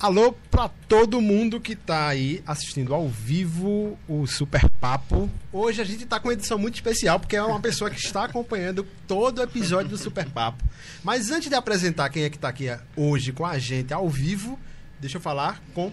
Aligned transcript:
Alô 0.00 0.32
para 0.32 0.66
todo 0.66 1.20
mundo 1.20 1.60
que 1.60 1.76
tá 1.76 2.08
aí 2.08 2.42
assistindo 2.46 2.94
ao 2.94 3.06
vivo 3.06 3.98
o 4.08 4.26
Super 4.26 4.66
Papo. 4.80 5.28
Hoje 5.52 5.82
a 5.82 5.84
gente 5.84 6.06
tá 6.06 6.18
com 6.18 6.28
uma 6.28 6.32
edição 6.32 6.56
muito 6.56 6.76
especial 6.76 7.20
porque 7.20 7.36
é 7.36 7.42
uma 7.42 7.60
pessoa 7.60 7.90
que 7.90 8.00
está 8.00 8.24
acompanhando 8.24 8.86
todo 9.06 9.40
o 9.40 9.42
episódio 9.42 9.90
do 9.90 9.98
Super 9.98 10.24
Papo. 10.30 10.64
Mas 11.04 11.30
antes 11.30 11.50
de 11.50 11.54
apresentar 11.54 12.08
quem 12.08 12.22
é 12.22 12.30
que 12.30 12.38
tá 12.38 12.48
aqui 12.48 12.68
hoje 12.96 13.30
com 13.30 13.44
a 13.44 13.58
gente 13.58 13.92
ao 13.92 14.08
vivo, 14.08 14.58
deixa 14.98 15.18
eu 15.18 15.20
falar 15.20 15.62
com 15.74 15.92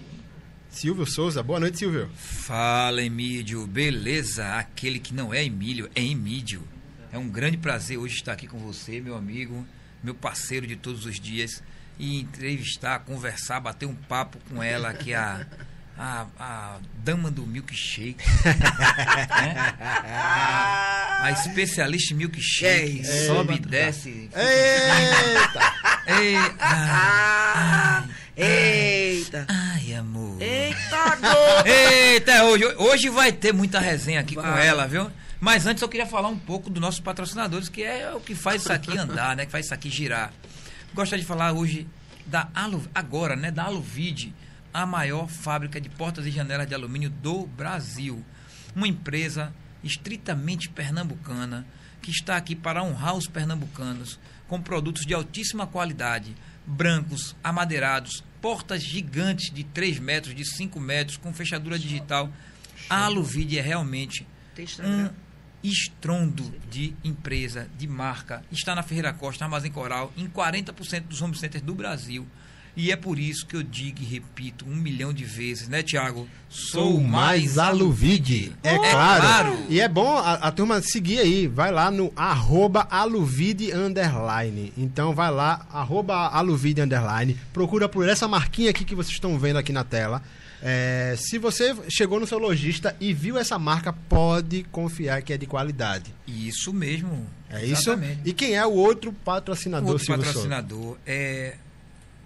Silvio 0.69 1.06
Souza. 1.06 1.44
Boa 1.44 1.59
noite, 1.59 1.77
Silvio. 1.77 2.09
Fala, 2.15 3.01
Emílio. 3.01 3.68
Beleza? 3.68 4.56
Aquele 4.56 5.00
que 5.00 5.13
não 5.13 5.33
é 5.33 5.44
Emílio, 5.44 5.89
é 5.94 6.01
Emílio. 6.01 6.65
É 7.12 7.18
um 7.18 7.27
grande 7.27 7.57
prazer 7.57 7.98
hoje 7.98 8.15
estar 8.15 8.31
aqui 8.31 8.48
com 8.48 8.57
você, 8.57 9.01
meu 9.01 9.18
amigo, 9.18 9.68
meu 10.01 10.15
parceiro 10.15 10.65
de 10.65 10.77
todos 10.77 11.06
os 11.06 11.19
dias 11.19 11.62
e 11.99 12.21
entrevistar, 12.21 12.99
conversar, 12.99 13.59
bater 13.59 13.85
um 13.85 13.95
papo 13.95 14.38
com 14.49 14.61
ela, 14.61 14.94
que 14.94 15.13
é 15.13 15.17
a, 15.17 15.45
a, 15.97 16.25
a 16.39 16.77
dama 17.03 17.31
do 17.31 17.45
milkshake. 17.45 18.17
né? 18.45 19.75
a, 19.81 21.23
a 21.23 21.31
especialista 21.31 22.13
em 22.13 22.17
milkshake. 22.17 23.01
É 23.01 23.25
sobe 23.25 23.55
e 23.55 23.59
desce. 23.59 24.29
Eita! 24.35 25.73
Ei, 26.07 26.35
ai, 26.59 28.03
Eita! 28.38 29.45
ai, 29.49 29.94
amor. 29.95 30.41
Eita, 30.41 31.15
dor! 31.15 31.67
Eita, 31.67 32.44
hoje, 32.44 32.65
hoje 32.77 33.09
vai 33.09 33.31
ter 33.31 33.51
muita 33.53 33.79
resenha 33.79 34.19
aqui 34.19 34.35
com 34.35 34.41
Vai. 34.41 34.67
ela, 34.67 34.88
viu? 34.88 35.11
Mas 35.39 35.65
antes 35.65 35.81
eu 35.81 35.89
queria 35.89 36.05
falar 36.05 36.29
um 36.29 36.38
pouco 36.38 36.69
dos 36.69 36.81
nossos 36.81 36.99
patrocinadores, 36.99 37.69
que 37.69 37.83
é 37.83 38.11
o 38.13 38.19
que 38.19 38.33
faz 38.33 38.61
isso 38.61 38.73
aqui 38.73 38.97
andar, 38.97 39.35
né? 39.35 39.45
Que 39.45 39.51
faz 39.51 39.65
isso 39.65 39.73
aqui 39.73 39.89
girar. 39.89 40.31
Gostaria 40.97 41.21
de 41.21 41.27
falar 41.27 41.53
hoje 41.53 41.88
da 42.25 42.49
Alu, 42.55 42.83
agora, 42.95 43.35
né? 43.35 43.51
Da 43.51 43.65
Aluvide, 43.65 44.33
a 44.73 44.83
maior 44.83 45.27
fábrica 45.27 45.79
de 45.79 45.89
portas 45.89 46.25
e 46.25 46.31
janelas 46.31 46.67
de 46.67 46.73
alumínio 46.73 47.11
do 47.11 47.45
Brasil. 47.45 48.25
Uma 48.75 48.88
empresa 48.88 49.53
estritamente 49.83 50.67
pernambucana 50.69 51.67
que 52.01 52.09
está 52.09 52.35
aqui 52.35 52.55
para 52.55 52.81
honrar 52.81 53.15
os 53.15 53.27
pernambucanos 53.27 54.19
com 54.47 54.59
produtos 54.59 55.05
de 55.05 55.13
altíssima 55.13 55.67
qualidade, 55.67 56.35
brancos, 56.65 57.35
amadeirados, 57.44 58.23
portas 58.41 58.81
gigantes 58.81 59.53
de 59.53 59.63
3 59.63 59.99
metros, 59.99 60.33
de 60.33 60.44
5 60.44 60.79
metros, 60.79 61.17
com 61.17 61.31
fechadura 61.31 61.77
digital. 61.77 62.27
A 62.89 63.05
Aluvide 63.05 63.59
é 63.59 63.61
realmente 63.61 64.25
Tem 64.55 64.65
um? 64.83 65.09
Estrondo 65.63 66.54
de 66.69 66.94
empresa, 67.04 67.68
de 67.77 67.88
marca. 67.88 68.44
Está 68.51 68.74
na 68.75 68.83
Ferreira 68.83 69.13
Costa, 69.13 69.42
na 69.42 69.48
Armazém 69.48 69.71
Coral, 69.71 70.12
em 70.18 70.27
40% 70.27 71.01
dos 71.07 71.21
home 71.21 71.36
centers 71.36 71.63
do 71.63 71.74
Brasil. 71.75 72.25
E 72.75 72.92
é 72.92 72.95
por 72.95 73.18
isso 73.18 73.44
que 73.48 73.56
eu 73.56 73.63
digo 73.63 74.04
e 74.04 74.06
repito 74.06 74.63
um 74.63 74.75
milhão 74.75 75.12
de 75.12 75.25
vezes, 75.25 75.68
né, 75.68 75.81
Tiago? 75.81 76.27
Sou 76.48 77.01
mais 77.01 77.57
Aluvide. 77.57 78.54
É 78.62 78.75
Oh, 78.75 78.80
claro. 78.92 79.21
claro. 79.21 79.57
E 79.68 79.80
é 79.81 79.88
bom 79.88 80.15
a, 80.15 80.33
a 80.33 80.51
turma 80.51 80.80
seguir 80.80 81.18
aí. 81.18 81.48
Vai 81.48 81.71
lá 81.71 81.89
no 81.89 82.13
arroba 82.15 82.88
aluvide 82.92 83.71
underline. 83.74 84.71
Então 84.77 85.12
vai 85.15 85.31
lá, 85.31 85.65
arroba 85.74 86.27
aluvide 86.27 86.80
underline. 86.80 87.36
Procura 87.51 87.89
por 87.89 88.07
essa 88.07 88.27
marquinha 88.27 88.69
aqui 88.69 88.86
que 88.86 88.94
vocês 88.94 89.15
estão 89.15 89.39
vendo 89.39 89.57
aqui 89.57 89.74
na 89.74 89.83
tela. 89.83 90.21
É, 90.62 91.15
se 91.18 91.38
você 91.38 91.75
chegou 91.89 92.19
no 92.19 92.25
seu 92.25 92.39
lojista 92.39 92.95
e 93.00 93.13
viu 93.13 93.38
essa 93.38 93.59
marca, 93.59 93.94
pode 93.94 94.63
confiar 94.71 95.21
que 95.21 95.31
é 95.33 95.38
de 95.38 95.45
qualidade. 95.45 96.13
Isso 96.27 96.74
mesmo. 96.74 97.27
É 97.50 97.63
isso? 97.63 97.92
Exatamente. 97.92 98.21
E 98.25 98.33
quem 98.33 98.56
é 98.56 98.65
o 98.65 98.71
outro 98.71 99.12
O 99.12 99.13
patrocinador, 99.13 99.89
outro 99.89 100.06
Silvio 100.06 100.24
Souza? 100.24 100.33
patrocinador 100.50 100.98
é 101.06 101.56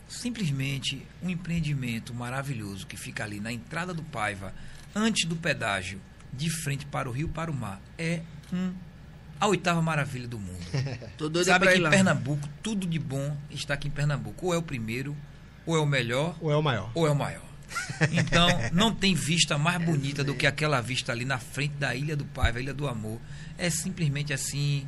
simplesmente 0.07 1.05
um 1.21 1.29
empreendimento 1.29 2.13
maravilhoso 2.13 2.85
que 2.87 2.97
fica 2.97 3.23
ali 3.23 3.39
na 3.39 3.51
entrada 3.51 3.93
do 3.93 4.03
Paiva, 4.03 4.53
antes 4.95 5.27
do 5.27 5.35
pedágio, 5.35 5.99
de 6.33 6.49
frente 6.49 6.85
para 6.85 7.09
o 7.09 7.11
rio, 7.11 7.29
para 7.29 7.49
o 7.51 7.53
mar. 7.53 7.81
É 7.97 8.21
um, 8.53 8.71
a 9.39 9.47
oitava 9.47 9.81
maravilha 9.81 10.27
do 10.27 10.37
mundo. 10.39 10.59
Tô 11.17 11.29
doido 11.29 11.47
Sabe 11.47 11.67
que 11.67 11.79
em. 11.79 11.89
Pernambuco, 11.89 12.47
tudo 12.61 12.85
de 12.87 12.99
bom 12.99 13.35
está 13.49 13.73
aqui 13.73 13.87
em 13.87 13.91
Pernambuco. 13.91 14.47
Ou 14.47 14.53
é 14.53 14.57
o 14.57 14.61
primeiro, 14.61 15.15
ou 15.65 15.75
é 15.75 15.79
o 15.79 15.85
melhor, 15.85 16.35
Ou 16.41 16.51
é 16.51 16.55
o 16.55 16.63
maior? 16.63 16.91
ou 16.93 17.07
é 17.07 17.11
o 17.11 17.15
maior. 17.15 17.50
Então, 18.11 18.47
não 18.71 18.93
tem 18.93 19.13
vista 19.13 19.57
mais 19.57 19.83
bonita 19.83 20.23
do 20.23 20.33
que 20.35 20.47
aquela 20.47 20.81
vista 20.81 21.11
ali 21.11 21.25
na 21.25 21.37
frente 21.39 21.73
da 21.75 21.95
Ilha 21.95 22.15
do 22.15 22.25
Paiva, 22.25 22.57
a 22.59 22.61
Ilha 22.61 22.73
do 22.73 22.87
Amor. 22.87 23.19
É 23.57 23.69
simplesmente 23.69 24.33
assim, 24.33 24.87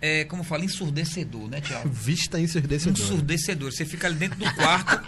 é, 0.00 0.24
como 0.24 0.40
eu 0.42 0.44
falo, 0.46 0.64
ensurdecedor, 0.64 1.48
né, 1.48 1.60
Tiago? 1.60 1.88
Vista 1.88 2.38
ensurdecedora. 2.40 3.02
ensurdecedor. 3.02 3.72
Você 3.72 3.84
fica 3.84 4.06
ali 4.06 4.16
dentro 4.16 4.38
do 4.38 4.54
quarto, 4.54 5.00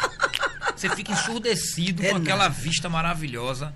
você 0.77 0.89
fica 0.91 1.13
ensurdecido 1.13 2.05
É 2.05 2.11
com 2.11 2.17
aquela 2.17 2.45
nada. 2.49 2.55
vista 2.55 2.89
maravilhosa 2.89 3.75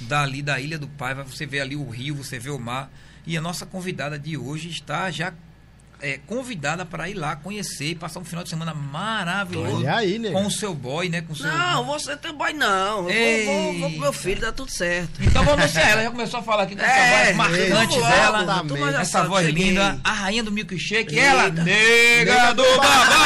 dali 0.00 0.42
da 0.42 0.60
Ilha 0.60 0.78
do 0.78 0.88
Paiva. 0.88 1.24
Você 1.24 1.46
vê 1.46 1.60
ali 1.60 1.76
o 1.76 1.88
rio, 1.88 2.14
você 2.14 2.38
vê 2.38 2.50
o 2.50 2.58
mar. 2.58 2.90
E 3.26 3.36
a 3.36 3.40
nossa 3.40 3.66
convidada 3.66 4.18
de 4.18 4.36
hoje 4.36 4.70
está 4.70 5.10
já 5.10 5.32
é, 6.00 6.18
convidada 6.26 6.84
para 6.84 7.08
ir 7.08 7.14
lá 7.14 7.36
conhecer 7.36 7.90
e 7.90 7.94
passar 7.94 8.20
um 8.20 8.24
final 8.24 8.44
de 8.44 8.50
semana 8.50 8.72
maravilhoso 8.74 9.78
Olha 9.78 9.96
aí, 9.96 10.18
né? 10.18 10.30
com 10.30 10.46
o 10.46 10.50
seu 10.50 10.74
boy, 10.74 11.08
né? 11.08 11.22
Com 11.22 11.32
o 11.32 11.36
seu... 11.36 11.46
Não, 11.46 11.84
você 11.84 12.16
tem 12.16 12.32
boy 12.32 12.52
não. 12.52 13.08
Eu 13.10 13.44
vou, 13.46 13.54
vou, 13.54 13.78
vou 13.80 13.90
com 13.92 13.98
meu 13.98 14.12
filho, 14.12 14.40
dá 14.40 14.52
tudo 14.52 14.70
certo. 14.70 15.20
Então 15.22 15.44
vamos 15.44 15.60
anunciar 15.62 15.88
ela. 15.90 16.02
Já 16.04 16.10
começou 16.10 16.40
a 16.40 16.42
falar 16.42 16.62
aqui 16.64 16.76
com 16.76 16.82
essa 16.82 16.92
É, 16.94 17.24
voz 17.24 17.36
marcante 17.36 17.96
dela. 18.00 19.00
Essa 19.00 19.24
voz 19.24 19.46
cheguei. 19.46 19.68
linda, 19.70 19.98
a 20.04 20.12
rainha 20.12 20.42
do 20.42 20.52
milkshake, 20.52 21.14
Eita. 21.14 21.26
ela, 21.26 21.50
nega 21.50 22.52
do 22.54 22.62
babado! 22.76 23.17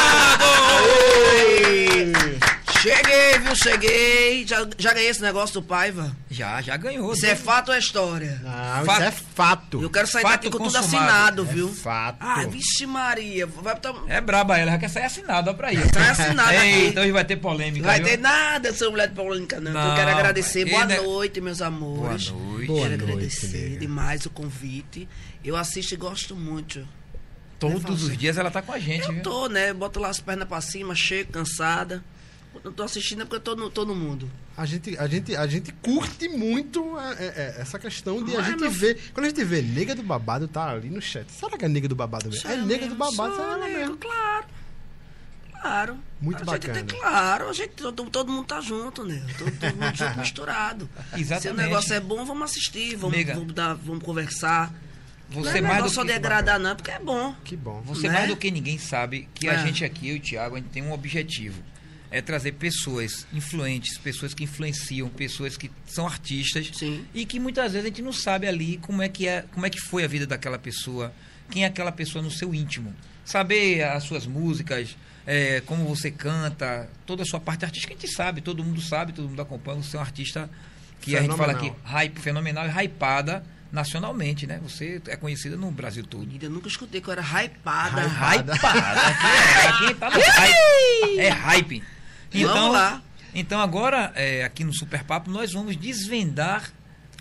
Cheguei. 3.55 4.47
Já, 4.47 4.67
já 4.79 4.93
ganhei 4.93 5.09
esse 5.11 5.23
negócio 5.23 5.55
do 5.61 5.63
Paiva. 5.63 6.15
Já, 6.31 6.61
já 6.63 6.77
ganhou. 6.77 7.13
Isso 7.13 7.27
é 7.27 7.35
fato 7.37 7.69
ou 7.69 7.75
é 7.75 7.79
história? 7.79 8.41
Não, 8.43 8.85
Fato. 8.85 8.93
isso 8.93 9.03
é 9.03 9.11
fato. 9.35 9.83
Eu 9.83 9.91
quero 9.91 10.07
sair 10.07 10.23
Fato 10.23 10.33
daqui 10.33 10.51
com 10.51 10.59
tudo 10.59 10.73
consumado. 10.73 10.87
assinado, 11.11 11.43
É 11.43 11.53
viu? 11.53 11.69
fato. 11.75 12.17
Ai, 12.21 12.47
vixe 12.49 12.87
Maria. 12.87 13.47
Vai 13.47 13.75
botar... 13.75 13.95
É 14.09 14.21
braba 14.21 14.59
ela, 14.59 14.73
já 14.73 14.79
quer 14.79 14.89
sair 14.89 15.05
assinado, 15.05 15.51
ó 15.51 15.55
pra 15.55 15.69
aí. 15.69 15.77
Sai 15.93 16.09
assinado 16.11 16.51
aqui. 16.51 16.67
Eita, 16.67 17.01
hoje 17.03 17.13
vai 17.13 17.25
ter 17.25 17.37
polêmica. 17.37 17.87
Vai 17.87 17.99
viu? 18.01 18.09
ter 18.09 18.19
nada, 18.19 18.73
seu 18.73 18.91
mulher 18.91 19.09
de 19.09 19.15
polêmica, 19.15 19.61
não. 19.61 19.73
Não, 19.73 19.89
eu 19.91 19.95
quero 19.97 20.11
agradecer. 20.11 20.65
Boa 20.65 20.87
noite, 20.87 21.41
meus 21.41 21.61
amores. 21.63 22.29
Boa 22.29 22.43
noite. 22.53 22.67
Boa 22.67 22.81
quero 22.81 22.91
noite, 22.99 23.13
agradecer 23.13 23.59
nega. 23.71 23.81
demais 23.81 24.27
o 24.27 24.31
convite. 24.31 25.09
Eu 25.45 25.57
assisto 25.57 25.95
e 25.95 25.97
gosto 25.97 26.35
muito. 26.37 26.87
Todos 27.59 28.03
os 28.03 28.17
dias 28.17 28.37
ela 28.39 28.51
tá 28.51 28.61
com 28.61 28.73
a 28.73 28.79
gente, 28.79 29.07
Eu 29.07 29.13
viu? 29.15 29.23
tô, 29.23 29.47
né? 29.49 29.73
Boto 29.73 30.01
lá 30.01 30.09
as 30.09 30.19
pernas 30.19 30.49
pra 30.49 30.61
cima, 30.61 30.95
chego, 30.97 31.31
cansada. 31.33 32.03
Eu 32.65 32.73
tô 32.73 32.83
assistindo 32.83 33.23
é 33.23 33.25
porque 33.25 33.37
eu 33.37 33.41
tô 33.41 33.57
no, 33.57 33.71
tô 33.71 33.85
no 33.85 33.95
mundo. 33.95 34.31
A 34.57 34.67
gente, 34.67 34.97
a, 34.99 35.07
gente, 35.07 35.35
a 35.35 35.47
gente 35.47 35.73
curte 35.75 36.29
muito 36.29 36.99
é, 36.99 37.13
é, 37.13 37.27
é, 37.27 37.61
essa 37.61 37.79
questão 37.79 38.23
de 38.23 38.35
a 38.35 38.39
Mas, 38.39 38.47
gente 38.47 38.61
meu 38.61 38.71
ver. 38.71 39.11
Quando 39.15 39.27
a 39.27 39.29
gente 39.29 39.45
vê 39.45 39.63
nega 39.63 39.95
do 39.95 40.03
babado, 40.03 40.47
tá 40.47 40.71
ali 40.71 40.91
no 40.91 41.01
chat. 41.01 41.31
Será 41.31 41.57
que 41.57 41.65
é 41.65 41.69
nega 41.69 41.89
do 41.89 41.95
babado 41.95 42.29
mesmo? 42.29 42.49
É 42.49 42.57
Sou 42.57 42.67
nega 42.67 42.87
do 42.87 42.95
babado, 42.95 43.35
sou, 43.35 43.45
será 43.45 43.57
nego, 43.57 43.79
mesmo. 43.79 43.97
Claro. 43.97 44.47
Claro. 45.61 45.99
Muito 46.21 46.43
a 46.43 46.45
bacana. 46.45 46.75
Gente 46.75 46.87
tem, 46.87 47.01
claro, 47.01 47.49
a 47.49 47.53
gente, 47.53 47.71
todo, 47.71 48.05
todo 48.11 48.33
mundo 48.33 48.47
tá 48.47 48.61
junto, 48.61 49.05
né? 49.05 49.25
Todo, 49.39 49.53
todo 49.53 49.77
mundo 49.77 49.97
junto, 49.97 50.19
misturado. 50.21 50.91
Se 51.11 51.17
o 51.17 51.19
Exatamente. 51.21 51.57
negócio 51.63 51.95
é 51.95 52.01
bom, 52.01 52.25
vamos 52.25 52.51
assistir, 52.51 52.97
vamos, 52.97 53.25
vamos, 53.25 53.53
dar, 53.55 53.75
vamos 53.75 54.03
conversar. 54.03 54.75
Você 55.31 55.41
não 55.41 55.51
é 55.51 55.61
mais 55.63 55.63
do 55.63 55.77
negócio 55.77 55.95
só 55.95 56.01
que 56.03 56.09
de 56.09 56.13
agradar, 56.13 56.59
não, 56.61 56.77
porque 56.77 56.91
é 56.91 56.99
bom. 56.99 57.35
Que 57.45 57.57
bom. 57.57 57.81
Você 57.87 58.09
né? 58.09 58.15
mais 58.15 58.29
do 58.29 58.37
que 58.37 58.51
ninguém 58.51 58.77
sabe 58.77 59.29
que 59.35 59.49
a 59.49 59.55
É. 59.55 59.67
gente 59.67 59.85
aqui, 59.85 60.09
eu 60.09 60.17
e 60.17 60.19
o 60.19 60.23
Thiago, 60.23 60.57
a 60.57 60.59
gente 60.59 60.69
tem 60.71 60.83
um 60.83 60.93
objetivo. 60.93 61.63
É 62.13 62.21
trazer 62.21 62.53
pessoas 62.53 63.27
influentes, 63.33 63.99
pessoas 63.99 64.35
que 64.35 64.45
influenciam, 64.45 65.09
pessoas 65.09 65.57
que 65.57 65.71
são 65.87 66.07
artistas 66.07 66.71
Sim. 66.75 67.05
e 67.15 67.25
que 67.25 67.41
muitas 67.41 67.73
vezes 67.73 67.87
a 67.87 67.89
gente 67.89 68.03
não 68.03 68.13
sabe 68.13 68.47
ali 68.47 68.77
como 68.77 69.03
é 69.03 69.09
que 69.09 69.27
é, 69.27 69.47
como 69.51 69.65
é 69.65 69.71
que 69.71 69.81
foi 69.81 70.05
a 70.05 70.07
vida 70.07 70.27
daquela 70.27 70.59
pessoa, 70.59 71.13
quem 71.51 71.65
é 71.65 71.67
aquela 71.67 71.91
pessoa 71.91 72.23
no 72.23 72.31
seu 72.31 72.55
íntimo. 72.55 72.95
Saber 73.25 73.83
as 73.85 74.05
suas 74.05 74.27
músicas, 74.27 74.97
é, 75.27 75.63
como 75.63 75.85
você 75.85 76.11
canta, 76.11 76.89
toda 77.07 77.23
a 77.23 77.27
sua 77.27 77.41
parte 77.41 77.65
artística 77.65 77.95
a 77.95 77.97
gente 77.97 78.13
sabe, 78.13 78.41
todo 78.41 78.63
mundo 78.63 78.81
sabe, 78.81 79.13
todo 79.13 79.29
mundo 79.29 79.41
acompanha, 79.41 79.83
você 79.83 79.97
é 79.97 79.99
um 79.99 80.03
artista 80.03 80.51
que 81.01 81.17
a 81.17 81.23
gente 81.23 81.37
fala 81.37 81.53
aqui, 81.53 81.67
Fenomenal. 81.67 81.93
hype, 81.93 82.21
fenomenal 82.21 82.67
e 82.67 82.85
hypada 82.85 83.45
nacionalmente, 83.73 84.47
né? 84.47 84.61
Você 84.63 85.01
é 85.09 85.17
conhecida 85.17 85.57
no 85.57 85.71
Brasil 85.71 86.05
todo. 86.05 86.29
Eu 86.41 86.51
nunca 86.51 86.69
escutei 86.69 87.01
que 87.01 87.09
eu 87.09 87.13
era 87.13 87.23
hypada. 87.23 88.03
Hypada. 88.03 88.55
Hypada. 88.55 89.01
Aqui, 89.01 89.27
é, 89.27 89.67
aqui 89.67 89.95
tá 89.95 90.11
no 90.11 90.21
hype. 90.21 91.19
É 91.19 91.29
hype. 91.31 91.83
Então, 92.35 92.55
Vamos 92.55 92.73
lá. 92.73 93.03
Então 93.35 93.61
agora, 93.61 94.13
é, 94.15 94.45
aqui 94.45 94.63
no 94.63 94.75
Super 94.75 95.05
Papo, 95.05 95.31
nós 95.31 95.53
vamos 95.53 95.77
desvendar 95.77 96.71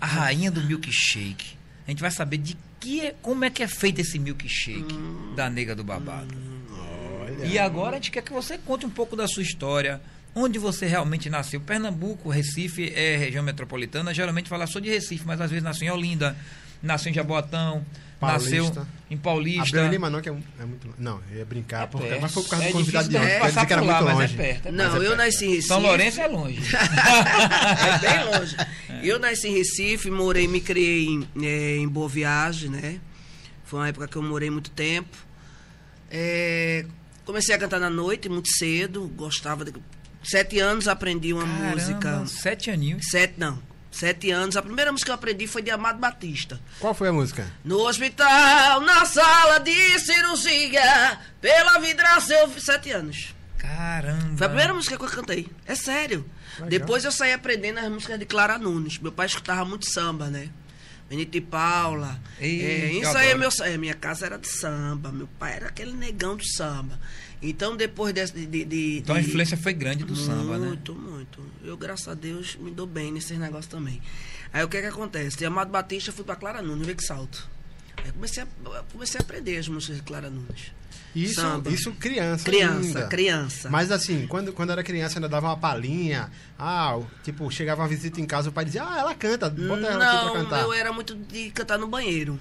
a 0.00 0.06
rainha 0.06 0.50
do 0.50 0.62
milkshake. 0.62 1.56
A 1.86 1.90
gente 1.90 2.00
vai 2.00 2.10
saber 2.10 2.36
de 2.36 2.56
que 2.78 3.00
é, 3.00 3.14
como 3.22 3.44
é 3.44 3.50
que 3.50 3.62
é 3.62 3.68
feito 3.68 4.00
esse 4.00 4.18
milkshake 4.18 4.94
da 5.34 5.48
nega 5.48 5.74
do 5.74 5.82
babado. 5.82 6.34
Olha. 7.20 7.46
E 7.46 7.58
agora 7.58 7.92
a 7.92 7.94
gente 7.94 8.10
quer 8.10 8.22
que 8.22 8.32
você 8.32 8.58
conte 8.58 8.84
um 8.84 8.90
pouco 8.90 9.16
da 9.16 9.26
sua 9.26 9.42
história, 9.42 10.02
onde 10.34 10.58
você 10.58 10.86
realmente 10.86 11.30
nasceu. 11.30 11.60
Pernambuco, 11.60 12.28
Recife 12.28 12.92
é 12.94 13.16
região 13.16 13.42
metropolitana. 13.42 14.12
Geralmente 14.12 14.48
fala 14.48 14.66
só 14.66 14.80
de 14.80 14.90
Recife, 14.90 15.26
mas 15.26 15.40
às 15.40 15.50
vezes 15.50 15.64
nasceu 15.64 15.88
em 15.88 15.90
Olinda, 15.90 16.36
nasceu 16.82 17.10
em 17.10 17.14
Jaboatão, 17.14 17.84
Paulista. 18.28 18.58
nasceu 18.80 18.86
em 19.10 19.16
Paulista. 19.16 19.62
Abreu 19.68 19.88
Lima 19.88 20.08
não, 20.10 20.20
que 20.22 20.28
é, 20.28 20.32
é 20.32 20.64
muito 20.64 20.86
longe. 20.86 20.98
Não, 20.98 21.20
eu 21.30 21.38
ia 21.38 21.44
brincar, 21.44 21.82
É 21.84 21.86
porque, 21.86 22.06
perto. 22.08 22.20
mas 22.22 22.32
foi 22.32 22.42
por 22.42 22.48
causa 22.50 22.64
É 22.64 22.68
do 22.68 22.72
convidado 22.72 23.08
de 23.08 23.16
ontem. 23.16 23.38
passar 23.40 23.66
que 23.66 23.72
era 23.72 23.82
por 23.82 23.88
muito 23.88 24.04
lá, 24.04 24.14
mas 24.14 24.20
longe. 24.30 24.34
é 24.34 24.36
perto. 24.36 24.68
é 24.68 24.72
Não, 24.72 24.90
perto. 24.90 25.02
eu 25.04 25.16
nasci 25.16 25.44
em 25.44 25.48
Recife. 25.50 25.68
São 25.68 25.80
Lourenço 25.80 26.20
é 26.20 26.26
longe. 26.28 26.62
é 26.74 27.98
bem 27.98 28.24
longe. 28.38 28.56
Eu 29.02 29.18
nasci 29.18 29.48
em 29.48 29.54
Recife, 29.58 30.10
morei, 30.10 30.48
me 30.48 30.60
criei 30.60 31.06
em, 31.06 31.28
em 31.44 31.88
Boa 31.88 32.08
Viagem, 32.08 32.70
né? 32.70 33.00
Foi 33.64 33.80
uma 33.80 33.88
época 33.88 34.08
que 34.08 34.16
eu 34.16 34.22
morei 34.22 34.50
muito 34.50 34.70
tempo. 34.70 35.16
Comecei 37.24 37.54
a 37.54 37.58
cantar 37.58 37.78
na 37.80 37.90
noite, 37.90 38.28
muito 38.28 38.48
cedo. 38.48 39.08
Gostava 39.16 39.64
de. 39.64 39.72
Sete 40.24 40.60
anos 40.60 40.86
aprendi 40.86 41.32
uma 41.32 41.42
Caramba, 41.44 41.70
música. 41.70 42.26
Sete 42.26 42.70
aninhos. 42.70 43.02
Sete, 43.10 43.34
não. 43.38 43.58
Sete 43.92 44.30
anos. 44.30 44.56
A 44.56 44.62
primeira 44.62 44.90
música 44.90 45.08
que 45.08 45.10
eu 45.12 45.14
aprendi 45.14 45.46
foi 45.46 45.60
de 45.62 45.70
Amado 45.70 45.98
Batista. 45.98 46.58
Qual 46.80 46.94
foi 46.94 47.08
a 47.08 47.12
música? 47.12 47.46
No 47.62 47.86
hospital, 47.86 48.80
na 48.80 49.04
sala 49.04 49.60
de 49.60 49.98
cirurgia, 50.00 51.20
pela 51.40 51.78
vidraça 51.78 52.32
eu 52.32 52.48
vi 52.48 52.60
sete 52.60 52.90
anos. 52.90 53.34
Caramba. 53.58 54.36
Foi 54.36 54.46
a 54.46 54.50
primeira 54.50 54.74
música 54.74 54.96
que 54.96 55.04
eu 55.04 55.08
cantei. 55.08 55.48
É 55.66 55.74
sério. 55.74 56.28
Legal. 56.54 56.68
Depois 56.70 57.04
eu 57.04 57.12
saí 57.12 57.32
aprendendo 57.32 57.78
as 57.78 57.88
músicas 57.88 58.18
de 58.18 58.24
Clara 58.24 58.58
Nunes. 58.58 58.98
Meu 58.98 59.12
pai 59.12 59.26
escutava 59.26 59.64
muito 59.64 59.88
samba, 59.88 60.28
né? 60.28 60.48
Benito 61.08 61.36
e 61.36 61.40
Paula. 61.42 62.18
Ei, 62.40 62.64
é, 62.64 62.94
eu 62.94 63.02
isso 63.02 63.18
aí 63.18 63.34
meu, 63.34 63.50
é, 63.62 63.76
minha 63.76 63.94
casa 63.94 64.24
era 64.24 64.38
de 64.38 64.48
samba. 64.48 65.12
Meu 65.12 65.28
pai 65.38 65.56
era 65.56 65.68
aquele 65.68 65.92
negão 65.92 66.34
do 66.36 66.44
samba. 66.44 66.98
Então 67.42 67.76
depois 67.76 68.14
desse, 68.14 68.32
de, 68.32 68.46
de, 68.46 68.64
de- 68.64 68.98
Então 68.98 69.16
a 69.16 69.20
de- 69.20 69.26
influência 69.28 69.56
foi 69.56 69.72
grande 69.72 70.04
do 70.04 70.14
samba, 70.14 70.58
né? 70.58 70.68
muito, 70.68 70.94
muito. 70.94 71.40
Eu, 71.64 71.76
graças 71.76 72.06
a 72.08 72.14
Deus, 72.14 72.56
me 72.60 72.70
dou 72.70 72.86
bem 72.86 73.10
nesses 73.12 73.36
negócios 73.38 73.66
também. 73.66 74.00
Aí 74.52 74.62
o 74.62 74.68
que 74.68 74.80
que 74.80 74.86
acontece? 74.86 75.36
De 75.36 75.44
Amado 75.44 75.70
Batista, 75.70 76.10
eu 76.10 76.14
fui 76.14 76.24
pra 76.24 76.36
Clara 76.36 76.62
Nunes, 76.62 76.86
Vê 76.86 76.94
que 76.94 77.04
salto. 77.04 77.48
Aí 77.96 78.06
eu 78.08 78.12
comecei 78.14 78.42
a, 78.42 78.46
comecei 78.92 79.18
a 79.18 79.22
aprender 79.22 79.56
as 79.58 79.66
músicas 79.68 79.96
de 79.96 80.02
Clara 80.02 80.30
Nunes. 80.30 80.72
Isso, 81.14 81.40
Samba. 81.40 81.68
isso 81.70 81.92
criança. 81.92 82.44
Criança, 82.44 82.98
ainda. 82.98 83.06
criança. 83.08 83.68
Mas 83.70 83.90
assim, 83.90 84.26
quando, 84.26 84.50
quando 84.52 84.70
era 84.70 84.82
criança, 84.82 85.18
ainda 85.18 85.28
dava 85.28 85.48
uma 85.48 85.56
palhinha. 85.58 86.30
Ah, 86.58 86.98
tipo, 87.22 87.50
chegava 87.50 87.82
uma 87.82 87.88
visita 87.88 88.18
em 88.20 88.24
casa, 88.24 88.48
o 88.48 88.52
pai 88.52 88.64
dizia, 88.64 88.82
ah, 88.82 88.98
ela 88.98 89.14
canta, 89.14 89.50
bota 89.50 89.86
ela 89.86 90.04
aqui 90.04 90.16
pra 90.16 90.24
Não, 90.24 90.32
cantar. 90.44 90.62
eu 90.62 90.72
era 90.72 90.90
muito 90.92 91.14
de 91.14 91.50
cantar 91.50 91.78
no 91.78 91.86
banheiro. 91.86 92.38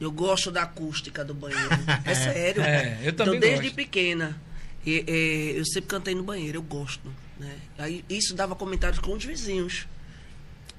Eu 0.00 0.10
gosto 0.10 0.50
da 0.50 0.62
acústica 0.62 1.22
do 1.24 1.34
banheiro. 1.34 1.68
É 2.04 2.14
sério. 2.16 2.62
É, 2.62 2.98
eu 3.02 3.12
também 3.12 3.36
então, 3.36 3.40
desde 3.40 3.62
gosto. 3.66 3.74
pequena, 3.76 4.40
e- 4.84 5.04
e- 5.06 5.58
eu 5.58 5.64
sempre 5.66 5.88
cantei 5.88 6.14
no 6.14 6.22
banheiro, 6.22 6.58
eu 6.58 6.62
gosto. 6.62 7.12
Né? 7.38 7.54
Aí 7.78 8.04
isso 8.08 8.34
dava 8.34 8.56
comentários 8.56 8.98
com 8.98 9.12
os 9.12 9.24
vizinhos. 9.24 9.86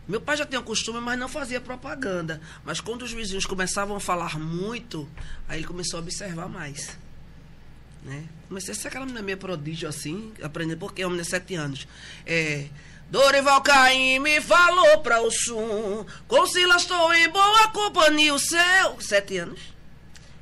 Meu 0.08 0.20
pai 0.20 0.36
já 0.36 0.46
tinha 0.46 0.60
o 0.60 0.63
costume, 0.63 1.00
mas 1.00 1.18
não 1.20 1.30
fazia 1.30 1.62
propaganda. 1.62 2.42
Mas 2.66 2.82
quando 2.82 3.04
os 3.04 3.13
vizinhos 3.13 3.46
começavam 3.46 3.96
a 3.96 4.00
falar 4.00 4.38
muito, 4.40 5.08
aí 5.48 5.60
ele 5.60 5.68
começou 5.68 6.00
a 6.00 6.01
observar 6.01 6.50
mais. 6.50 6.98
Né? 8.04 8.24
Comecei 8.48 8.74
a 8.74 8.75
ser 8.75 8.88
aquela 8.88 9.06
menina 9.06 9.22
meio 9.22 9.38
prodígio 9.38 9.88
assim, 9.88 10.34
aprendendo, 10.42 10.80
porque 10.80 11.04
é 11.04 11.06
menina 11.06 11.24
de 11.24 11.30
sete 11.30 11.54
anos. 11.54 11.88
É, 12.25 12.68
Dorival 13.12 13.62
Caim 13.62 14.20
me 14.20 14.39
falou 14.41 15.00
pra 15.00 15.22
o 15.22 15.30
Sum, 15.30 16.06
com 16.27 16.48
Silas 16.48 16.84
estou 16.84 17.13
em 17.13 17.27
boa 17.30 17.68
companhia, 17.70 18.34
o 18.34 18.39
céu. 18.39 18.98
Sete 19.01 19.38
anos. 19.38 19.60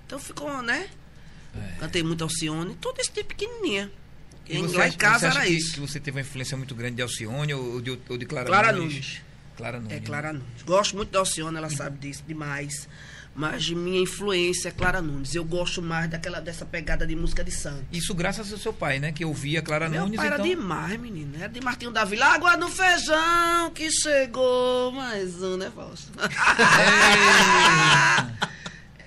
Então 0.06 0.20
ficou, 0.20 0.62
né? 0.62 0.88
Cantei 1.80 2.04
muito 2.04 2.24
Alcione, 2.24 2.76
tudo 2.80 3.02
isso 3.02 3.12
de 3.12 3.24
pequenininha. 3.24 3.92
Em, 4.48 4.62
você 4.62 4.78
lá 4.78 4.86
acha- 4.86 4.94
em 4.94 4.98
casa 4.98 5.28
era 5.28 5.42
que, 5.42 5.48
isso. 5.50 5.74
que 5.74 5.80
você 5.80 6.00
teve 6.00 6.18
uma 6.18 6.22
influência 6.22 6.56
muito 6.56 6.74
grande 6.76 6.96
de 6.98 7.02
Alcione 7.02 7.54
ou 7.54 7.82
de, 7.82 8.00
ou 8.08 8.18
de 8.18 8.26
Clara, 8.26 8.46
Clara 8.48 8.72
Nunes? 8.72 8.94
Nunes. 8.94 9.22
Clara 9.58 9.80
Nunes. 9.80 9.98
É 9.98 10.00
Clara 10.00 10.34
Nunes. 10.34 10.64
Gosto 10.64 10.96
muito 10.96 11.10
da 11.10 11.20
Alcione, 11.20 11.58
ela 11.58 11.70
sabe 11.70 11.98
disso 12.00 12.24
demais. 12.28 12.88
Mas 13.36 13.64
de 13.64 13.74
minha 13.76 14.02
influência 14.02 14.68
é 14.68 14.72
Clara 14.72 15.02
Nunes. 15.02 15.34
Eu 15.34 15.46
gosto 15.46 15.82
mais 15.82 16.10
daquela, 16.10 16.42
dessa 16.42 16.66
pegada 16.66 17.08
de 17.08 17.16
música 17.16 17.42
de 17.44 17.52
santo. 17.52 17.86
Isso 17.92 18.14
graças 18.14 18.52
ao 18.52 18.58
seu 18.60 18.74
pai, 18.74 19.00
né? 19.00 19.12
Que 19.14 19.24
ouvia 19.24 19.62
Clara 19.62 19.88
Meu 19.88 20.02
Nunes. 20.04 20.18
pai 20.18 20.28
era 20.28 20.36
então... 20.36 20.48
demais, 20.48 21.00
menino. 21.00 21.36
Era 21.38 21.48
de 21.48 21.62
Martinho 21.62 21.92
da 21.92 22.04
Vila. 22.04 22.26
Água 22.26 22.58
no 22.58 22.68
feijão 22.70 23.72
que 23.74 23.90
chegou. 23.92 24.92
Mais 24.92 25.42
um, 25.42 25.56
né, 25.56 25.72
Fausto? 25.74 26.12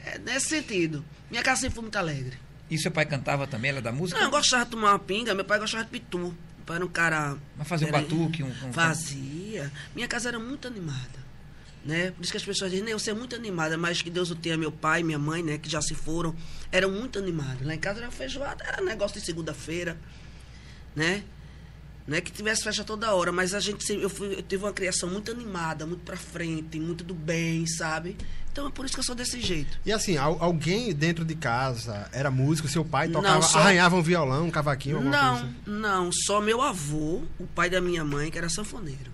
é 0.05 0.19
nesse 0.19 0.49
sentido. 0.49 1.05
Minha 1.31 1.43
casa 1.43 1.63
sempre 1.63 1.75
foi 1.75 1.83
muito 1.83 1.97
alegre. 1.97 2.37
E 2.71 2.79
seu 2.79 2.91
pai 2.91 3.05
cantava 3.05 3.47
também? 3.47 3.71
Ela 3.71 3.83
da 3.83 3.93
música? 3.93 4.19
Não, 4.19 4.27
eu 4.29 4.31
gostava 4.31 4.65
de 4.65 4.71
tomar 4.71 4.93
uma 4.93 4.99
pinga. 4.99 5.35
Meu 5.35 5.45
pai 5.45 5.59
gostava 5.59 5.85
de 5.85 5.91
pitu. 5.91 6.19
Meu 6.19 6.35
pai 6.65 6.77
era 6.77 6.85
um 6.87 6.89
cara... 6.89 7.37
Mas 7.57 7.69
fazia 7.69 7.87
um 7.87 7.91
era- 7.91 8.01
batuque, 8.01 8.43
um... 8.43 8.47
um- 8.49 8.73
Fazia. 8.73 9.71
Minha 9.95 10.09
casa 10.09 10.29
era 10.31 10.39
muito 10.39 10.67
animada. 10.69 11.21
Né? 11.85 12.13
Por 12.13 12.23
isso 12.23 12.31
que 12.31 12.37
as 12.37 12.45
pessoas 12.45 12.71
dizem, 12.71 12.87
"Né, 12.87 12.93
você 12.93 13.11
é 13.11 13.15
muito 13.15 13.35
animada, 13.35 13.77
mas 13.77 14.01
que 14.01 14.09
Deus 14.09 14.31
o 14.31 14.37
tenha, 14.37 14.57
meu 14.57 14.71
pai 14.71 15.01
e 15.01 15.05
minha 15.05 15.19
mãe, 15.19 15.43
né, 15.43 15.59
que 15.59 15.69
já 15.69 15.83
se 15.83 15.95
foram, 15.97 16.33
eram 16.71 16.91
muito 16.93 17.19
animados. 17.19 17.67
Lá 17.67 17.75
em 17.75 17.79
casa 17.79 17.99
era 18.01 18.11
feijoada, 18.11 18.63
era 18.65 18.81
negócio 18.81 19.19
de 19.19 19.27
segunda-feira, 19.27 19.97
né? 20.95 21.25
Não 22.07 22.17
é 22.17 22.21
que 22.21 22.33
tivesse 22.33 22.63
festa 22.65 22.83
toda 22.85 23.13
hora, 23.15 23.31
mas 23.33 23.55
a 23.55 23.61
gente 23.61 23.93
eu, 23.93 24.11
fui, 24.11 24.35
eu 24.35 24.43
tive 24.43 24.65
uma 24.65 24.73
criação 24.73 25.09
muito 25.09 25.31
animada, 25.31 25.87
muito 25.87 26.03
pra 26.05 26.17
frente, 26.17 26.79
muito 26.79 27.03
do 27.05 27.15
bem, 27.15 27.65
sabe? 27.67 28.17
Então 28.53 28.67
é 28.67 28.71
por 28.71 28.85
isso 28.85 28.95
que 28.95 29.01
eu 29.01 29.05
sou 29.05 29.15
desse 29.15 29.41
jeito. 29.41 29.79
E 29.87 29.93
assim, 29.93 30.17
al- 30.17 30.37
alguém 30.41 30.93
dentro 30.93 31.25
de 31.25 31.35
casa 31.35 32.09
era 32.13 32.31
músico, 32.31 32.69
seu 32.69 32.85
pai 32.85 33.09
tocava, 33.09 33.35
Não, 33.37 33.43
só- 33.43 33.59
arranhava 33.61 33.97
um 33.97 34.03
violão, 34.03 34.47
um 34.47 34.51
cavaquinho, 34.51 34.97
alguma 34.97 35.17
Não, 35.17 35.31
coisa 35.33 35.45
assim? 35.47 35.55
não, 35.67 36.11
só 36.13 36.41
meu 36.41 36.61
avô, 36.61 37.23
o 37.39 37.47
pai 37.55 37.71
da 37.71 37.81
minha 37.81 38.05
mãe, 38.05 38.31
que 38.31 38.39
era 38.39 38.49
sanfoneiro. 38.49 39.11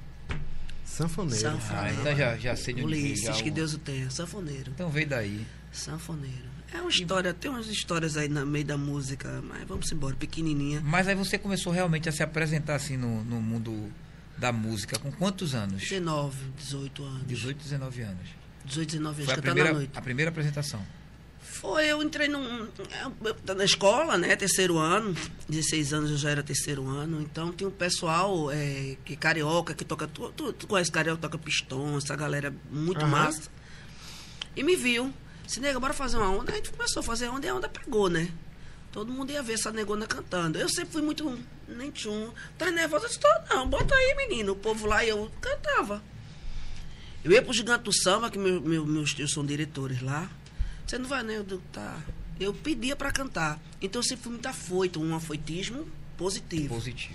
Sanfoneiro. 0.98 1.40
Sanfoneiro. 1.40 1.86
Ah, 1.96 2.00
então 2.00 2.16
já, 2.16 2.36
já 2.36 2.56
sei 2.56 2.74
de 2.74 2.82
onde. 2.82 2.92
Ulisses, 2.94 3.24
já 3.24 3.32
que 3.42 3.50
Deus 3.52 3.72
o 3.74 3.78
tenha, 3.78 4.10
sanfoneiro. 4.10 4.72
Então 4.74 4.90
veio 4.90 5.08
daí. 5.08 5.46
Sanfoneiro. 5.70 6.48
É 6.74 6.80
uma 6.80 6.90
história, 6.90 7.32
tem 7.32 7.48
umas 7.50 7.68
histórias 7.68 8.16
aí 8.16 8.28
no 8.28 8.44
meio 8.44 8.64
da 8.64 8.76
música, 8.76 9.40
mas 9.42 9.62
vamos 9.66 9.90
embora, 9.92 10.16
pequenininha. 10.16 10.82
Mas 10.84 11.06
aí 11.06 11.14
você 11.14 11.38
começou 11.38 11.72
realmente 11.72 12.08
a 12.08 12.12
se 12.12 12.22
apresentar 12.22 12.74
assim 12.74 12.96
no, 12.96 13.22
no 13.24 13.40
mundo 13.40 13.90
da 14.36 14.50
música. 14.50 14.98
Com 14.98 15.12
quantos 15.12 15.54
anos? 15.54 15.80
19, 15.80 16.36
18 16.58 17.04
anos. 17.04 17.26
18, 17.28 17.62
19 17.62 18.02
anos. 18.02 18.28
18, 18.64 18.90
19 18.90 19.22
anos, 19.22 19.24
Foi 19.32 19.34
a 19.38 19.42
primeira, 19.42 19.72
noite. 19.72 19.90
a 19.94 20.02
primeira 20.02 20.30
apresentação. 20.30 20.84
Foi, 21.60 21.86
eu 21.86 22.00
entrei 22.04 22.28
num, 22.28 22.68
eu- 23.46 23.54
na 23.56 23.64
escola, 23.64 24.16
né, 24.16 24.36
terceiro 24.36 24.78
ano, 24.78 25.12
16 25.48 25.92
anos 25.92 26.10
eu 26.12 26.16
já 26.16 26.30
era 26.30 26.40
terceiro 26.42 26.86
ano, 26.86 27.20
então 27.20 27.50
tinha 27.52 27.66
um 27.66 27.72
pessoal 27.72 28.48
é, 28.52 28.96
que 29.04 29.16
carioca, 29.16 29.74
que 29.74 29.84
toca, 29.84 30.06
tu, 30.06 30.30
tu, 30.36 30.52
tu 30.52 30.66
conhece 30.68 30.90
carioca, 30.92 31.20
toca 31.22 31.36
pistão, 31.36 31.96
essa 31.98 32.14
galera 32.14 32.54
muito 32.70 33.00
Aham. 33.00 33.08
massa, 33.10 33.50
e 34.54 34.62
me 34.62 34.76
viu, 34.76 35.12
se 35.48 35.58
nega, 35.58 35.80
bora 35.80 35.92
fazer 35.92 36.16
uma 36.18 36.30
onda, 36.30 36.52
a 36.52 36.54
gente 36.56 36.70
começou 36.70 37.00
a 37.00 37.02
fazer 37.02 37.28
onda 37.28 37.44
e 37.44 37.50
a 37.50 37.54
onda 37.56 37.68
pegou, 37.68 38.08
né, 38.08 38.30
todo 38.92 39.10
mundo 39.12 39.32
ia 39.32 39.42
ver 39.42 39.54
essa 39.54 39.72
negona 39.72 40.06
cantando, 40.06 40.58
eu 40.58 40.68
sempre 40.68 40.92
fui 40.92 41.02
muito, 41.02 41.36
nem 41.66 41.90
tchum, 41.90 42.30
tá 42.56 42.70
nervosa, 42.70 43.06
eu 43.06 43.08
disse, 43.08 43.20
tô 43.20 43.28
não, 43.52 43.68
bota 43.68 43.92
aí 43.96 44.14
menino, 44.16 44.52
o 44.52 44.56
povo 44.56 44.86
lá 44.86 45.04
e 45.04 45.08
eu 45.08 45.28
cantava. 45.40 46.00
Eu 47.24 47.32
ia 47.32 47.42
pro 47.42 47.52
Gigante 47.52 47.82
do 47.82 47.92
Samba, 47.92 48.30
que 48.30 48.38
meu, 48.38 48.60
meu- 48.60 48.86
meus 48.86 49.12
tios 49.12 49.32
são 49.32 49.44
diretores 49.44 50.00
lá. 50.00 50.30
Você 50.88 50.98
não 50.98 51.08
vai, 51.08 51.22
né? 51.22 51.36
Eu 51.36 51.44
digo, 51.44 51.62
tá. 51.70 52.02
Eu 52.40 52.54
pedia 52.54 52.96
pra 52.96 53.12
cantar. 53.12 53.60
Então 53.80 53.98
eu 54.00 54.02
sempre 54.02 54.22
fui 54.24 54.32
muito 54.32 54.46
afoito, 54.46 55.02
um 55.02 55.14
afoitismo 55.14 55.86
positivo. 56.16 56.74
Positivo. 56.74 57.14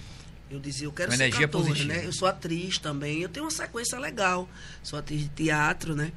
Eu 0.51 0.60
dizia, 0.60 0.86
eu 0.86 0.92
quero 0.92 1.10
Uma 1.10 1.18
ser 1.18 1.24
energia 1.24 1.48
cantora, 1.48 1.65
positiva. 1.70 1.94
né? 1.94 2.06
Eu 2.06 2.13
sou 2.13 2.27
atriz 2.27 2.77
também. 2.77 3.22
Eu 3.22 3.30
tenho 3.30 3.46
uma 3.46 3.51
sequência 3.51 3.98
legal. 3.98 4.48
Sou 4.84 5.00
atriz 5.00 5.22
de 5.24 5.30
teatro, 5.30 5.96
né? 5.96 6.12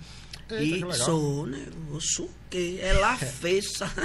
Eita, 0.51 0.87
e 0.87 0.95
sou, 0.95 1.47
né? 1.47 1.67
Eu 1.91 2.01
sou 2.01 2.31
o 2.57 2.77
quê? 2.77 2.79
É 2.83 2.93
lá 2.95 3.17
feça. 3.17 3.91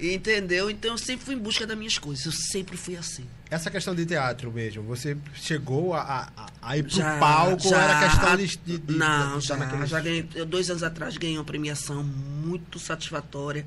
Entendeu? 0.00 0.68
Então 0.70 0.92
eu 0.92 0.98
sempre 0.98 1.24
fui 1.24 1.34
em 1.34 1.38
busca 1.38 1.66
das 1.66 1.76
minhas 1.76 1.98
coisas. 1.98 2.24
Eu 2.26 2.32
sempre 2.32 2.76
fui 2.76 2.96
assim. 2.96 3.24
Essa 3.50 3.70
questão 3.70 3.94
de 3.94 4.04
teatro 4.04 4.50
mesmo, 4.52 4.82
você 4.82 5.16
chegou 5.34 5.94
a, 5.94 6.28
a, 6.36 6.46
a 6.60 6.76
ir 6.76 6.82
pro 6.82 6.96
Já, 6.96 7.18
palco 7.18 7.64
ou 7.64 7.70
já. 7.70 7.82
era 7.82 8.08
questão 8.10 8.36
de... 8.36 8.46
de, 8.56 8.78
de 8.78 8.96
não, 8.96 9.38
de 9.38 9.46
já, 9.46 9.56
naqueles- 9.56 9.88
já 9.88 10.00
ganhei. 10.00 10.28
Eu, 10.34 10.44
dois 10.44 10.68
anos 10.70 10.82
atrás 10.82 11.16
ganhei 11.16 11.38
uma 11.38 11.44
premiação 11.44 12.02
muito 12.02 12.78
satisfatória. 12.78 13.64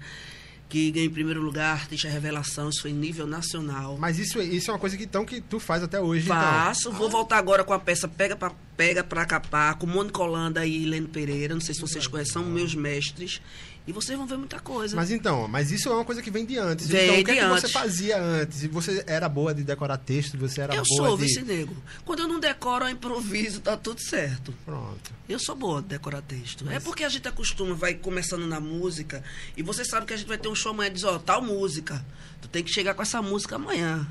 Que 0.70 0.92
ganhei 0.92 1.08
em 1.08 1.12
primeiro 1.12 1.42
lugar, 1.42 1.74
artista 1.74 2.10
revelação, 2.10 2.70
isso 2.70 2.82
foi 2.82 2.92
em 2.92 2.94
nível 2.94 3.26
nacional. 3.26 3.98
Mas 3.98 4.20
isso, 4.20 4.42
isso 4.42 4.70
é 4.70 4.74
uma 4.74 4.80
coisa 4.80 4.98
que, 4.98 5.04
então, 5.04 5.26
que 5.26 5.40
tu 5.40 5.60
faz 5.62 5.82
até 5.82 6.00
hoje, 6.00 6.28
Faço, 6.28 6.90
então. 6.90 7.00
vou 7.00 7.10
voltar 7.10 7.38
agora 7.38 7.64
com 7.64 7.72
a 7.72 7.80
peça 7.80 8.06
Pega 8.08 8.36
pra, 8.36 8.52
Pega 8.76 9.02
pra 9.04 9.26
Capar, 9.26 9.78
com 9.78 9.88
Mônica 9.88 10.22
Holanda 10.22 10.66
e 10.66 10.84
Helene 10.84 11.08
Pereira. 11.08 11.54
Não 11.54 11.62
sei 11.62 11.74
se 11.74 11.80
vocês 11.80 12.06
conhecem, 12.06 12.34
são 12.34 12.44
meus 12.44 12.76
mestres. 12.76 13.42
E 13.88 13.94
vocês 13.94 14.17
vão 14.17 14.27
ver 14.27 14.38
muita 14.38 14.60
coisa. 14.60 14.94
Mas 14.98 15.10
então, 15.12 15.48
mas 15.48 15.72
isso 15.72 15.88
é 15.88 15.94
uma 15.94 16.03
coisa 16.03 16.22
que 16.22 16.29
vem 16.29 16.46
de 16.46 16.58
antes. 16.58 16.88
Vem 16.88 17.06
então, 17.06 17.22
o 17.22 17.24
que, 17.24 17.32
é 17.32 17.36
que 17.39 17.48
você 17.48 17.70
fazia 17.70 18.22
antes? 18.22 18.63
E 18.63 18.67
você 18.67 19.01
era 19.08 19.29
boa 19.29 19.53
de 19.53 19.63
decorar 19.63 19.98
texto, 19.98 20.38
você 20.38 20.60
era 20.60 20.75
eu 20.75 20.84
boa 20.86 21.08
sou 21.08 21.17
de... 21.17 21.24
vice 21.24 21.41
negro. 21.41 21.82
Quando 22.03 22.20
eu 22.24 22.27
não 22.27 22.38
decoro, 22.38 22.84
eu 22.84 22.89
improviso, 22.89 23.62
tá 23.62 23.77
tudo 23.77 24.01
certo. 24.01 24.53
Pronto. 24.65 25.13
Eu 25.29 25.39
sou 25.39 25.56
boa 25.56 25.82
de 25.82 25.88
decorar 25.88 26.22
texto. 26.22 26.70
É 26.70 26.82
porque 26.82 27.06
a 27.06 27.10
gente 27.10 27.25
acostuma, 27.29 27.74
vai 27.75 27.94
começando 27.94 28.46
na 28.46 28.60
música, 28.60 29.24
e 29.56 29.63
você 29.63 29.86
sabe 29.86 30.06
que 30.06 30.13
a 30.13 30.17
gente 30.17 30.27
vai 30.27 30.38
ter 30.38 30.50
um 30.50 30.56
show 30.56 30.74
amanhã, 30.74 30.91
diz, 30.91 31.06
ó, 31.06 31.17
tal 31.17 31.41
música. 31.41 32.06
Tu 32.41 32.50
tem 32.50 32.63
que 32.65 32.72
chegar 32.74 32.94
com 32.94 33.01
essa 33.01 33.22
música 33.22 33.56
amanhã. 33.56 34.06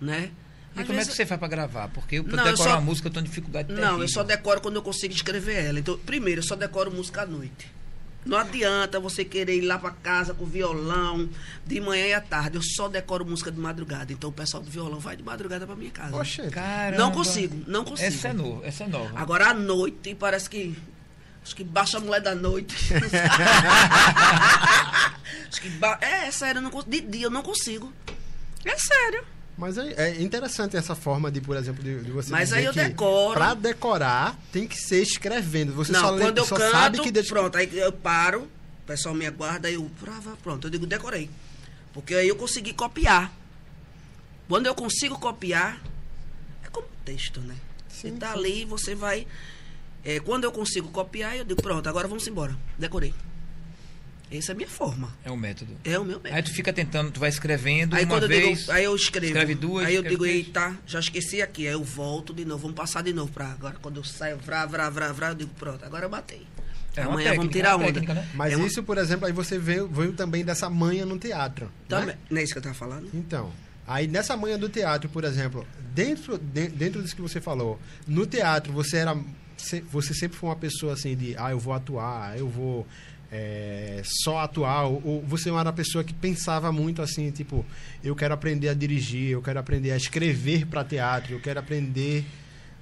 Né? 0.00 0.30
E 0.76 0.84
como 0.84 0.98
é 0.98 1.04
que 1.04 1.12
você 1.12 1.26
faz 1.26 1.38
pra 1.38 1.48
gravar? 1.48 1.88
Porque 1.88 2.16
eu 2.16 2.24
pra 2.24 2.36
Não, 2.36 2.46
eu 2.46 2.52
decorar 2.52 2.70
só- 2.70 2.76
uma 2.76 2.84
música 2.86 3.08
eu 3.08 3.12
tenho 3.12 3.24
dificuldade 3.26 3.68
Não, 3.68 3.76
terrível. 3.76 4.00
eu 4.02 4.08
só 4.08 4.22
decoro 4.22 4.60
quando 4.60 4.76
eu 4.76 4.82
consigo 4.82 5.12
escrever 5.12 5.64
ela. 5.64 5.78
Então, 5.78 5.98
primeiro, 5.98 6.40
eu 6.40 6.44
só 6.46 6.54
decoro 6.56 6.90
música 6.90 7.22
à 7.22 7.26
noite. 7.26 7.76
Não 8.28 8.36
adianta 8.36 9.00
você 9.00 9.24
querer 9.24 9.56
ir 9.56 9.62
lá 9.62 9.78
pra 9.78 9.90
casa 9.90 10.34
com 10.34 10.44
violão 10.44 11.26
de 11.66 11.80
manhã 11.80 12.06
e 12.08 12.12
à 12.12 12.20
tarde. 12.20 12.56
Eu 12.56 12.62
só 12.62 12.86
decoro 12.86 13.24
música 13.24 13.50
de 13.50 13.58
madrugada. 13.58 14.12
Então 14.12 14.28
o 14.28 14.32
pessoal 14.32 14.62
do 14.62 14.70
violão 14.70 15.00
vai 15.00 15.16
de 15.16 15.22
madrugada 15.22 15.66
pra 15.66 15.74
minha 15.74 15.90
casa. 15.90 16.14
Oxe, 16.14 16.42
Caramba. 16.50 17.02
Não 17.02 17.10
consigo, 17.10 17.64
não 17.66 17.86
consigo. 17.86 18.06
Essa 18.06 18.28
é 18.28 18.32
nova, 18.34 18.66
essa 18.66 18.84
é 18.84 18.86
nova. 18.86 19.18
Agora 19.18 19.46
à 19.48 19.54
noite 19.54 20.14
parece 20.14 20.50
que. 20.50 20.76
Acho 21.42 21.56
que 21.56 21.64
baixa 21.64 21.96
a 21.96 22.00
mulher 22.00 22.20
da 22.20 22.34
noite. 22.34 22.76
acho 25.48 25.62
que 25.62 25.70
ba... 25.70 25.96
É, 26.02 26.26
é 26.26 26.30
sério, 26.30 26.58
eu 26.58 26.62
não, 26.62 26.70
de 26.86 27.00
dia 27.00 27.24
eu 27.24 27.30
não 27.30 27.42
consigo. 27.42 27.90
É 28.62 28.76
sério. 28.76 29.24
Mas 29.58 29.76
é, 29.76 29.92
é 29.98 30.22
interessante 30.22 30.76
essa 30.76 30.94
forma 30.94 31.32
de, 31.32 31.40
por 31.40 31.56
exemplo, 31.56 31.82
de, 31.82 32.00
de 32.04 32.12
você 32.12 32.30
Mas 32.30 32.52
aí 32.52 32.64
eu 32.64 32.72
que 32.72 32.78
decoro. 32.78 33.34
Pra 33.34 33.54
decorar, 33.54 34.38
tem 34.52 34.68
que 34.68 34.76
ser 34.76 35.02
escrevendo. 35.02 35.74
Você 35.74 35.90
não, 35.90 36.00
só, 36.00 36.10
lê- 36.10 36.22
quando 36.26 36.38
eu 36.38 36.44
só 36.46 36.56
canto, 36.56 36.70
sabe 36.70 37.00
que... 37.00 37.10
deixa- 37.10 37.28
pronto, 37.34 37.58
aí 37.58 37.68
eu 37.76 37.92
paro, 37.92 38.42
o 38.42 38.86
pessoal 38.86 39.16
me 39.16 39.26
aguarda, 39.26 39.66
aí 39.66 39.74
eu, 39.74 39.90
pronto, 40.44 40.68
eu 40.68 40.70
digo, 40.70 40.86
decorei. 40.86 41.28
Porque 41.92 42.14
aí 42.14 42.28
eu 42.28 42.36
consegui 42.36 42.72
copiar. 42.72 43.32
Quando 44.48 44.66
eu 44.66 44.74
consigo 44.76 45.18
copiar, 45.18 45.82
é 46.64 46.68
como 46.68 46.86
texto, 47.04 47.40
né? 47.40 47.56
Sim, 47.88 48.12
você 48.12 48.16
tá 48.16 48.32
sim. 48.32 48.38
ali, 48.38 48.64
você 48.64 48.94
vai... 48.94 49.26
é, 50.04 50.20
quando 50.20 50.44
eu 50.44 50.52
consigo 50.52 50.88
copiar, 50.88 51.36
eu 51.36 51.44
digo, 51.44 51.60
pronto, 51.60 51.88
agora 51.88 52.06
vamos 52.06 52.28
embora. 52.28 52.56
Decorei. 52.78 53.12
Essa 54.30 54.52
é 54.52 54.54
a 54.54 54.56
minha 54.56 54.68
forma. 54.68 55.10
É 55.24 55.30
o 55.30 55.36
método. 55.36 55.72
É 55.84 55.98
o 55.98 56.04
meu 56.04 56.16
método. 56.18 56.34
Aí 56.34 56.42
tu 56.42 56.52
fica 56.52 56.72
tentando, 56.72 57.10
tu 57.10 57.18
vai 57.20 57.28
escrevendo 57.30 57.96
Aí 57.96 58.04
uma 58.04 58.14
quando 58.14 58.24
eu 58.24 58.28
vez. 58.28 58.58
digo, 58.60 58.72
aí 58.72 58.84
eu 58.84 58.94
escrevo. 58.94 59.26
escreve 59.26 59.54
duas, 59.54 59.86
Aí 59.86 59.94
eu 59.94 60.02
digo, 60.02 60.22
três. 60.24 60.36
eita, 60.46 60.76
já 60.86 61.00
esqueci 61.00 61.40
aqui. 61.40 61.66
Aí 61.66 61.72
eu 61.72 61.82
volto 61.82 62.34
de 62.34 62.44
novo, 62.44 62.62
vamos 62.62 62.76
passar 62.76 63.02
de 63.02 63.12
novo 63.12 63.32
pra 63.32 63.46
agora. 63.52 63.76
Quando 63.80 63.96
eu 63.96 64.04
saio, 64.04 64.36
vrá, 64.38 64.66
vrá, 64.66 64.90
vrá, 64.90 65.12
vrá, 65.12 65.28
eu 65.28 65.34
digo, 65.34 65.50
pronto, 65.58 65.84
agora 65.84 66.04
eu 66.06 66.10
batei. 66.10 66.46
É 66.96 67.02
Amanhã 67.02 67.30
vamos 67.34 67.46
técnica, 67.46 67.52
tirar 67.52 67.70
é 67.70 67.74
onda. 67.76 67.84
técnica, 67.86 68.14
né? 68.14 68.28
Mas 68.34 68.52
É 68.52 68.56
uma- 68.56 68.66
isso, 68.66 68.82
por 68.82 68.98
exemplo, 68.98 69.26
aí 69.26 69.32
você 69.32 69.56
veio, 69.58 69.86
veio 69.88 70.12
também 70.12 70.44
dessa 70.44 70.68
manha 70.68 71.06
no 71.06 71.16
teatro. 71.18 71.70
Também. 71.88 72.06
Né? 72.08 72.18
Não 72.28 72.38
é 72.38 72.42
isso 72.42 72.52
que 72.52 72.58
eu 72.58 72.62
tava 72.62 72.74
falando? 72.74 73.08
Então, 73.14 73.52
aí 73.86 74.06
nessa 74.08 74.36
manha 74.36 74.58
do 74.58 74.68
teatro, 74.68 75.08
por 75.08 75.22
exemplo, 75.24 75.64
dentro, 75.94 76.36
de- 76.38 76.68
dentro 76.68 77.00
disso 77.02 77.14
que 77.14 77.22
você 77.22 77.40
falou, 77.40 77.78
no 78.06 78.26
teatro 78.26 78.72
você 78.72 78.98
era. 78.98 79.16
Você 79.90 80.14
sempre 80.14 80.36
foi 80.38 80.48
uma 80.50 80.56
pessoa 80.56 80.92
assim 80.92 81.16
de 81.16 81.36
ah, 81.36 81.50
eu 81.50 81.58
vou 81.58 81.72
atuar, 81.72 82.38
eu 82.38 82.48
vou 82.48 82.86
é, 83.30 84.00
só 84.04 84.38
atuar, 84.38 84.84
ou, 84.84 85.22
você 85.26 85.50
era 85.50 85.58
uma 85.58 85.72
pessoa 85.72 86.02
que 86.02 86.14
pensava 86.14 86.72
muito 86.72 87.02
assim, 87.02 87.30
tipo, 87.30 87.64
eu 88.02 88.16
quero 88.16 88.32
aprender 88.32 88.68
a 88.68 88.74
dirigir, 88.74 89.30
eu 89.30 89.42
quero 89.42 89.58
aprender 89.58 89.90
a 89.92 89.96
escrever 89.96 90.66
para 90.66 90.82
teatro, 90.84 91.34
eu 91.34 91.40
quero 91.40 91.60
aprender 91.60 92.24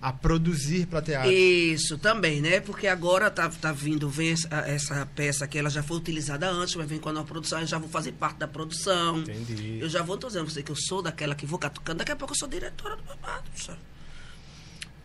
a 0.00 0.12
produzir 0.12 0.86
para 0.86 1.02
teatro. 1.02 1.32
Isso, 1.32 1.98
também, 1.98 2.40
né? 2.40 2.60
Porque 2.60 2.86
agora 2.86 3.30
tá, 3.30 3.48
tá 3.48 3.72
vindo, 3.72 4.08
vem 4.08 4.30
essa, 4.30 4.48
essa 4.66 5.06
peça 5.16 5.48
que 5.48 5.58
ela 5.58 5.70
já 5.70 5.82
foi 5.82 5.96
utilizada 5.96 6.48
antes, 6.48 6.76
mas 6.76 6.88
vem 6.88 6.98
com 6.98 7.08
a 7.08 7.12
nova 7.12 7.26
produção, 7.26 7.60
eu 7.60 7.66
já 7.66 7.78
vou 7.78 7.88
fazer 7.88 8.12
parte 8.12 8.38
da 8.38 8.46
produção. 8.46 9.18
Entendi. 9.20 9.78
Eu 9.80 9.88
já 9.88 10.02
vou, 10.02 10.16
tô 10.16 10.28
dizendo 10.28 10.48
você 10.48 10.62
que 10.62 10.70
eu 10.70 10.76
sou 10.76 11.02
daquela 11.02 11.34
que 11.34 11.46
vou 11.46 11.58
catucando, 11.58 11.98
daqui 11.98 12.12
a 12.12 12.16
pouco 12.16 12.34
eu 12.34 12.38
sou 12.38 12.46
diretora 12.48 12.94
do 12.94 13.02
babado, 13.02 13.50
sabe? 13.56 13.78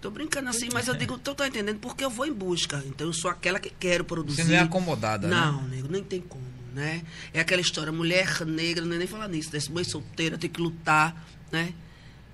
Tô 0.01 0.09
brincando 0.09 0.49
assim, 0.49 0.67
mas 0.73 0.87
eu 0.87 0.95
digo, 0.95 1.15
tu 1.19 1.35
tá 1.35 1.47
entendendo? 1.47 1.77
Porque 1.79 2.03
eu 2.03 2.09
vou 2.09 2.25
em 2.25 2.33
busca. 2.33 2.83
Então 2.87 3.05
eu 3.05 3.13
sou 3.13 3.29
aquela 3.29 3.59
que 3.59 3.69
quero 3.69 4.03
produzir. 4.03 4.43
Você 4.43 4.49
não 4.49 4.55
é 4.55 4.59
acomodada, 4.59 5.27
né? 5.27 5.35
Não, 5.35 5.67
nego, 5.67 5.87
nem 5.87 6.03
tem 6.03 6.19
como, 6.19 6.43
né? 6.73 7.03
É 7.31 7.39
aquela 7.39 7.61
história, 7.61 7.91
mulher 7.91 8.43
negra, 8.43 8.83
não 8.83 8.95
é 8.95 8.97
nem 8.97 9.07
falar 9.07 9.27
nisso, 9.27 9.51
desse 9.51 9.71
mãe 9.71 9.83
solteira, 9.83 10.39
tem 10.39 10.49
que 10.49 10.59
lutar, 10.59 11.23
né? 11.51 11.71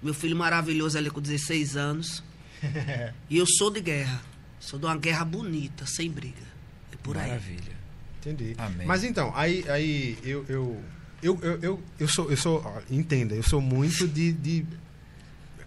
Meu 0.01 0.13
filho 0.13 0.35
maravilhoso 0.35 0.97
ali 0.97 1.09
com 1.09 1.19
16 1.19 1.75
anos. 1.75 2.23
e 3.29 3.37
eu 3.37 3.45
sou 3.45 3.69
de 3.69 3.81
guerra. 3.81 4.21
Sou 4.61 4.79
de 4.79 4.85
uma 4.85 4.95
guerra 4.95 5.25
bonita, 5.25 5.85
sem 5.85 6.09
briga. 6.09 6.47
É 6.93 6.95
por 6.95 7.17
aí. 7.17 7.27
Maravilha. 7.27 7.75
Entendi. 8.21 8.55
Amém. 8.57 8.87
Mas 8.87 9.03
então, 9.03 9.33
aí, 9.35 9.65
aí 9.69 10.17
eu, 10.23 10.45
eu, 10.47 10.83
eu, 11.21 11.39
eu, 11.41 11.59
eu, 11.61 11.83
eu 11.99 12.07
sou, 12.07 12.31
eu 12.31 12.37
sou, 12.37 12.61
ó, 12.65 12.81
entenda, 12.89 13.35
eu 13.35 13.43
sou 13.43 13.59
muito 13.59 14.07
de, 14.07 14.31
de 14.31 14.65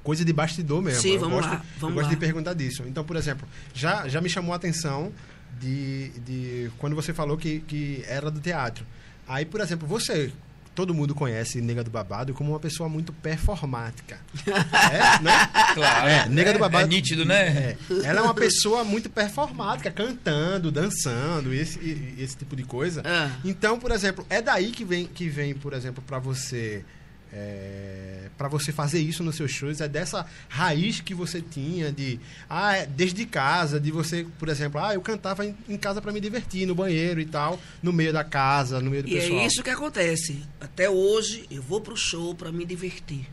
coisa 0.02 0.25
de 0.25 0.33
bastidor 0.33 0.83
mesmo. 0.83 1.00
Sim, 1.00 1.14
eu 1.14 1.21
vamos 1.21 1.37
gosto, 1.37 1.50
lá, 1.50 1.54
eu 1.57 1.80
vamos 1.80 1.95
gosto 1.97 2.07
lá. 2.09 2.14
de 2.14 2.16
perguntar 2.16 2.54
disso. 2.54 2.83
Então, 2.87 3.04
por 3.04 3.16
exemplo, 3.16 3.47
já, 3.75 4.09
já 4.09 4.21
me 4.21 4.28
chamou 4.28 4.52
a 4.52 4.57
atenção 4.57 5.12
de, 5.61 6.09
de 6.21 6.71
quando 6.78 6.97
você 6.97 7.12
falou 7.12 7.37
que, 7.37 7.61
que 7.61 8.04
era 8.07 8.30
do 8.30 8.40
teatro. 8.40 8.85
Aí, 9.28 9.45
por 9.45 9.61
exemplo, 9.61 9.87
você, 9.87 10.33
todo 10.75 10.95
mundo 10.95 11.14
conhece 11.14 11.61
Nega 11.61 11.85
do 11.85 11.90
Babado 11.90 12.33
como 12.35 12.50
uma 12.50 12.59
pessoa 12.61 12.88
muito 12.88 13.12
performática. 13.12 14.19
é, 14.47 15.23
né? 15.23 15.49
Claro. 15.75 16.09
É, 16.09 16.28
Nega 16.28 16.52
do 16.52 16.59
Babado. 16.59 16.85
É 16.85 16.88
nítido, 16.88 17.25
né? 17.25 17.49
É. 17.49 17.76
Ela 18.04 18.21
é 18.21 18.23
uma 18.23 18.35
pessoa 18.35 18.83
muito 18.85 19.11
performática, 19.11 19.90
cantando, 19.90 20.71
dançando, 20.73 21.52
esse, 21.52 21.78
e- 21.78 22.16
esse 22.19 22.37
tipo 22.37 22.57
de 22.57 22.64
coisa. 22.64 23.02
Ah. 23.04 23.30
Então, 23.45 23.78
por 23.78 23.90
exemplo, 23.90 24.25
é 24.30 24.40
daí 24.40 24.71
que 24.71 24.85
vem, 24.85 25.07
que 25.07 25.28
vem 25.28 25.54
por 25.54 25.73
exemplo, 25.75 26.02
para 26.07 26.19
você. 26.19 26.85
É, 27.33 28.28
para 28.37 28.49
você 28.49 28.73
fazer 28.73 29.00
isso 29.00 29.23
nos 29.23 29.37
seus 29.37 29.50
shows, 29.50 29.81
é 29.81 29.89
dessa 29.89 30.26
raiz 30.49 31.00
que 31.00 31.15
você 31.15 31.41
tinha 31.41 31.93
de. 31.93 32.19
Ah, 32.49 32.76
é, 32.76 32.87
desde 32.87 33.25
casa, 33.26 33.78
de 33.78 33.91
você, 33.91 34.26
por 34.39 34.49
exemplo, 34.49 34.81
ah, 34.81 34.95
eu 34.95 35.00
cantava 35.00 35.47
em, 35.47 35.57
em 35.69 35.76
casa 35.76 36.00
para 36.02 36.11
me 36.13 36.21
divertir, 36.21 36.67
no 36.67 36.75
banheiro 36.75 37.21
e 37.21 37.26
tal, 37.26 37.61
no 37.83 37.93
meio 37.93 38.13
da 38.13 38.25
casa, 38.25 38.81
no 38.81 38.91
meio 38.91 39.02
do 39.04 39.09
E 39.09 39.15
pessoal. 39.15 39.41
é 39.41 39.47
isso 39.47 39.63
que 39.63 39.71
acontece. 39.71 40.43
Até 40.61 40.91
hoje, 40.91 41.47
eu 41.50 41.63
vou 41.63 41.81
pro 41.81 41.97
show 41.97 42.35
pra 42.35 42.50
me 42.50 42.65
divertir. 42.65 43.28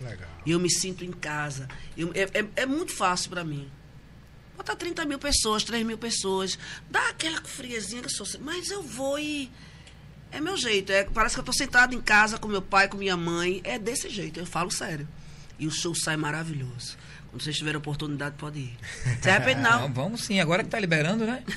Legal. 0.00 0.28
E 0.46 0.52
eu 0.52 0.58
me 0.60 0.70
sinto 0.70 1.04
em 1.04 1.10
casa. 1.12 1.68
Eu- 1.96 2.12
é, 2.14 2.22
é- 2.40 2.48
é 2.62 2.66
muito 2.66 2.92
fácil 2.92 3.30
pra 3.30 3.44
mim. 3.44 3.68
Botar 4.56 4.76
30 4.76 5.04
mil 5.04 5.18
pessoas, 5.18 5.64
3 5.64 5.84
mil 5.84 5.98
pessoas. 5.98 6.58
Dá 6.90 7.08
aquela 7.08 7.40
friezinha 7.42 8.00
que 8.02 8.08
eu 8.08 8.12
sou. 8.14 8.24
assim, 8.26 8.38
Mas 8.40 8.70
eu 8.70 8.82
vou 8.82 9.18
e. 9.18 9.50
É 10.32 10.40
meu 10.40 10.56
jeito. 10.56 10.92
É, 10.92 11.04
parece 11.04 11.34
que 11.34 11.40
eu 11.40 11.44
tô 11.44 11.52
sentado 11.52 11.94
em 11.94 12.00
casa 12.00 12.38
com 12.38 12.48
meu 12.48 12.62
pai, 12.62 12.88
com 12.88 12.96
minha 12.96 13.16
mãe. 13.16 13.60
É 13.64 13.78
desse 13.78 14.08
jeito, 14.08 14.40
eu 14.40 14.46
falo 14.46 14.70
sério. 14.70 15.06
E 15.58 15.66
o 15.66 15.70
show 15.70 15.94
sai 15.94 16.16
maravilhoso. 16.16 16.96
Quando 17.30 17.42
vocês 17.44 17.56
tiverem 17.56 17.78
oportunidade, 17.78 18.34
pode 18.36 18.58
ir. 18.58 18.76
Se 19.22 19.30
arrepende, 19.30 19.60
não. 19.60 19.82
Não, 19.86 19.92
vamos 19.92 20.22
sim, 20.22 20.40
agora 20.40 20.64
que 20.64 20.68
tá 20.68 20.80
liberando, 20.80 21.24
né? 21.24 21.44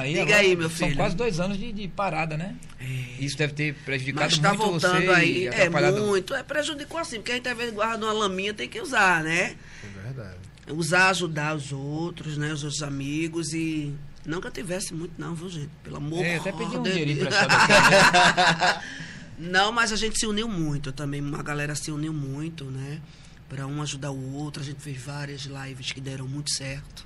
É. 0.00 0.06
Diga 0.08 0.22
agora 0.22 0.36
aí, 0.38 0.56
meu 0.56 0.70
São 0.70 0.88
filho. 0.88 0.96
quase 0.96 1.14
dois 1.14 1.38
anos 1.38 1.58
de, 1.58 1.70
de 1.70 1.86
parada, 1.86 2.36
né? 2.36 2.56
É. 2.80 2.84
Isso 3.22 3.36
deve 3.36 3.52
ter 3.52 3.74
prejudicado 3.84 4.24
Mas 4.24 4.38
tá 4.38 4.48
muito 4.54 4.62
voltando 4.62 5.12
aí. 5.12 5.48
É 5.48 5.68
muito. 5.68 6.34
É 6.34 6.42
prejudicou 6.42 6.98
assim, 6.98 7.16
porque 7.16 7.32
a 7.32 7.34
gente 7.34 7.48
às 7.48 7.56
vezes 7.56 7.74
guarda 7.74 8.06
uma 8.06 8.12
laminha, 8.12 8.54
tem 8.54 8.68
que 8.68 8.80
usar, 8.80 9.22
né? 9.22 9.54
É 9.82 10.02
verdade. 10.02 10.36
usar, 10.68 11.10
ajudar 11.10 11.54
os 11.54 11.70
outros, 11.70 12.38
né? 12.38 12.52
Os 12.52 12.64
outros 12.64 12.82
amigos 12.82 13.52
e. 13.52 13.94
Não 14.24 14.40
que 14.40 14.46
eu 14.46 14.50
tivesse 14.50 14.94
muito, 14.94 15.12
não, 15.18 15.34
viu, 15.34 15.48
gente? 15.50 15.70
Pelo 15.82 15.96
amor 15.96 16.24
É, 16.24 16.36
até 16.36 16.50
pedi 16.50 16.76
um 16.76 16.82
de 16.82 16.90
dinheirinho 16.90 17.20
Deus. 17.20 17.34
aqui. 17.34 18.84
Não, 19.36 19.72
mas 19.72 19.92
a 19.92 19.96
gente 19.96 20.18
se 20.18 20.26
uniu 20.26 20.48
muito 20.48 20.92
também. 20.92 21.20
Uma 21.20 21.42
galera 21.42 21.74
se 21.74 21.90
uniu 21.90 22.12
muito, 22.12 22.64
né? 22.66 23.02
Para 23.48 23.66
um 23.66 23.82
ajudar 23.82 24.12
o 24.12 24.32
outro. 24.34 24.62
A 24.62 24.64
gente 24.64 24.80
fez 24.80 24.96
várias 24.96 25.42
lives 25.42 25.92
que 25.92 26.00
deram 26.00 26.28
muito 26.28 26.50
certo. 26.52 27.04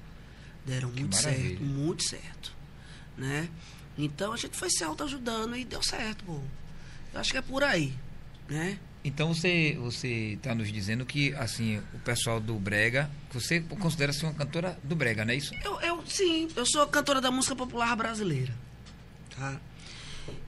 Deram 0.67 0.91
muito 0.91 1.17
maravilha. 1.17 1.49
certo, 1.49 1.63
muito 1.63 2.03
certo. 2.05 2.53
Né? 3.17 3.49
Então 3.97 4.33
a 4.33 4.37
gente 4.37 4.57
foi 4.57 4.71
se 4.71 4.85
autoajudando 4.85 5.57
e 5.57 5.65
deu 5.65 5.83
certo, 5.83 6.25
pô. 6.25 6.41
Eu 7.15 7.21
acho 7.21 7.33
que 7.33 7.39
é 7.39 7.43
por 7.43 7.65
aí, 7.65 7.95
né? 8.49 8.79
Então 9.05 9.33
você 9.33 9.77
você 9.81 10.35
está 10.35 10.55
nos 10.55 10.73
dizendo 10.73 11.07
que 11.07 11.33
assim 11.35 11.79
o 11.95 11.99
pessoal 12.01 12.41
do 12.41 12.55
brega, 12.55 13.11
você 13.33 13.61
considera-se 13.61 14.25
uma 14.25 14.35
cantora 14.35 14.79
do 14.83 14.97
brega, 14.97 15.25
não 15.25 15.33
é 15.33 15.37
isso? 15.37 15.55
Eu, 15.65 15.81
eu, 15.81 16.05
sim, 16.07 16.49
eu 16.57 16.67
sou 16.67 16.87
cantora 16.89 17.21
da 17.21 17.31
música 17.31 17.55
popular 17.55 17.95
brasileira. 17.97 18.53
Tá? 19.37 19.61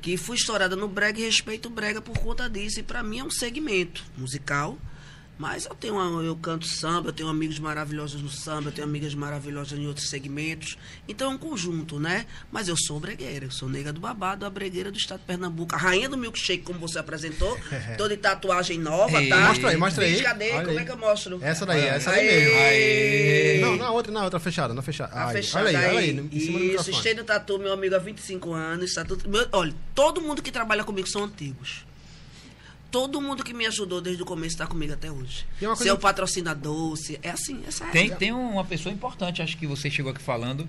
Que 0.03 0.17
fui 0.17 0.37
estourada 0.37 0.77
no 0.77 0.89
brega 0.89 1.21
e 1.21 1.25
respeito 1.25 1.67
o 1.67 1.71
brega 1.71 2.01
por 2.01 2.19
conta 2.19 2.51
disso. 2.51 2.81
E 2.81 2.83
pra 2.83 3.03
mim 3.03 3.21
é 3.21 3.25
um 3.25 3.31
segmento 3.31 4.05
musical. 4.17 4.77
Mas 5.41 5.65
eu 5.65 5.75
tenho 5.75 5.95
uma- 5.95 6.23
eu 6.23 6.37
canto 6.37 6.67
samba, 6.67 7.09
eu 7.09 7.13
tenho 7.15 7.27
amigos 7.31 7.59
maravilhosos 7.59 8.21
no 8.21 8.29
samba, 8.29 8.69
eu 8.69 8.73
tenho 8.73 8.87
amigas 8.87 9.15
maravilhosas 9.15 9.79
em 9.79 9.87
outros 9.87 10.11
segmentos. 10.11 10.77
Então 11.09 11.33
é 11.33 11.35
um 11.35 11.39
conjunto, 11.39 11.99
né? 11.99 12.27
Mas 12.53 12.69
eu 12.69 12.77
sou 12.77 13.01
bregueira, 13.01 13.47
eu 13.47 13.51
sou 13.51 13.67
nega 13.67 13.91
do 13.91 13.99
babado, 13.99 14.45
a 14.45 14.51
bregueira 14.51 14.91
do 14.91 14.99
estado 14.99 15.21
de 15.21 15.25
Pernambuco. 15.25 15.75
A 15.75 15.79
rainha 15.79 16.11
do 16.11 16.19
milkshake, 16.19 16.63
como 16.63 16.79
você 16.79 16.99
apresentou. 16.99 17.59
Tô 17.97 18.07
de 18.07 18.19
tatuagem 18.19 18.79
nova, 18.79 19.19
Ei, 19.19 19.31
tá? 19.31 19.49
Mostra 19.49 19.71
aí, 19.71 19.77
mostra 19.79 20.05
aí. 20.05 20.23
Cadê? 20.23 20.51
Como 20.51 20.69
aí. 20.73 20.77
é 20.77 20.85
que 20.85 20.93
eu 20.93 20.99
mostro? 20.99 21.39
Essa 21.41 21.65
daí, 21.65 21.85
essa 21.87 22.11
daí 22.11 22.27
mesmo. 22.27 22.59
Aê! 22.59 23.59
Não, 23.63 23.77
na 23.77 23.91
outra, 23.93 24.13
na 24.13 24.25
outra 24.25 24.39
fechada, 24.39 24.75
na 24.75 24.83
fechada. 24.83 25.25
Aí, 25.25 25.37
fechado 25.37 25.67
olha 25.67 25.79
aí, 25.79 25.87
olha 25.89 25.99
aí, 26.01 26.11
em 26.11 26.17
cima 26.17 26.29
do 26.29 26.37
Isso, 26.37 26.53
microfone. 26.53 26.97
Estênio 26.99 27.25
Tatu, 27.25 27.59
meu 27.59 27.73
amigo 27.73 27.95
há 27.95 27.99
25 27.99 28.53
anos. 28.53 28.93
Tatu, 28.93 29.19
meu, 29.27 29.49
olha, 29.53 29.73
todo 29.95 30.21
mundo 30.21 30.43
que 30.43 30.53
trabalha 30.53 30.85
comigo 30.85 31.09
são 31.09 31.25
antigos. 31.25 31.89
Todo 32.91 33.21
mundo 33.21 33.45
que 33.45 33.55
me 33.55 33.67
ajudou 33.67 34.01
desde 34.01 34.23
o 34.23 34.27
começo 34.27 34.55
está 34.55 34.67
comigo 34.67 34.93
até 34.93 35.11
hoje. 35.13 35.47
É 35.57 35.61
Seu 35.61 35.77
coisa- 35.77 35.97
patrocinador, 35.97 36.97
se, 36.97 37.19
é 37.23 37.31
assim, 37.31 37.63
essa 37.67 37.85
é 37.85 37.91
Tem, 37.91 38.11
tem 38.17 38.33
uma 38.33 38.65
pessoa 38.65 38.93
importante, 38.93 39.41
acho 39.43 39.57
que 39.57 39.67
você 39.67 39.89
chegou 39.91 40.11
aqui 40.13 40.21
falando, 40.23 40.67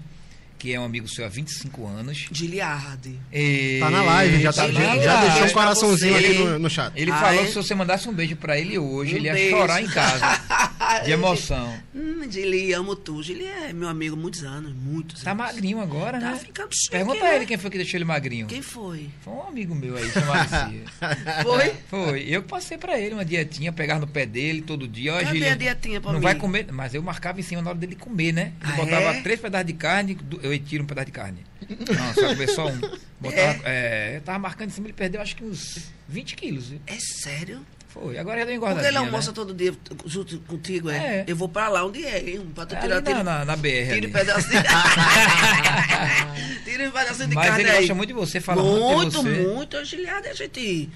que 0.61 0.71
é 0.73 0.79
um 0.79 0.83
amigo 0.85 1.07
seu 1.07 1.25
há 1.25 1.27
25 1.27 1.87
anos. 1.87 2.27
Giliardi. 2.31 3.19
E... 3.33 3.77
Tá 3.79 3.89
na 3.89 4.03
live, 4.03 4.41
já, 4.43 4.53
tá, 4.53 4.67
Tá 4.67 4.71
já, 4.71 4.97
já 4.99 5.21
deixou 5.25 5.45
um 5.47 5.49
coraçãozinho 5.53 6.15
aqui 6.15 6.33
no, 6.35 6.59
no 6.59 6.69
chat. 6.69 6.93
Ele 6.95 7.09
Ah, 7.11 7.15
falou 7.19 7.41
é? 7.41 7.43
que 7.45 7.49
se 7.49 7.55
você 7.55 7.73
mandasse 7.73 8.07
um 8.07 8.13
beijo 8.13 8.35
pra 8.35 8.59
ele 8.59 8.77
hoje, 8.77 9.15
Um 9.15 9.17
ele 9.17 9.25
ia 9.25 9.33
beijo. 9.33 9.57
chorar 9.57 9.81
em 9.81 9.87
casa. 9.87 10.21
de 11.03 11.11
emoção. 11.11 11.73
Hum, 11.95 12.29
Gili, 12.29 12.73
amo 12.73 12.95
tu. 12.95 13.23
Gili 13.23 13.45
é 13.45 13.73
meu 13.73 13.87
amigo 13.89 14.15
há 14.15 14.19
muitos 14.19 14.43
anos, 14.43 14.71
muitos 14.75 15.23
Tá 15.23 15.31
anos. 15.31 15.45
magrinho 15.45 15.81
agora, 15.81 16.19
Tá 16.19 16.31
né? 16.31 16.37
ficando 16.37 16.69
chique, 16.73 16.91
Pergunta 16.91 17.23
né? 17.23 17.29
a 17.31 17.35
ele 17.37 17.45
quem 17.47 17.57
foi 17.57 17.71
que 17.71 17.77
deixou 17.77 17.97
ele 17.97 18.05
magrinho. 18.05 18.45
Quem 18.45 18.61
foi? 18.61 19.09
Foi 19.21 19.33
um 19.33 19.47
amigo 19.47 19.73
meu 19.73 19.97
aí, 19.97 20.09
chamado. 20.11 20.51
Foi? 21.43 21.73
Foi. 21.89 22.21
Eu 22.27 22.43
que 22.43 22.49
passei 22.49 22.77
pra 22.77 22.99
ele 22.99 23.15
uma 23.15 23.25
dietinha, 23.25 23.71
pegar 23.71 23.99
no 23.99 24.05
pé 24.07 24.25
dele 24.25 24.61
todo 24.61 24.87
dia. 24.87 25.13
Ó, 25.15 25.19
Cadê 25.19 25.31
Gília, 25.31 25.53
a 25.53 25.55
dietinha 25.55 25.99
pra 26.01 26.11
Não 26.11 26.19
mim? 26.19 26.23
vai 26.23 26.35
comer, 26.35 26.67
mas 26.71 26.93
eu 26.93 27.01
marcava 27.01 27.39
em 27.39 27.43
cima 27.43 27.61
na 27.61 27.69
hora 27.71 27.79
dele 27.79 27.95
comer, 27.95 28.31
né? 28.33 28.51
Ele 28.61 28.71
Ah, 28.73 28.75
botava 28.75 29.15
é? 29.15 29.21
três 29.21 29.39
pedaços 29.39 29.67
de 29.67 29.73
carne, 29.73 30.15
du- 30.15 30.39
eu 30.53 30.59
tiro 30.59 30.83
um 30.83 30.87
pedaço 30.87 31.07
de 31.07 31.11
carne. 31.11 31.39
Não, 31.69 32.13
só 32.13 32.27
comer 32.29 32.47
só 32.49 32.67
um. 32.67 32.79
Botava, 33.19 33.61
é, 33.65 34.17
eu 34.17 34.21
tava 34.21 34.39
marcando 34.39 34.69
em 34.69 34.71
cima, 34.71 34.87
ele 34.87 34.93
perdeu 34.93 35.21
acho 35.21 35.35
que 35.35 35.43
uns 35.43 35.79
20 36.07 36.35
quilos. 36.35 36.71
É 36.87 36.97
sério? 36.99 37.65
Foi. 37.87 38.17
Agora 38.17 38.39
já 38.39 38.45
deu 38.45 38.53
Porque 38.53 38.55
engordadinha, 38.55 38.87
ele 38.89 38.97
almoça 38.97 39.31
né? 39.31 39.35
todo 39.35 39.53
dia 39.53 39.73
junto 40.05 40.39
contigo, 40.41 40.89
é? 40.89 40.97
É. 40.97 41.25
Eu 41.27 41.35
vou 41.35 41.49
pra 41.49 41.67
lá 41.67 41.85
onde 41.85 42.05
é, 42.05 42.29
hein? 42.29 42.47
Pra 42.55 42.65
tu 42.65 42.73
É 42.73 42.79
tirar 42.79 43.01
tira, 43.01 43.21
na, 43.23 43.43
na, 43.43 43.55
BR. 43.57 43.93
tira 43.93 44.07
um 44.07 44.11
pedacinho. 44.11 44.63
tira 46.63 46.87
um 46.87 46.91
pedacinho 46.91 47.27
de 47.29 47.35
Mas 47.35 47.47
carne 47.47 47.63
ele 47.63 47.71
aí. 47.71 47.77
gosta 47.79 47.95
muito 47.95 48.07
de 48.07 48.13
você, 48.13 48.39
fala 48.39 48.63
muito, 48.63 49.21
muito 49.21 49.23
de 49.23 49.29
você. 49.41 49.47
muito. 49.53 49.77
A 49.77 49.83
Giliada, 49.83 50.29
a 50.29 50.33
gente 50.33 50.89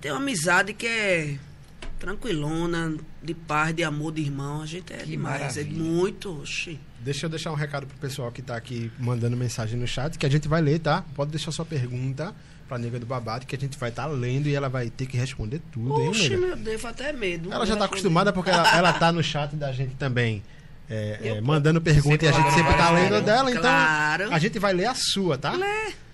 tem 0.00 0.10
uma 0.12 0.20
amizade 0.20 0.74
que 0.74 0.86
é 0.86 1.36
tranquilona, 1.98 2.94
de 3.22 3.34
paz, 3.34 3.74
de 3.74 3.82
amor, 3.82 4.12
de 4.12 4.20
irmão. 4.22 4.62
A 4.62 4.66
gente 4.66 4.92
é 4.92 4.98
Que 4.98 5.06
demais. 5.06 5.56
É 5.56 5.62
maravilha. 5.62 5.82
muito, 5.82 6.40
oxi. 6.42 6.78
Deixa 7.04 7.26
eu 7.26 7.30
deixar 7.30 7.52
um 7.52 7.54
recado 7.54 7.86
pro 7.86 7.96
pessoal 7.98 8.32
que 8.32 8.40
tá 8.40 8.56
aqui 8.56 8.90
mandando 8.98 9.36
mensagem 9.36 9.78
no 9.78 9.86
chat, 9.86 10.18
que 10.18 10.24
a 10.24 10.30
gente 10.30 10.48
vai 10.48 10.62
ler, 10.62 10.78
tá? 10.78 11.04
Pode 11.14 11.30
deixar 11.30 11.50
sua 11.52 11.64
pergunta 11.64 12.34
pra 12.66 12.78
nega 12.78 12.98
do 12.98 13.04
babado, 13.04 13.44
que 13.44 13.54
a 13.54 13.58
gente 13.58 13.76
vai 13.78 13.90
estar 13.90 14.06
lendo 14.06 14.48
e 14.48 14.54
ela 14.54 14.70
vai 14.70 14.88
ter 14.88 15.04
que 15.06 15.16
responder 15.18 15.60
tudo, 15.70 16.00
hein, 16.00 16.08
Oxi, 16.08 16.30
nega? 16.30 16.46
meu 16.46 16.56
Deus, 16.56 16.84
até 16.84 17.12
medo. 17.12 17.52
Ela 17.52 17.66
já 17.66 17.76
tá 17.76 17.84
acostumada 17.84 18.32
porque 18.32 18.48
ela, 18.50 18.74
ela 18.76 18.92
tá 18.94 19.12
no 19.12 19.22
chat 19.22 19.54
da 19.54 19.70
gente 19.70 19.94
também. 19.96 20.42
é, 20.88 21.18
é, 21.36 21.40
mandando 21.42 21.80
pergunta 21.80 22.24
e 22.24 22.28
a 22.28 22.32
gente 22.32 22.52
sempre 22.54 22.72
tá 22.74 22.90
lendo 22.90 23.20
dela, 23.22 23.50
então 23.50 23.62
Claro. 23.62 24.32
a 24.32 24.38
gente 24.38 24.58
vai 24.58 24.72
ler 24.72 24.86
a 24.86 24.94
sua, 24.94 25.36
tá? 25.36 25.52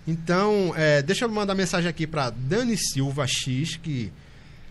Então, 0.07 0.72
é, 0.76 1.03
deixa 1.03 1.24
eu 1.24 1.29
mandar 1.29 1.55
mensagem 1.55 1.88
aqui 1.88 2.07
pra 2.07 2.31
Dani 2.31 2.76
Silva 2.76 3.26
X, 3.26 3.76
que 3.76 4.11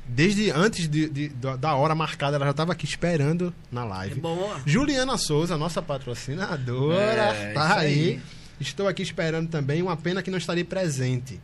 desde 0.09 0.51
antes 0.51 0.87
de- 0.89 1.09
de- 1.09 1.29
da 1.29 1.75
hora 1.75 1.93
marcada 1.95 2.35
ela 2.37 2.45
já 2.45 2.53
tava 2.53 2.71
aqui 2.73 2.85
esperando 2.85 3.53
na 3.71 3.81
É 3.83 3.87
live. 3.87 4.19
boa. 4.19 4.61
Juliana 4.65 5.17
Souza, 5.17 5.57
nossa 5.57 5.81
patrocinadora, 5.81 7.21
É, 7.33 7.53
tá 7.53 7.77
aí. 7.79 7.93
aí. 7.93 8.21
Estou 8.59 8.87
aqui 8.87 9.01
esperando 9.01 9.49
também. 9.49 9.81
Uma 9.81 9.95
pena 9.95 10.21
que 10.21 10.29
não 10.29 10.37
estarei 10.37 10.63
presente. 10.63 11.39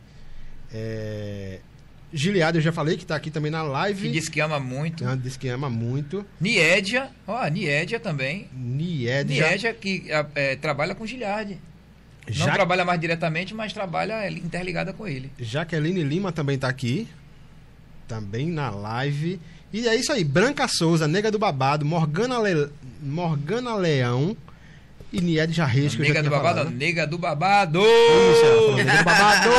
É... 0.72 1.60
Giliada, 2.12 2.56
eu 2.58 2.62
já 2.62 2.72
falei 2.72 2.96
que 2.96 3.04
tá 3.04 3.16
aqui 3.16 3.30
também 3.30 3.50
na 3.50 3.62
Que 3.62 3.68
live. 3.68 4.10
disse 4.10 4.30
que 4.30 4.40
ama 4.40 4.60
muito. 4.60 5.02
Ela 5.04 5.16
disse 5.16 5.38
que 5.38 5.48
ama 5.48 5.68
muito. 5.68 6.24
Niedia, 6.40 7.10
ó, 7.26 7.46
Niedia 7.48 7.98
também. 7.98 8.48
Nied 8.54 9.34
já, 9.36 9.48
Niedia 9.50 9.74
que 9.74 10.04
é, 10.08 10.26
é, 10.34 10.56
trabalha 10.56 10.94
com 10.94 11.04
Giliardi. 11.06 11.58
Não 12.28 12.46
Ja- 12.46 12.52
trabalha 12.54 12.84
mais 12.84 13.00
diretamente, 13.00 13.54
mas 13.54 13.72
trabalha 13.72 14.14
é, 14.24 14.30
interligada 14.30 14.92
com 14.92 15.06
ele. 15.06 15.30
Jaqueline 15.38 16.02
Lima 16.02 16.32
também 16.32 16.56
tá 16.58 16.68
aqui. 16.68 17.08
Também 18.08 18.48
na 18.50 18.70
live. 18.70 19.40
E 19.72 19.86
é 19.88 19.94
isso 19.94 20.12
aí. 20.12 20.22
Branca 20.24 20.68
Souza, 20.68 21.08
Nega 21.08 21.30
do 21.30 21.38
Babado, 21.38 21.84
Morgana, 21.84 22.38
Le... 22.38 22.68
Morgana 23.02 23.74
Leão 23.76 24.36
e 25.12 25.20
Nied 25.20 25.52
Jarres, 25.52 25.94
que 25.94 26.02
eu 26.02 26.06
já 26.06 26.14
Nega 26.14 26.22
do 26.24 26.30
babado, 26.30 26.58
falado. 26.58 26.70
nega 26.74 27.06
do 27.06 27.18
babado! 27.18 27.80
Isso, 27.80 28.76
Nega 28.76 28.98
do 28.98 29.04
Babado. 29.04 29.50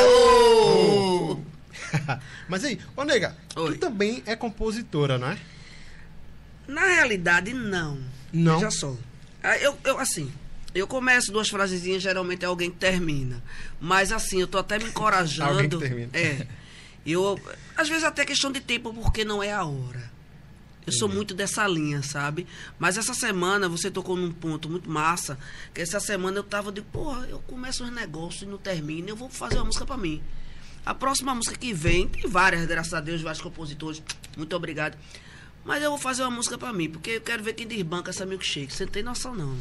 Mas 2.49 2.63
aí, 2.63 2.79
ô 2.95 3.03
nega, 3.03 3.35
Oi. 3.55 3.73
tu 3.73 3.79
também 3.79 4.21
é 4.25 4.35
compositora, 4.35 5.17
não 5.17 5.29
é? 5.29 5.37
Na 6.67 6.85
realidade, 6.85 7.53
não. 7.53 7.97
Não. 8.31 8.55
Veja 8.59 8.71
só. 8.71 8.95
Ah, 9.41 9.57
Eu, 9.57 9.77
eu, 9.85 9.97
assim, 9.99 10.29
eu 10.75 10.85
começo 10.85 11.31
duas 11.31 11.47
frasezinhas, 11.49 12.03
geralmente 12.03 12.43
é 12.43 12.47
alguém 12.47 12.69
que 12.69 12.77
termina. 12.77 13.41
Mas, 13.79 14.11
assim, 14.11 14.41
eu 14.41 14.47
tô 14.47 14.57
até 14.57 14.77
me 14.77 14.85
encorajando. 14.85 15.51
Alguém 15.51 15.69
que 15.69 15.77
termina. 15.77 16.09
É. 16.13 16.45
Eu, 17.05 17.39
às 17.77 17.87
vezes 17.87 18.03
até 18.03 18.25
questão 18.25 18.51
de 18.51 18.59
tempo, 18.59 18.93
porque 18.93 19.23
não 19.23 19.41
é 19.41 19.53
a 19.53 19.63
hora. 19.63 20.11
Eu 20.85 20.93
sou 20.93 21.07
muito 21.07 21.33
dessa 21.33 21.67
linha, 21.67 22.01
sabe? 22.01 22.47
Mas 22.79 22.97
essa 22.97 23.13
semana 23.13 23.69
você 23.69 23.91
tocou 23.91 24.15
num 24.15 24.31
ponto 24.31 24.69
muito 24.69 24.89
massa, 24.89 25.37
que 25.73 25.81
essa 25.81 25.99
semana 25.99 26.37
eu 26.37 26.43
tava 26.43 26.71
de, 26.71 26.81
porra, 26.81 27.27
eu 27.27 27.39
começo 27.39 27.83
os 27.83 27.91
negócios 27.91 28.43
e 28.43 28.45
não 28.45 28.57
termino, 28.57 29.09
eu 29.09 29.15
vou 29.15 29.29
fazer 29.29 29.57
uma 29.57 29.65
música 29.65 29.85
pra 29.85 29.97
mim. 29.97 30.23
A 30.85 30.95
próxima 30.95 31.35
música 31.35 31.57
que 31.57 31.73
vem, 31.73 32.07
tem 32.07 32.29
várias, 32.29 32.65
graças 32.65 32.93
a 32.93 33.01
Deus, 33.01 33.21
vários 33.21 33.41
compositores, 33.41 34.01
muito 34.37 34.55
obrigado. 34.55 34.97
Mas 35.65 35.83
eu 35.83 35.89
vou 35.89 35.99
fazer 35.99 36.21
uma 36.21 36.31
música 36.31 36.57
pra 36.57 36.71
mim, 36.71 36.89
porque 36.89 37.11
eu 37.11 37.21
quero 37.21 37.43
ver 37.43 37.53
quem 37.53 37.67
desbanca 37.67 38.09
essa 38.09 38.25
milkshake. 38.25 38.73
Você 38.73 38.85
não 38.85 38.91
tem 38.91 39.03
noção, 39.03 39.35
não. 39.35 39.57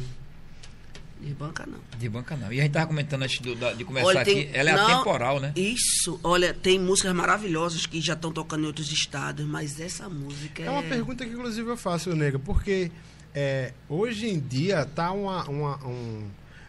Desbanca, 1.21 1.65
não. 1.65 1.79
De 1.99 2.07
banca 2.09 2.35
não. 2.37 2.51
E 2.53 2.59
a 2.59 2.63
gente 2.63 2.71
tava 2.73 2.87
comentando 2.87 3.23
antes 3.23 3.39
do- 3.39 3.55
da- 3.55 3.73
de 3.73 3.83
começar 3.83 4.07
Olha, 4.07 4.21
aqui, 4.21 4.33
tem- 4.33 4.49
ela 4.53 4.69
é 4.69 4.75
não, 4.75 4.87
atemporal, 4.87 5.39
né? 5.39 5.51
Isso, 5.55 6.19
olha, 6.23 6.53
tem 6.53 6.79
músicas 6.79 7.13
maravilhosas 7.13 7.85
que 7.85 7.99
já 8.01 8.13
estão 8.13 8.31
tocando 8.31 8.63
em 8.63 8.67
outros 8.67 8.91
estados, 8.91 9.45
mas 9.45 9.79
essa 9.79 10.07
música 10.07 10.61
é. 10.63 10.65
É 10.67 10.69
uma 10.69 10.83
pergunta 10.83 11.25
que 11.25 11.31
inclusive 11.31 11.67
eu 11.69 11.77
faço, 11.77 12.15
nega, 12.15 12.37
porque 12.39 12.91
é, 13.35 13.73
hoje 13.89 14.27
em 14.27 14.39
dia 14.39 14.85
tá 14.85 15.11
uma. 15.11 15.43
uma- 15.49 15.85
um, 15.87 16.23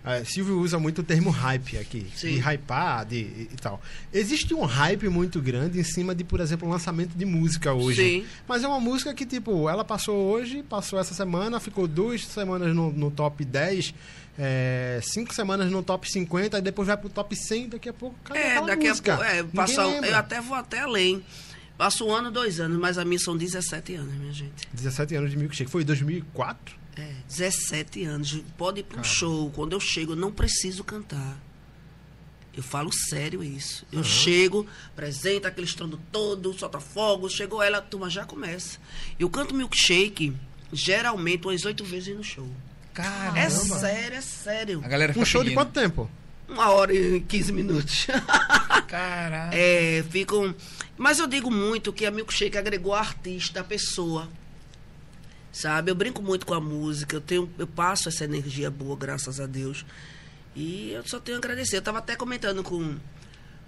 é, 0.05 0.25
Silvio 0.25 0.59
usa 0.61 0.79
muito 0.79 1.01
o 1.01 1.05
termo 1.05 1.29
hype 1.29 1.77
aqui, 1.77 2.07
Sim. 2.15 2.35
de 2.35 2.39
hypar 2.41 3.05
de, 3.05 3.17
e, 3.17 3.49
e 3.53 3.57
tal. 3.61 3.81
Existe 4.13 4.55
um 4.55 4.65
hype 4.65 5.09
muito 5.09 5.41
grande 5.43 5.79
em 5.79 5.83
cima 5.83 6.15
de, 6.15 6.25
por 6.25 6.41
exemplo, 6.41 6.67
o 6.67 6.71
lançamento 6.71 7.15
de 7.15 7.25
música 7.27 7.75
hoje. 7.75 8.03
Sim. 8.03 8.27
Mas 8.47 8.63
é 8.65 8.69
uma 8.69 8.81
música 8.81 9.13
que, 9.13 9.27
tipo, 9.27 9.69
ela 9.69 9.85
passou 9.85 10.17
hoje, 10.31 10.63
passou 10.63 10.99
essa 10.99 11.13
semana, 11.13 11.61
ficou 11.61 11.87
duas 11.87 12.25
semanas 12.25 12.75
no, 12.75 12.91
no 12.93 13.11
top 13.11 13.45
10, 13.45 13.93
é, 14.39 15.01
cinco 15.03 15.35
semanas 15.35 15.71
no 15.71 15.83
top 15.83 16.09
50, 16.11 16.59
e 16.59 16.63
depois 16.63 16.87
vai 16.87 16.97
pro 16.97 17.09
top 17.09 17.35
100, 17.35 17.71
daqui 17.71 17.89
a 17.89 17.93
pouco 17.93 18.17
cadê 18.25 18.39
É, 18.41 18.63
daqui 18.65 18.89
música? 18.89 19.15
a 19.15 19.17
pouco. 19.17 19.31
É, 19.31 19.43
passa, 19.43 19.83
eu 19.83 20.17
até 20.17 20.41
vou 20.41 20.55
até 20.57 20.81
além. 20.81 21.25
Passo 21.77 22.05
um 22.07 22.13
ano, 22.15 22.31
dois 22.31 22.59
anos, 22.59 22.79
mas 22.79 22.99
a 22.99 23.05
minha 23.05 23.19
são 23.21 23.37
17 23.37 23.95
anos, 23.95 24.13
minha 24.15 24.33
gente. 24.33 24.69
17 24.73 25.15
anos 25.15 25.31
de 25.31 25.37
milkshake. 25.37 25.71
Foi 25.71 25.83
em 25.83 25.85
2004? 25.85 26.77
É, 26.97 27.13
17 27.29 28.05
anos. 28.05 28.43
Pode 28.57 28.81
ir 28.81 28.83
Cara. 28.85 29.05
show. 29.05 29.51
Quando 29.53 29.75
eu 29.75 29.81
chego, 29.81 30.13
eu 30.13 30.17
não 30.17 30.33
preciso 30.33 30.83
cantar. 30.83 31.39
Eu 32.57 32.65
falo 32.65 32.91
sério 32.93 33.45
isso. 33.45 33.87
Eu 33.93 34.03
chego, 34.03 34.67
apresento 34.89 35.47
aquele 35.47 35.69
estrondo 35.69 36.01
todo, 36.11 36.53
solta 36.59 36.81
fogo, 36.81 37.29
chegou 37.31 37.63
ela, 37.63 37.79
a 37.79 37.83
turma 37.83 38.11
já 38.11 38.25
começa. 38.25 38.81
Eu 39.17 39.31
canto 39.31 39.55
milkshake, 39.55 40.35
geralmente, 40.73 41.47
umas 41.47 41.65
oito 41.65 41.85
vezes 41.85 42.17
no 42.17 42.25
show. 42.25 42.49
Caramba. 42.99 43.39
É 43.39 43.49
sério, 43.49 44.17
é 44.17 44.21
sério. 44.21 44.83
A 44.85 44.89
galera 44.89 45.13
Um 45.17 45.25
show 45.25 45.43
de 45.43 45.51
pedindo. 45.51 45.61
quanto 45.61 45.73
tempo? 45.73 46.11
Uma 46.49 46.71
hora 46.71 46.93
e 46.93 47.21
15 47.21 47.53
minutos. 47.53 48.07
Caraca. 48.89 49.57
É, 49.57 50.05
ficam. 50.11 50.53
Mas 50.97 51.21
eu 51.21 51.29
digo 51.29 51.49
muito 51.49 51.93
que 51.93 52.05
a 52.05 52.11
milkshake 52.11 52.59
agregou 52.59 52.93
a 52.95 52.99
artista, 52.99 53.61
a 53.61 53.65
pessoa. 53.65 54.29
Sabe? 55.53 55.93
Eu 55.93 55.95
brinco 55.95 56.21
muito 56.21 56.45
com 56.45 56.55
a 56.55 56.61
música, 56.61 57.15
eu, 57.17 57.21
tenho, 57.21 57.49
eu 57.57 57.67
passo 57.67 58.09
essa 58.09 58.25
energia 58.25 58.71
boa, 58.71 58.97
graças 58.97 59.39
a 59.39 59.47
Deus. 59.47 59.87
E 60.57 60.91
eu 60.91 61.07
só 61.07 61.21
tenho 61.21 61.37
a 61.37 61.39
agradecer. 61.39 61.77
Eu 61.77 61.81
estava 61.81 61.99
até 61.99 62.17
comentando 62.17 62.65
com 62.65 62.97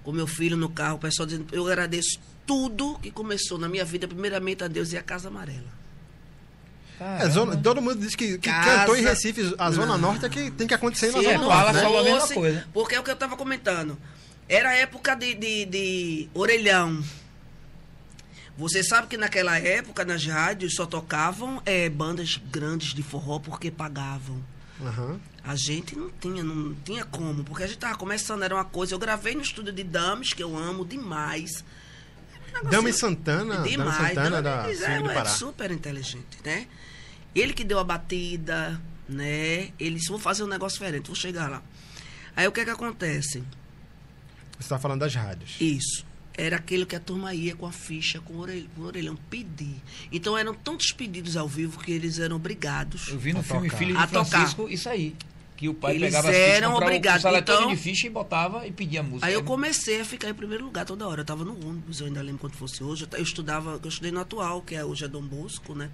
com 0.03 0.13
meu 0.13 0.27
filho 0.27 0.57
no 0.57 0.71
carro, 0.71 0.97
o 0.97 0.99
pessoal 0.99 1.27
dizendo, 1.27 1.47
eu 1.53 1.67
agradeço 1.67 2.19
tudo 2.47 2.99
que 3.01 3.11
começou 3.11 3.59
na 3.59 3.69
minha 3.69 3.85
vida, 3.85 4.09
primeiramente 4.09 4.65
a 4.65 4.67
Deus 4.67 4.93
e 4.93 4.97
a 4.97 5.03
Casa 5.03 5.29
Amarela. 5.29 5.80
É, 7.01 7.29
zona- 7.31 7.57
todo 7.57 7.81
mundo 7.81 7.99
diz 7.99 8.15
que, 8.15 8.37
que 8.39 8.51
Casa- 8.51 8.79
cantou 8.81 8.97
em 8.97 9.01
Recife, 9.03 9.55
a 9.59 9.71
Zona 9.71 9.87
Não. 9.97 9.99
Norte 9.99 10.27
é 10.27 10.29
que 10.29 10.51
tem 10.51 10.67
que 10.67 10.75
acontecer 10.75 11.07
na 11.13 11.19
Se 11.19 11.25
Zona 11.25 11.39
não, 11.39 11.45
Norte. 11.45 11.57
fala 11.57 11.73
né? 11.73 11.81
só 11.81 11.99
a 11.99 12.03
mesma 12.03 12.29
coisa. 12.29 12.69
Porque 12.73 12.95
é 12.95 13.01
o 13.01 13.03
que 13.03 13.11
eu 13.11 13.15
estava 13.15 13.37
comentando. 13.37 13.99
Era 14.49 14.75
época 14.75 15.15
de, 15.15 15.35
de, 15.35 15.65
de 15.65 16.29
orelhão. 16.35 17.03
Você 18.59 18.83
sabe 18.85 19.07
que 19.09 19.17
naquela 19.17 19.59
época, 19.59 20.05
nas 20.05 20.25
rádios, 20.27 20.75
só 20.75 20.85
tocavam 20.85 21.63
eh, 21.65 21.89
bandas 21.89 22.39
grandes 22.51 22.93
de 22.93 23.03
forró 23.03 23.39
porque 23.39 23.71
pagavam. 23.71 24.43
Aham. 24.83 25.19
A 25.43 25.57
gente 25.57 25.97
não 25.97 26.11
tinha, 26.21 26.43
não 26.45 26.75
tinha 26.85 27.05
como, 27.05 27.43
porque 27.45 27.63
a 27.63 27.67
gente 27.67 27.79
tava 27.79 27.97
começando, 27.97 28.43
era 28.43 28.55
uma 28.55 28.65
coisa. 28.65 28.93
Eu 28.95 28.99
gravei 28.99 29.35
no 29.35 29.41
estúdio 29.41 29.73
de 29.73 29.83
Dames, 29.83 30.35
que 30.35 30.43
eu 30.43 30.55
amo 30.59 30.85
demais. 30.85 31.65
Negocinho 32.53 32.71
Dami 32.71 32.93
Santana, 32.93 33.55
Dami 33.57 33.69
Demais. 33.71 33.97
Santana 33.97 34.43
da 34.43 34.63
Dames 34.63 34.79
Swing 34.81 34.93
é, 34.93 35.11
é 35.11 35.15
Pará. 35.15 35.25
super 35.31 35.71
inteligente, 35.71 36.39
né? 36.45 36.67
Ele 37.35 37.53
que 37.53 37.65
deu 37.65 37.79
a 37.79 37.85
batida, 37.85 38.81
né? 39.09 39.71
Ele 39.79 39.97
disse, 39.97 40.09
vou 40.09 40.19
fazer 40.19 40.43
um 40.43 40.47
negócio 40.49 40.79
diferente, 40.79 41.07
vou 41.07 41.17
chegar 41.17 41.49
lá. 41.49 41.63
Aí 42.37 42.47
o 42.47 42.53
que 42.53 42.61
é 42.61 42.65
que 42.65 42.71
acontece? 42.71 43.39
Você 44.59 44.61
está 44.61 44.79
falando 44.79 45.01
das 45.01 45.15
rádios. 45.15 45.57
Isso. 45.61 46.05
Era 46.37 46.57
aquele 46.57 46.87
que 46.87 46.95
a 46.97 47.01
turma 47.01 47.35
ia 47.35 47.55
com 47.55 47.67
a 47.67 47.73
ficha, 47.73 48.21
com 48.21 48.35
o 48.35 48.39
orelhão, 48.41 48.69
com 48.75 48.83
o 48.83 48.85
orelhão 48.87 49.17
pedir. 49.29 49.77
Então 50.13 50.39
eram 50.39 50.55
tantos 50.55 50.93
pedidos 50.93 51.37
ao 51.37 51.49
vivo 51.49 51.79
que 51.81 51.93
eles 51.93 52.19
eram 52.19 52.37
obrigados. 52.37 53.09
Eu 53.09 53.19
vi 53.19 53.33
no 53.33 53.41
A 53.41 53.43
filme 53.43 53.69
tocar. 53.69 53.79
Filho 53.79 53.97
de. 53.97 54.07
Francisco 54.07 54.69
isso 54.69 54.89
aí. 54.89 55.15
Que 55.57 55.69
o 55.69 55.75
pai 55.75 55.97
Eles 55.97 56.09
pegava 56.09 56.31
eram 56.33 56.71
comprava 56.71 56.87
obrigados, 56.87 57.23
todo 57.23 57.37
então- 57.37 57.69
de 57.69 57.77
ficha 57.77 58.07
e 58.07 58.11
botava 58.11 58.67
e 58.67 58.73
pedia 58.73 59.03
música. 59.03 59.27
Aí 59.27 59.35
eu 59.35 59.43
comecei 59.45 60.01
a 60.01 60.05
ficar 60.07 60.31
em 60.31 60.35
primeiro 60.35 60.65
lugar 60.65 60.87
toda 60.87 61.07
hora. 61.07 61.21
Eu 61.21 61.25
tava 61.27 61.45
no 61.45 61.53
ônibus, 61.69 62.01
eu 62.01 62.07
ainda 62.07 62.23
lembro 62.23 62.41
quando 62.41 62.55
fosse 62.55 62.83
hoje. 62.83 63.07
Eu 63.13 63.23
estudava, 63.23 63.79
eu 63.83 63.89
estudei 63.89 64.11
no 64.11 64.21
atual, 64.21 64.63
que 64.63 64.75
é 64.75 64.83
hoje 64.85 65.05
é 65.05 65.09
Dom 65.09 65.23
Bosco, 65.23 65.75
né? 65.75 65.91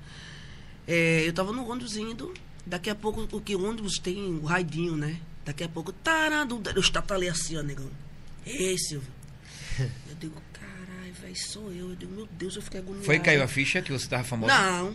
É, 0.86 1.24
eu 1.26 1.32
tava 1.32 1.52
no 1.52 1.68
ônibus 1.68 1.96
indo. 1.96 2.32
Daqui 2.64 2.90
a 2.90 2.94
pouco, 2.94 3.28
o 3.30 3.40
que 3.40 3.54
o 3.54 3.64
ônibus 3.68 3.98
tem, 3.98 4.40
o 4.42 4.44
raidinho, 4.44 4.96
né? 4.96 5.18
Daqui 5.44 5.62
a 5.62 5.68
pouco, 5.68 5.92
tarado, 5.92 6.60
eu 6.74 6.80
estatalei 6.80 7.28
assim, 7.28 7.56
ó, 7.56 7.62
negão. 7.62 7.88
Ei, 8.44 8.76
Silvio. 8.78 9.08
Eu 9.78 10.16
digo, 10.18 10.42
caralho, 10.52 11.12
velho, 11.20 11.36
sou 11.36 11.70
eu. 11.70 11.90
Eu 11.90 11.96
digo, 11.96 12.12
meu 12.12 12.26
Deus, 12.32 12.56
eu 12.56 12.62
fiquei 12.62 12.80
agoniado. 12.80 13.04
Foi 13.04 13.18
caiu 13.18 13.42
a 13.42 13.48
ficha 13.48 13.82
que 13.82 13.92
você 13.92 14.08
tava 14.08 14.24
famosa? 14.24 14.52
Não. 14.56 14.94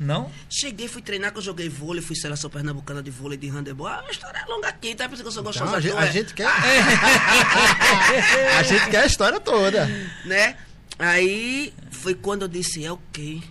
Não? 0.00 0.32
Cheguei, 0.50 0.88
fui 0.88 1.02
treinar, 1.02 1.32
que 1.32 1.38
eu 1.38 1.42
joguei 1.42 1.68
vôlei, 1.68 2.02
fui 2.02 2.16
seleção 2.16 2.50
pernambucana 2.50 3.02
de 3.02 3.10
vôlei 3.10 3.38
de 3.38 3.48
handebol. 3.48 3.86
Ah, 3.86 4.02
a 4.06 4.10
história 4.10 4.38
é 4.38 4.44
longa 4.46 4.68
aqui, 4.68 4.94
tá? 4.94 5.06
Por 5.08 5.14
isso 5.14 5.22
que 5.22 5.28
eu 5.28 5.32
sou 5.32 5.42
gostosa. 5.44 5.66
Então, 5.66 5.76
a, 5.76 5.80
gente, 5.80 5.92
a 5.92 6.00
toa, 6.00 6.10
gente 6.12 6.34
quer. 6.34 6.48
a 8.58 8.62
gente 8.62 8.90
quer 8.90 9.02
a 9.02 9.06
história 9.06 9.38
toda. 9.38 9.86
né? 10.24 10.56
Aí 10.98 11.72
foi 11.90 12.14
quando 12.14 12.42
eu 12.42 12.48
disse, 12.48 12.84
é 12.84 12.90
ok. 12.90 13.42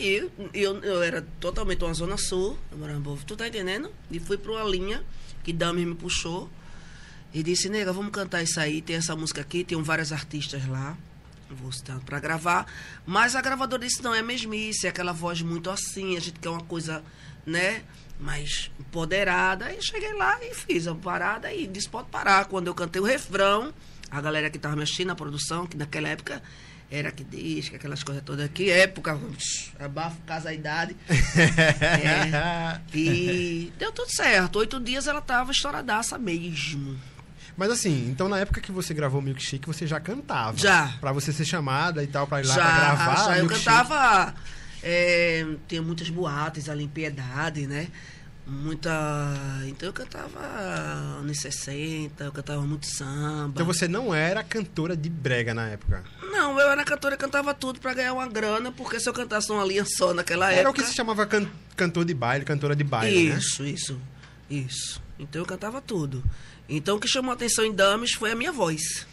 E 0.00 0.30
eu, 0.54 0.82
eu, 0.82 1.02
era 1.02 1.20
totalmente 1.38 1.84
uma 1.84 1.92
zona 1.92 2.16
sul, 2.16 2.56
eu 2.72 2.78
morava 2.78 3.18
tu 3.26 3.36
tá 3.36 3.46
entendendo? 3.46 3.92
E 4.10 4.18
fui 4.18 4.38
pra 4.38 4.52
uma 4.52 4.64
linha 4.64 5.04
que 5.44 5.52
Dami 5.52 5.84
me 5.84 5.94
puxou 5.94 6.48
e 7.34 7.42
disse, 7.42 7.68
nega, 7.68 7.92
vamos 7.92 8.10
cantar 8.10 8.42
isso 8.42 8.58
aí, 8.58 8.80
tem 8.80 8.96
essa 8.96 9.14
música 9.14 9.42
aqui, 9.42 9.62
tem 9.62 9.80
vários 9.82 10.10
artistas 10.10 10.66
lá. 10.66 10.96
Vou 11.50 11.68
estar 11.68 12.00
pra 12.00 12.18
gravar. 12.18 12.66
Mas 13.04 13.36
a 13.36 13.42
gravadora 13.42 13.84
disse, 13.86 14.02
não, 14.02 14.14
é 14.14 14.22
mesmice, 14.22 14.86
é 14.86 14.88
aquela 14.88 15.12
voz 15.12 15.42
muito 15.42 15.68
assim, 15.68 16.16
a 16.16 16.20
gente 16.20 16.40
quer 16.40 16.48
uma 16.48 16.62
coisa, 16.62 17.04
né? 17.44 17.82
Mais 18.18 18.70
empoderada. 18.80 19.66
Aí 19.66 19.82
cheguei 19.82 20.14
lá 20.14 20.42
e 20.42 20.54
fiz 20.54 20.86
a 20.86 20.94
parada 20.94 21.52
e 21.52 21.66
disse, 21.66 21.90
pode 21.90 22.08
parar. 22.08 22.46
Quando 22.46 22.68
eu 22.68 22.74
cantei 22.74 23.02
o 23.02 23.04
refrão, 23.04 23.74
a 24.10 24.18
galera 24.18 24.48
que 24.48 24.58
tava 24.58 24.76
me 24.76 24.82
assistindo, 24.82 25.10
a 25.10 25.14
produção, 25.14 25.66
que 25.66 25.76
naquela 25.76 26.08
época 26.08 26.42
era 26.90 27.12
que 27.12 27.22
disco, 27.22 27.76
aquelas 27.76 28.02
coisas 28.02 28.22
todas. 28.24 28.50
Que 28.50 28.70
época, 28.70 29.16
abafo, 29.78 30.20
casa, 30.26 30.48
a 30.48 30.54
idade. 30.54 30.96
É, 31.80 32.80
e 32.94 33.72
deu 33.78 33.92
tudo 33.92 34.10
certo. 34.10 34.58
Oito 34.58 34.80
dias 34.80 35.06
ela 35.06 35.20
tava 35.20 35.52
estouradaça 35.52 36.18
mesmo. 36.18 36.98
Mas 37.56 37.70
assim, 37.70 38.08
então 38.10 38.28
na 38.28 38.38
época 38.38 38.60
que 38.60 38.72
você 38.72 38.92
gravou 38.94 39.20
Milkshake, 39.20 39.66
você 39.66 39.86
já 39.86 40.00
cantava. 40.00 40.56
Já. 40.56 40.94
Pra 41.00 41.12
você 41.12 41.32
ser 41.32 41.44
chamada 41.44 42.02
e 42.02 42.06
tal, 42.06 42.26
pra 42.26 42.40
ir 42.40 42.46
lá 42.46 42.54
já, 42.54 42.62
pra 42.62 42.78
gravar. 42.78 43.16
já 43.26 43.38
eu 43.38 43.46
cantava. 43.46 44.34
É, 44.82 45.46
tinha 45.68 45.82
muitas 45.82 46.08
boates 46.08 46.68
ali 46.68 46.84
em 46.84 46.88
Piedade, 46.88 47.66
né? 47.66 47.88
Muita. 48.46 48.90
Então 49.68 49.88
eu 49.88 49.92
cantava 49.92 50.40
anos 51.20 51.38
60, 51.40 52.24
eu 52.24 52.32
cantava 52.32 52.60
muito 52.62 52.86
samba. 52.86 53.52
Então 53.54 53.64
você 53.66 53.86
não 53.86 54.12
era 54.14 54.42
cantora 54.42 54.96
de 54.96 55.08
brega 55.08 55.54
na 55.54 55.68
época. 55.68 56.02
Não, 56.22 56.58
eu 56.58 56.68
era 56.68 56.84
cantora 56.84 57.14
e 57.14 57.18
cantava 57.18 57.54
tudo 57.54 57.78
pra 57.80 57.94
ganhar 57.94 58.12
uma 58.12 58.26
grana, 58.28 58.72
porque 58.72 58.98
se 58.98 59.08
eu 59.08 59.12
cantasse 59.12 59.50
uma 59.52 59.64
linha 59.64 59.84
só 59.84 60.12
naquela 60.12 60.50
Era 60.52 60.68
o 60.68 60.70
época. 60.70 60.82
que 60.82 60.88
se 60.88 60.94
chamava 60.96 61.26
can- 61.26 61.48
cantor 61.76 62.04
de 62.04 62.14
baile, 62.14 62.44
cantora 62.44 62.74
de 62.74 62.82
baile, 62.82 63.30
né? 63.30 63.38
Isso, 63.38 63.64
isso, 63.64 64.00
isso. 64.50 65.00
Então 65.18 65.42
eu 65.42 65.46
cantava 65.46 65.80
tudo. 65.80 66.24
Então 66.68 66.96
o 66.96 67.00
que 67.00 67.06
chamou 67.06 67.30
a 67.30 67.34
atenção 67.34 67.64
em 67.64 67.72
Dames 67.72 68.12
foi 68.14 68.32
a 68.32 68.34
minha 68.34 68.52
voz. 68.52 69.06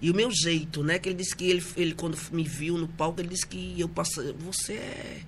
E 0.00 0.10
o 0.10 0.14
meu 0.14 0.30
jeito, 0.30 0.84
né? 0.84 0.98
Que 0.98 1.08
ele 1.08 1.16
disse 1.16 1.34
que 1.34 1.48
ele, 1.48 1.64
ele 1.76 1.94
quando 1.94 2.16
me 2.30 2.44
viu 2.44 2.76
no 2.78 2.86
palco, 2.86 3.20
ele 3.20 3.30
disse 3.30 3.46
que 3.46 3.80
eu 3.80 3.88
passei. 3.88 4.32
Você 4.40 4.74
é. 4.74 5.20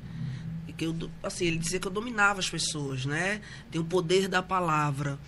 Que 0.79 0.85
eu, 0.87 0.97
assim, 1.23 1.45
ele 1.47 1.59
dizia 1.59 1.81
que 1.81 1.87
eu 1.88 1.91
dominava 1.91 2.38
as 2.41 2.49
pessoas, 2.49 3.05
né? 3.05 3.41
Tem 3.71 3.81
o 3.81 3.85
poder 3.85 4.29
da 4.29 4.41
palavra. 4.43 5.19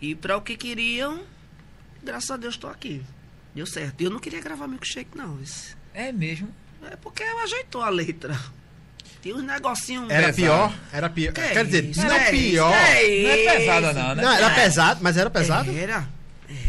E 0.00 0.14
para 0.14 0.36
o 0.36 0.40
que 0.40 0.56
queriam, 0.56 1.22
graças 2.02 2.30
a 2.30 2.36
Deus 2.36 2.54
estou 2.54 2.70
aqui. 2.70 3.02
Deu 3.54 3.66
certo. 3.66 4.00
E 4.00 4.04
eu 4.04 4.10
não 4.10 4.20
queria 4.20 4.40
gravar 4.40 4.68
milkshake, 4.68 5.10
não. 5.16 5.40
Isso. 5.42 5.76
É 5.92 6.12
mesmo. 6.12 6.48
É 6.90 6.94
porque 6.96 7.22
ela 7.22 7.42
ajeitou 7.42 7.82
a 7.82 7.88
letra. 7.88 8.38
Tinha 9.20 9.34
uns 9.34 9.42
negocinhos. 9.42 10.08
Era 10.08 10.32
Pesado. 10.32 10.36
pior? 10.36 10.74
Era 10.92 11.10
pior. 11.10 11.32
Que 11.32 11.40
Quer 11.40 11.64
dizer, 11.64 11.84
isso, 11.86 12.06
não 12.06 12.18
que 12.20 12.30
pior. 12.30 12.70
Não 12.70 12.76
é 12.76 13.56
pesada 13.56 13.92
não, 13.92 14.14
né? 14.14 14.22
Não, 14.22 14.32
era 14.32 14.50
pesado, 14.54 15.00
mas 15.02 15.16
era 15.16 15.30
pesado? 15.30 15.70
Era. 15.76 16.08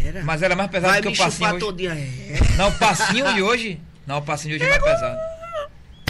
Era. 0.04 0.24
Mas 0.24 0.42
era 0.42 0.56
mais 0.56 0.72
pesado 0.72 0.94
Vai 0.94 1.02
que 1.04 1.08
o 1.10 1.16
passinho 1.16 1.50
hoje. 1.52 1.60
todinha. 1.60 1.92
É. 1.94 2.40
Não, 2.58 2.70
o 2.70 2.72
passinho 2.80 3.34
de 3.34 3.42
hoje. 3.44 3.80
Não, 4.08 4.18
o 4.18 4.22
passinho 4.24 4.58
de 4.58 4.64
hoje 4.64 4.74
é 4.74 4.80
mais 4.80 4.92
pesado. 4.94 5.37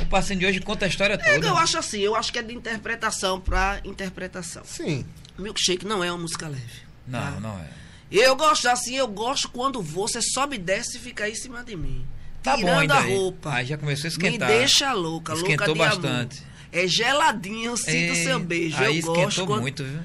O 0.07 0.09
passinho 0.09 0.39
de 0.39 0.45
hoje 0.45 0.59
conta 0.61 0.85
a 0.85 0.87
história 0.87 1.15
É, 1.15 1.17
toda. 1.17 1.47
eu 1.47 1.57
acho 1.57 1.77
assim, 1.77 1.99
eu 1.99 2.15
acho 2.15 2.31
que 2.31 2.39
é 2.39 2.41
de 2.41 2.53
interpretação 2.53 3.41
pra 3.41 3.81
interpretação. 3.83 4.63
Sim. 4.65 5.05
Milkshake 5.37 5.85
não 5.85 6.01
é 6.03 6.09
uma 6.11 6.19
música 6.19 6.47
leve. 6.47 6.63
Não, 7.05 7.19
tá? 7.19 7.39
não 7.41 7.59
é. 7.59 7.67
Eu 8.09 8.35
gosto 8.37 8.67
assim, 8.69 8.95
eu 8.95 9.07
gosto 9.07 9.49
quando 9.49 9.81
você 9.81 10.21
sobe 10.21 10.55
e 10.55 10.59
desce 10.59 10.95
e 10.97 10.99
fica 10.99 11.25
aí 11.25 11.33
em 11.33 11.35
cima 11.35 11.61
de 11.61 11.75
mim. 11.75 12.05
Tá 12.41 12.51
bom 12.53 12.59
Tirando 12.63 12.79
ainda 12.79 12.93
a 12.95 13.01
aí. 13.01 13.13
roupa. 13.15 13.53
Aí 13.53 13.65
já 13.65 13.77
começou 13.77 14.03
a 14.03 14.09
Me 14.09 14.11
esquentar. 14.13 14.47
deixa 14.47 14.93
louca, 14.93 15.33
Esquentou 15.33 15.67
louca 15.67 15.73
de 15.73 15.79
bastante. 16.01 16.39
amor. 16.39 16.47
É 16.71 16.87
geladinho, 16.87 17.71
eu 17.71 17.77
sinto 17.77 17.89
o 18.13 18.15
Ei, 18.15 18.23
seu 18.23 18.39
beijo. 18.39 18.77
Aí 18.77 18.85
eu 18.85 18.99
esquentou 18.99 19.23
gosto. 19.25 19.45
quando- 19.45 19.61
muito, 19.61 19.83
viu? 19.83 19.99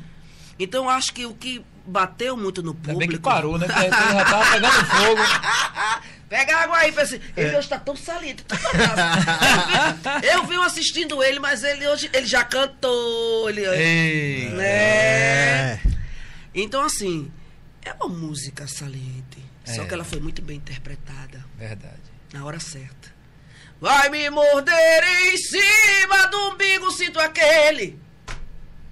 Então 0.58 0.84
eu 0.84 0.90
acho 0.90 1.12
que 1.12 1.26
o 1.26 1.34
que 1.34 1.64
bateu 1.86 2.36
muito 2.36 2.62
no 2.62 2.70
Ainda 2.70 2.82
público. 2.82 2.98
bem 2.98 3.08
que 3.10 3.18
parou, 3.18 3.58
né? 3.58 3.66
Porque 3.72 3.80
ele 3.84 3.90
já 3.90 4.24
tava 4.24 4.50
pegando 4.52 4.86
fogo. 4.86 5.22
Pega 6.28 6.56
água 6.56 6.78
aí, 6.78 6.90
pensa 6.92 7.16
assim, 7.16 7.24
É. 7.36 7.42
ele 7.42 7.56
hoje 7.56 7.68
tá 7.68 7.78
tão 7.78 7.94
saliente. 7.94 8.42
tão 8.44 8.56
fantástico. 8.56 10.26
eu 10.26 10.44
venho 10.46 10.62
assistindo 10.62 11.22
ele, 11.22 11.38
mas 11.38 11.62
ele 11.62 11.86
hoje 11.86 12.08
ele 12.12 12.26
já 12.26 12.42
cantou. 12.44 13.50
Ele, 13.50 13.66
Ei. 13.66 14.48
né? 14.50 14.64
É. 14.64 15.80
Então, 16.54 16.82
assim, 16.84 17.30
é 17.84 17.92
uma 17.92 18.08
música 18.08 18.66
saliente. 18.66 19.42
Só 19.64 19.82
É. 19.82 19.84
que 19.86 19.94
ela 19.94 20.04
foi 20.04 20.20
muito 20.20 20.40
bem 20.42 20.56
interpretada, 20.56 21.44
Verdade. 21.58 22.00
na 22.32 22.44
hora 22.44 22.58
certa. 22.58 23.12
Vai 23.80 24.08
me 24.10 24.28
morder 24.30 25.04
em 25.32 25.36
cima 25.36 26.26
do 26.28 26.48
umbigo, 26.50 26.90
sinto 26.92 27.18
aquele. 27.20 27.98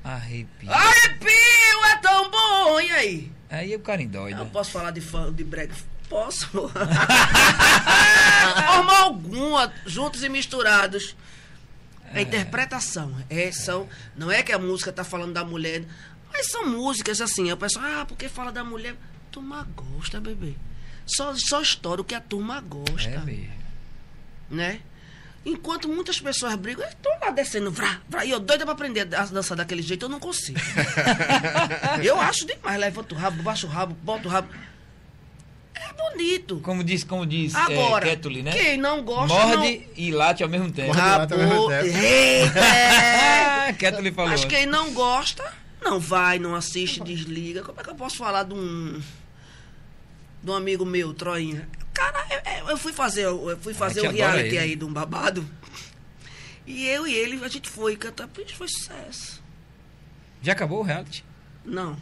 Arrepio. 0.03 0.73
Arrepio 0.73 1.85
é 1.93 1.97
tão 1.97 2.31
bom. 2.31 2.81
E 2.81 2.91
aí? 2.91 3.33
Aí 3.51 3.75
o 3.75 3.81
cara 3.81 4.03
endoida. 4.03 4.39
Eu 4.41 4.47
posso 4.47 4.71
falar 4.71 4.91
de 4.91 5.01
fã, 5.01 5.33
de 5.33 5.45
brega? 5.45 5.75
Posso. 6.09 6.47
Forma 8.67 8.99
alguma, 8.99 9.73
juntos 9.87 10.23
e 10.23 10.29
misturados. 10.29 11.15
É 12.13 12.23
interpretação. 12.23 13.15
É, 13.29 13.53
são, 13.53 13.89
não 14.17 14.31
é 14.31 14.43
que 14.43 14.53
a 14.53 14.59
música 14.59 14.93
tá 14.93 15.05
falando 15.05 15.33
da 15.33 15.45
mulher, 15.45 15.85
mas 16.33 16.51
são 16.51 16.67
músicas 16.67 17.21
assim. 17.21 17.51
A 17.51 17.57
pessoa, 17.57 18.01
ah, 18.01 18.05
porque 18.05 18.29
fala 18.29 18.51
da 18.51 18.65
mulher. 18.65 18.97
Turma 19.31 19.63
gosta, 19.77 20.21
bebê. 20.21 20.55
Só, 21.07 21.33
só 21.37 21.63
estoura 21.63 22.01
o 22.01 22.05
que 22.05 22.15
a 22.15 22.21
turma 22.21 22.61
gosta. 22.61 23.09
É 23.09 23.19
mesmo. 23.19 23.53
né? 24.51 24.81
Enquanto 25.45 25.89
muitas 25.89 26.21
pessoas 26.21 26.55
brigam, 26.57 26.85
eu 26.85 26.95
tô 26.97 27.09
lá 27.25 27.31
descendo, 27.31 27.71
vrá, 27.71 27.99
vrá, 28.09 28.25
e 28.27 28.31
eu 28.31 28.39
doida 28.39 28.65
pra 28.65 28.75
aprender 28.75 29.01
a 29.15 29.25
dançar 29.25 29.57
daquele 29.57 29.81
jeito, 29.81 30.05
eu 30.05 30.09
não 30.09 30.21
consigo. 30.21 30.61
eu 32.05 32.21
acho 32.21 32.47
demais, 32.47 32.79
levanto 32.79 33.15
o 33.15 33.19
rabo, 33.19 33.43
baixo 33.43 33.67
o 33.67 33.71
rabo, 33.71 33.97
boto 34.03 34.29
o 34.29 34.31
rabo. 34.31 34.49
É 35.75 35.93
bonito. 35.95 36.61
Como 36.61 36.85
diz, 36.85 37.05
como 37.05 37.25
diz 37.25 37.55
Agora, 37.55 38.07
é, 38.07 38.11
Ketuli, 38.11 38.43
né? 38.43 38.53
quem 38.53 38.77
não 38.77 39.03
gosta, 39.03 39.35
Morde 39.35 39.87
e 39.97 40.11
late 40.11 40.43
ao 40.43 40.49
mesmo 40.49 40.71
tempo. 40.71 40.93
Não... 40.93 41.01
Rabo. 41.01 41.35
Eita! 41.73 42.61
Ketuli 43.79 44.13
falou. 44.13 44.31
Mas 44.31 44.45
quem 44.45 44.67
não 44.67 44.93
gosta, 44.93 45.43
não 45.81 45.99
vai, 45.99 46.39
não 46.39 46.55
assiste, 46.55 47.01
desliga. 47.01 47.63
Como 47.63 47.81
é 47.81 47.83
que 47.83 47.89
eu 47.89 47.95
posso 47.95 48.19
falar 48.19 48.43
de 48.43 48.53
um... 48.53 49.01
De 50.43 50.51
um 50.51 50.55
amigo 50.55 50.85
meu, 50.85 51.15
Troinha. 51.15 51.67
Cara, 51.93 52.27
eu, 52.61 52.69
eu- 52.71 52.79
fui 52.79 52.93
fazer, 52.93 53.25
eu 53.25 53.59
fui 53.61 53.75
fazer 53.75 54.07
o 54.07 54.11
reality 54.11 54.57
aí 54.59 54.77
de 54.77 54.85
um 54.85 54.93
babado. 54.93 55.47
E 56.67 56.87
eu 56.87 57.07
e 57.07 57.15
ele, 57.15 57.43
a 57.45 57.49
gente 57.49 57.69
foi 57.69 57.97
cantar, 57.97 58.29
pois 58.29 58.51
foi 58.53 58.69
sucesso. 58.69 59.43
Já 60.41 60.53
acabou 60.53 60.81
o 60.81 60.83
reality? 60.83 61.25
Não. 61.65 61.97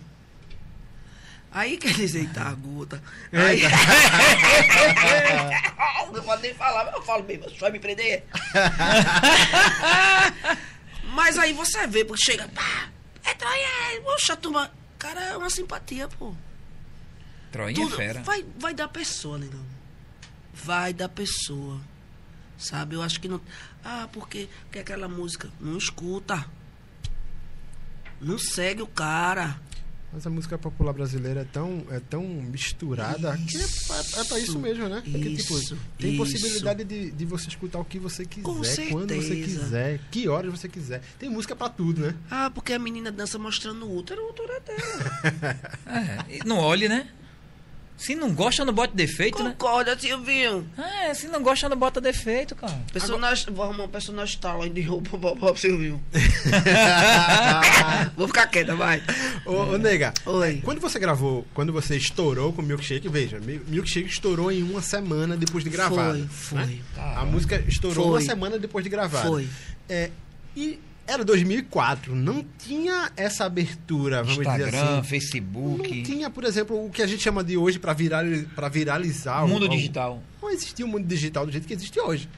Aí 1.50 1.78
quer 1.78 1.94
dizer, 1.94 2.20
eita, 2.20 2.42
a 2.42 2.52
gota. 2.52 3.02
Aí... 3.32 3.62
não 6.12 6.22
pode 6.22 6.42
nem 6.42 6.54
falar, 6.54 6.84
mas 6.84 6.94
eu 6.94 7.02
falo 7.02 7.24
mesmo, 7.24 7.44
você 7.44 7.58
vai 7.58 7.70
me 7.70 7.80
prender? 7.80 8.24
mas 11.14 11.38
aí 11.38 11.52
você 11.54 11.86
vê, 11.86 12.04
porque 12.04 12.22
chega, 12.22 12.46
pá, 12.48 12.88
é 13.24 13.32
Troia, 13.34 14.02
poxa, 14.04 14.36
turma. 14.36 14.70
Cara, 14.98 15.20
é 15.20 15.36
uma 15.36 15.50
simpatia, 15.50 16.08
pô. 16.08 16.34
Troinha 17.52 17.74
Tudo 17.74 17.94
é 17.94 17.96
fera. 17.96 18.22
vai, 18.22 18.44
vai 18.58 18.74
da 18.74 18.88
pessoa, 18.88 19.38
negão. 19.38 19.64
Vai 20.64 20.92
da 20.92 21.08
pessoa. 21.08 21.80
Sabe? 22.56 22.96
Eu 22.96 23.02
acho 23.02 23.20
que 23.20 23.28
não. 23.28 23.40
Ah, 23.84 24.08
porque, 24.12 24.48
porque 24.64 24.80
aquela 24.80 25.08
música. 25.08 25.48
Não 25.60 25.78
escuta. 25.78 26.44
Não 28.20 28.38
segue 28.38 28.82
o 28.82 28.86
cara. 28.86 29.60
Mas 30.12 30.26
a 30.26 30.30
música 30.30 30.56
popular 30.56 30.94
brasileira 30.94 31.42
é 31.42 31.44
tão, 31.44 31.84
é 31.90 32.00
tão 32.00 32.22
misturada 32.24 33.36
que 33.46 33.58
é, 33.58 33.60
é, 33.60 34.20
é 34.20 34.24
pra 34.24 34.38
isso 34.38 34.58
mesmo, 34.58 34.88
né? 34.88 35.02
Porque, 35.04 35.28
Isso, 35.28 35.60
tipo, 35.60 35.76
tem 35.98 36.10
isso. 36.14 36.16
possibilidade 36.16 36.82
de, 36.82 37.10
de 37.10 37.24
você 37.26 37.48
escutar 37.48 37.78
o 37.78 37.84
que 37.84 37.98
você 37.98 38.24
quiser, 38.24 38.88
quando 38.90 39.14
você 39.14 39.36
quiser, 39.36 40.00
que 40.10 40.26
horas 40.26 40.50
você 40.50 40.66
quiser. 40.66 41.02
Tem 41.18 41.28
música 41.28 41.54
pra 41.54 41.68
tudo, 41.68 42.00
né? 42.00 42.14
Ah, 42.30 42.50
porque 42.50 42.72
a 42.72 42.78
menina 42.78 43.12
dança 43.12 43.38
mostrando 43.38 43.84
o 43.84 43.96
útero, 43.98 44.22
o 44.22 44.30
útero 44.30 44.50
é 44.50 44.60
dela. 44.60 45.60
É, 46.30 46.44
não 46.44 46.58
olhe, 46.58 46.88
né? 46.88 47.10
Se 47.98 48.14
não 48.14 48.32
gosta, 48.32 48.64
não 48.64 48.72
bota 48.72 48.94
defeito, 48.94 49.42
né? 49.42 49.50
Concorda, 49.50 49.98
Silvinho? 49.98 50.64
É, 50.78 51.12
se 51.12 51.26
não 51.26 51.42
gosta, 51.42 51.68
não 51.68 51.76
bota 51.76 52.00
defeito, 52.00 52.54
cara. 52.54 52.78
Personagem, 52.92 53.52
vou 53.52 53.64
arrumar 53.64 53.84
um 53.84 53.88
personagem 53.88 54.38
talent 54.38 54.72
de 54.72 54.82
roupa 54.82 55.18
pra- 55.18 55.34
pra 55.34 55.56
Silvinho. 55.56 56.00
Vou 58.16 58.26
ficar 58.26 58.46
quieta, 58.46 58.74
vai. 58.74 59.02
ô, 59.44 59.52
ô, 59.74 59.78
nega, 59.78 60.12
Oi. 60.26 60.60
quando 60.64 60.80
você 60.80 60.98
gravou, 60.98 61.46
quando 61.54 61.72
você 61.72 61.96
estourou 61.96 62.52
com 62.52 62.62
Milkshake, 62.62 63.08
veja, 63.08 63.38
Mi- 63.40 63.60
Milkshake 63.66 64.08
estourou 64.08 64.50
em 64.50 64.62
uma 64.62 64.82
semana 64.82 65.36
depois 65.36 65.64
de 65.64 65.70
gravar. 65.70 66.12
Foi, 66.14 66.26
foi. 66.28 66.80
A 67.16 67.24
música 67.24 67.62
estourou 67.66 68.04
Foi. 68.06 68.14
uma 68.14 68.20
semana 68.20 68.58
depois 68.58 68.84
de 68.84 68.90
gravar. 68.90 69.22
Foi. 69.22 69.48
É, 69.88 70.10
e 70.56 70.78
era 71.08 71.24
2004, 71.24 72.14
não 72.14 72.44
tinha 72.58 73.10
essa 73.16 73.44
abertura, 73.46 74.22
vamos 74.22 74.38
dizer 74.38 74.48
Instagram, 74.50 74.98
assim. 74.98 75.08
Facebook, 75.08 75.88
Não 75.96 76.02
tinha, 76.04 76.30
por 76.30 76.44
exemplo, 76.44 76.84
o 76.86 76.90
que 76.90 77.02
a 77.02 77.06
gente 77.06 77.22
chama 77.22 77.42
de 77.42 77.56
hoje 77.56 77.78
para 77.78 77.92
virali 77.92 78.42
pra 78.54 78.68
viralizar. 78.68 79.42
o- 79.44 79.48
mundo 79.48 79.66
o- 79.66 79.68
digital. 79.68 80.22
Não 80.40 80.50
existia 80.50 80.84
o 80.84 80.88
mundo 80.88 81.06
digital 81.06 81.44
do 81.46 81.50
jeito 81.52 81.66
que 81.66 81.74
existe 81.74 81.98
hoje. 81.98 82.28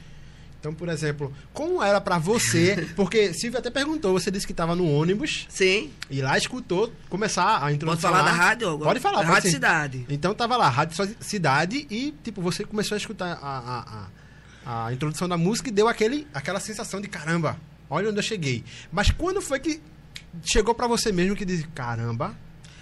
Então, 0.59 0.75
por 0.75 0.91
exemplo, 0.91 1.33
como 1.55 1.83
era 1.83 2.01
pra 2.03 2.19
você? 2.19 2.87
Porque 2.95 3.33
Silvia 3.33 3.61
até 3.61 3.71
perguntou, 3.71 4.13
você 4.13 4.31
disse 4.31 4.47
que 4.47 4.53
estava 4.53 4.77
no 4.77 4.87
ônibus 4.87 5.47
Sim. 5.49 5.91
e 6.11 6.21
lá 6.21 6.37
escutou 6.37 6.93
começar 7.09 7.57
a 7.57 7.61
Pode 7.61 7.75
introdução. 7.77 8.11
falar 8.11 8.23
lá. 8.23 8.31
da 8.31 8.37
rádio 8.37 8.69
agora? 8.69 8.85
Pode 8.91 9.01
falar, 9.01 9.17
Da 9.17 9.23
pode 9.23 9.33
Rádio 9.35 9.49
sim. 9.49 9.55
Cidade. 9.55 10.07
Então 10.11 10.35
tava 10.35 10.57
lá, 10.59 10.69
Rádio 10.69 10.97
Cidade, 11.19 11.87
e 11.91 12.13
tipo, 12.23 12.43
você 12.43 12.63
começou 12.65 12.95
a 12.95 12.99
escutar 12.99 13.39
a, 13.41 13.59
a, 13.59 14.07
a, 14.67 14.87
a 14.87 14.93
introdução 14.93 15.27
da 15.27 15.39
música 15.39 15.71
e 15.71 15.73
deu 15.73 15.89
aquele, 15.89 16.27
aquela 16.35 16.61
sensação 16.61 17.01
de 17.01 17.09
caramba, 17.09 17.57
olha 17.91 18.09
onde 18.09 18.19
eu 18.19 18.23
cheguei. 18.23 18.65
Mas 18.91 19.11
quando 19.11 19.43
foi 19.43 19.61
que 19.61 19.81
chegou 20.45 20.75
pra 20.75 20.87
você 20.87 21.11
mesmo 21.13 21.35
que 21.37 21.45
disse, 21.45 21.65
caramba, 21.75 22.35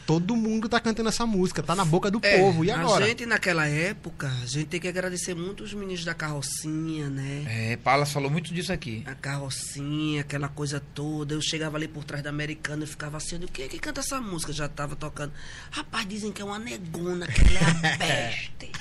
todo 0.06 0.34
mundo 0.36 0.68
tá 0.68 0.80
cantando 0.80 1.08
essa 1.10 1.26
música, 1.26 1.62
tá 1.62 1.74
na 1.74 1.84
boca 1.84 2.10
do 2.10 2.18
É, 2.22 2.38
povo, 2.38 2.64
e 2.64 2.70
agora? 2.70 3.04
A 3.04 3.08
gente, 3.08 3.26
naquela 3.26 3.66
época, 3.66 4.26
a 4.42 4.46
gente 4.46 4.66
tem 4.66 4.80
que 4.80 4.88
agradecer 4.88 5.34
muito 5.34 5.62
os 5.64 5.74
meninos 5.74 6.02
da 6.04 6.14
carrocinha, 6.14 7.10
né? 7.10 7.44
É, 7.46 7.76
Palas 7.76 8.10
falou 8.12 8.30
muito 8.30 8.52
disso 8.54 8.72
aqui. 8.72 9.02
A 9.06 9.14
carrocinha, 9.14 10.20
aquela 10.22 10.48
coisa 10.48 10.80
toda. 10.94 11.34
Eu 11.34 11.42
chegava 11.42 11.76
ali 11.76 11.88
por 11.88 12.04
trás 12.04 12.22
da 12.22 12.30
americana 12.30 12.84
e 12.84 12.86
ficava 12.86 13.16
assim, 13.18 13.36
o 13.36 13.48
que 13.48 13.62
é 13.62 13.68
que 13.68 13.78
canta 13.78 14.00
essa 14.00 14.20
música? 14.20 14.50
Já 14.52 14.66
tava 14.68 14.96
tocando. 14.96 15.32
Rapaz, 15.70 16.06
dizem 16.08 16.32
que 16.32 16.40
é 16.40 16.44
uma 16.44 16.58
negona, 16.58 17.26
que 17.26 17.40
ela 17.40 17.60
é 17.60 17.94
a 17.94 17.98
peste. 17.98 18.72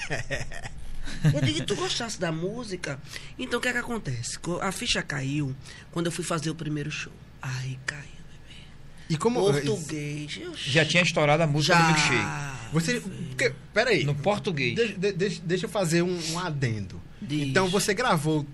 Eu 1.34 1.42
digo, 1.42 1.60
e 1.60 1.62
tu 1.62 1.76
gostasse 1.76 2.20
da 2.20 2.32
música? 2.32 3.00
Então 3.38 3.60
o 3.60 3.62
que 3.62 3.68
é 3.68 3.72
que 3.72 3.78
acontece? 3.78 4.38
Co- 4.40 4.60
A 4.62 4.72
ficha 4.72 5.02
caiu 5.02 5.56
quando 5.92 6.08
eu 6.08 6.12
fui 6.12 6.24
fazer 6.24 6.50
o 6.50 6.56
primeiro 6.56 6.90
show. 6.92 7.14
Aí 7.42 7.80
caiu. 7.86 8.04
E 9.10 9.16
como... 9.18 9.40
Português. 9.40 10.38
eu- 10.42 10.54
Já 10.56 10.84
tinha 10.86 11.02
estourado 11.02 11.42
a 11.44 11.48
música 11.48 11.76
do 11.76 11.84
Milkshake. 11.86 12.26
Você... 12.74 13.00
Porque, 13.00 13.54
peraí, 13.74 14.04
No 14.04 14.14
português. 14.16 14.76
deixa, 14.76 14.94
de- 14.94 15.12
deixa, 15.14 15.42
deixa 15.44 15.66
eu 15.66 15.70
fazer 15.70 16.02
um, 16.02 16.20
um 16.32 16.40
adendo. 16.40 17.02
Diz. 17.22 17.48
Então 17.48 17.68
você 17.70 17.94
gravou 17.94 18.46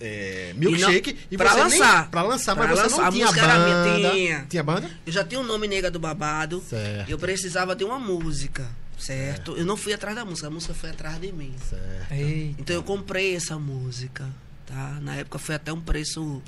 é, 0.00 0.54
Milkshake 0.56 1.18
e, 1.30 1.36
pra 1.36 1.50
você 1.52 1.58
lançar. 1.60 2.00
nem, 2.02 2.10
pra 2.10 2.22
lançar, 2.22 2.54
Pra 2.56 2.66
mas 2.66 2.76
você 2.78 2.82
lançar. 2.84 2.96
não 2.96 3.04
A 3.08 3.12
tinha 3.12 3.26
música 3.26 3.44
era 3.44 3.58
banda. 3.58 3.98
minha, 3.98 4.10
tinha. 4.12 4.46
Tinha 4.48 4.62
banda? 4.62 4.90
Eu 5.04 5.12
já 5.12 5.22
tinha 5.22 5.38
o 5.40 5.44
nome 5.44 5.68
Nega 5.68 5.90
do 5.90 6.00
Babado. 6.00 6.62
Certo. 6.66 7.10
Eu 7.10 7.18
precisava 7.18 7.76
de 7.76 7.84
uma 7.84 7.98
música, 7.98 8.66
certo? 9.00 9.56
Eu 9.56 9.64
não 9.64 9.76
fui 9.76 9.92
atrás 9.92 10.14
da 10.14 10.24
música, 10.24 10.46
a 10.46 10.50
música 10.50 10.74
foi 10.74 10.90
atrás 10.90 11.20
de 11.20 11.32
mim. 11.32 11.54
Certo. 11.68 12.12
Eita. 12.12 12.60
Então 12.60 12.76
eu 12.76 12.82
comprei 12.82 13.34
essa 13.34 13.58
música, 13.58 14.28
tá? 14.66 14.98
Na 15.00 15.16
época 15.16 15.38
foi 15.38 15.54
até 15.54 15.72
um 15.72 15.80
preço. 15.80 16.42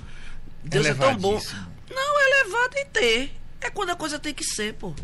Deus 0.62 0.86
é 0.86 0.94
tão 0.94 1.16
bom. 1.16 1.40
Não, 1.90 2.20
é 2.20 2.30
elevado 2.30 2.76
em 2.76 2.86
ter. 2.86 3.32
É 3.60 3.70
quando 3.70 3.90
a 3.90 3.96
coisa 3.96 4.18
tem 4.18 4.34
que 4.34 4.44
ser, 4.44 4.74
pô. 4.74 4.94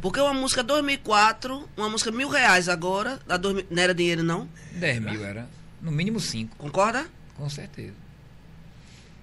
Porque 0.00 0.18
uma 0.20 0.32
música 0.32 0.62
2004, 0.62 1.68
uma 1.76 1.88
música 1.88 2.10
mil 2.10 2.28
reais 2.28 2.68
agora, 2.68 3.20
dá 3.26 3.36
dois 3.36 3.64
não 3.70 3.82
era 3.82 3.94
dinheiro 3.94 4.22
não, 4.22 4.48
10 4.72 5.00
mil 5.00 5.24
era. 5.24 5.48
No 5.80 5.90
mínimo 5.90 6.20
5, 6.20 6.56
concorda? 6.56 7.06
com 7.36 7.48
certeza. 7.48 7.94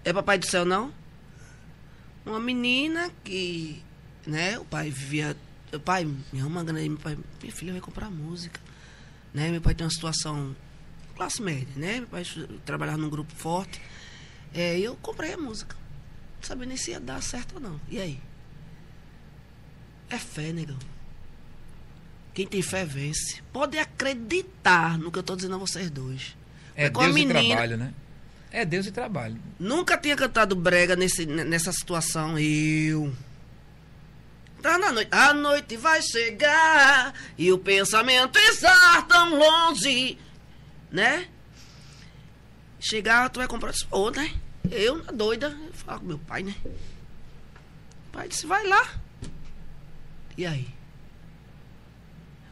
É 0.04 0.12
papai 0.12 0.40
do 0.40 0.48
céu 0.48 0.66
não? 0.66 0.92
Uma 2.26 2.40
menina 2.40 3.12
que, 3.24 3.82
né, 4.26 4.58
o 4.58 4.66
pai 4.66 4.90
vivia, 4.90 5.36
o 5.74 5.80
pai 5.80 6.06
me 6.06 6.40
arruma 6.40 6.58
uma 6.58 6.64
grana 6.64 6.80
aí, 6.80 6.90
meu 6.90 6.98
pai, 6.98 7.18
minha 7.42 7.54
filha 7.54 7.72
vai 7.74 7.82
comprar 7.82 8.10
música, 8.10 8.60
né? 9.34 9.50
Meu 9.50 9.62
pai 9.62 9.76
tem 9.76 9.86
uma 9.86 9.92
situação 9.92 10.56
classe 11.16 11.42
média, 11.42 11.68
né? 11.76 12.00
Meu 12.00 12.08
pai 12.08 12.24
trabalhava 12.66 12.98
num 12.98 13.10
grupo 13.10 13.34
forte. 13.36 13.82
É, 14.54 14.78
e 14.78 14.84
eu 14.84 14.96
comprei 14.98 15.34
a 15.34 15.38
música. 15.38 15.76
Não 16.38 16.44
sabia 16.48 16.66
nem 16.66 16.78
se 16.78 16.92
ia 16.92 17.00
dar 17.00 17.22
certo 17.22 17.56
ou 17.56 17.60
não. 17.62 17.80
E 17.90 18.00
aí? 18.00 18.20
É 20.10 20.18
fé, 20.18 20.54
negão. 20.54 20.78
Quem 22.34 22.48
tem 22.48 22.62
fé 22.62 22.86
vence. 22.86 23.42
Pode 23.52 23.78
acreditar 23.78 24.98
no 24.98 25.12
que 25.12 25.20
eu 25.20 25.24
tô 25.24 25.36
dizendo 25.36 25.56
a 25.56 25.58
vocês 25.58 25.90
dois. 25.90 26.36
É 26.76 26.90
Deus 26.90 27.08
e 27.08 27.12
menina- 27.14 27.42
trabalho, 27.48 27.78
né? 27.78 27.94
É 28.52 28.64
Deus 28.64 28.86
e 28.86 28.92
trabalho. 28.92 29.38
Nunca 29.60 29.98
tinha 29.98 30.16
cantado 30.16 30.56
brega 30.56 30.96
nesse, 30.96 31.26
nessa 31.26 31.72
situação. 31.74 32.38
Eu. 32.40 33.12
Tá 34.62 34.78
na 34.78 34.92
noite. 34.92 35.10
A 35.12 35.34
noite 35.34 35.78
vai 35.78 36.02
chegar 36.02 37.14
e 37.38 37.52
o 37.52 37.58
pensamento 37.58 38.38
está 38.38 39.02
tão 39.04 39.38
longe. 39.38 40.18
Né? 40.92 41.28
Chegar, 42.80 43.30
tu 43.30 43.40
vai 43.40 43.48
comprar. 43.48 43.72
Disse, 43.72 43.88
Ô, 43.92 44.10
né? 44.10 44.34
Eu, 44.72 45.04
na 45.04 45.12
doida, 45.12 45.58
eu 45.88 46.00
com 46.00 46.06
meu 46.06 46.20
pai, 46.20 46.44
né? 46.44 46.56
O 46.66 48.12
pai 48.12 48.28
disse, 48.28 48.46
vai 48.46 48.66
lá. 48.68 48.96
E 50.38 50.46
aí? 50.46 50.68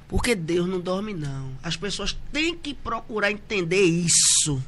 Porque 0.07 0.35
Deus 0.35 0.67
não 0.67 0.79
dorme, 0.79 1.13
não. 1.13 1.57
As 1.61 1.75
pessoas 1.75 2.17
têm 2.31 2.57
que 2.57 2.73
procurar 2.73 3.31
entender 3.31 3.83
isso. 3.83 4.63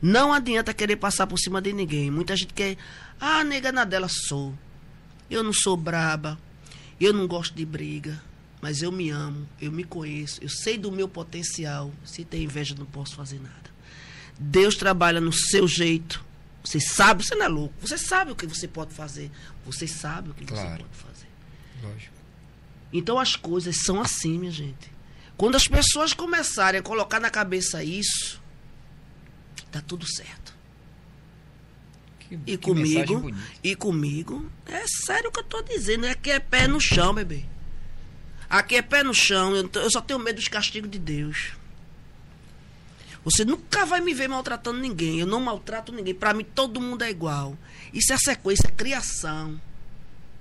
Não 0.00 0.32
adianta 0.32 0.74
querer 0.74 0.96
passar 0.96 1.26
por 1.26 1.38
cima 1.38 1.62
de 1.62 1.72
ninguém. 1.72 2.10
Muita 2.10 2.36
gente 2.36 2.52
quer. 2.52 2.76
Ah, 3.20 3.44
nega 3.44 3.70
na 3.70 3.84
dela 3.84 4.08
sou. 4.08 4.52
Eu 5.30 5.42
não 5.42 5.52
sou 5.52 5.76
braba. 5.76 6.38
Eu 7.02 7.12
não 7.12 7.26
gosto 7.26 7.54
de 7.54 7.64
briga. 7.66 8.22
Mas 8.60 8.80
eu 8.80 8.92
me 8.92 9.10
amo. 9.10 9.48
Eu 9.60 9.72
me 9.72 9.82
conheço. 9.82 10.40
Eu 10.40 10.48
sei 10.48 10.78
do 10.78 10.92
meu 10.92 11.08
potencial. 11.08 11.92
Se 12.04 12.24
tem 12.24 12.44
inveja, 12.44 12.76
não 12.78 12.86
posso 12.86 13.16
fazer 13.16 13.40
nada. 13.40 13.70
Deus 14.38 14.76
trabalha 14.76 15.20
no 15.20 15.32
seu 15.32 15.66
jeito. 15.66 16.24
Você 16.64 16.78
sabe, 16.78 17.24
você 17.24 17.34
não 17.34 17.46
é 17.46 17.48
louco. 17.48 17.74
Você 17.80 17.98
sabe 17.98 18.30
o 18.30 18.36
que 18.36 18.46
você 18.46 18.68
pode 18.68 18.94
fazer. 18.94 19.32
Você 19.66 19.88
sabe 19.88 20.30
o 20.30 20.34
que 20.34 20.44
você 20.44 20.52
Claro. 20.52 20.84
pode 20.84 20.94
fazer. 20.94 21.26
Lógico. 21.82 22.14
Então 22.92 23.18
as 23.18 23.34
coisas 23.34 23.74
são 23.84 24.00
assim, 24.00 24.38
minha 24.38 24.52
gente. 24.52 24.92
Quando 25.36 25.56
as 25.56 25.64
pessoas 25.66 26.12
começarem 26.12 26.78
a 26.78 26.82
colocar 26.82 27.18
na 27.18 27.30
cabeça 27.30 27.82
isso, 27.82 28.40
tá 29.72 29.80
tudo 29.80 30.06
certo. 30.06 30.41
Que, 32.32 32.52
E 32.52 32.56
que 32.56 32.58
comigo, 32.58 33.34
e 33.62 33.76
comigo, 33.76 34.50
é 34.66 34.84
sério 34.86 35.28
o 35.28 35.32
que 35.32 35.40
eu 35.40 35.44
tô 35.44 35.62
dizendo. 35.62 36.06
Aqui 36.06 36.30
é 36.30 36.40
pé 36.40 36.66
no 36.66 36.80
chão, 36.80 37.12
bebê. 37.12 37.44
Aqui 38.48 38.76
é 38.76 38.82
pé 38.82 39.02
no 39.02 39.12
chão. 39.12 39.54
Eu, 39.54 39.68
eu 39.74 39.90
só 39.90 40.00
tenho 40.00 40.18
medo 40.18 40.36
dos 40.36 40.48
castigos 40.48 40.90
de 40.90 40.98
Deus. 40.98 41.52
Você 43.24 43.44
nunca 43.44 43.84
vai 43.84 44.00
me 44.00 44.14
ver 44.14 44.28
maltratando 44.28 44.78
ninguém. 44.78 45.20
Eu 45.20 45.26
não 45.26 45.40
maltrato 45.40 45.92
ninguém. 45.92 46.14
Pra 46.14 46.32
mim, 46.32 46.44
todo 46.44 46.80
mundo 46.80 47.02
é 47.02 47.10
igual. 47.10 47.56
Isso 47.92 48.12
é 48.12 48.16
sequência, 48.18 48.68
é 48.68 48.70
criação 48.70 49.60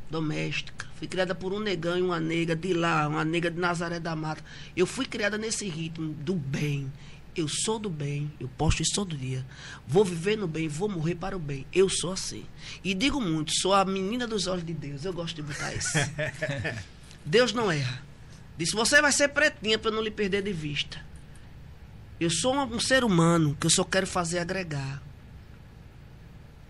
doméstica. 0.09 0.87
Fui 0.95 1.07
criada 1.07 1.33
por 1.33 1.53
um 1.53 1.59
negão 1.59 1.97
e 1.97 2.01
uma 2.01 2.19
nega 2.19 2.55
de 2.55 2.73
lá, 2.73 3.07
uma 3.07 3.25
nega 3.25 3.51
de 3.51 3.59
Nazaré 3.59 3.99
da 3.99 4.15
Mata. 4.15 4.43
Eu 4.75 4.85
fui 4.85 5.05
criada 5.05 5.37
nesse 5.37 5.67
ritmo 5.67 6.13
do 6.13 6.35
bem. 6.35 6.91
Eu 7.35 7.47
sou 7.47 7.79
do 7.79 7.89
bem, 7.89 8.31
eu 8.39 8.49
posto 8.57 8.81
isso 8.81 8.93
todo 8.93 9.15
dia. 9.15 9.45
Vou 9.87 10.03
viver 10.03 10.37
no 10.37 10.47
bem, 10.47 10.67
vou 10.67 10.89
morrer 10.89 11.15
para 11.15 11.35
o 11.35 11.39
bem. 11.39 11.65
Eu 11.73 11.87
sou 11.87 12.11
assim. 12.11 12.45
E 12.83 12.93
digo 12.93 13.21
muito, 13.21 13.53
sou 13.53 13.73
a 13.73 13.85
menina 13.85 14.27
dos 14.27 14.47
olhos 14.47 14.65
de 14.65 14.73
Deus. 14.73 15.05
Eu 15.05 15.13
gosto 15.13 15.35
de 15.35 15.41
botar 15.41 15.73
isso. 15.73 15.97
Deus 17.25 17.53
não 17.53 17.71
erra. 17.71 18.03
Disse, 18.57 18.75
você 18.75 19.01
vai 19.01 19.11
ser 19.11 19.29
pretinha 19.29 19.79
para 19.79 19.89
eu 19.89 19.95
não 19.95 20.03
lhe 20.03 20.11
perder 20.11 20.43
de 20.43 20.51
vista. 20.51 20.99
Eu 22.19 22.29
sou 22.29 22.53
um, 22.53 22.75
um 22.75 22.79
ser 22.79 23.03
humano 23.03 23.55
que 23.59 23.65
eu 23.65 23.71
só 23.71 23.83
quero 23.83 24.05
fazer 24.05 24.39
agregar 24.39 25.01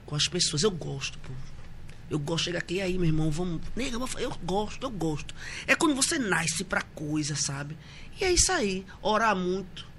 com 0.05 0.15
as 0.15 0.27
pessoas. 0.27 0.61
Eu 0.61 0.71
gosto, 0.71 1.17
pô. 1.19 1.33
Eu 2.09 2.19
gosto 2.19 2.43
de 2.43 2.49
chegar 2.49 2.59
aqui 2.59 2.75
e 2.75 2.81
aí, 2.81 2.97
meu 2.97 3.07
irmão, 3.07 3.31
vamos. 3.31 3.61
Nega, 3.75 3.97
eu 4.19 4.37
gosto, 4.43 4.83
eu 4.83 4.91
gosto. 4.91 5.33
É 5.65 5.75
quando 5.75 5.95
você 5.95 6.19
nasce 6.19 6.63
pra 6.63 6.81
coisa, 6.81 7.35
sabe? 7.35 7.77
E 8.19 8.25
é 8.25 8.31
isso 8.31 8.51
aí. 8.51 8.85
Orar 9.01 9.35
muito. 9.35 9.90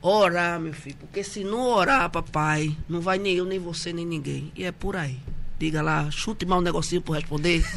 Orar, 0.00 0.60
meu 0.60 0.72
filho. 0.72 0.96
Porque 1.00 1.24
se 1.24 1.42
não 1.42 1.60
orar, 1.60 2.08
papai, 2.10 2.76
não 2.88 3.00
vai 3.00 3.18
nem 3.18 3.36
eu, 3.36 3.44
nem 3.44 3.58
você, 3.58 3.92
nem 3.92 4.06
ninguém. 4.06 4.52
E 4.54 4.64
é 4.64 4.72
por 4.72 4.96
aí. 4.96 5.18
Diga 5.58 5.82
lá, 5.82 6.08
chute 6.10 6.46
mal 6.46 6.60
um 6.60 6.62
negocinho 6.62 7.02
por 7.02 7.16
responder. 7.16 7.64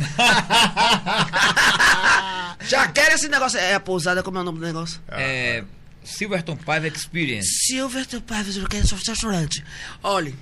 Já 2.68 2.88
quero 2.88 3.16
esse 3.16 3.28
negócio. 3.28 3.60
É 3.60 3.74
a 3.74 3.80
pousada, 3.80 4.22
como 4.22 4.38
é 4.38 4.42
o 4.42 4.44
nome 4.44 4.60
do 4.60 4.66
negócio? 4.66 5.02
É, 5.10 5.64
Silverton 6.04 6.56
Paiva 6.58 6.88
Experience. 6.88 7.50
Silverton 7.66 8.22
Paiva, 8.22 8.52
eu 8.52 8.68
quero 8.68 8.86
restaurante. 8.96 9.64
Olha, 10.04 10.34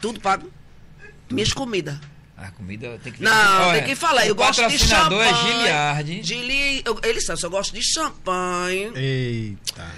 tudo 0.00 0.18
pago. 0.18 0.50
Minhas 1.30 1.52
comidas. 1.52 1.96
A 2.36 2.50
comida 2.52 2.98
tem 3.02 3.12
que 3.12 3.22
Não, 3.22 3.68
Olha, 3.68 3.80
tem 3.80 3.88
que 3.88 3.96
falar. 3.96 4.26
Eu 4.26 4.32
o 4.32 4.36
gosto 4.36 4.56
de 4.68 4.78
patrocinador 4.78 5.24
champanhe. 5.24 5.50
é 5.50 5.58
Giliardi. 5.58 6.22
Gili, 6.22 6.82
eu, 6.84 6.98
eles 7.02 7.26
sabem, 7.26 7.42
eu 7.42 7.50
gosto 7.50 7.74
de 7.74 7.82
champanhe. 7.82 8.92
Eita. 8.94 9.90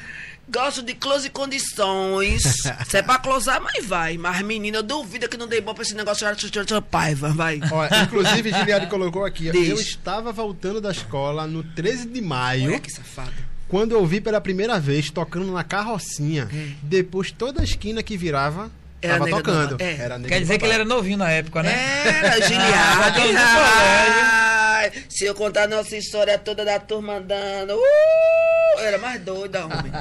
Gosto 0.53 0.82
de 0.82 0.94
close 0.94 1.28
e 1.28 1.30
condições. 1.30 2.42
Se 2.88 2.96
é 2.96 3.03
pra 3.03 3.18
closar, 3.18 3.61
mas 3.62 3.86
vai. 3.86 4.18
Mas, 4.18 4.42
menina, 4.42 4.78
eu 4.78 4.82
duvido 4.82 5.28
que 5.28 5.36
não 5.36 5.46
dei 5.46 5.61
bom 5.61 5.72
pra 5.72 5.82
esse 5.82 5.94
negócio 5.94 6.26
de 6.34 6.82
paiva, 6.90 7.28
vai. 7.30 7.61
Olha, 7.70 8.03
inclusive, 8.03 8.53
Giliade 8.53 8.86
colocou 8.88 9.24
aqui. 9.24 9.51
Diz. 9.51 9.68
Eu 9.68 9.76
estava 9.80 10.32
voltando 10.32 10.80
da 10.80 10.90
escola 10.90 11.46
no 11.46 11.62
13 11.62 12.09
de 12.09 12.20
maio, 12.20 12.70
Olha 12.70 12.80
que 12.80 12.90
safado. 12.90 13.32
quando 13.68 13.92
eu 13.92 14.05
vi 14.05 14.20
pela 14.20 14.40
primeira 14.40 14.80
vez 14.80 15.11
tocando 15.11 15.53
na 15.53 15.62
carrocinha. 15.62 16.48
É. 16.53 16.68
Depois, 16.82 17.30
toda 17.30 17.61
a 17.61 17.64
esquina 17.64 18.03
que 18.03 18.16
virava, 18.16 18.70
Era 19.03 19.12
tava 19.14 19.24
nega 19.24 19.36
do 19.36 19.42
tocando. 19.42 19.70
Babá. 19.78 19.84
É. 19.84 19.96
Era 19.98 20.18
nega 20.18 20.28
Quer 20.28 20.34
do 20.36 20.42
dizer 20.42 20.59
que 20.59 20.64
ele 20.64 20.74
era 20.74 20.84
novinho 20.84 21.18
na 21.18 21.30
época, 21.30 21.62
né? 21.62 21.72
Era, 22.07 22.36
do 22.40 22.46
colégio. 22.46 23.36
Ai, 23.40 24.92
Se 25.09 25.24
eu 25.24 25.34
contar 25.34 25.64
a 25.64 25.68
nossa 25.68 25.96
história 25.96 26.38
toda 26.38 26.64
da 26.64 26.78
turma 26.78 27.14
andando. 27.16 27.74
Uh, 27.76 28.80
era 28.80 28.98
mais 28.98 29.20
doida, 29.20 29.64
homem. 29.66 29.92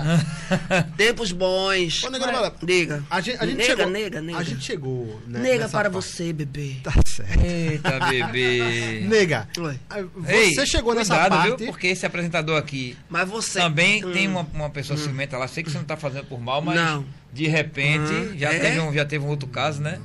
Tempos 0.96 1.32
bons. 1.32 2.04
Ô, 2.04 2.10
nega 2.10 2.26
do 2.28 2.32
Babá, 2.32 2.54
Diga. 2.64 3.04
A 3.10 3.20
gente, 3.22 3.38
a 3.42 3.46
gente 3.46 3.58
nega, 3.58 3.70
chegou, 3.76 3.90
nega, 3.90 4.22
nega. 4.22 4.38
A 4.40 4.44
gente 4.44 4.64
chegou. 4.64 5.22
Né, 5.28 5.40
Nega 5.40 5.70
para 5.70 5.90
parte. 5.90 5.94
você, 6.06 6.32
bebê. 6.34 6.76
Tá 6.84 6.94
certo. 7.08 7.44
Eita, 7.44 8.00
bebê. 8.08 9.06
Nega, 9.10 9.48
Oi. 9.58 9.80
você 10.16 10.62
Ei, 10.62 10.66
chegou 10.68 10.94
nessa 10.94 11.14
cuidado, 11.16 11.32
parte. 11.32 11.58
viu? 11.58 11.68
Porque 11.68 11.88
esse 11.88 12.06
apresentador 12.06 12.58
aqui 12.58 12.98
Mas 13.10 13.28
você. 13.28 13.60
também 13.60 14.04
Hum. 14.06 14.12
tem 14.12 14.28
uma, 14.28 14.48
uma 14.54 14.70
pessoa 14.70 14.98
ciumenta 14.98 15.38
lá. 15.38 15.48
Sei 15.48 15.64
que 15.64 15.72
você 15.72 15.78
não 15.78 15.86
tá 15.86 15.98
fazendo 15.98 16.26
por 16.26 16.40
mal, 16.40 16.62
mas 16.62 16.76
Não. 16.76 17.06
De 17.32 17.48
repente 17.48 18.12
Hum, 18.12 18.38
já, 18.38 18.54
é? 18.54 18.60
teve 18.60 18.80
um, 18.80 18.94
já 18.94 19.06
teve 19.06 19.24
um 19.26 19.28
outro 19.30 19.48
caso, 19.48 19.82
né? 19.82 20.00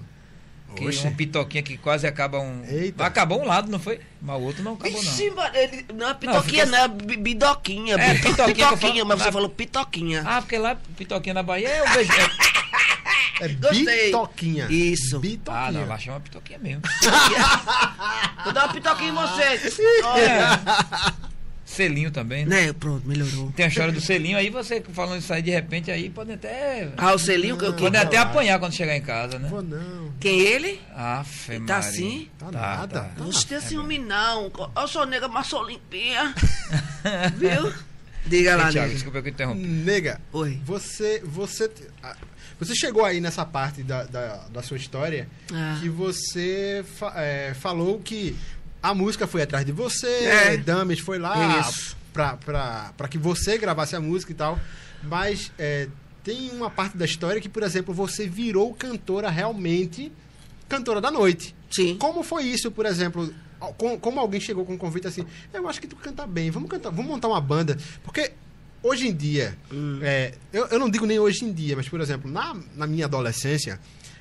Que 0.77 0.89
Oxe. 0.89 1.07
um 1.07 1.15
pitoquinha 1.15 1.63
que 1.63 1.77
quase 1.79 2.05
acaba 2.05 2.41
um. 2.41 2.65
Eita. 2.69 3.07
Acabou 3.07 3.41
um 3.41 3.47
lado, 3.47 3.71
não 3.71 3.79
foi? 3.79 4.01
Mas 4.21 4.37
o 4.41 4.43
outro 4.43 4.61
não 4.65 4.73
acabou, 4.75 4.91
não. 4.93 5.01
Ixi, 5.13 5.33
ele- 5.55 5.87
não 5.95 6.09
é 6.09 6.15
pitoquinha, 6.15 6.65
fica- 6.65 6.67
não, 6.67 6.79
é 6.85 6.89
bi- 6.89 7.17
bidoquinha. 7.17 7.95
É, 7.95 8.15
pitoquinha 8.15 9.05
mas 9.05 9.23
você 9.23 9.29
Ah, 9.29 9.33
falou 9.33 9.49
pitoquinha. 9.49 10.25
Ah, 10.27 10.43
porque 10.43 10.59
lá, 10.59 10.77
pitoquinha 10.97 11.33
na 11.35 11.45
Bahia 11.45 11.69
é 11.69 11.83
o 11.83 11.93
beijo. 11.95 12.13
é- 12.13 13.45
É 13.45 13.49
Gostei. 13.55 14.07
bitoquinha. 14.07 14.67
Isso. 14.69 15.21
Bitoquinha. 15.21 15.65
Ah, 15.69 15.71
não, 15.73 15.87
lá 15.87 15.97
chama 15.97 16.19
pitoquinha 16.19 16.59
mesmo. 16.59 16.83
Vou 18.43 18.53
dar 18.53 18.65
uma 18.65 18.73
pitoquinha 18.75 19.11
em 19.11 19.15
você. 19.15 19.43
É. 20.19 21.34
Selinho 21.65 22.11
também, 22.11 22.45
né? 22.45 22.67
Né, 22.67 22.73
pronto, 22.75 23.09
melhorou. 23.09 23.51
Tem 23.57 23.65
a 23.65 23.69
história 23.69 23.91
do 23.93 24.01
selinho, 24.01 24.37
aí 24.37 24.51
você 24.51 24.83
falando 24.93 25.21
isso 25.21 25.33
aí 25.33 25.41
de 25.41 25.51
repente, 25.51 25.91
aí 25.91 26.11
pode 26.11 26.31
até. 26.33 26.91
Ah, 26.97 27.15
o 27.15 27.19
selinho 27.19 27.57
que 27.57 27.65
eu 27.65 27.73
Pode 27.73 27.93
que, 27.93 27.97
até 27.97 28.19
apanhar 28.19 28.59
quando 28.59 28.75
chegar 28.75 28.95
em 28.95 29.01
casa, 29.01 29.39
né? 29.39 29.49
Vou 29.49 29.63
não. 29.63 30.13
Quem 30.21 30.41
ele? 30.41 30.79
Tá 30.95 31.25
Maria. 31.49 31.77
assim? 31.77 32.29
Tá 32.39 32.51
nada. 32.53 33.01
tá. 33.01 33.09
Tá. 33.09 33.11
Não 33.17 33.31
tem 33.31 33.61
ciúme, 33.61 33.99
não. 33.99 34.53
Eu 34.77 34.87
sou 34.87 35.07
nega, 35.07 35.27
mas 35.27 35.47
sou 35.47 35.67
limpinha. 35.67 36.35
Viu? 37.37 37.73
Diga 38.27 38.57
lá, 38.57 38.71
Thiago, 38.71 38.79
nega. 38.89 38.95
desculpa 38.95 39.23
que 39.23 39.29
eu 39.29 39.33
interrompi. 39.33 39.67
Nega, 39.67 40.21
Oi. 40.33 40.61
você, 40.65 41.21
você, 41.25 41.71
ah, 42.03 42.17
você 42.59 42.75
chegou 42.75 43.05
aí 43.05 43.21
nessa 43.21 43.45
parte 43.45 43.83
da, 43.83 44.05
da, 44.05 44.37
da 44.51 44.63
sua 44.63 44.77
história 44.79 45.29
Ah. 45.53 45.79
que 45.81 45.89
você 45.89 46.85
fa- 46.99 47.13
é, 47.17 47.53
falou 47.55 47.99
que 48.01 48.35
a 48.91 48.95
música 48.95 49.27
foi 49.27 49.43
atrás 49.43 49.65
de 49.65 49.73
você, 49.73 50.07
É. 50.07 50.57
Dames 50.59 51.01
foi 51.01 51.19
lá 51.19 51.61
Isso. 51.61 51.97
pra, 52.13 52.37
pra, 52.37 52.93
pra 52.97 53.09
que 53.09 53.17
você 53.19 53.57
gravasse 53.57 53.97
a 53.97 54.01
música 54.01 54.31
e 54.31 54.35
tal. 54.35 54.59
Mas 55.03 55.51
é, 55.59 55.89
tem 56.23 56.51
uma 56.51 56.71
parte 56.71 56.97
da 56.97 57.05
história 57.05 57.41
que, 57.41 57.49
por 57.49 57.63
exemplo, 57.63 57.95
você 57.95 58.29
virou 58.29 58.75
cantora 58.75 59.31
realmente, 59.31 60.13
cantora 60.69 61.01
da 61.01 61.11
noite. 61.11 61.55
Sim. 61.71 61.97
Como 61.99 62.23
foi 62.23 62.45
isso, 62.45 62.71
por 62.71 62.87
exemplo? 62.87 63.33
Com- 63.79 63.99
Como 63.99 64.21
alguém 64.21 64.41
chegou 64.41 64.65
com 64.67 64.75
um 64.75 64.79
convite 64.79 65.07
assim, 65.07 65.25
eu 65.53 65.67
acho 65.69 65.81
que 65.81 65.87
tu 65.87 65.97
canta 65.97 66.27
bem, 66.27 66.51
vamos 66.51 66.69
cantar, 66.69 66.91
vamos 66.91 67.11
montar 67.11 67.29
uma 67.29 67.41
banda. 67.41 67.79
Porque 68.03 68.33
hoje 68.83 69.09
em 69.09 69.15
dia, 69.15 69.57
Hum. 69.73 69.99
é, 70.03 70.35
eu, 70.53 70.67
eu 70.67 70.79
não 70.79 70.91
digo 70.91 71.07
nem 71.07 71.19
hoje 71.19 71.45
em 71.45 71.53
dia, 71.53 71.75
mas 71.75 71.89
por 71.89 72.01
exemplo, 72.03 72.31
na, 72.31 72.55
na 72.77 72.87
minha 72.87 73.07
adolescência, 73.07 73.81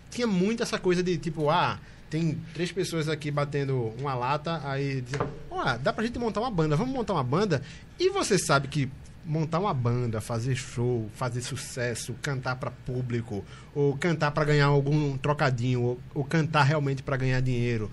tinha 0.10 0.26
muito 0.26 0.64
essa 0.64 0.80
coisa 0.80 1.04
de 1.04 1.18
tipo, 1.18 1.50
ah, 1.50 1.78
tem 2.14 2.40
três 2.54 2.72
pessoas 2.72 3.10
aqui 3.10 3.32
batendo 3.32 3.92
uma 4.00 4.14
lata, 4.14 4.62
aí 4.64 5.02
dizem, 5.02 5.20
ó, 5.50 5.76
dá 5.78 5.92
pra 5.92 6.04
gente 6.06 6.20
montar 6.20 6.42
uma 6.42 6.52
banda, 6.52 6.76
vamos 6.76 6.94
montar 6.94 7.14
uma 7.14 7.24
banda. 7.24 7.64
E 8.00 8.10
você 8.12 8.38
sabe 8.38 8.68
que 8.68 8.88
montar 9.26 9.58
uma 9.58 9.74
banda, 9.74 10.22
fazer 10.22 10.56
show, 10.56 11.10
fazer 11.16 11.42
sucesso, 11.42 12.14
cantar 12.22 12.56
pra 12.58 12.70
público, 12.70 13.44
ou 13.74 13.98
cantar 13.98 14.30
pra 14.30 14.46
ganhar 14.46 14.68
algum 14.68 15.18
trocadinho, 15.18 15.82
ou, 15.82 16.00
ou 16.14 16.24
cantar 16.24 16.62
realmente 16.64 17.02
pra 17.02 17.18
ganhar 17.18 17.42
dinheiro, 17.42 17.90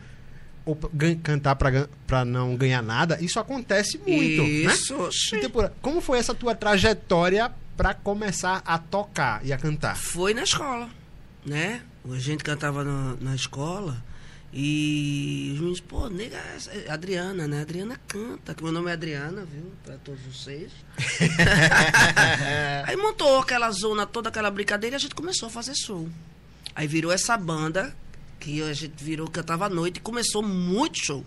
ou 0.66 0.78
gan- 0.92 1.16
cantar 1.16 1.56
pra 1.56 2.24
não 2.26 2.54
ganhar 2.56 2.82
nada, 2.82 3.16
isso 3.22 3.40
acontece 3.40 3.96
muito, 4.06 4.42
né? 4.42 4.74
Isso. 4.74 5.00
oxi. 5.00 5.36
Então, 5.36 5.50
por- 5.50 5.72
como 5.80 6.02
foi 6.02 6.18
essa 6.18 6.34
tua 6.34 6.54
trajetória 6.54 7.50
pra 7.74 7.94
começar 7.94 8.60
a 8.66 8.76
tocar 8.76 9.40
e 9.46 9.50
a 9.50 9.56
cantar? 9.56 9.96
Foi 9.96 10.34
na 10.34 10.42
escola, 10.42 10.90
né? 11.46 11.80
A 12.10 12.18
gente 12.18 12.42
cantava 12.44 12.82
na, 12.84 13.14
na 13.20 13.34
escola 13.34 14.02
e 14.52 15.50
os 15.54 15.60
meninos, 15.60 15.80
pô, 15.80 16.08
nega, 16.08 16.36
é 16.36 16.90
Adriana, 16.90 17.46
né? 17.46 17.60
Adriana 17.60 18.00
canta, 18.08 18.52
que 18.52 18.62
meu 18.62 18.72
nome 18.72 18.90
é 18.90 18.94
Adriana, 18.94 19.44
viu? 19.44 19.70
Pra 19.84 19.96
todos 19.98 20.20
vocês. 20.22 20.72
Aí 22.84 22.96
montou 22.96 23.38
aquela 23.38 23.70
zona, 23.70 24.06
toda 24.06 24.28
aquela 24.28 24.50
brincadeira 24.50 24.96
e 24.96 24.98
a 24.98 25.00
gente 25.00 25.14
começou 25.14 25.46
a 25.46 25.50
fazer 25.50 25.74
show. 25.76 26.08
Aí 26.74 26.88
virou 26.88 27.12
essa 27.12 27.36
banda, 27.36 27.94
que 28.40 28.60
a 28.62 28.72
gente 28.72 29.02
virou, 29.02 29.30
cantava 29.30 29.66
à 29.66 29.68
noite 29.68 29.98
e 29.98 30.00
começou 30.00 30.42
muito 30.42 30.98
show. 30.98 31.24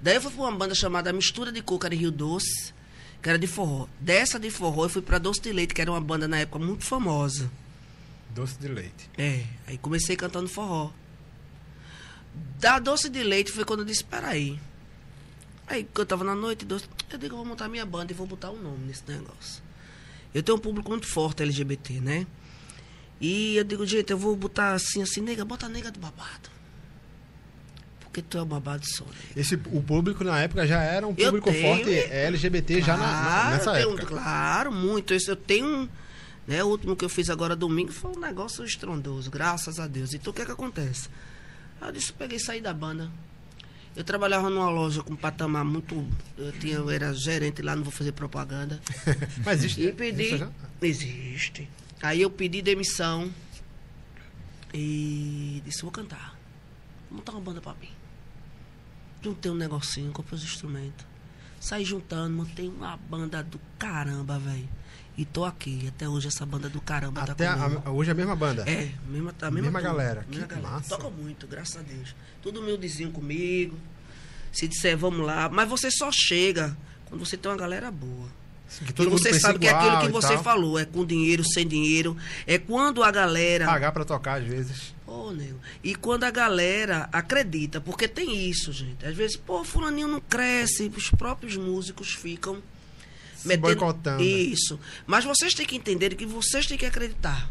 Daí 0.00 0.16
eu 0.16 0.20
fui 0.20 0.32
pra 0.32 0.42
uma 0.42 0.52
banda 0.52 0.74
chamada 0.74 1.12
Mistura 1.12 1.52
de 1.52 1.62
Coca 1.62 1.88
de 1.88 1.94
Rio 1.94 2.10
Doce, 2.10 2.74
que 3.22 3.28
era 3.28 3.38
de 3.38 3.46
forró. 3.46 3.86
Dessa 4.00 4.40
de 4.40 4.50
forró 4.50 4.86
eu 4.86 4.88
fui 4.88 5.02
pra 5.02 5.18
Doce 5.18 5.40
de 5.40 5.52
Leite, 5.52 5.74
que 5.74 5.80
era 5.80 5.92
uma 5.92 6.00
banda 6.00 6.26
na 6.26 6.38
época 6.38 6.58
muito 6.58 6.84
famosa. 6.84 7.48
Doce 8.30 8.58
de 8.58 8.66
leite. 8.66 9.10
É, 9.16 9.44
aí 9.66 9.76
comecei 9.78 10.16
cantando 10.16 10.48
forró. 10.48 10.90
Da 12.58 12.78
doce 12.78 13.08
de 13.08 13.22
leite 13.22 13.50
foi 13.52 13.64
quando 13.64 13.80
eu 13.80 13.86
disse, 13.86 14.04
peraí. 14.04 14.58
Aí 15.66 15.84
cantava 15.92 16.22
na 16.24 16.34
noite, 16.34 16.64
doce, 16.64 16.86
eu 17.10 17.18
digo, 17.18 17.34
eu 17.34 17.38
vou 17.38 17.46
montar 17.46 17.68
minha 17.68 17.84
banda 17.86 18.12
e 18.12 18.14
vou 18.14 18.26
botar 18.26 18.50
um 18.50 18.60
nome 18.60 18.86
nesse 18.86 19.02
negócio. 19.08 19.62
Eu 20.34 20.42
tenho 20.42 20.56
um 20.56 20.60
público 20.60 20.88
muito 20.90 21.06
forte 21.06 21.42
LGBT, 21.42 22.00
né? 22.00 22.26
E 23.20 23.56
eu 23.56 23.64
digo, 23.64 23.84
gente, 23.86 24.10
eu 24.10 24.18
vou 24.18 24.34
botar 24.34 24.72
assim, 24.74 25.02
assim, 25.02 25.20
nega, 25.20 25.44
bota 25.44 25.68
nega 25.68 25.90
do 25.90 26.00
babado. 26.00 26.50
Porque 28.00 28.20
tu 28.20 28.36
é 28.36 28.42
o 28.42 28.46
babado 28.46 28.84
só, 28.86 29.04
nega. 29.04 29.40
Esse, 29.40 29.54
o 29.54 29.82
público 29.82 30.22
na 30.24 30.38
época 30.40 30.66
já 30.66 30.82
era 30.82 31.06
um 31.06 31.14
Eu 31.16 31.26
público 31.26 31.50
tenho- 31.50 31.76
forte 31.76 31.90
é 31.94 32.26
LGBT 32.26 32.80
já 32.82 32.96
na- 32.96 33.06
na, 33.06 33.22
Claro, 33.22 33.50
nessa 33.56 33.70
eu 33.70 33.74
tenho- 33.74 33.90
época. 33.98 34.06
Claro, 34.06 34.72
muito. 34.72 35.14
Eu 35.14 35.36
tenho 35.36 35.66
um. 35.66 35.88
Né, 36.46 36.62
o 36.64 36.66
último 36.66 36.96
que 36.96 37.04
eu 37.04 37.08
fiz 37.08 37.30
agora 37.30 37.54
domingo 37.54 37.92
foi 37.92 38.10
um 38.10 38.18
negócio 38.18 38.64
estrondoso, 38.64 39.30
graças 39.30 39.78
a 39.78 39.86
Deus. 39.86 40.12
Então 40.12 40.32
o 40.32 40.34
que 40.34 40.42
é 40.42 40.44
que 40.44 40.50
acontece? 40.50 41.08
Aí 41.82 41.88
Eu 41.88 41.92
disse, 41.92 42.12
peguei 42.12 42.36
e 42.36 42.40
saí 42.40 42.60
da 42.60 42.72
banda. 42.72 43.10
Eu 43.94 44.04
trabalhava 44.04 44.48
numa 44.48 44.70
loja 44.70 45.02
com 45.02 45.12
um 45.12 45.16
patamar 45.16 45.64
muito. 45.64 46.06
Eu, 46.38 46.52
tinha, 46.52 46.76
eu 46.76 46.88
era 46.88 47.12
gerente 47.12 47.60
lá, 47.60 47.74
não 47.76 47.82
vou 47.82 47.92
fazer 47.92 48.12
propaganda. 48.12 48.80
Mas 49.44 49.58
existe. 49.58 49.82
E 49.82 49.92
pedi. 49.92 50.22
existe? 50.22 50.48
Existe. 50.80 51.68
Aí 52.00 52.22
eu 52.22 52.30
pedi 52.30 52.62
demissão 52.62 53.30
e 54.72 55.60
disse, 55.64 55.82
vou 55.82 55.90
cantar. 55.90 56.38
Vou 57.10 57.18
montar 57.18 57.32
uma 57.32 57.40
banda 57.40 57.60
pra 57.60 57.74
mim. 57.74 57.90
Juntei 59.20 59.50
um 59.50 59.56
negocinho, 59.56 60.10
comprei 60.12 60.38
os 60.38 60.44
instrumentos. 60.44 61.04
Saí 61.60 61.84
juntando, 61.84 62.34
montei 62.34 62.68
uma 62.68 62.96
banda 62.96 63.42
do 63.42 63.60
caramba, 63.78 64.38
velho. 64.38 64.68
E 65.16 65.24
tô 65.24 65.44
aqui. 65.44 65.86
Até 65.88 66.08
hoje 66.08 66.28
essa 66.28 66.44
banda 66.46 66.68
do 66.68 66.80
caramba 66.80 67.20
Até 67.22 67.46
tá 67.46 67.56
comigo. 67.56 67.82
a- 67.84 67.90
hoje 67.90 68.10
é 68.10 68.12
a 68.12 68.14
mesma 68.14 68.34
banda. 68.34 68.62
É, 68.68 68.90
mesma, 69.06 69.34
a 69.40 69.50
mesma, 69.50 69.50
Mesma 69.50 69.62
turma, 69.62 69.80
galera, 69.80 70.26
mesma 70.28 70.46
que 70.46 70.54
massa. 70.56 70.88
Toca 70.96 71.10
muito, 71.10 71.46
graças 71.46 71.76
a 71.76 71.82
Deus. 71.82 72.14
Tudo 72.42 72.60
humildezinho 72.60 73.10
comigo. 73.10 73.76
Se 74.50 74.66
disser, 74.66 74.96
vamos 74.96 75.26
lá. 75.26 75.48
Mas 75.50 75.68
você 75.68 75.90
só 75.90 76.10
chega 76.12 76.76
quando 77.06 77.24
você 77.24 77.36
tem 77.36 77.50
uma 77.50 77.58
galera 77.58 77.90
boa. 77.90 78.28
Que 78.84 78.90
E 78.90 78.92
todo 78.94 79.10
mundo 79.10 79.18
você 79.22 79.38
sabe 79.38 79.58
que 79.58 79.66
é 79.66 79.70
aquilo 79.70 80.00
que 80.00 80.06
e 80.06 80.10
você 80.10 80.32
tal. 80.34 80.42
falou, 80.42 80.78
é 80.78 80.86
com 80.86 81.04
dinheiro, 81.04 81.44
sem 81.44 81.68
dinheiro. 81.68 82.16
É 82.46 82.56
quando 82.58 83.02
a 83.02 83.10
galera. 83.10 83.66
Pagar 83.66 83.92
pra 83.92 84.02
tocar 84.04 84.40
às 84.40 84.46
vezes. 84.48 84.94
Ô, 85.06 85.30
nego. 85.30 85.60
E 85.84 85.94
quando 85.94 86.24
a 86.24 86.30
galera 86.30 87.06
acredita, 87.12 87.82
porque 87.82 88.08
tem 88.08 88.48
isso, 88.48 88.72
gente. 88.72 89.04
Às 89.04 89.14
vezes, 89.14 89.36
pô, 89.36 89.62
fulaninho 89.62 90.08
não 90.08 90.20
cresce, 90.22 90.90
os 90.96 91.10
próprios 91.10 91.54
músicos 91.54 92.14
ficam 92.14 92.62
Se 93.50 93.56
boicotando. 93.56 94.22
Isso. 94.22 94.78
Mas 95.06 95.24
vocês 95.24 95.54
têm 95.54 95.66
que 95.66 95.76
entender 95.76 96.14
que 96.14 96.26
vocês 96.26 96.66
têm 96.66 96.76
que 96.78 96.86
acreditar. 96.86 97.50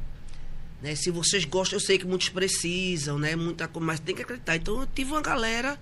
Né? 0.81 0.95
Se 0.95 1.11
vocês 1.11 1.45
gostam, 1.45 1.77
eu 1.77 1.81
sei 1.81 1.97
que 1.97 2.05
muitos 2.05 2.29
precisam, 2.29 3.19
né? 3.19 3.35
Muita, 3.35 3.67
co- 3.67 3.79
mas 3.79 3.99
tem 3.99 4.15
que 4.15 4.21
acreditar. 4.23 4.55
Então 4.55 4.81
eu 4.81 4.87
tive 4.87 5.11
uma 5.11 5.21
galera 5.21 5.79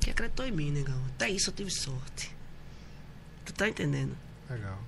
que 0.00 0.10
acreditou 0.10 0.46
em 0.46 0.52
mim, 0.52 0.70
negão. 0.70 1.00
Até 1.14 1.28
isso 1.28 1.50
eu 1.50 1.54
tive 1.54 1.70
sorte. 1.70 2.34
Tu 3.44 3.52
tá 3.52 3.68
entendendo? 3.68 4.16
Legal. 4.48 4.78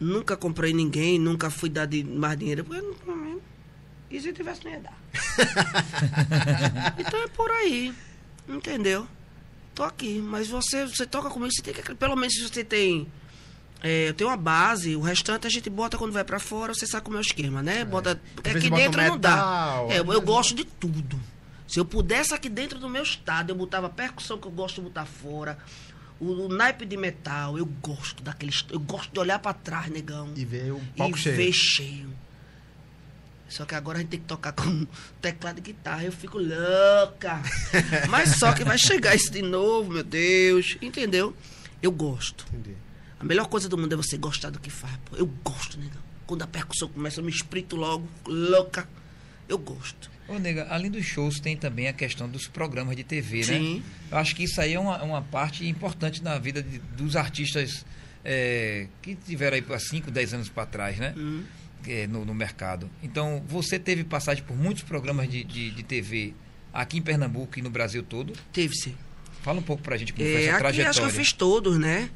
Nunca 0.00 0.36
comprei 0.36 0.72
ninguém, 0.72 1.18
nunca 1.18 1.50
fui 1.50 1.68
dar 1.68 1.84
de 1.86 2.02
mais 2.02 2.38
dinheiro, 2.38 2.64
porque 2.64 2.80
não, 3.06 3.40
e 4.10 4.20
se 4.20 4.32
tivesse 4.32 4.64
não 4.64 4.72
ia 4.72 4.80
dar. 4.80 4.98
então 6.98 7.22
é 7.22 7.28
por 7.28 7.50
aí. 7.50 7.94
Entendeu? 8.48 9.06
Tô 9.74 9.82
aqui. 9.84 10.18
Mas 10.20 10.48
você, 10.48 10.84
você 10.86 11.06
toca 11.06 11.30
comigo, 11.30 11.52
você 11.52 11.62
tem 11.62 11.74
que. 11.74 11.94
Pelo 11.94 12.16
menos 12.16 12.34
se 12.34 12.42
você 12.48 12.64
tem. 12.64 13.06
É, 13.82 14.08
eu 14.08 14.14
tenho 14.14 14.28
uma 14.28 14.36
base, 14.36 14.94
o 14.94 15.00
restante 15.00 15.46
a 15.46 15.50
gente 15.50 15.70
bota 15.70 15.96
quando 15.96 16.12
vai 16.12 16.22
pra 16.24 16.38
fora, 16.38 16.74
você 16.74 16.86
sabe 16.86 17.04
como 17.04 17.16
é 17.16 17.20
o 17.20 17.22
esquema, 17.22 17.62
né? 17.62 17.84
Bota. 17.84 18.20
Porque 18.34 18.50
Às 18.50 18.54
vezes 18.54 18.66
aqui 18.66 18.70
bota 18.70 18.82
dentro 18.82 19.02
não 19.02 19.18
dá. 19.18 19.30
metal, 19.30 19.90
É, 19.90 19.98
eu, 20.00 20.04
vezes- 20.04 20.24
gosto 20.24 20.54
de 20.54 20.64
tudo. 20.64 21.18
Se 21.66 21.78
eu 21.80 21.84
pudesse 21.84 22.34
aqui 22.34 22.48
dentro 22.48 22.78
do 22.78 22.88
meu 22.90 23.02
estado, 23.02 23.50
eu 23.50 23.54
botava 23.56 23.88
percussão 23.88 24.36
que 24.38 24.46
eu 24.46 24.50
gosto 24.50 24.76
de 24.76 24.80
botar 24.82 25.06
fora. 25.06 25.56
O, 26.18 26.26
o 26.46 26.48
naipe 26.48 26.84
de 26.84 26.96
metal, 26.96 27.56
eu 27.56 27.64
gosto 27.64 28.22
daqueles. 28.22 28.66
Eu 28.70 28.80
gosto 28.80 29.10
de 29.12 29.18
olhar 29.20 29.38
pra 29.38 29.54
trás, 29.54 29.88
negão 29.88 30.30
E 30.36 30.44
ver 30.44 30.72
o 30.72 30.78
e 30.94 30.98
palco 30.98 31.16
cheio. 31.16 31.36
ver 31.36 31.52
cheio. 31.52 32.10
Só 33.48 33.64
que 33.64 33.74
agora 33.74 33.98
a 33.98 34.00
gente 34.02 34.10
tem 34.10 34.20
que 34.20 34.26
tocar 34.26 34.52
com 34.52 34.86
teclado 35.20 35.58
e 35.58 35.60
guitarra. 35.62 36.04
Eu 36.04 36.12
fico 36.12 36.38
louca. 36.38 37.40
Mas 38.10 38.38
só 38.38 38.52
que 38.52 38.62
vai 38.64 38.76
chegar 38.78 39.14
isso 39.14 39.30
de 39.30 39.40
novo, 39.42 39.92
meu 39.94 40.04
Deus. 40.04 40.76
Entendeu? 40.82 41.34
Eu 41.82 41.90
gosto. 41.90 42.46
Entendi. 42.52 42.76
A 43.20 43.24
melhor 43.24 43.46
coisa 43.48 43.68
do 43.68 43.76
mundo 43.78 43.92
é 43.92 43.96
você 43.96 44.16
gostar 44.16 44.50
do 44.50 44.58
que 44.58 44.70
faz. 44.70 44.96
pô. 45.04 45.16
Eu 45.16 45.26
gosto, 45.44 45.78
negão. 45.78 46.00
Quando 46.26 46.42
a 46.42 46.46
percussão 46.46 46.88
começa, 46.88 47.20
eu 47.20 47.24
me 47.24 47.30
esprito 47.30 47.76
logo, 47.76 48.08
louca. 48.26 48.88
Eu 49.48 49.58
gosto. 49.58 50.10
Ô, 50.28 50.38
nega, 50.38 50.66
além 50.70 50.90
dos 50.90 51.04
shows, 51.04 51.38
tem 51.40 51.56
também 51.56 51.88
a 51.88 51.92
questão 51.92 52.28
dos 52.28 52.46
programas 52.46 52.96
de 52.96 53.02
TV, 53.04 53.42
Sim. 53.42 53.76
né? 53.78 53.82
Eu 54.12 54.18
acho 54.18 54.34
que 54.34 54.44
isso 54.44 54.60
aí 54.60 54.74
é 54.74 54.80
uma, 54.80 55.02
uma 55.02 55.22
parte 55.22 55.66
importante 55.68 56.22
na 56.22 56.38
vida 56.38 56.62
de- 56.62 56.78
dos 56.96 57.16
artistas 57.16 57.84
é, 58.24 58.86
que 59.02 59.14
tiveram 59.16 59.56
aí 59.56 59.64
há 59.74 59.78
5, 59.78 60.10
10 60.10 60.34
anos 60.34 60.48
para 60.48 60.66
trás, 60.66 60.98
né? 60.98 61.14
Hum. 61.16 61.42
É, 61.86 62.06
no, 62.06 62.24
no 62.24 62.34
mercado. 62.34 62.88
Então, 63.02 63.42
você 63.48 63.78
teve 63.78 64.04
passagem 64.04 64.44
por 64.44 64.56
muitos 64.56 64.82
programas 64.82 65.28
de, 65.30 65.42
de, 65.42 65.70
de 65.70 65.82
TV 65.82 66.34
aqui 66.72 66.98
em 66.98 67.02
Pernambuco 67.02 67.58
e 67.58 67.62
no 67.62 67.70
Brasil 67.70 68.02
todo. 68.02 68.32
Teve 68.52 68.74
sim. 68.74 68.94
Fala 69.42 69.58
um 69.58 69.62
pouco 69.62 69.82
pra 69.82 69.96
gente 69.96 70.12
como 70.12 70.24
foi 70.24 70.34
É, 70.34 70.42
essa 70.44 70.50
aqui 70.52 70.58
trajetória. 70.60 70.90
acho 70.90 71.00
que 71.00 71.06
eu 71.06 71.10
fiz 71.10 71.32
todos, 71.32 71.78
né? 71.78 72.10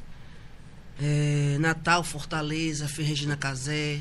É, 1.01 1.57
Natal, 1.59 2.03
Fortaleza, 2.03 2.87
fiz 2.87 3.07
Regina 3.07 3.35
Casé. 3.35 3.99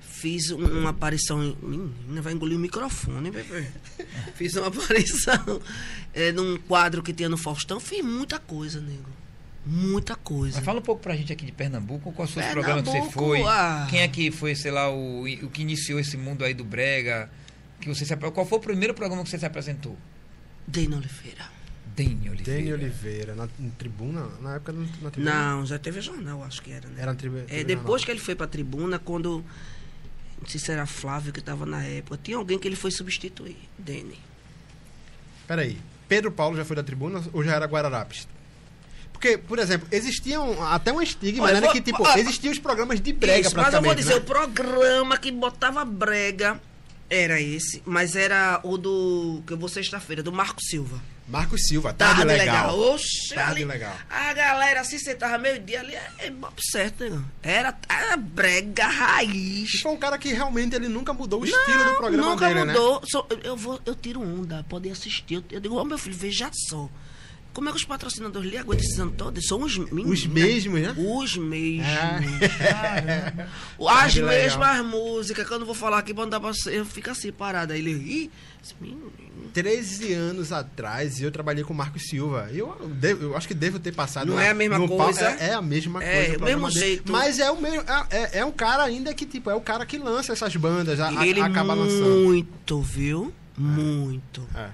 Fiz 0.00 0.50
um- 0.50 0.64
uma 0.80 0.90
aparição. 0.90 1.38
Menina, 1.62 2.22
vai 2.22 2.32
engolir 2.32 2.56
o 2.56 2.60
microfone, 2.60 3.30
bebê. 3.30 3.66
fiz 4.34 4.54
uma 4.54 4.68
aparição 4.68 5.60
é, 6.14 6.32
num 6.32 6.56
quadro 6.56 7.02
que 7.02 7.12
tinha 7.12 7.28
no 7.28 7.36
Faustão. 7.36 7.78
Fiz 7.78 8.02
muita 8.02 8.38
coisa, 8.38 8.80
nego. 8.80 9.10
Muita 9.66 10.14
coisa. 10.14 10.56
Mas 10.56 10.64
fala 10.64 10.78
um 10.78 10.82
pouco 10.82 11.02
pra 11.02 11.16
gente 11.16 11.32
aqui 11.32 11.46
de 11.46 11.52
Pernambuco, 11.52 12.12
quais 12.12 12.30
são 12.30 12.42
os 12.42 12.48
programas 12.50 12.84
que 12.84 12.90
você 12.90 13.10
foi, 13.10 13.42
ah. 13.44 13.86
quem 13.88 14.00
é 14.00 14.08
que 14.08 14.30
foi, 14.30 14.54
sei 14.54 14.70
lá, 14.70 14.90
o, 14.90 15.22
o 15.24 15.50
que 15.50 15.62
iniciou 15.62 15.98
esse 15.98 16.18
mundo 16.18 16.44
aí 16.44 16.52
do 16.52 16.64
brega, 16.64 17.30
que 17.80 17.88
você 17.88 18.04
se, 18.04 18.14
qual 18.16 18.44
foi 18.46 18.58
o 18.58 18.60
primeiro 18.60 18.92
programa 18.92 19.24
que 19.24 19.30
você 19.30 19.38
se 19.38 19.46
apresentou? 19.46 19.96
Deina 20.66 20.96
Oliveira. 20.96 21.50
Deni 21.96 22.28
Oliveira. 22.28 22.44
Dani 22.60 22.72
Oliveira, 22.72 23.34
na, 23.34 23.48
em 23.60 23.70
tribuna, 23.70 24.26
na 24.40 24.56
época 24.56 24.72
não- 24.72 24.88
na 25.00 25.10
tribuna. 25.10 25.34
Não, 25.34 25.66
já 25.66 25.78
teve 25.78 26.00
jornal, 26.00 26.42
acho 26.42 26.60
que 26.62 26.72
era, 26.72 26.88
né? 26.88 26.94
Era 27.02 27.12
na 27.12 27.18
tribuna. 27.18 27.44
É, 27.48 27.62
depois 27.62 28.04
que 28.04 28.10
ele 28.10 28.20
foi 28.20 28.34
pra 28.34 28.46
tribuna, 28.46 28.98
quando. 28.98 29.44
Não 30.40 30.48
sei 30.48 30.60
se 30.60 30.70
era 30.72 30.84
Flávio 30.86 31.32
que 31.32 31.38
estava 31.40 31.64
na 31.64 31.82
época. 31.84 32.18
Tinha 32.22 32.36
alguém 32.36 32.58
que 32.58 32.66
ele 32.68 32.76
foi 32.76 32.90
substituir. 32.90 33.56
Dene. 33.78 34.18
Peraí, 35.46 35.78
Pedro 36.08 36.30
Paulo 36.32 36.56
já 36.56 36.64
foi 36.64 36.76
da 36.76 36.82
tribuna 36.82 37.22
ou 37.32 37.42
já 37.44 37.54
era 37.54 37.66
Guararapes? 37.66 38.26
Porque, 39.12 39.38
por 39.38 39.58
exemplo, 39.58 39.86
existiam 39.92 40.62
até 40.66 40.92
um 40.92 41.00
estigma, 41.00 41.44
Olha, 41.44 41.54
né? 41.54 41.60
vou- 41.60 41.72
Que, 41.72 41.80
tipo, 41.80 42.04
ah, 42.04 42.18
existiam 42.18 42.52
os 42.52 42.58
programas 42.58 43.00
de 43.00 43.12
brega, 43.12 43.46
Isso, 43.46 43.56
mas 43.56 43.72
eu 43.72 43.80
vou 43.82 43.94
dizer, 43.94 44.14
né? 44.14 44.16
o 44.16 44.22
programa 44.22 45.16
que 45.16 45.30
botava 45.30 45.84
brega 45.84 46.60
era 47.08 47.40
esse, 47.40 47.82
mas 47.86 48.16
era 48.16 48.60
o 48.64 48.76
do. 48.76 49.42
que 49.46 49.52
eu 49.52 49.56
vou 49.56 49.68
sexta-feira, 49.68 50.22
do 50.22 50.32
Marco 50.32 50.60
Silva. 50.62 51.00
Marcos 51.26 51.62
Silva, 51.66 51.92
tarde, 51.94 52.20
Tarde 52.26 52.38
legal. 52.38 52.78
Oxe, 52.78 53.34
Tarde 53.34 53.50
ali, 53.52 53.64
legal. 53.64 53.96
A 54.10 54.32
galera 54.34 54.84
se 54.84 54.98
sentava 54.98 55.38
meio-dia 55.38 55.80
ali, 55.80 55.94
é, 55.94 56.10
é 56.18 56.30
bom 56.30 56.50
certo, 56.58 57.08
né? 57.08 57.24
Era, 57.42 57.74
era 57.88 58.16
brega 58.16 58.86
raiz. 58.86 59.72
E 59.74 59.78
foi 59.80 59.92
um 59.92 59.96
cara 59.96 60.18
que 60.18 60.32
realmente 60.34 60.76
ele 60.76 60.86
nunca 60.88 61.14
mudou 61.14 61.40
o 61.40 61.44
estilo 61.46 61.84
do 61.84 61.96
programa 61.96 62.30
Nunca 62.30 62.48
dele, 62.48 62.64
né? 62.66 62.72
mudou. 62.74 63.00
Só- 63.10 63.26
eu- 63.42 63.56
vou, 63.56 63.80
eu 63.86 63.94
tiro 63.94 64.20
onda, 64.20 64.64
podem 64.68 64.92
assistir. 64.92 65.34
Eu, 65.36 65.44
eu 65.50 65.60
digo, 65.60 65.76
ô 65.80 65.84
meu 65.84 65.96
filho, 65.96 66.14
veja 66.16 66.50
só. 66.68 66.88
Como 67.54 67.68
é 67.68 67.72
que 67.72 67.78
os 67.78 67.84
patrocinadores 67.84 68.50
lhe 68.50 68.58
aguentam 68.58 68.84
esses 68.84 68.98
anos 68.98 69.14
todos? 69.16 69.46
São 69.46 69.62
os 69.62 69.78
meninos. 69.78 70.10
Os 70.20 70.26
mesmos, 70.26 70.80
né? 70.80 70.94
Os 70.98 71.36
mesmos. 71.38 71.86
É. 71.86 73.46
As 73.88 74.12
Que 74.12 74.20
legal. 74.22 74.42
mesmas 74.42 74.84
músicas, 74.86 75.46
que 75.46 75.54
eu 75.54 75.58
não 75.60 75.66
vou 75.66 75.74
falar 75.74 75.98
aqui, 75.98 76.12
pra 76.12 76.24
não 76.24 76.30
dar 76.30 76.40
pra 76.40 76.52
você. 76.52 76.76
Eu 76.78 76.84
fico 76.84 77.10
assim, 77.10 77.30
parado. 77.32 77.72
Aí 77.72 77.78
ele, 77.78 78.30
menino. 78.80 79.12
13 79.52 80.12
anos 80.14 80.50
atrás 80.52 81.20
eu 81.20 81.30
trabalhei 81.30 81.62
com 81.62 81.72
o 81.72 81.76
Marcos 81.76 82.02
Silva. 82.08 82.48
Eu, 82.52 82.76
devo- 83.00 83.22
eu 83.22 83.36
acho 83.36 83.46
que 83.46 83.54
devo 83.54 83.78
ter 83.78 83.92
passado. 83.92 84.26
Não 84.26 84.40
é 84.40 84.50
a 84.50 84.54
mesma 84.54 84.86
coisa? 84.88 85.30
É, 85.38 85.50
é 85.50 85.54
a 85.54 85.62
mesma 85.62 86.02
É, 86.02 86.12
coisa. 86.16 86.30
o 86.34 86.38
programa 86.38 86.66
mesmo 86.68 86.80
jeito. 86.80 87.12
Mas 87.12 87.38
é 87.38 87.50
o 87.50 87.60
mesmo. 87.60 87.82
É, 88.10 88.16
é, 88.18 88.38
é 88.40 88.44
um 88.44 88.50
cara 88.50 88.82
ainda 88.82 89.14
que, 89.14 89.24
tipo, 89.24 89.48
é 89.48 89.54
o 89.54 89.60
cara 89.60 89.86
que 89.86 89.96
lança 89.98 90.32
essas 90.32 90.56
bandas, 90.56 90.98
a, 90.98 91.20
a- 91.20 91.26
ele 91.26 91.40
acaba 91.40 91.72
lançando. 91.74 92.24
muito, 92.24 92.80
viu? 92.80 93.32
Muito. 93.56 94.42
É. 94.56 94.68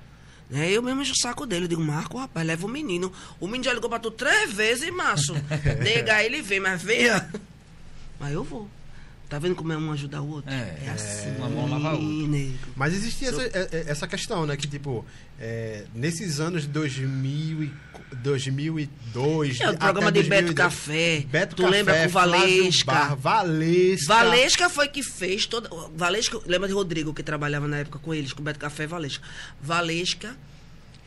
Né? 0.51 0.71
Eu 0.71 0.83
mesmo 0.83 1.01
encho 1.01 1.13
o 1.13 1.21
saco 1.21 1.47
dele. 1.47 1.65
Eu 1.65 1.69
digo, 1.69 1.83
Marco, 1.83 2.19
rapaz, 2.19 2.47
leva 2.47 2.67
o 2.67 2.69
menino. 2.69 3.13
O 3.39 3.47
menino 3.47 3.65
já 3.65 3.73
ligou 3.73 3.89
pra 3.89 3.99
tu 3.99 4.11
três 4.11 4.53
vezes, 4.53 4.91
macho. 4.91 5.35
Nega, 5.81 6.23
ele 6.25 6.43
vem, 6.43 6.61
mas 6.61 6.83
venha. 6.83 7.31
Mas 8.19 8.35
eu 8.35 8.45
vou. 8.45 8.69
Tá 9.31 9.39
vendo 9.39 9.55
como 9.55 9.73
é 9.73 9.77
um 9.77 9.93
ajudar 9.93 10.23
o 10.23 10.29
outro? 10.29 10.53
É, 10.53 10.91
assim, 10.93 11.31
uma 11.37 11.49
mão 11.49 11.71
lava 11.71 11.91
a 11.91 11.93
outra. 11.93 12.59
Mas 12.75 12.93
existia 12.93 13.29
essa, 13.29 13.43
é- 13.43 13.69
é- 13.71 13.85
essa 13.87 14.09
questão, 14.09 14.45
né? 14.45 14.57
Que, 14.57 14.67
tipo, 14.67 15.07
é, 15.39 15.85
nesses 15.95 16.41
anos 16.41 16.63
de 16.63 16.69
2000 16.71 17.63
e, 17.63 17.73
2002... 18.17 19.61
É, 19.61 19.71
o 19.71 19.79
programa 19.79 20.11
de 20.11 20.25
Beto 20.25 20.53
2002, 20.53 20.55
Café. 20.57 21.21
Beto 21.29 21.55
tu 21.55 21.63
Café, 21.63 21.77
lembra 21.77 22.03
com 22.03 22.09
Valesca? 22.09 22.93
Barra, 22.93 23.15
Valesca. 23.15 24.15
Valesca 24.15 24.69
foi 24.69 24.89
que 24.89 25.01
fez 25.05 25.47
toda. 25.47 25.71
Valesca, 25.95 26.41
lembra 26.45 26.67
de 26.67 26.75
Rodrigo, 26.75 27.15
que 27.15 27.23
trabalhava 27.23 27.69
na 27.69 27.79
época 27.79 28.01
com 28.01 28.13
eles, 28.13 28.33
com 28.33 28.43
Beto 28.43 28.59
Café 28.59 28.83
e 28.83 28.87
Valesca. 28.89 29.25
Valesca, 29.63 30.37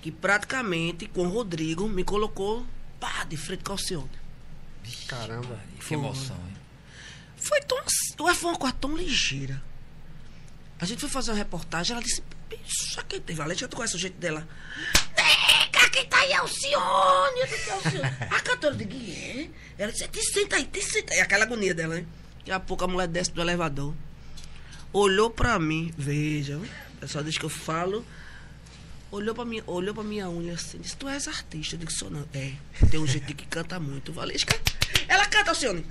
que 0.02 0.10
praticamente, 0.12 1.08
com 1.08 1.28
o 1.28 1.30
Rodrigo, 1.30 1.90
me 1.90 2.06
colocou 2.06 2.66
pá, 3.02 3.26
de 3.26 3.36
frente 3.36 3.66
com 3.66 3.74
o. 3.74 4.10
Caramba. 5.08 5.60
Que 5.86 5.94
emoção, 5.94 6.38
hein? 6.48 6.53
Foi 7.44 7.60
tão. 7.62 7.78
foi 8.34 8.50
uma 8.52 8.58
coisa 8.58 8.76
tão 8.80 8.96
ligeira. 8.96 9.62
A 10.80 10.86
gente 10.86 11.02
foi 11.02 11.10
fazer 11.10 11.32
uma 11.32 11.38
reportagem, 11.38 11.94
ela 11.94 12.04
disse, 12.04 12.24
bicho, 12.50 13.00
aqui 13.00 13.20
tem 13.20 13.36
Valesca, 13.36 13.68
tu 13.68 13.76
conhece 13.76 13.96
o 13.96 14.00
jeito 14.00 14.18
dela? 14.18 14.48
Nega, 15.16 15.90
quem 15.90 16.06
tá 16.08 16.18
aí 16.18 16.32
é 16.32 16.36
Alcione. 16.38 17.40
Eu 17.42 17.48
disse, 17.48 17.70
Alcione. 17.70 18.06
A 18.32 18.40
cantora, 18.40 18.74
eu 18.74 18.78
digo, 18.78 18.94
"E 18.94 19.12
é? 19.14 19.50
Ela 19.84 19.92
disse, 19.92 20.08
te 20.08 20.22
senta 20.24 20.56
aí, 20.56 20.66
te 20.66 20.82
senta 20.82 21.14
aí. 21.14 21.20
Aquela 21.20 21.44
agonia 21.44 21.74
dela, 21.74 21.96
né? 21.96 22.06
Daqui 22.40 22.52
a 22.52 22.60
pouco 22.60 22.84
a 22.86 22.88
mulher 22.88 23.08
desce 23.08 23.32
do 23.32 23.42
elevador. 23.42 23.94
Olhou 24.92 25.30
pra 25.30 25.60
mim, 25.60 25.94
veja, 25.98 26.58
o 26.58 26.98
pessoal 27.00 27.24
diz 27.24 27.38
que 27.38 27.44
eu 27.46 27.50
falo. 27.50 28.06
Olhou 29.14 29.36
pra, 29.36 29.46
minha, 29.46 29.64
olhou 29.68 29.94
pra 29.94 30.04
minha 30.04 30.28
unha 30.28 30.56
assim, 30.56 30.80
disse, 30.80 30.98
tu 30.98 31.08
és 31.08 31.28
artista. 31.28 31.76
Eu 31.76 31.80
digo, 31.80 31.92
sou 31.92 32.10
não. 32.10 32.26
É, 32.34 32.54
tem 32.90 33.00
um 33.00 33.06
jeito 33.06 33.32
que 33.36 33.46
canta 33.46 33.80
muito. 33.80 34.12
Valesca, 34.12 34.60
ela 35.08 35.24
canta, 35.28 35.52
Alcione. 35.52 35.86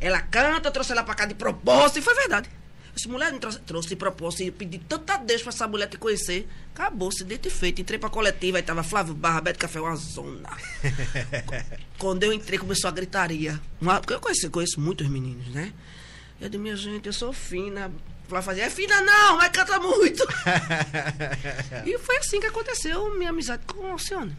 Ela 0.00 0.20
canta, 0.20 0.66
eu 0.68 0.72
trouxe 0.72 0.90
ela 0.90 1.04
pra 1.04 1.14
cá 1.14 1.24
de 1.24 1.34
propósito, 1.34 2.00
e 2.00 2.02
foi 2.02 2.14
verdade. 2.16 2.50
Essa 2.96 3.08
mulher 3.08 3.32
me 3.32 3.38
trouxe, 3.38 3.60
trouxe 3.60 3.88
de 3.90 3.94
propósito, 3.94 4.42
e 4.42 4.46
eu 4.48 4.52
pedi 4.52 4.78
tanto 4.80 5.08
a 5.12 5.18
Deus 5.18 5.40
pra 5.40 5.50
essa 5.50 5.68
mulher 5.68 5.86
te 5.86 5.96
conhecer. 5.96 6.48
Acabou, 6.74 7.12
se 7.12 7.22
dito 7.22 7.46
e 7.46 7.50
feito. 7.50 7.80
Entrei 7.80 7.96
pra 7.96 8.10
coletiva, 8.10 8.56
aí 8.58 8.62
tava 8.64 8.82
Flávio 8.82 9.14
Barra, 9.14 9.40
Beto 9.40 9.60
Café, 9.60 9.80
uma 9.80 9.94
zona. 9.94 10.50
Quando 11.96 12.24
eu 12.24 12.32
entrei, 12.32 12.58
começou 12.58 12.88
a 12.88 12.90
gritaria. 12.90 13.60
Uma- 13.80 14.00
porque 14.00 14.14
eu 14.14 14.20
conheço, 14.20 14.50
conheço 14.50 14.80
muitos 14.80 15.06
meninos, 15.08 15.46
né? 15.54 15.72
Eu 16.40 16.48
disse, 16.48 16.60
minha 16.60 16.74
gente, 16.76 17.06
eu 17.06 17.12
sou 17.12 17.32
fina. 17.32 17.88
Flávio 18.28 18.44
fazia, 18.46 18.64
é 18.64 18.70
fina 18.70 19.00
não, 19.00 19.36
mas 19.38 19.48
canta 19.50 19.78
muito. 19.80 20.22
e 21.86 21.98
foi 21.98 22.18
assim 22.18 22.40
que 22.40 22.46
aconteceu 22.46 23.16
minha 23.16 23.30
amizade 23.30 23.62
com 23.66 23.86
a 23.86 23.92
Alcione. 23.92 24.36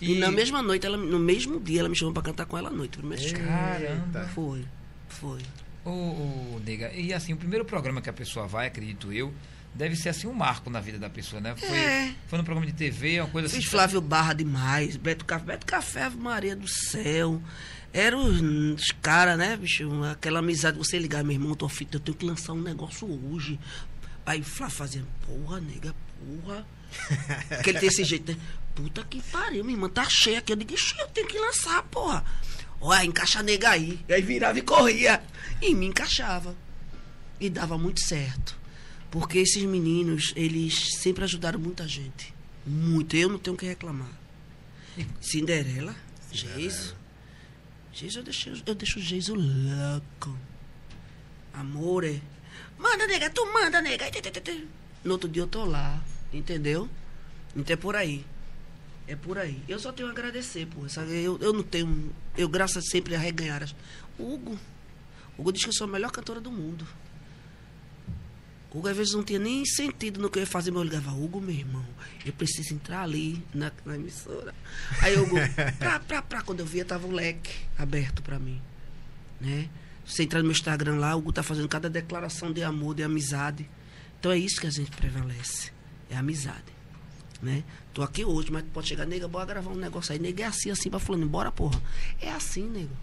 E, 0.00 0.18
na 0.18 0.30
mesma 0.32 0.60
noite, 0.62 0.84
ela, 0.86 0.96
no 0.96 1.18
mesmo 1.18 1.60
dia, 1.60 1.80
ela 1.80 1.88
me 1.88 1.94
chamou 1.96 2.12
pra 2.12 2.22
cantar 2.22 2.44
com 2.46 2.58
ela 2.58 2.68
à 2.68 2.72
noite. 2.72 2.98
Primeiro. 2.98 3.38
Caramba. 3.40 4.28
Foi, 4.34 4.64
foi. 5.08 5.40
Ô, 5.84 5.90
ô, 5.90 6.60
nega, 6.64 6.90
e 6.92 7.12
assim, 7.12 7.32
o 7.32 7.36
primeiro 7.36 7.64
programa 7.64 8.00
que 8.00 8.10
a 8.10 8.12
pessoa 8.12 8.46
vai, 8.46 8.66
acredito 8.68 9.12
eu, 9.12 9.32
deve 9.74 9.94
ser 9.96 10.08
assim 10.08 10.26
um 10.26 10.32
marco 10.32 10.68
na 10.70 10.80
vida 10.80 10.98
da 10.98 11.08
pessoa, 11.08 11.40
né? 11.40 11.54
Foi, 11.56 11.68
É. 11.76 12.14
foi 12.26 12.38
no 12.38 12.44
programa 12.44 12.66
de 12.66 12.72
TV, 12.76 13.20
uma 13.20 13.28
coisa 13.30 13.48
Fiz 13.48 13.58
assim. 13.58 13.66
Flávio 13.68 14.00
Barra 14.00 14.32
demais, 14.32 14.96
Beto 14.96 15.24
Café, 15.24 15.44
Beto 15.44 15.66
Café, 15.66 16.08
Maria 16.10 16.56
do 16.56 16.68
Céu. 16.68 17.40
Era 17.92 18.16
os, 18.16 18.90
caras, 19.02 19.36
né, 19.36 19.56
bicho? 19.56 20.02
Aquela 20.04 20.38
amizade, 20.38 20.78
você 20.78 20.98
ligar, 20.98 21.22
meu 21.22 21.34
irmão, 21.34 21.54
tô 21.54 21.68
fita, 21.68 21.96
eu 21.96 22.00
tenho 22.00 22.16
que 22.16 22.24
lançar 22.24 22.54
um 22.54 22.62
negócio 22.62 23.06
hoje. 23.30 23.60
Aí 24.24 24.42
Flá 24.42 24.70
fazia, 24.70 25.04
porra, 25.26 25.60
nega, 25.60 25.94
porra. 26.18 26.66
Porque 27.48 27.70
ele 27.70 27.80
tem 27.80 27.88
esse 27.88 28.04
jeito, 28.04 28.32
né? 28.32 28.38
Puta 28.74 29.04
que 29.04 29.20
pariu, 29.22 29.62
minha 29.62 29.76
irmã, 29.76 29.88
tá 29.88 30.06
cheia 30.08 30.38
aqui. 30.38 30.52
Eu 30.52 30.56
digo, 30.56 30.72
"Ixi, 30.72 30.98
eu 30.98 31.08
tenho 31.08 31.28
que 31.28 31.38
lançar, 31.38 31.82
porra. 31.84 32.24
Olha, 32.80 33.04
encaixa 33.04 33.40
a 33.40 33.42
nega 33.42 33.70
aí. 33.70 34.00
E 34.08 34.12
aí 34.12 34.22
virava 34.22 34.58
e 34.58 34.62
corria. 34.62 35.22
E 35.60 35.74
me 35.74 35.86
encaixava. 35.86 36.56
E 37.38 37.50
dava 37.50 37.76
muito 37.76 38.00
certo. 38.00 38.58
Porque 39.10 39.38
esses 39.38 39.62
meninos, 39.64 40.32
eles 40.34 40.96
sempre 41.00 41.22
ajudaram 41.24 41.60
muita 41.60 41.86
gente. 41.86 42.34
Muito. 42.66 43.14
Eu 43.14 43.28
não 43.28 43.38
tenho 43.38 43.54
o 43.54 43.58
que 43.58 43.66
reclamar. 43.66 44.10
Cinderela, 45.20 45.94
Geiso. 46.32 46.96
Geiso, 47.92 48.20
eu 48.20 48.22
deixo, 48.22 48.62
eu 48.66 48.74
deixo 48.74 48.98
o 48.98 49.02
Geiso 49.02 49.34
louco. 49.34 50.38
Amore. 51.52 52.22
Manda, 52.78 53.06
nega, 53.06 53.30
tu 53.30 53.44
manda, 53.52 53.82
nega. 53.82 54.06
No 55.04 55.12
outro 55.12 55.28
dia 55.28 55.42
eu 55.42 55.46
tô 55.46 55.64
lá, 55.64 56.02
entendeu? 56.32 56.88
Então 57.54 57.74
é 57.74 57.76
por 57.76 57.94
aí. 57.94 58.24
É 59.06 59.14
por 59.14 59.36
aí. 59.36 59.62
Eu 59.68 59.78
só 59.78 59.92
tenho 59.92 60.08
a 60.08 60.12
agradecer, 60.12 60.66
pô. 60.66 60.86
Eu, 61.02 61.38
eu 61.40 61.52
não 61.52 61.62
tenho. 61.62 62.14
Eu, 62.36 62.48
graças 62.48 62.84
sempre 62.88 63.14
a 63.14 63.18
reganhar. 63.18 63.68
Hugo. 64.18 64.58
Hugo 65.36 65.52
diz 65.52 65.62
que 65.62 65.68
eu 65.68 65.74
sou 65.74 65.86
a 65.86 65.90
melhor 65.90 66.10
cantora 66.10 66.40
do 66.40 66.50
mundo. 66.50 66.86
Hugo 68.74 68.88
às 68.88 68.96
vezes 68.96 69.12
não 69.12 69.22
tinha 69.22 69.38
nem 69.38 69.64
sentido 69.66 70.20
no 70.20 70.30
que 70.30 70.38
eu 70.38 70.42
ia 70.42 70.46
fazer, 70.46 70.70
mas 70.70 70.80
eu 70.80 70.84
ligava, 70.84 71.10
Hugo, 71.12 71.40
meu 71.40 71.54
irmão, 71.54 71.84
eu 72.24 72.32
preciso 72.32 72.72
entrar 72.72 73.02
ali 73.02 73.44
na, 73.52 73.70
na 73.84 73.96
emissora. 73.96 74.54
Aí 75.00 75.16
Hugo, 75.18 75.36
pra, 75.78 76.00
pra, 76.00 76.22
pra, 76.22 76.42
quando 76.42 76.60
eu 76.60 76.66
via, 76.66 76.84
tava 76.84 77.06
o 77.06 77.10
leque 77.10 77.52
aberto 77.78 78.22
pra 78.22 78.38
mim. 78.38 78.60
Né? 79.40 79.68
Você 80.06 80.22
entrar 80.22 80.38
no 80.38 80.44
meu 80.44 80.52
Instagram 80.52 80.96
lá, 80.96 81.14
o 81.14 81.18
Hugo 81.18 81.32
tá 81.32 81.42
fazendo 81.42 81.68
cada 81.68 81.90
declaração 81.90 82.52
de 82.52 82.62
amor, 82.62 82.94
de 82.94 83.02
amizade. 83.02 83.68
Então 84.18 84.32
é 84.32 84.38
isso 84.38 84.60
que 84.60 84.66
a 84.66 84.70
gente 84.70 84.90
prevalece. 84.90 85.70
É 86.08 86.16
a 86.16 86.20
amizade. 86.20 86.72
Né? 87.42 87.64
Tô 87.92 88.02
aqui 88.02 88.24
hoje, 88.24 88.50
mas 88.50 88.64
pode 88.72 88.88
chegar, 88.88 89.04
nega, 89.04 89.28
bora 89.28 89.44
gravar 89.44 89.70
um 89.70 89.76
negócio 89.76 90.12
aí. 90.12 90.18
Nega, 90.18 90.44
é 90.44 90.46
assim, 90.46 90.70
assim, 90.70 90.88
vai 90.88 91.00
falando, 91.00 91.26
bora, 91.26 91.52
porra. 91.52 91.80
É 92.20 92.30
assim, 92.30 92.68
nego. 92.68 92.96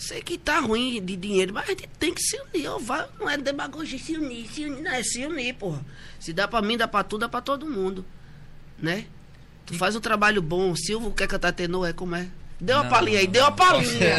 Sei 0.00 0.22
que 0.22 0.38
tá 0.38 0.60
ruim 0.60 1.04
de 1.04 1.14
dinheiro, 1.14 1.52
mas 1.52 1.64
a 1.64 1.68
gente 1.72 1.86
tem 1.98 2.14
que 2.14 2.22
se 2.22 2.34
unir. 2.40 2.70
vai- 2.80 3.06
não 3.18 3.28
é 3.28 3.36
demagogia, 3.36 3.98
se 3.98 4.16
unir, 4.16 4.48
se 4.50 4.64
unir, 4.64 4.82
não 4.82 4.90
é 4.90 5.02
se 5.02 5.26
unir, 5.26 5.54
porra. 5.54 5.84
Se 6.18 6.32
dá 6.32 6.48
pra 6.48 6.62
mim, 6.62 6.78
dá 6.78 6.88
pra 6.88 7.04
tu, 7.04 7.18
dá 7.18 7.28
pra 7.28 7.42
todo 7.42 7.66
mundo. 7.66 8.02
Né? 8.78 9.04
Tu 9.66 9.74
faz 9.74 9.94
um 9.94 10.00
trabalho 10.00 10.40
bom, 10.40 10.74
Silvio 10.74 11.10
quer 11.12 11.26
cantar 11.28 11.52
tenor, 11.52 11.86
é 11.86 11.92
como 11.92 12.16
é? 12.16 12.26
Deu 12.58 12.76
uma 12.76 12.84
Não, 12.84 12.90
palhinha 12.90 13.18
aí, 13.20 13.26
deu 13.26 13.42
uma 13.42 13.50
não. 13.50 13.56
palhinha. 13.56 14.16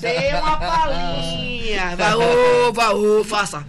Deu 0.00 0.38
uma 0.42 0.56
palhinha. 0.58 1.96
Vai, 1.96 2.14
ô, 2.14 2.72
vai, 2.72 2.94
ô, 2.94 3.24
faça. 3.24 3.64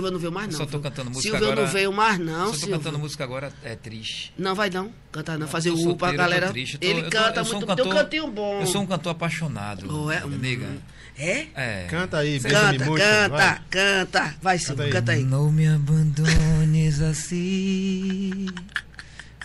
Não, 0.00 0.10
não, 0.10 0.18
veio 0.18 0.32
mais 0.32 0.46
não. 0.48 0.56
só 0.58 0.64
tô 0.64 0.70
viu? 0.72 0.80
cantando 0.80 1.10
música 1.10 1.30
Silvio 1.30 1.46
agora- 1.52 1.66
não 1.66 1.72
veio 1.72 1.92
mais 1.92 2.18
não, 2.18 2.26
Se 2.26 2.34
eu 2.44 2.46
tô 2.52 2.56
Silvio. 2.58 2.76
cantando 2.78 2.98
música 2.98 3.24
agora, 3.24 3.52
é 3.64 3.74
triste. 3.76 4.32
Não 4.38 4.54
vai 4.54 4.70
não, 4.70 4.90
cantar 5.10 5.38
não, 5.38 5.46
fazer 5.48 5.70
o 5.70 5.76
pra 5.96 6.08
eu 6.08 6.12
tô 6.12 6.16
galera. 6.18 6.48
triste, 6.50 6.78
tô- 6.78 6.86
Ele 6.86 7.02
tô- 7.02 7.10
canta 7.10 7.40
eu 7.40 7.44
sou 7.44 7.54
um 7.54 7.58
muito, 7.58 7.74
tem 7.76 7.84
um 7.84 7.88
cantor- 7.88 8.02
cantinho 8.04 8.26
bom. 8.28 8.60
Eu 8.60 8.66
sou 8.66 8.82
um 8.82 8.86
cantor 8.86 9.10
apaixonado. 9.12 9.86
Oh, 10.04 10.10
é? 10.10 10.24
nega. 10.26 10.66
Hum. 10.66 10.78
É? 11.18 11.46
É. 11.54 11.86
Canta 11.90 12.18
aí, 12.18 12.40
Canta, 12.40 12.84
muito, 12.86 13.02
canta, 13.02 13.28
vai. 13.28 13.60
canta. 13.68 14.34
Vai, 14.40 14.58
Silvio, 14.58 14.84
aí. 14.86 14.90
canta 14.90 15.12
aí. 15.12 15.22
Não 15.24 15.52
me 15.52 15.66
abandones 15.68 17.00
assim, 17.02 18.46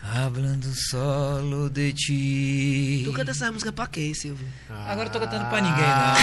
hablando 0.03 0.67
solo 0.73 1.69
de 1.69 1.91
ti. 1.93 3.01
Tu 3.05 3.11
canta 3.13 3.31
essa 3.31 3.51
música 3.51 3.71
pra 3.71 3.87
quê, 3.87 4.13
Silvio? 4.15 4.47
Agora 4.69 5.07
eu 5.07 5.11
tô 5.11 5.19
cantando 5.19 5.45
pra 5.49 5.61
ninguém, 5.61 5.83
não. 5.83 6.15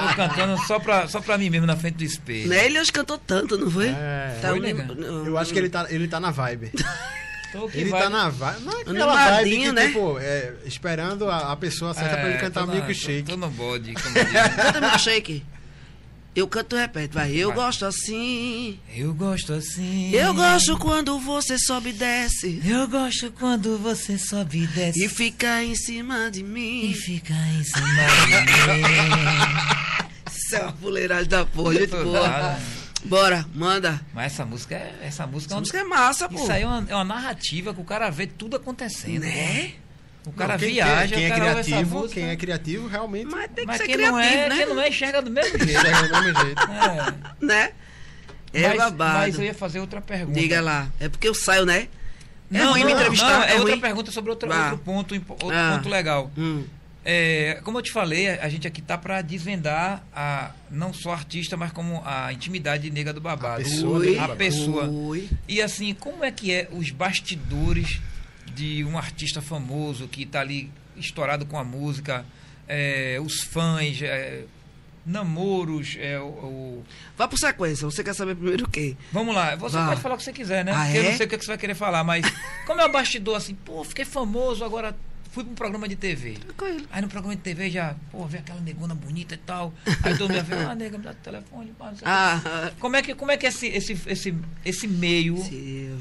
Tô 0.10 0.14
cantando 0.16 0.58
só 0.66 0.78
pra, 0.78 1.08
só 1.08 1.20
pra 1.20 1.36
mim 1.38 1.50
mesmo, 1.50 1.66
na 1.66 1.76
frente 1.76 1.96
do 1.96 2.04
espelho. 2.04 2.48
Né? 2.48 2.66
Ele 2.66 2.78
hoje 2.80 2.92
cantou 2.92 3.18
tanto, 3.18 3.56
não 3.58 3.70
foi? 3.70 3.88
É. 3.88 4.38
Tá, 4.40 4.48
Foi, 4.48 4.60
lembro- 4.60 4.94
não, 4.94 5.26
Eu 5.26 5.38
acho 5.38 5.52
que 5.52 5.58
ele 5.58 5.68
tá, 5.68 5.86
ele 5.90 6.08
tá 6.08 6.18
na 6.20 6.30
vibe. 6.30 6.72
Ele 7.74 7.90
vai- 7.90 8.02
tá 8.04 8.08
na 8.08 8.28
vibe. 8.28 8.60
Não 8.64 8.78
é 8.78 8.80
aquela 8.82 9.30
vibe 9.38 9.50
que, 9.58 9.72
né? 9.72 9.86
tipo, 9.88 10.18
é, 10.20 10.54
esperando 10.66 11.28
a, 11.28 11.50
a 11.50 11.56
pessoa 11.56 11.92
certa 11.92 12.16
pra 12.16 12.28
ele 12.30 12.38
cantar 12.38 12.60
tô 12.60 12.66
na- 12.66 12.72
Tá 12.74 12.78
milkshake. 12.86 13.22
Tô, 13.24 13.32
tô 13.32 13.36
no 13.38 13.50
bode. 13.50 13.92
Canta 14.62 14.80
milkshake. 14.80 15.44
Eu 16.34 16.46
canto, 16.46 16.76
repete, 16.76 17.12
vai. 17.12 17.32
Eu 17.34 17.48
Vai. 17.48 17.56
gosto 17.56 17.84
assim. 17.84 18.78
Eu 18.94 19.12
gosto 19.12 19.52
assim. 19.52 20.10
Eu 20.14 20.32
gosto 20.32 20.78
quando 20.78 21.18
você 21.18 21.58
sobe 21.58 21.90
e 21.90 21.92
desce. 21.92 22.62
Eu 22.64 22.86
gosto 22.86 23.32
quando 23.32 23.76
você 23.78 24.16
sobe 24.16 24.62
e 24.62 24.66
desce 24.68 25.04
E 25.04 25.08
fica 25.08 25.62
em 25.64 25.74
cima 25.74 26.30
de 26.30 26.44
mim. 26.44 26.88
e 26.88 26.94
fica 26.94 27.34
em 27.34 27.64
cima 27.64 27.86
de 28.26 28.70
mim. 28.72 30.30
Isso 30.32 30.54
é 30.56 30.62
uma 30.62 30.72
fuleiragem 30.72 31.28
da 31.28 31.44
porra, 31.44 31.74
gente 31.74 31.90
boa. 31.90 32.28
nada. 32.28 32.60
Bora, 33.04 33.46
manda. 33.54 34.00
Mas 34.14 34.32
essa 34.34 34.44
música 34.46 34.74
é. 34.76 34.94
Essa 35.02 35.26
música, 35.26 35.52
Essa 35.52 35.54
é 35.54 35.56
uma- 35.56 35.60
música 35.60 35.78
é 35.78 35.84
massa, 35.84 36.28
pô. 36.28 36.34
Isso 36.36 36.52
aí 36.52 36.62
é 36.62 36.66
uma, 36.66 36.86
é 36.88 36.94
uma 36.94 37.04
narrativa 37.04 37.74
que 37.74 37.80
o 37.80 37.84
cara 37.84 38.08
vê 38.10 38.26
tudo 38.26 38.56
acontecendo. 38.56 39.22
Né? 39.22 39.72
O 40.30 40.32
cara 40.32 40.52
Não, 40.52 40.60
quem, 40.60 40.72
viaja, 40.74 41.14
quem, 41.14 41.24
o 41.24 41.26
é 41.26 41.28
cara 41.30 41.44
ouve 41.44 41.60
essa 41.60 41.70
criativo, 41.70 42.08
quem 42.08 42.24
é 42.28 42.36
criativo 42.36 42.86
realmente 42.86 43.26
Mas 43.26 43.46
tem 43.48 43.54
que 43.56 43.66
Mas 43.66 43.76
ser 43.78 43.86
quem 43.86 43.94
criativo, 43.96 44.16
não 44.16 44.22
é, 44.24 44.48
né? 44.48 44.56
quem 44.56 44.66
não 44.66 44.80
é, 44.80 44.88
enxerga 44.88 45.22
do 45.22 45.30
mesmo 45.30 45.58
jeito. 45.58 45.80
chega 45.80 46.02
do 46.08 46.22
mesmo 46.22 46.40
jeito. 46.44 46.62
É. 47.40 47.44
Né? 47.44 47.72
É 48.52 48.68
mas, 48.68 48.76
babado. 48.78 49.18
mas 49.18 49.38
eu 49.38 49.44
ia 49.44 49.54
fazer 49.54 49.80
outra 49.80 50.00
pergunta. 50.00 50.38
Diga 50.38 50.60
lá. 50.60 50.88
É 51.00 51.08
porque 51.08 51.28
eu 51.28 51.34
saio, 51.34 51.66
né? 51.66 51.88
É 52.52 52.58
Não, 52.58 52.70
ruim 52.72 52.80
não, 52.80 52.86
me 52.86 52.92
entrevistar, 52.94 53.38
não, 53.38 53.42
é 53.44 53.56
é 53.56 53.60
outra 53.60 53.76
pergunta 53.78 54.10
sobre 54.10 54.30
outro, 54.30 54.48
Vá. 54.48 54.70
outro 54.70 54.78
ponto, 54.78 55.14
outro 55.14 55.50
Ah. 55.52 55.74
ponto 55.76 55.88
legal. 55.88 56.30
Hum. 56.36 56.64
É, 57.04 57.60
como 57.64 57.78
eu 57.78 57.82
te 57.82 57.90
falei, 57.92 58.28
a 58.28 58.48
gente 58.48 58.66
aqui 58.66 58.82
tá 58.82 58.98
para 58.98 59.22
desvendar 59.22 60.04
a 60.14 60.50
não 60.70 60.92
só 60.92 61.10
a 61.12 61.14
artista, 61.14 61.56
mas 61.56 61.72
como 61.72 62.02
a 62.04 62.32
intimidade 62.32 62.90
nega 62.90 63.12
do 63.12 63.20
babado. 63.20 63.62
A 63.62 63.64
pessoa 63.64 63.98
Ui, 64.00 64.18
a 64.18 64.28
pessoa. 64.28 64.84
ui. 64.86 65.28
E 65.48 65.62
assim, 65.62 65.94
como 65.94 66.22
é 66.24 66.30
que 66.30 66.52
é 66.52 66.68
os 66.72 66.90
bastidores 66.90 68.00
de 68.54 68.84
um 68.84 68.96
artista 68.98 69.40
famoso 69.40 70.06
que 70.08 70.22
está 70.24 70.40
ali 70.40 70.70
estourado 70.96 71.46
com 71.46 71.58
a 71.58 71.64
música, 71.64 72.24
é, 72.68 73.18
os 73.24 73.40
fãs, 73.42 74.00
é, 74.02 74.44
namoros, 75.06 75.96
é, 75.98 76.18
o, 76.20 76.24
o- 76.24 76.84
Vai 77.16 77.26
por 77.28 77.38
sequência. 77.38 77.84
Você 77.86 78.04
quer 78.04 78.14
saber 78.14 78.34
primeiro 78.34 78.64
o 78.66 78.68
quê? 78.68 78.96
Vamos 79.12 79.34
lá, 79.34 79.56
você 79.56 79.76
Vá. 79.76 79.88
pode 79.88 80.00
falar 80.00 80.14
o 80.14 80.18
que 80.18 80.24
você 80.24 80.32
quiser, 80.32 80.64
né? 80.64 80.72
Ah, 80.72 80.84
Porque 80.84 80.98
eu 80.98 81.02
é? 81.04 81.10
não 81.10 81.16
sei 81.16 81.26
o 81.26 81.28
que 81.28 81.38
que 81.38 81.44
você 81.44 81.50
vai 81.50 81.58
querer 81.58 81.74
falar, 81.74 82.04
mas 82.04 82.24
como 82.66 82.80
é 82.80 82.84
o 82.86 82.92
bastidor 82.92 83.36
assim, 83.36 83.54
pô, 83.54 83.82
fiquei 83.84 84.04
famoso, 84.04 84.62
agora 84.64 84.94
fui 85.32 85.42
para 85.44 85.52
um 85.52 85.54
programa 85.54 85.88
de 85.88 85.96
TV. 85.96 86.36
Ele. 86.62 86.86
Aí 86.90 87.00
no 87.02 87.08
programa 87.08 87.34
de 87.36 87.42
TV 87.42 87.70
já, 87.70 87.94
pô, 88.10 88.26
vê 88.26 88.38
aquela 88.38 88.60
negona 88.60 88.94
bonita 88.94 89.34
e 89.34 89.38
tal. 89.38 89.72
Aí 90.02 90.16
todo 90.18 90.32
mundo 90.32 90.44
vê, 90.44 90.54
ah, 90.56 90.74
nega, 90.74 90.98
me 90.98 91.04
dá 91.04 91.12
o 91.12 91.14
telefone, 91.14 91.72
pá, 91.78 91.86
não 91.86 91.96
sei 91.96 91.98
o 91.98 92.00
quê. 92.00 92.04
Ah, 92.06 92.72
Como 92.78 92.96
é 92.96 93.02
que, 93.02 93.14
como 93.14 93.30
é, 93.30 93.36
que 93.36 93.46
é 93.46 93.48
esse, 93.48 93.66
esse, 93.68 93.92
esse, 94.06 94.34
esse 94.64 94.86
meio? 94.88 95.36
Silvio. 95.38 96.00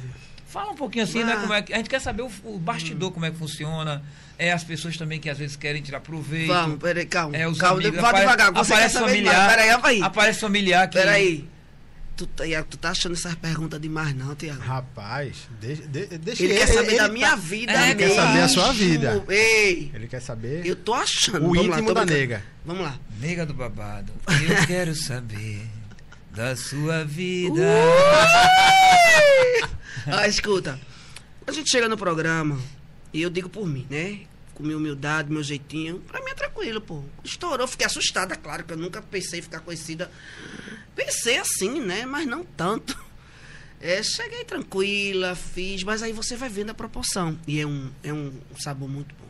Fala 0.49 0.71
um 0.71 0.75
pouquinho 0.75 1.03
assim, 1.03 1.23
né? 1.23 1.35
Como 1.35 1.53
é 1.53 1.61
que, 1.61 1.71
a 1.73 1.77
gente 1.77 1.89
quer 1.89 2.01
saber 2.01 2.23
o, 2.23 2.31
o 2.43 2.57
bastidor, 2.57 3.11
como 3.11 3.25
é 3.25 3.31
que 3.31 3.37
funciona. 3.37 4.03
É 4.37 4.51
as 4.51 4.63
pessoas 4.63 4.97
também 4.97 5.19
que 5.19 5.29
às 5.29 5.37
vezes 5.37 5.55
querem 5.55 5.81
tirar 5.81 5.99
proveito. 5.99 6.47
Vamos, 6.47 6.79
peraí, 6.79 7.05
calma. 7.05 7.35
É, 7.37 7.47
os 7.47 7.57
calma, 7.59 7.79
amigos, 7.81 7.99
vai 8.01 8.09
apare- 8.09 8.21
devagar. 8.25 8.51
Você 8.53 8.73
aparece 8.73 8.97
familiar. 8.99 9.49
Peraí, 9.49 9.77
vai. 9.81 10.01
Aparece 10.01 10.39
familiar 10.39 10.89
que. 10.89 10.97
Peraí. 10.97 11.47
Tu, 12.17 12.25
tá- 12.27 12.43
tu 12.69 12.77
tá 12.77 12.89
achando 12.89 13.13
essas 13.13 13.33
perguntas 13.35 13.79
demais, 13.79 14.13
não, 14.13 14.35
Tiago? 14.35 14.59
Rapaz, 14.59 15.47
deixa, 15.61 15.87
de- 15.87 16.17
deixa 16.17 16.43
Ele, 16.43 16.53
quer 16.55 16.67
saber 16.67 16.97
da 16.97 17.05
ele 17.05 17.13
minha 17.13 17.29
tá- 17.29 17.35
vida, 17.37 17.71
É, 17.71 17.95
quer 17.95 18.09
saber 18.15 18.39
a 18.41 18.47
sua 18.49 18.73
vida. 18.73 19.23
Ei, 19.29 19.89
Ele 19.93 20.07
quer 20.07 20.19
saber 20.21 20.65
eu 20.65 20.75
tô 20.75 20.93
achando. 20.93 21.45
o 21.45 21.53
Vamos 21.53 21.67
lá, 21.67 21.75
íntimo 21.75 21.87
tô 21.87 21.93
da 21.93 22.05
nega. 22.05 22.43
Vamos 22.65 22.83
lá. 22.83 22.95
Nega 23.21 23.45
do 23.45 23.53
babado. 23.53 24.11
Eu 24.27 24.65
quero 24.67 24.93
saber 24.95 25.61
da 26.39 26.55
sua 26.55 27.03
vida. 27.03 27.67
ah, 30.07 30.25
escuta. 30.25 30.79
A 31.45 31.51
gente 31.51 31.69
chega 31.69 31.89
no 31.89 31.97
programa, 31.97 32.57
e 33.11 33.21
eu 33.21 33.29
digo 33.29 33.49
por 33.49 33.67
mim, 33.67 33.85
né? 33.89 34.21
Com 34.53 34.63
minha 34.63 34.77
humildade, 34.77 35.29
meu 35.29 35.43
jeitinho, 35.43 35.99
pra 35.99 36.23
mim 36.23 36.31
é 36.31 36.33
tranquilo, 36.33 36.79
pô. 36.79 37.03
Estourou, 37.25 37.67
fiquei 37.67 37.85
assustada, 37.85 38.37
claro, 38.37 38.63
que 38.63 38.71
eu 38.71 38.77
nunca 38.77 39.01
pensei 39.01 39.39
em 39.39 39.41
ficar 39.41 39.59
conhecida. 39.59 40.09
Pensei 40.95 41.37
assim, 41.37 41.81
né? 41.81 42.05
Mas 42.05 42.25
não 42.25 42.45
tanto. 42.45 42.97
É, 43.81 44.01
cheguei 44.01 44.45
tranquila, 44.45 45.35
fiz, 45.35 45.83
mas 45.83 46.01
aí 46.01 46.13
você 46.13 46.37
vai 46.37 46.47
vendo 46.47 46.69
a 46.69 46.73
proporção. 46.73 47.37
E 47.45 47.59
é 47.59 47.67
um, 47.67 47.91
é 48.01 48.13
um 48.13 48.31
sabor 48.57 48.87
muito 48.87 49.13
bom. 49.15 49.27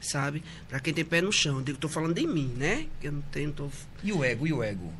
Sabe? 0.00 0.44
Pra 0.68 0.78
quem 0.78 0.94
tem 0.94 1.04
pé 1.04 1.20
no 1.20 1.32
chão. 1.32 1.56
Eu 1.56 1.62
digo, 1.62 1.78
tô 1.78 1.88
falando 1.88 2.14
de 2.14 2.26
mim, 2.28 2.54
né? 2.56 2.86
Que 3.00 3.08
eu 3.08 3.12
não 3.12 3.22
tenho. 3.22 3.50
Tô... 3.52 3.68
E 4.04 4.12
o 4.12 4.22
ego, 4.22 4.46
e 4.46 4.52
o 4.52 4.62
ego? 4.62 4.92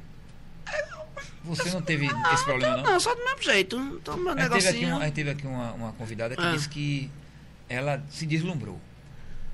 Você 1.44 1.70
não 1.70 1.80
teve 1.82 2.06
esse 2.06 2.44
problema, 2.44 2.76
não? 2.78 2.82
Não, 2.84 3.00
só 3.00 3.14
do 3.14 3.24
mesmo 3.24 3.42
jeito. 3.42 4.00
Tô 4.04 4.16
meu 4.16 4.32
A 4.32 4.36
gente 4.40 4.50
teve 4.50 4.54
aqui, 4.56 4.64
negocinho. 4.78 4.96
a 5.00 5.04
gente 5.06 5.14
teve 5.14 5.30
aqui 5.30 5.46
uma, 5.46 5.72
uma 5.72 5.92
convidada 5.94 6.36
que 6.36 6.42
Ah. 6.42 6.52
disse 6.52 6.68
que 6.68 7.10
ela 7.68 8.02
se 8.10 8.26
deslumbrou. 8.26 8.78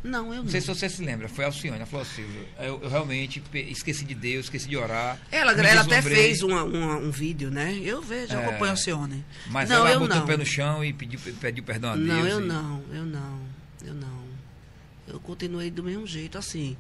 Não, 0.02 0.26
eu 0.28 0.36
Não 0.36 0.42
não. 0.44 0.50
sei 0.50 0.60
se 0.60 0.66
você 0.68 0.88
se 0.88 1.02
lembra, 1.04 1.28
foi 1.28 1.44
a 1.44 1.48
Alcione. 1.48 1.76
Ela 1.76 1.86
falou, 1.86 2.04
Silvio, 2.04 2.46
eu, 2.58 2.80
eu 2.82 2.88
realmente 2.88 3.42
esqueci 3.54 4.04
de 4.04 4.14
Deus, 4.14 4.46
esqueci 4.46 4.68
de 4.68 4.76
orar. 4.76 5.18
Ela, 5.32 5.52
ela 5.52 5.80
até 5.82 6.00
fez 6.02 6.42
uma, 6.42 6.62
uma- 6.64 6.96
um 6.96 7.10
vídeo, 7.10 7.50
né? 7.50 7.72
Eu 7.82 8.02
vejo, 8.02 8.32
eu 8.34 8.40
É. 8.40 8.44
acompanho 8.44 8.66
a 8.66 8.70
Alcione. 8.70 9.24
Mas 9.48 9.68
não, 9.68 9.78
ela 9.78 9.92
eu 9.92 10.00
botou 10.00 10.16
não. 10.16 10.24
o 10.24 10.26
pé 10.26 10.36
no 10.36 10.46
chão 10.46 10.84
e 10.84 10.92
pediu, 10.92 11.18
pediu 11.40 11.64
perdão 11.64 11.90
a 11.90 11.96
Deus. 11.96 12.06
Não, 12.08 12.26
eu 12.26 12.40
e- 12.40 12.44
não, 12.44 12.84
eu 12.92 13.04
não, 13.04 13.40
eu 13.84 13.94
não. 13.94 15.18
continuei 15.20 15.70
do 15.70 15.82
mesmo 15.82 16.06
jeito, 16.06 16.36
assim. 16.38 16.76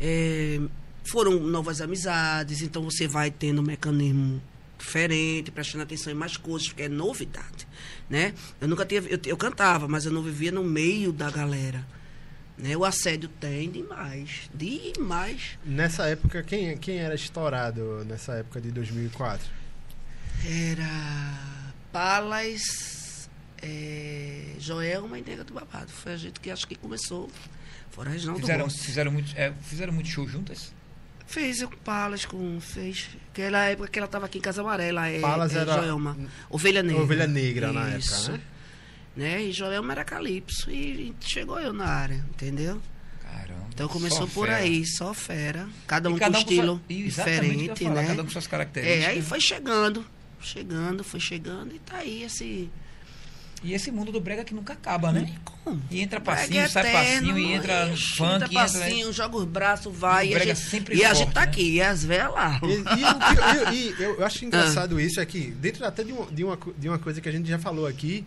É, 0.00 0.58
foram 1.04 1.38
novas 1.40 1.80
amizades, 1.80 2.62
então 2.62 2.82
você 2.82 3.06
vai 3.06 3.30
tendo 3.30 3.60
um 3.60 3.64
mecanismo 3.64 4.42
diferente, 4.78 5.50
prestando 5.50 5.84
atenção 5.84 6.12
em 6.12 6.16
mais 6.16 6.36
coisas, 6.36 6.68
porque 6.68 6.82
é 6.82 6.88
novidade, 6.88 7.66
né? 8.10 8.34
Eu 8.60 8.68
nunca 8.68 8.84
tinha, 8.84 9.00
eu, 9.02 9.18
eu 9.24 9.36
cantava, 9.36 9.86
mas 9.86 10.04
eu 10.04 10.12
não 10.12 10.22
vivia 10.22 10.50
no 10.50 10.64
meio 10.64 11.12
da 11.12 11.30
galera. 11.30 11.86
Né? 12.58 12.76
O 12.76 12.84
assédio 12.84 13.28
tem 13.28 13.70
demais, 13.70 14.50
demais. 14.54 15.58
Nessa 15.64 16.06
época, 16.06 16.42
quem, 16.42 16.76
quem 16.76 16.98
era 16.98 17.14
estourado 17.14 18.04
nessa 18.04 18.34
época 18.34 18.60
de 18.60 18.70
2004? 18.70 19.48
Era 20.44 21.62
Palas, 21.92 23.28
é, 23.62 24.54
Joelma 24.58 25.18
e 25.18 25.22
Nega 25.22 25.44
do 25.44 25.54
Babado. 25.54 25.90
Foi 25.90 26.12
a 26.12 26.16
gente 26.16 26.40
que 26.40 26.50
acho 26.50 26.66
que 26.66 26.74
começou. 26.74 27.30
Fora 27.90 28.08
a 28.08 28.12
Reginaldo 28.12 28.40
Fizeram, 28.40 28.64
Rossi. 28.64 28.78
fizeram, 28.78 29.12
muito, 29.12 29.36
é, 29.36 29.52
fizeram 29.62 29.92
muito 29.92 30.08
show 30.08 30.26
juntas? 30.26 30.72
Fez 31.32 31.62
eu 31.62 31.68
com 31.70 31.76
Palas, 31.78 32.26
com. 32.26 32.60
Fez. 32.60 33.08
Aquela 33.32 33.64
época 33.64 33.88
que 33.88 33.98
ela 33.98 34.06
estava 34.06 34.26
aqui 34.26 34.36
em 34.36 34.40
Casa 34.42 34.60
Amarela. 34.60 35.08
É, 35.08 35.18
Palas 35.18 35.56
é, 35.56 35.60
era- 35.60 35.74
Joelma. 35.76 36.14
Ovelha 36.50 36.82
Negra. 36.82 37.02
Ovelha 37.02 37.26
Negra 37.26 37.72
na 37.72 37.96
Isso. 37.96 38.14
época, 38.30 38.32
né? 38.36 38.40
né? 39.16 39.42
E 39.44 39.52
Joelma 39.52 39.92
era 39.92 40.04
Calypso. 40.04 40.70
E, 40.70 41.14
chegou 41.20 41.58
eu 41.58 41.72
na 41.72 41.86
área, 41.86 42.24
entendeu? 42.30 42.80
Caramba. 43.22 43.66
Então 43.72 43.88
começou 43.88 44.28
por 44.28 44.46
fera. 44.46 44.58
aí, 44.58 44.84
só 44.84 45.14
fera. 45.14 45.66
Cada 45.86 46.10
um 46.10 46.18
cada 46.18 46.32
com 46.32 46.38
um 46.38 46.40
estilo 46.42 46.66
sua- 46.66 46.96
o 46.96 47.02
diferente, 47.02 47.84
falar, 47.84 47.94
né? 48.02 48.06
Cada 48.08 48.20
um 48.22 48.24
com 48.26 48.30
suas 48.30 48.46
características. 48.46 49.04
É, 49.04 49.06
aí 49.08 49.22
foi 49.22 49.40
chegando, 49.40 50.04
chegando, 50.38 51.02
foi 51.02 51.18
chegando 51.20 51.74
e 51.74 51.78
tá 51.78 51.96
aí 51.96 52.24
esse. 52.24 52.70
E 53.64 53.72
esse 53.74 53.90
mundo 53.92 54.10
do 54.10 54.20
brega 54.20 54.42
que 54.44 54.52
nunca 54.54 54.72
acaba, 54.72 55.12
né? 55.12 55.32
E 55.90 56.00
entra 56.00 56.18
Brega 56.18 56.40
passinho, 56.40 56.68
sai 56.68 56.82
eterno, 56.88 57.28
passinho, 57.28 57.38
e 57.38 57.52
entra 57.52 57.86
no 57.86 57.96
funk, 57.96 58.22
entra 58.22 58.34
entra... 58.34 58.48
passinho, 58.48 59.12
joga 59.12 59.36
os 59.36 59.44
braços, 59.44 59.96
vai. 59.96 60.26
E 60.26 60.34
o 60.34 60.38
E, 60.38 60.40
a 60.40 60.44
gente, 60.44 60.58
sempre 60.58 60.96
e 60.96 61.04
a 61.04 61.08
forte, 61.08 61.18
gente 61.20 61.32
tá 61.32 61.40
né? 61.42 61.46
aqui, 61.46 61.70
e 61.74 61.80
as 61.80 62.04
velhas 62.04 62.32
lá. 62.32 62.60
E, 62.64 63.74
e 63.74 63.76
e- 63.78 63.94
e 63.98 64.02
eu 64.02 64.22
acho 64.26 64.38
Ah. 64.42 64.46
engraçado 64.46 65.00
isso 65.00 65.20
é 65.20 65.24
que, 65.26 65.52
dentro 65.52 65.84
até 65.86 66.02
de, 66.02 66.12
uma, 66.12 66.26
de, 66.26 66.42
uma, 66.44 66.58
de 66.76 66.88
uma 66.88 66.98
coisa 66.98 67.20
que 67.20 67.28
a 67.28 67.32
gente 67.32 67.48
já 67.48 67.58
falou 67.58 67.86
aqui, 67.86 68.24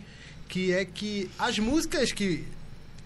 que 0.48 0.72
é 0.72 0.84
que 0.86 1.28
as 1.38 1.58
músicas 1.58 2.12
que 2.12 2.44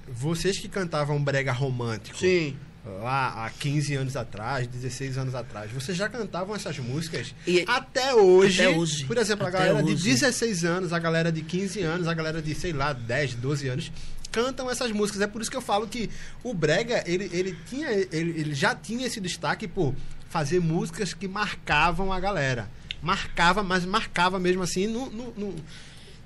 vocês 0.09 0.59
que 0.59 0.69
cantavam 0.69 1.21
brega 1.23 1.53
romântico 1.53 2.17
Sim. 2.19 2.57
Lá 2.85 3.45
há 3.45 3.51
15 3.51 3.95
anos 3.95 4.17
atrás, 4.17 4.67
16 4.67 5.19
anos 5.19 5.35
atrás, 5.35 5.71
vocês 5.71 5.97
já 5.97 6.09
cantavam 6.09 6.55
essas 6.57 6.79
músicas 6.79 7.35
E- 7.47 7.65
até 7.69 8.15
hoje. 8.15 8.63
Até 8.63 8.77
hoje. 8.77 9.05
Por 9.05 9.19
exemplo, 9.19 9.47
a 9.47 9.51
galera 9.51 9.83
de 9.83 9.93
hoje. 9.93 10.05
16 10.05 10.65
anos, 10.65 10.93
a 10.93 10.99
galera 10.99 11.31
de 11.31 11.43
15 11.43 11.81
anos, 11.83 12.09
a 12.09 12.15
galera 12.15 12.41
de, 12.41 12.55
sei 12.55 12.73
lá, 12.73 12.93
10, 12.93 13.35
12 13.35 13.69
anos 13.69 13.93
cantam 14.33 14.71
essas 14.71 14.93
músicas. 14.93 15.21
É 15.21 15.27
por 15.27 15.43
isso 15.43 15.51
que 15.51 15.57
eu 15.57 15.61
falo 15.63 15.87
que 15.87 16.09
o 16.43 16.55
brega, 16.55 17.03
ele, 17.07 17.29
ele 17.33 17.57
tinha 17.69 17.91
ele, 17.91 18.09
ele 18.13 18.55
já 18.55 18.75
tinha 18.75 19.07
esse 19.07 19.21
destaque 19.21 19.67
por 19.69 19.95
fazer 20.29 20.61
músicas 20.61 21.13
que 21.13 21.27
marcavam 21.29 22.13
a 22.13 22.21
galera. 22.21 22.71
Marcava, 23.03 23.63
mas 23.63 23.85
marcava 23.85 24.39
mesmo 24.39 24.63
assim 24.63 24.87
no, 24.87 25.11
no- 25.11 25.35
no- 25.37 25.55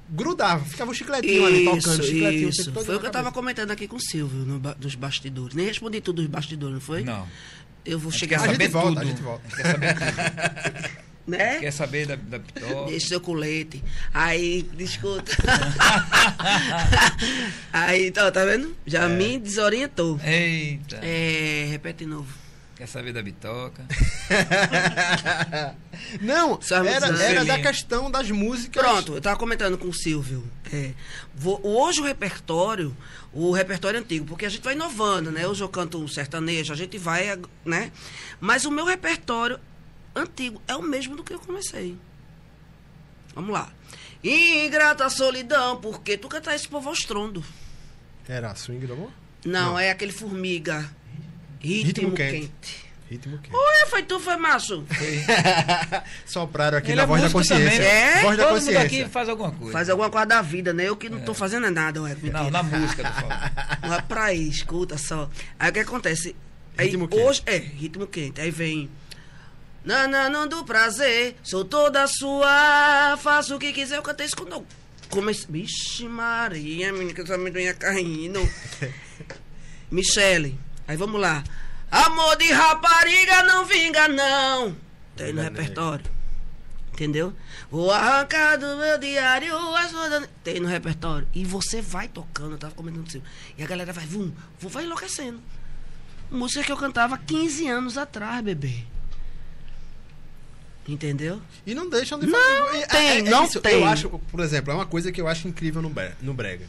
grudava, 0.08 0.64
ficava 0.64 0.90
um 0.90 0.94
chicletinho 0.94 1.46
ali 1.46 1.64
tocando, 1.64 2.00
Isso, 2.00 2.04
chicletinho 2.04 2.48
isso. 2.48 2.72
Foi 2.72 2.82
o 2.82 2.84
que 2.84 2.90
eu 3.06 3.10
tava 3.10 3.12
cabeça. 3.12 3.32
comentando 3.32 3.70
aqui 3.70 3.88
com 3.88 3.96
o 3.96 4.00
Silvio, 4.00 4.40
no 4.44 4.58
dos 4.74 4.94
bastidores. 4.94 5.54
Nem 5.54 5.66
respondi 5.66 6.00
tudo 6.00 6.22
dos 6.22 6.30
bastidores, 6.30 6.74
não 6.74 6.80
foi? 6.80 7.04
Não. 7.04 7.26
Eu 7.84 7.98
vou 7.98 8.10
A 8.10 8.14
chegar 8.14 8.38
quer 8.38 8.44
A 8.48 8.52
saber 8.52 8.64
gente 8.64 8.72
volta, 8.72 8.88
tudo. 8.88 9.00
a 9.00 9.04
gente 9.04 9.22
volta. 9.22 9.56
Quer 9.56 9.72
saber 9.72 9.94
tudo. 9.94 11.04
né? 11.26 11.58
Quer 11.60 11.70
saber 11.70 12.06
da, 12.06 12.16
da 12.16 12.38
Pitó. 12.38 12.84
Deixa 12.86 13.08
seu 13.08 13.20
colete. 13.20 13.82
Aí, 14.12 14.66
escuta. 14.78 15.32
aí, 17.72 18.08
então, 18.08 18.30
tá 18.30 18.44
vendo? 18.44 18.74
Já 18.86 19.08
me 19.08 19.38
desorientou. 19.38 20.18
Eita. 20.24 20.96
É, 21.02 21.66
repete 21.70 22.04
de 22.04 22.10
novo. 22.10 22.28
Quer 22.76 22.88
saber 22.88 23.12
da 23.12 23.22
bitoca? 23.22 23.84
Não, 26.20 26.58
era, 26.86 27.06
era 27.22 27.44
da 27.44 27.58
questão 27.60 28.10
das 28.10 28.30
músicas. 28.30 28.82
Pronto, 28.82 29.14
eu 29.14 29.20
tava 29.20 29.36
comentando 29.38 29.78
com 29.78 29.88
o 29.88 29.94
Silvio. 29.94 30.44
É, 30.72 30.92
vou- 31.34 31.60
hoje 31.64 32.00
o 32.00 32.04
repertório, 32.04 32.96
o 33.32 33.52
repertório 33.52 34.00
antigo, 34.00 34.26
porque 34.26 34.44
a 34.44 34.48
gente 34.48 34.62
vai 34.62 34.74
inovando, 34.74 35.30
né? 35.30 35.46
Hoje 35.46 35.62
eu 35.62 35.68
canto 35.68 35.98
um 36.02 36.08
sertanejo, 36.08 36.72
a 36.72 36.76
gente 36.76 36.98
vai, 36.98 37.38
né? 37.64 37.92
Mas 38.40 38.64
o 38.64 38.70
meu 38.70 38.84
repertório 38.84 39.60
antigo 40.14 40.60
é 40.66 40.74
o 40.74 40.82
mesmo 40.82 41.16
do 41.16 41.22
que 41.22 41.32
eu 41.32 41.38
comecei. 41.38 41.96
Vamos 43.34 43.50
lá. 43.52 43.70
Ingrata 44.22 45.08
solidão, 45.10 45.76
porque 45.80 46.16
tu 46.16 46.28
cantar 46.28 46.54
esse 46.54 46.68
povo 46.68 46.88
aos 46.88 47.00
trondo. 47.00 47.44
Era 48.28 48.54
swing 48.54 48.86
do 48.86 48.94
amor? 48.94 49.10
Não, 49.44 49.72
Não. 49.72 49.78
é 49.78 49.90
aquele 49.90 50.12
formiga. 50.12 50.88
Ritmo, 51.68 51.86
Ritmo 51.86 52.12
quente. 52.12 52.32
quente. 52.40 52.84
Ritmo 53.10 53.38
quente. 53.38 53.54
Ué, 53.56 53.86
foi 53.86 54.02
tu, 54.02 54.18
foi 54.20 54.36
macho? 54.36 54.84
Sopraram 56.26 56.78
aqui 56.78 56.88
Ele 56.88 56.96
na 56.96 57.02
é 57.02 57.06
voz 57.06 57.22
da 57.22 57.30
consciência. 57.30 57.64
também, 57.64 57.78
né? 57.78 58.22
Voz 58.22 58.36
da 58.36 58.42
Todo 58.44 58.52
mundo 58.54 58.64
consciência. 58.64 58.82
aqui 58.86 59.04
faz 59.10 59.28
alguma 59.28 59.50
coisa. 59.52 59.72
Faz 59.72 59.90
alguma 59.90 60.10
coisa 60.10 60.26
da 60.26 60.42
vida, 60.42 60.72
né? 60.72 60.88
Eu 60.88 60.96
que 60.96 61.08
não 61.08 61.20
tô 61.20 61.34
fazendo 61.34 61.70
nada, 61.70 62.02
ué. 62.02 62.10
mentira. 62.14 62.42
Não, 62.42 62.50
na 62.50 62.62
música, 62.62 63.10
falando. 63.10 63.50
Não 63.84 63.94
é 63.94 64.00
pra 64.02 64.24
aí, 64.24 64.48
escuta 64.48 64.96
só. 64.96 65.28
Aí 65.58 65.70
o 65.70 65.72
que 65.72 65.80
acontece? 65.80 66.34
Aí, 66.76 66.86
Ritmo 66.86 67.06
quente. 67.06 67.22
hoje, 67.22 67.42
é, 67.46 67.56
ritmo 67.58 68.06
quente. 68.06 68.40
Aí 68.40 68.50
vem. 68.50 68.90
Nanano 69.84 70.46
do 70.48 70.64
prazer, 70.64 71.36
sou 71.42 71.62
toda 71.64 72.06
sua, 72.06 73.18
faço 73.22 73.54
o 73.54 73.58
que 73.58 73.70
quiser. 73.72 73.96
Eu 73.98 74.02
cantei 74.02 74.24
isso 74.24 74.34
quando 74.34 74.52
eu 74.52 74.66
comecei. 75.10 75.44
Vixe, 75.50 76.04
Maria, 76.08 76.90
menina, 76.90 77.12
que 77.12 77.20
essa 77.20 77.34
amendoim 77.34 77.72
caindo. 77.74 78.40
Michele, 79.90 80.58
aí 80.86 80.96
vamos 80.96 81.20
lá. 81.20 81.42
Amor 81.90 82.36
de 82.36 82.50
rapariga 82.52 83.42
não 83.44 83.64
vinga, 83.64 84.08
não. 84.08 84.76
Tem 85.16 85.32
no 85.32 85.42
repertório. 85.42 86.04
Entendeu? 86.92 87.32
Vou 87.70 87.90
arrancar 87.90 88.56
do 88.56 88.76
meu 88.76 88.98
diário 88.98 89.56
as 89.76 89.92
rodas. 89.92 90.28
Tem 90.44 90.60
no 90.60 90.68
repertório. 90.68 91.26
E 91.34 91.44
você 91.44 91.80
vai 91.82 92.06
tocando, 92.08 92.52
eu 92.52 92.58
tava 92.58 92.74
comentando 92.74 93.04
com 93.04 93.10
você. 93.10 93.22
E 93.58 93.62
a 93.62 93.66
galera 93.66 93.92
vai, 93.92 94.06
vum, 94.06 94.32
vai 94.60 94.84
enlouquecendo. 94.84 95.40
Música 96.30 96.64
que 96.64 96.72
eu 96.72 96.76
cantava 96.76 97.18
15 97.18 97.68
anos 97.68 97.98
atrás, 97.98 98.42
bebê. 98.42 98.84
Entendeu? 100.86 101.40
E 101.66 101.74
não 101.74 101.88
deixam 101.88 102.18
de 102.18 102.26
Não 102.26 102.38
fazer. 102.38 102.78
É- 102.82 102.86
tem, 102.86 103.06
é- 103.08 103.18
é 103.18 103.22
não 103.22 103.44
isso. 103.44 103.60
tem. 103.60 103.80
Eu 103.80 103.86
acho, 103.86 104.08
por 104.10 104.40
exemplo, 104.40 104.70
é 104.70 104.74
uma 104.74 104.86
coisa 104.86 105.10
que 105.10 105.20
eu 105.20 105.26
acho 105.26 105.48
incrível 105.48 105.80
no, 105.80 105.88
bre- 105.88 106.12
no 106.20 106.34
Brega. 106.34 106.66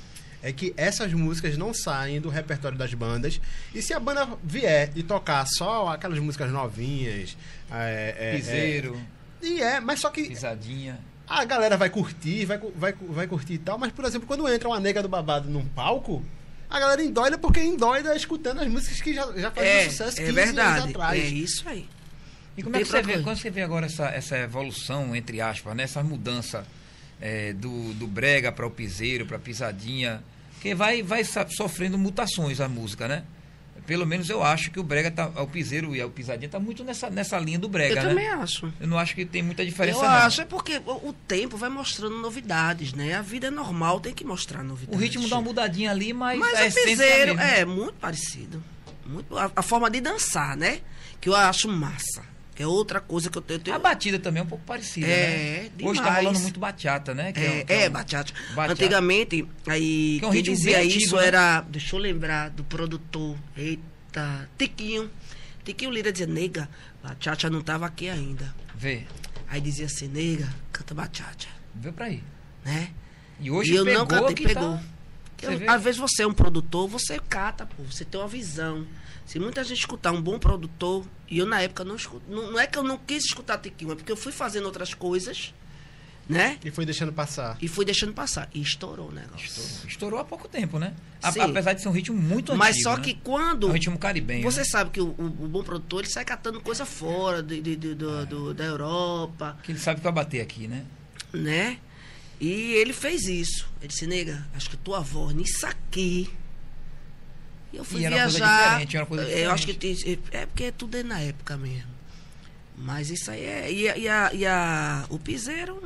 É 0.48 0.52
que 0.54 0.74
essas 0.78 1.12
músicas 1.12 1.58
não 1.58 1.74
saem 1.74 2.22
do 2.22 2.30
repertório 2.30 2.78
das 2.78 2.94
bandas. 2.94 3.42
E 3.74 3.82
se 3.82 3.94
a 3.96 4.00
banda 4.00 4.28
vier 4.44 4.92
e 4.96 5.02
tocar 5.02 5.44
só 5.48 5.88
aquelas 5.88 6.20
músicas 6.20 6.52
novinhas. 6.52 7.36
É, 7.72 8.16
é, 8.18 8.36
Piseiro, 8.36 9.02
é- 9.42 9.46
e 9.48 9.62
é, 9.62 9.80
mas 9.80 10.00
só 10.00 10.10
que 10.12 10.28
pisadinha. 10.28 11.00
a 11.28 11.44
galera 11.46 11.76
vai 11.78 11.90
curtir, 11.90 12.46
vai, 12.46 12.60
vai, 12.76 12.94
vai 12.94 13.26
curtir 13.28 13.54
e 13.54 13.58
tal. 13.58 13.80
Mas, 13.80 13.92
por 13.92 14.06
exemplo, 14.06 14.28
quando 14.28 14.48
entra 14.48 14.68
uma 14.68 14.80
nega 14.80 15.02
do 15.02 15.10
babado 15.10 15.50
num 15.50 15.66
palco. 15.66 16.24
A 16.70 16.80
galera 16.80 17.04
endoida 17.04 17.38
porque 17.38 17.60
endoida 17.62 18.16
escutando 18.16 18.60
as 18.62 18.68
músicas 18.68 19.02
que 19.02 19.14
já, 19.14 19.26
já 19.38 19.50
faziam 19.52 19.74
É, 19.74 19.90
sucesso 19.90 20.18
15 20.18 20.22
é 20.22 20.30
anos 20.30 20.36
verdade. 20.46 20.90
atrás. 20.90 21.24
É 21.24 21.26
isso 21.28 21.68
aí. 21.70 21.90
E 22.58 22.62
como 22.64 22.76
é 22.76 22.80
que 22.80 22.86
Tem 22.86 22.86
você 22.86 22.92
pra 22.92 23.02
vê, 23.02 23.14
coisa. 23.14 23.24
quando 23.24 23.38
você 23.38 23.50
vê 23.50 23.62
agora 23.64 23.86
essa, 23.88 24.06
essa 24.10 24.38
evolução, 24.38 25.16
entre 25.16 25.42
aspas, 25.42 25.76
né? 25.76 25.84
essa 25.84 26.02
mudança 26.04 26.66
é, 27.20 27.52
do, 27.54 27.94
do 27.96 28.06
brega 28.08 28.52
para 28.52 28.66
o 28.66 28.70
piseiro, 28.72 29.26
para 29.26 29.38
pisadinha, 29.40 30.24
que 30.66 30.74
vai, 30.74 31.04
vai 31.04 31.24
sofrendo 31.24 31.96
mutações 31.96 32.60
a 32.60 32.68
música, 32.68 33.08
né? 33.08 33.24
Pelo 33.86 34.04
menos 34.04 34.28
eu 34.32 34.42
acho 34.42 34.72
que 34.72 34.80
o 34.80 34.84
brega, 34.84 35.12
tá, 35.12 35.28
o 35.28 35.46
piseiro 35.46 35.96
e 35.96 36.02
a 36.02 36.08
pisadinha 36.08 36.50
tá 36.50 36.60
muito 36.60 36.84
nessa, 36.84 37.08
nessa 37.08 37.38
linha 37.38 37.60
do 37.60 37.70
brega, 37.70 37.94
eu 37.94 38.04
né? 38.04 38.10
também 38.10 38.28
acho. 38.30 38.74
Eu 38.80 38.88
não 38.88 38.98
acho 38.98 39.14
que 39.14 39.26
tem 39.26 39.44
muita 39.44 39.64
diferença, 39.64 40.00
eu 40.00 40.02
não. 40.02 40.10
acho, 40.10 40.42
é 40.42 40.46
porque 40.46 40.82
o, 40.84 41.10
o 41.10 41.14
tempo 41.28 41.56
vai 41.56 41.70
mostrando 41.70 42.18
novidades, 42.18 42.94
né? 42.94 43.14
A 43.14 43.22
vida 43.22 43.46
é 43.46 43.52
normal, 43.52 44.00
tem 44.00 44.12
que 44.12 44.26
mostrar 44.26 44.64
novidades. 44.64 44.98
O 44.98 45.00
ritmo 45.00 45.30
dá 45.30 45.36
uma 45.36 45.44
mudadinha 45.44 45.92
ali, 45.92 46.14
mas, 46.14 46.40
Mas 46.40 46.58
a 46.58 46.64
o 46.64 46.66
essência 46.66 46.90
piseiro 46.90 47.40
é, 47.40 47.60
é 47.60 47.66
muito 47.66 47.94
parecido. 48.00 48.64
Muito, 49.06 49.38
a, 49.38 49.52
a 49.56 49.62
forma 49.62 49.88
de 49.88 50.02
dançar, 50.02 50.58
né? 50.58 50.80
Que 51.22 51.30
eu 51.30 51.36
acho 51.36 51.70
massa. 51.70 52.24
Que 52.56 52.64
é 52.64 52.68
outra 52.68 53.02
coisa 53.02 53.30
que 53.30 53.38
eu 53.38 53.42
tenho. 53.42 53.58
eu 53.58 53.64
tenho- 53.64 53.76
A 53.76 53.80
batida 53.80 54.18
também 54.18 54.40
é 54.40 54.44
um 54.44 54.48
pouco 54.48 54.64
parecida, 54.64 55.06
É, 55.06 55.70
né? 55.78 55.86
Hoje 55.86 56.00
tá 56.00 56.06
demais. 56.06 56.24
rolando 56.26 56.40
muito 56.40 56.60
bachata, 56.60 57.14
né? 57.14 57.34
Que 57.34 57.40
É, 57.42 57.64
que 57.66 57.74
é, 57.74 57.90
um- 57.90 57.92
bachata. 57.92 58.34
bachata. 58.56 58.72
Antigamente, 58.74 59.46
aí 59.68 60.18
Que 60.20 60.26
é 60.26 60.28
um 60.30 60.32
quem 60.32 60.42
dizia 60.42 60.78
bem 60.78 60.88
isso 60.88 60.98
antigo, 61.00 61.18
né? 61.18 61.28
era, 61.28 61.62
deixa 61.62 61.96
eu 61.96 62.00
lembrar, 62.00 62.50
do 62.52 62.64
produtor, 62.64 63.38
eita, 63.58 64.50
Tiquinho. 64.58 65.12
Tiquinho 65.66 65.92
Lira 65.92 66.12
dizia, 66.14 66.28
nega, 66.28 66.70
bachata 67.04 67.50
não 67.50 67.62
tava 67.62 67.86
aqui 67.86 68.08
ainda. 68.10 68.54
Vê, 68.74 69.04
Aí 69.48 69.60
dizia 69.62 69.86
assim, 69.86 70.08
nega, 70.08 70.48
canta 70.72 70.96
bachata, 70.96 71.48
vê 71.76 71.92
pra 71.92 72.06
aí. 72.06 72.24
né? 72.64 72.90
E 73.40 73.52
hoje 73.52 73.74
e 73.74 73.76
eu 73.76 73.84
pegou 73.86 74.00
não 74.00 74.08
cantei, 74.08 74.34
que 74.36 74.44
pegou. 74.46 74.78
tá- 74.78 74.84
Eu- 75.52 75.70
às 75.72 75.84
vezes 75.84 76.00
você 76.00 76.24
é 76.24 76.28
um 76.28 76.34
produtor, 76.34 76.88
você 76.88 77.20
cata, 77.20 77.66
pô, 77.66 77.84
você 77.84 78.06
tem 78.06 78.20
uma 78.20 78.28
visão. 78.30 78.88
Se 79.26 79.40
muita 79.40 79.64
gente 79.64 79.80
escutar 79.80 80.12
um 80.12 80.22
bom 80.22 80.38
produtor, 80.38 81.06
e 81.30 81.40
eu 81.40 81.46
na 81.46 81.62
época 81.62 81.84
não 81.84 81.96
escuto, 81.96 82.24
não, 82.30 82.52
não 82.52 82.60
é 82.60 82.68
que 82.68 82.78
eu 82.78 82.84
não 82.84 82.98
quis 82.98 83.26
escutar 83.26 83.58
Tiquinho, 83.58 83.92
é 83.92 83.96
porque 83.96 84.12
eu 84.12 84.18
fui 84.18 84.32
fazendo 84.32 84.66
outras 84.66 84.94
coisas, 84.94 85.54
né? 86.30 86.58
E 86.64 86.70
foi 86.72 86.86
deixando 86.86 87.12
passar. 87.14 87.58
E 87.62 87.68
fui 87.68 87.86
deixando 87.86 88.14
passar. 88.14 88.50
E 88.54 88.62
estourou 88.62 89.10
o 89.10 89.12
negócio. 89.12 89.46
Estourou, 89.46 89.88
estourou 89.88 90.20
há 90.20 90.24
pouco 90.26 90.48
tempo, 90.48 90.78
né? 90.80 90.94
A- 91.22 91.30
apesar 91.44 91.74
de 91.74 91.82
ser 91.82 91.88
um 91.88 91.92
ritmo 91.92 92.16
muito 92.18 92.52
antigo. 92.52 92.58
Mas 92.58 92.82
só 92.82 92.98
né? 92.98 93.04
que 93.04 93.14
quando. 93.16 93.68
É 93.68 93.70
um 93.70 93.74
ritmo 93.74 93.98
caribenho. 93.98 94.44
Você 94.44 94.60
né? 94.60 94.66
sabe 94.66 94.90
que 94.92 95.02
o, 95.02 95.08
o- 95.18 95.26
o 95.26 95.48
bom 95.48 95.64
produtor 95.64 96.02
ele 96.04 96.10
sai 96.12 96.24
catando 96.26 96.62
coisa 96.62 96.86
fora 96.86 97.42
de, 97.44 97.62
de- 97.62 97.76
de- 97.76 97.92
É. 97.92 97.96
do, 97.96 98.26
do- 98.26 98.54
da 98.54 98.64
Europa, 98.64 99.58
Que 99.64 99.72
ele 99.72 99.80
sabe 99.80 100.00
que 100.00 100.04
vai 100.04 100.14
bater 100.14 100.42
aqui, 100.42 100.68
né? 100.68 100.86
né? 101.34 101.78
E 102.40 102.74
ele 102.74 102.92
fez 102.94 103.24
isso. 103.28 103.68
Ele 103.80 103.88
disse, 103.88 104.06
nega, 104.08 104.46
acho 104.56 104.70
que 104.70 104.78
tua 104.78 105.00
voz 105.00 105.34
nisso 105.36 105.66
aqui. 105.66 106.30
E 107.76 107.78
eu 107.78 107.84
fui 107.84 108.02
E 108.02 108.06
era 108.06 108.16
uma 108.16 108.22
coisa 108.24 108.38
viajar. 108.38 108.64
diferente, 108.70 108.96
era 108.96 109.04
uma 109.04 109.08
coisa 109.10 109.24
eu 109.30 109.52
acho 109.52 109.66
que 109.68 109.74
tem- 109.74 110.20
é 110.32 110.46
porque 110.46 110.72
tudo 110.72 110.96
é 110.98 111.04
na 111.04 111.20
época 111.20 111.58
mesmo. 111.58 111.94
Mas 112.78 113.10
isso 113.10 113.30
aí 113.32 113.44
é. 113.46 113.72
E, 113.72 113.90
a- 113.90 113.98
e, 113.98 114.08
a, 114.08 114.32
e 114.34 114.46
a- 114.46 115.06
o 115.10 115.20
piseiro 115.20 115.82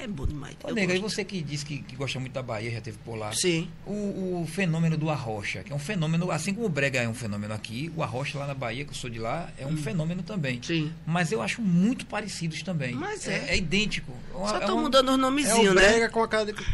é 0.00 0.06
bom 0.06 0.26
demais. 0.26 0.56
Ô, 0.64 0.70
nega, 0.72 0.94
e 0.94 0.98
você 0.98 1.24
que 1.24 1.40
disse 1.42 1.64
que, 1.64 1.78
que 1.78 1.96
gosta 1.96 2.18
muito 2.20 2.32
da 2.32 2.42
Bahia, 2.42 2.70
já 2.70 2.80
teve 2.80 2.98
por 3.04 3.16
lá. 3.16 3.32
Sim. 3.32 3.68
O, 3.86 4.42
o 4.42 4.46
fenômeno 4.50 4.96
do 4.96 5.10
arrocha, 5.10 5.62
que 5.62 5.72
é 5.72 5.74
um 5.76 5.78
fenômeno, 5.78 6.30
assim 6.30 6.54
como 6.54 6.66
o 6.66 6.68
brega 6.68 7.00
é 7.00 7.08
um 7.08 7.14
fenômeno 7.14 7.52
aqui, 7.54 7.92
o 7.96 8.02
arrocha 8.02 8.38
lá 8.38 8.46
na 8.46 8.54
Bahia, 8.54 8.84
que 8.84 8.90
eu 8.90 8.94
sou 8.94 9.10
de 9.10 9.18
lá, 9.18 9.48
é 9.58 9.66
um 9.66 9.76
fenômeno 9.76 10.22
também. 10.22 10.58
Hum. 10.58 10.62
Sim. 10.62 10.92
Mas 11.06 11.32
eu 11.32 11.42
acho 11.42 11.60
muito 11.62 12.06
parecidos 12.06 12.62
também. 12.62 12.94
Mas 12.94 13.26
é. 13.28 13.50
é. 13.50 13.56
idêntico. 13.56 14.12
Só 14.32 14.56
É 14.58 14.66
tô 14.66 14.74
um- 14.76 14.82
mudando 14.82 15.08
os 15.08 15.14
É 15.14 15.16
o 15.16 15.18
nomezinhos, 15.18 15.74
brega 15.74 16.06
né? 16.06 16.08
com, 16.08 16.22
a, 16.22 16.28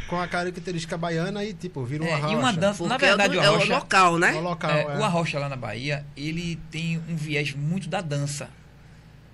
com 0.08 0.20
a 0.20 0.28
característica 0.28 0.96
baiana 0.98 1.44
e, 1.44 1.54
tipo, 1.54 1.82
vira 1.84 2.04
É, 2.04 2.16
uma 2.16 2.32
e 2.32 2.36
uma 2.36 2.52
dança. 2.52 2.82
Na 2.84 2.90
Porque 2.90 3.06
verdade, 3.06 3.36
é, 3.36 3.38
o 3.38 3.40
do- 3.40 3.46
é 3.46 3.50
o 3.50 3.54
arrocha. 3.54 3.74
local, 3.74 4.18
né? 4.18 4.32
O 4.34 4.40
local, 4.40 4.70
É, 4.70 4.82
é. 4.82 4.98
O 4.98 5.04
arrocha 5.04 5.38
lá 5.38 5.48
na 5.48 5.56
Bahia, 5.56 6.04
ele 6.16 6.58
tem 6.70 6.98
um 7.08 7.16
viés 7.16 7.54
muito 7.54 7.88
da 7.88 8.00
dança. 8.00 8.48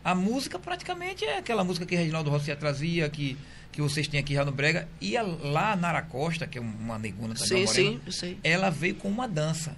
A 0.02 0.14
música 0.14 0.58
praticamente 0.58 1.24
é 1.26 1.36
aquela 1.38 1.62
música 1.62 1.84
que 1.84 1.94
Reginaldo 1.94 2.30
Rossi 2.30 2.54
trazia, 2.56 3.08
que, 3.10 3.36
que 3.72 3.80
vocês 3.80 4.08
têm 4.08 4.20
aqui 4.20 4.34
já 4.34 4.44
no 4.44 4.52
Brega. 4.52 4.88
E 5.00 5.16
a, 5.16 5.22
lá 5.22 5.72
a 5.72 5.76
Nara 5.76 6.02
Costa, 6.02 6.46
que 6.46 6.58
é 6.58 6.60
uma 6.60 6.98
neguna 6.98 7.34
também, 7.34 7.48
Sim, 7.48 7.64
morena, 7.66 7.90
sim, 7.90 8.00
eu 8.06 8.12
sei. 8.12 8.38
ela 8.42 8.70
veio 8.70 8.94
com 8.94 9.08
uma 9.08 9.28
dança. 9.28 9.74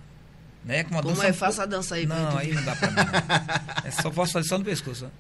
Né? 0.65 0.85
Com 0.85 0.91
uma 0.95 1.03
Como 1.03 1.15
dança 1.15 1.27
é? 1.27 1.33
Faça 1.33 1.65
a 1.65 1.67
dança 1.67 1.97
aí 1.97 2.07
Não, 2.07 2.39
aí 2.39 2.53
não 2.53 2.65
dá 2.65 2.77
pra 2.77 2.91
mim. 2.91 2.97
É 3.85 3.91
só 3.91 4.11
posso 4.11 4.33
fazer 4.33 4.49
só 4.49 4.59
no 4.59 4.65
pescoço. 4.65 5.11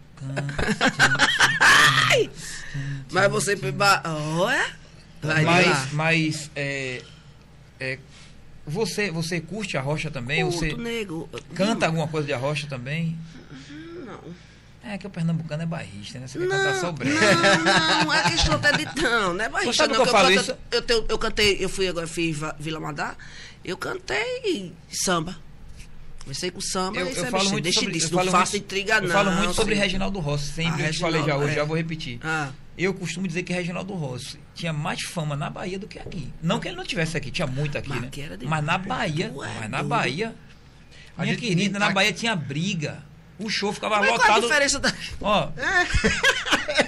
Mas 3.10 3.30
você. 3.30 3.56
Vai 3.56 3.72
lá. 3.72 4.64
Mas, 5.22 5.92
mas 5.92 6.50
é, 6.54 7.02
é, 7.78 7.98
você, 8.66 9.10
você 9.10 9.40
curte 9.40 9.76
a 9.76 9.80
rocha 9.80 10.10
também? 10.10 10.42
Curto, 10.44 10.58
você 10.58 10.74
nego. 10.74 11.28
canta 11.54 11.86
alguma 11.86 12.08
coisa 12.08 12.26
de 12.26 12.32
arrocha 12.32 12.66
também? 12.66 13.18
É 14.84 14.98
que 14.98 15.06
o 15.06 15.10
pernambucano 15.10 15.62
é 15.62 15.66
barrista, 15.66 16.18
né? 16.18 16.26
Você 16.26 16.38
quer 16.38 16.46
Não, 16.46 16.56
cantar 16.56 16.80
só 16.80 16.88
o 16.90 16.92
brega. 16.92 17.14
não, 17.20 18.04
não 18.06 18.14
é 18.14 18.30
questão 18.30 18.54
até 18.56 18.72
de 18.76 18.84
não, 19.00 19.34
não 19.34 19.44
é 19.44 19.48
barriga, 19.48 19.72
sabe 19.72 19.94
não. 19.94 20.02
que 20.02 20.08
eu 20.08 20.12
falo 20.12 20.28
canto- 20.28 20.40
isso? 20.40 20.56
eu, 20.72 20.82
tenho- 20.82 21.06
eu 21.08 21.18
cantei, 21.18 21.56
eu 21.60 21.68
fui 21.68 21.86
agora, 21.88 22.06
fiz 22.06 22.38
Vila 22.58 22.80
Madá, 22.80 23.14
eu 23.64 23.76
cantei 23.76 24.72
samba. 24.90 25.38
Comecei 26.24 26.50
com 26.50 26.60
samba, 26.60 27.00
Eu, 27.00 27.08
isso 27.10 27.20
eu 27.20 27.26
falo 27.26 27.50
muito 27.50 27.64
deixa 27.64 27.80
sobre, 27.80 27.94
disso, 27.94 28.14
eu 28.18 28.24
não 28.24 28.32
faço 28.32 28.56
intriga 28.56 29.00
não. 29.00 29.06
eu 29.08 29.12
falo 29.12 29.30
muito 29.32 29.54
sobre 29.54 29.74
sim. 29.74 29.80
Reginaldo 29.80 30.18
Rossi. 30.20 30.52
Sempre 30.52 30.82
Ah, 30.82 30.86
eu 30.86 30.92
te 30.92 30.98
falei 30.98 31.22
já 31.24 31.36
hoje, 31.36 31.52
é. 31.52 31.54
já 31.56 31.64
vou 31.64 31.76
repetir. 31.76 32.18
Ah, 32.22 32.50
Eu 32.78 32.94
costumo 32.94 33.26
dizer 33.28 33.42
que 33.42 33.52
Reginaldo 33.52 33.92
Rossi 33.94 34.38
tinha 34.54 34.72
mais 34.72 35.02
fama 35.02 35.36
na 35.36 35.50
Bahia 35.50 35.78
do 35.78 35.86
que 35.88 35.98
aqui. 35.98 36.32
Não 36.42 36.58
que 36.60 36.68
ele 36.68 36.76
não 36.76 36.84
tivesse 36.84 37.16
aqui, 37.16 37.30
tinha 37.30 37.46
muito 37.46 37.76
aqui, 37.76 37.88
Mas 37.88 38.00
né? 38.02 38.10
Mas 38.44 38.64
na 38.64 38.78
Bahia, 38.78 39.26
é 39.26 39.30
mas 39.60 39.70
na. 39.70 39.82
Bahia, 39.82 40.34
A 41.16 41.22
minha 41.22 41.34
gente- 41.34 41.46
querida, 41.46 41.78
na 41.78 41.86
a- 41.88 41.90
Bahia 41.92 42.12
tinha 42.12 42.34
briga. 42.36 43.04
O 43.42 43.50
show 43.50 43.72
ficava 43.72 43.98
mas 43.98 44.08
qual 44.08 44.20
a 44.20 44.22
lotado. 44.24 44.42
diferença 44.42 44.78
da... 44.78 44.92
Ó, 45.20 45.48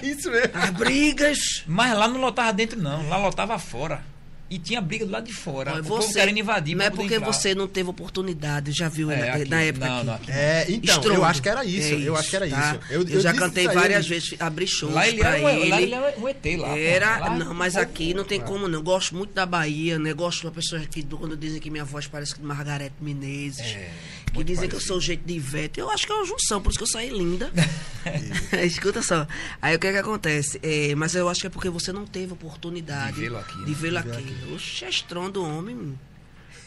É 0.02 0.06
isso 0.06 0.30
mesmo. 0.30 0.50
As 0.54 0.70
brigas... 0.70 1.38
mas 1.66 1.96
lá 1.96 2.08
não 2.08 2.20
lotava 2.20 2.52
dentro, 2.52 2.80
não. 2.80 3.08
Lá 3.08 3.16
lotava 3.16 3.58
fora. 3.58 4.02
E 4.50 4.58
tinha 4.58 4.80
briga 4.80 5.04
do 5.06 5.10
lado 5.10 5.24
de 5.26 5.32
fora. 5.32 5.72
Olha, 5.72 5.80
o 5.82 5.84
povo 5.84 6.02
você, 6.02 6.12
querendo 6.20 6.38
invadir. 6.38 6.76
não 6.76 6.84
pra 6.84 6.86
é 6.86 6.90
porque 6.90 7.14
entrar. 7.14 7.32
você 7.32 7.54
não 7.54 7.66
teve 7.66 7.88
oportunidade, 7.88 8.72
já 8.72 8.88
viu 8.88 9.10
É, 9.10 9.16
na, 9.16 9.32
aqui. 9.34 9.48
na 9.48 9.62
época 9.62 9.86
Não, 9.86 9.96
aqui. 9.96 10.06
não, 10.06 10.14
aqui 10.14 10.30
É, 10.30 10.66
então, 10.68 10.94
Estrondo. 10.96 11.18
eu 11.20 11.24
acho 11.24 11.42
que 11.42 11.48
era 11.48 11.64
isso. 11.64 11.94
É 11.94 12.08
eu 12.08 12.14
acho 12.16 12.30
que 12.30 12.36
era 12.36 12.48
tá? 12.48 12.70
isso. 12.76 12.92
Eu, 12.92 13.08
Eu, 13.08 13.20
já 13.20 13.32
disse 13.32 13.42
cantei 13.42 13.64
isso 13.64 13.74
várias 13.74 14.04
ele- 14.06 14.14
vezes, 14.14 14.36
abri 14.40 14.66
shows 14.68 14.94
Lá 14.94 15.08
ele, 15.08 15.18
pra 15.18 15.38
era, 15.38 15.44
um- 15.44 15.48
ele. 15.48 15.68
lá 15.70 15.82
ele 15.82 15.94
era 15.94 16.14
um 16.18 16.28
ET 16.28 16.44
lá. 16.58 16.78
Era, 16.78 17.18
Lá, 17.18 17.30
não, 17.30 17.54
mas 17.54 17.72
povo- 17.72 17.82
aqui 17.84 18.14
não 18.14 18.22
tem 18.22 18.38
como 18.38 18.68
não. 18.68 18.82
Gosto 18.82 19.16
muito 19.16 19.32
da 19.32 19.46
Bahia, 19.46 19.98
né? 19.98 20.12
Gosto 20.12 20.40
de 20.42 20.46
uma 20.46 20.52
pessoa 20.52 20.80
que 20.82 21.02
quando 21.02 21.36
dizem 21.36 21.58
que 21.60 21.70
minha 21.70 21.84
voz 21.84 22.06
parece 22.06 22.34
de 22.36 22.42
Margarete 22.42 22.94
Menezes. 23.00 23.60
É, 23.60 23.90
que 24.34 24.44
muito 24.44 24.48
dizem 24.48 24.68
que 24.68 24.74
eu 24.74 24.78
parecido. 24.78 24.88
sou 24.88 24.96
o 24.98 25.00
jeito 25.00 25.24
de 25.26 25.34
Ivete. 25.34 25.80
Eu 25.80 25.90
acho 25.90 26.06
que 26.06 26.12
é 26.12 26.14
uma 26.14 26.26
junção, 26.26 26.60
por 26.60 26.70
isso 26.70 26.78
que 26.78 26.84
eu 26.84 26.88
saí 26.88 27.10
linda. 27.10 27.50
Escuta 28.64 29.02
só. 29.02 29.26
Aí 29.60 29.74
o 29.74 29.78
que 29.78 29.86
é 29.86 29.92
que 29.92 29.98
acontece? 29.98 30.60
É, 30.62 30.94
mas 30.94 31.14
eu 31.14 31.28
acho 31.28 31.40
que 31.40 31.46
é 31.46 31.50
porque 31.50 31.70
você 31.70 31.92
não 31.92 32.06
teve 32.06 32.32
oportunidade 32.32 33.14
De 33.14 33.20
vê-lo 33.22 33.38
aqui, 33.38 33.58
né? 33.58 33.64
De 33.64 33.74
vê-lo 33.74 34.02
ver 34.02 34.12
aqui. 34.12 34.52
Oxe, 34.54 34.84
é 34.84 34.88
estrondo 34.88 35.42
homem. 35.44 35.98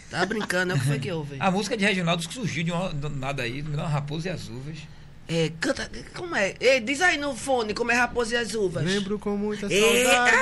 Tá 0.10 0.26
brincando, 0.26 0.72
é 0.72 0.76
o 0.76 0.80
que 0.80 0.86
foi 0.86 1.00
que 1.00 1.12
houve? 1.12 1.36
A 1.40 1.52
música 1.52 1.76
de 1.76 1.84
Reginaldo 1.84 2.26
que 2.26 2.34
surgiu 2.34 2.64
de 2.64 2.72
uma, 2.72 2.90
do 2.94 3.10
nada 3.10 3.44
aí, 3.44 3.62
de 3.62 3.70
uma 3.70 3.88
raposa 3.88 4.30
e 4.30 4.32
as 4.32 4.48
uvas. 4.48 4.78
É, 5.30 5.52
canta, 5.60 5.90
como 6.16 6.36
é? 6.36 6.56
Ei, 6.60 6.80
diz 6.80 7.02
aí 7.02 7.18
no 7.18 7.36
fone 7.36 7.74
como 7.74 7.92
é 7.92 7.96
Raposa 7.96 8.36
e 8.36 8.38
as 8.38 8.54
Uvas. 8.56 8.84
Lembro 8.86 9.20
com 9.20 9.36
muita 9.36 9.66
É, 9.72 10.04
saudade. 10.06 10.38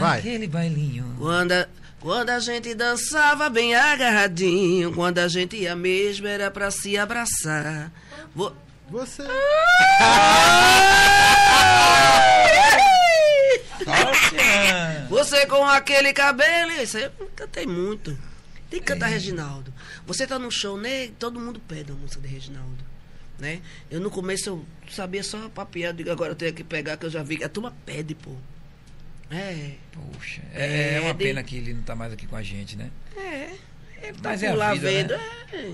Vai. 0.00 0.16
Daquele 0.16 0.46
bailinho. 0.48 1.14
Quando 1.18 1.52
a, 1.52 1.68
quando 2.00 2.30
a 2.30 2.40
gente 2.40 2.74
dançava 2.74 3.48
bem 3.48 3.74
agarradinho, 3.76 4.92
quando 4.92 5.18
a 5.20 5.28
gente 5.28 5.56
ia 5.56 5.76
mesmo 5.76 6.26
era 6.26 6.50
pra 6.50 6.70
se 6.72 6.98
abraçar. 6.98 7.92
Vo- 8.34 8.52
Você. 8.90 9.22
Nossa! 13.86 15.06
Você 15.08 15.46
com 15.46 15.64
aquele 15.64 16.12
cabelo. 16.12 16.72
Isso 16.72 16.96
aí 16.96 17.04
eu 17.04 17.10
cantei 17.36 17.66
muito. 17.66 18.16
Tem 18.70 18.80
que 18.80 18.86
cantar 18.86 19.06
Reginaldo. 19.06 19.72
Você 20.06 20.26
tá 20.26 20.38
no 20.38 20.50
show, 20.50 20.76
né? 20.76 21.08
Todo 21.18 21.38
mundo 21.40 21.60
pede 21.68 21.92
a 21.92 21.94
música 21.94 22.20
de 22.20 22.28
Reginaldo. 22.28 22.84
Né? 23.38 23.60
Eu 23.90 24.00
no 24.00 24.10
começo 24.10 24.50
eu 24.50 24.64
sabia 24.88 25.22
só 25.22 25.48
papiar, 25.48 25.92
digo, 25.92 26.10
agora 26.10 26.32
eu 26.32 26.36
tenho 26.36 26.54
que 26.54 26.62
pegar, 26.62 26.96
que 26.96 27.06
eu 27.06 27.10
já 27.10 27.22
vi 27.22 27.36
que 27.36 27.44
a 27.44 27.48
turma 27.48 27.74
pede, 27.84 28.14
pô. 28.14 28.30
É. 29.30 29.72
Poxa, 29.92 30.42
é, 30.52 30.94
é 30.94 31.00
uma 31.00 31.14
pena 31.14 31.42
que 31.42 31.56
ele 31.56 31.74
não 31.74 31.82
tá 31.82 31.96
mais 31.96 32.12
aqui 32.12 32.26
com 32.26 32.36
a 32.36 32.42
gente, 32.42 32.76
né? 32.76 32.90
É. 33.16 33.50
É, 34.08 34.12
tá 34.12 34.30
Mas 34.30 34.40
por 34.40 34.46
é 34.46 34.52
lá 34.54 34.72
vida, 34.74 34.88
vendo. 34.88 35.10
né? 35.14 35.20
É. 35.52 35.70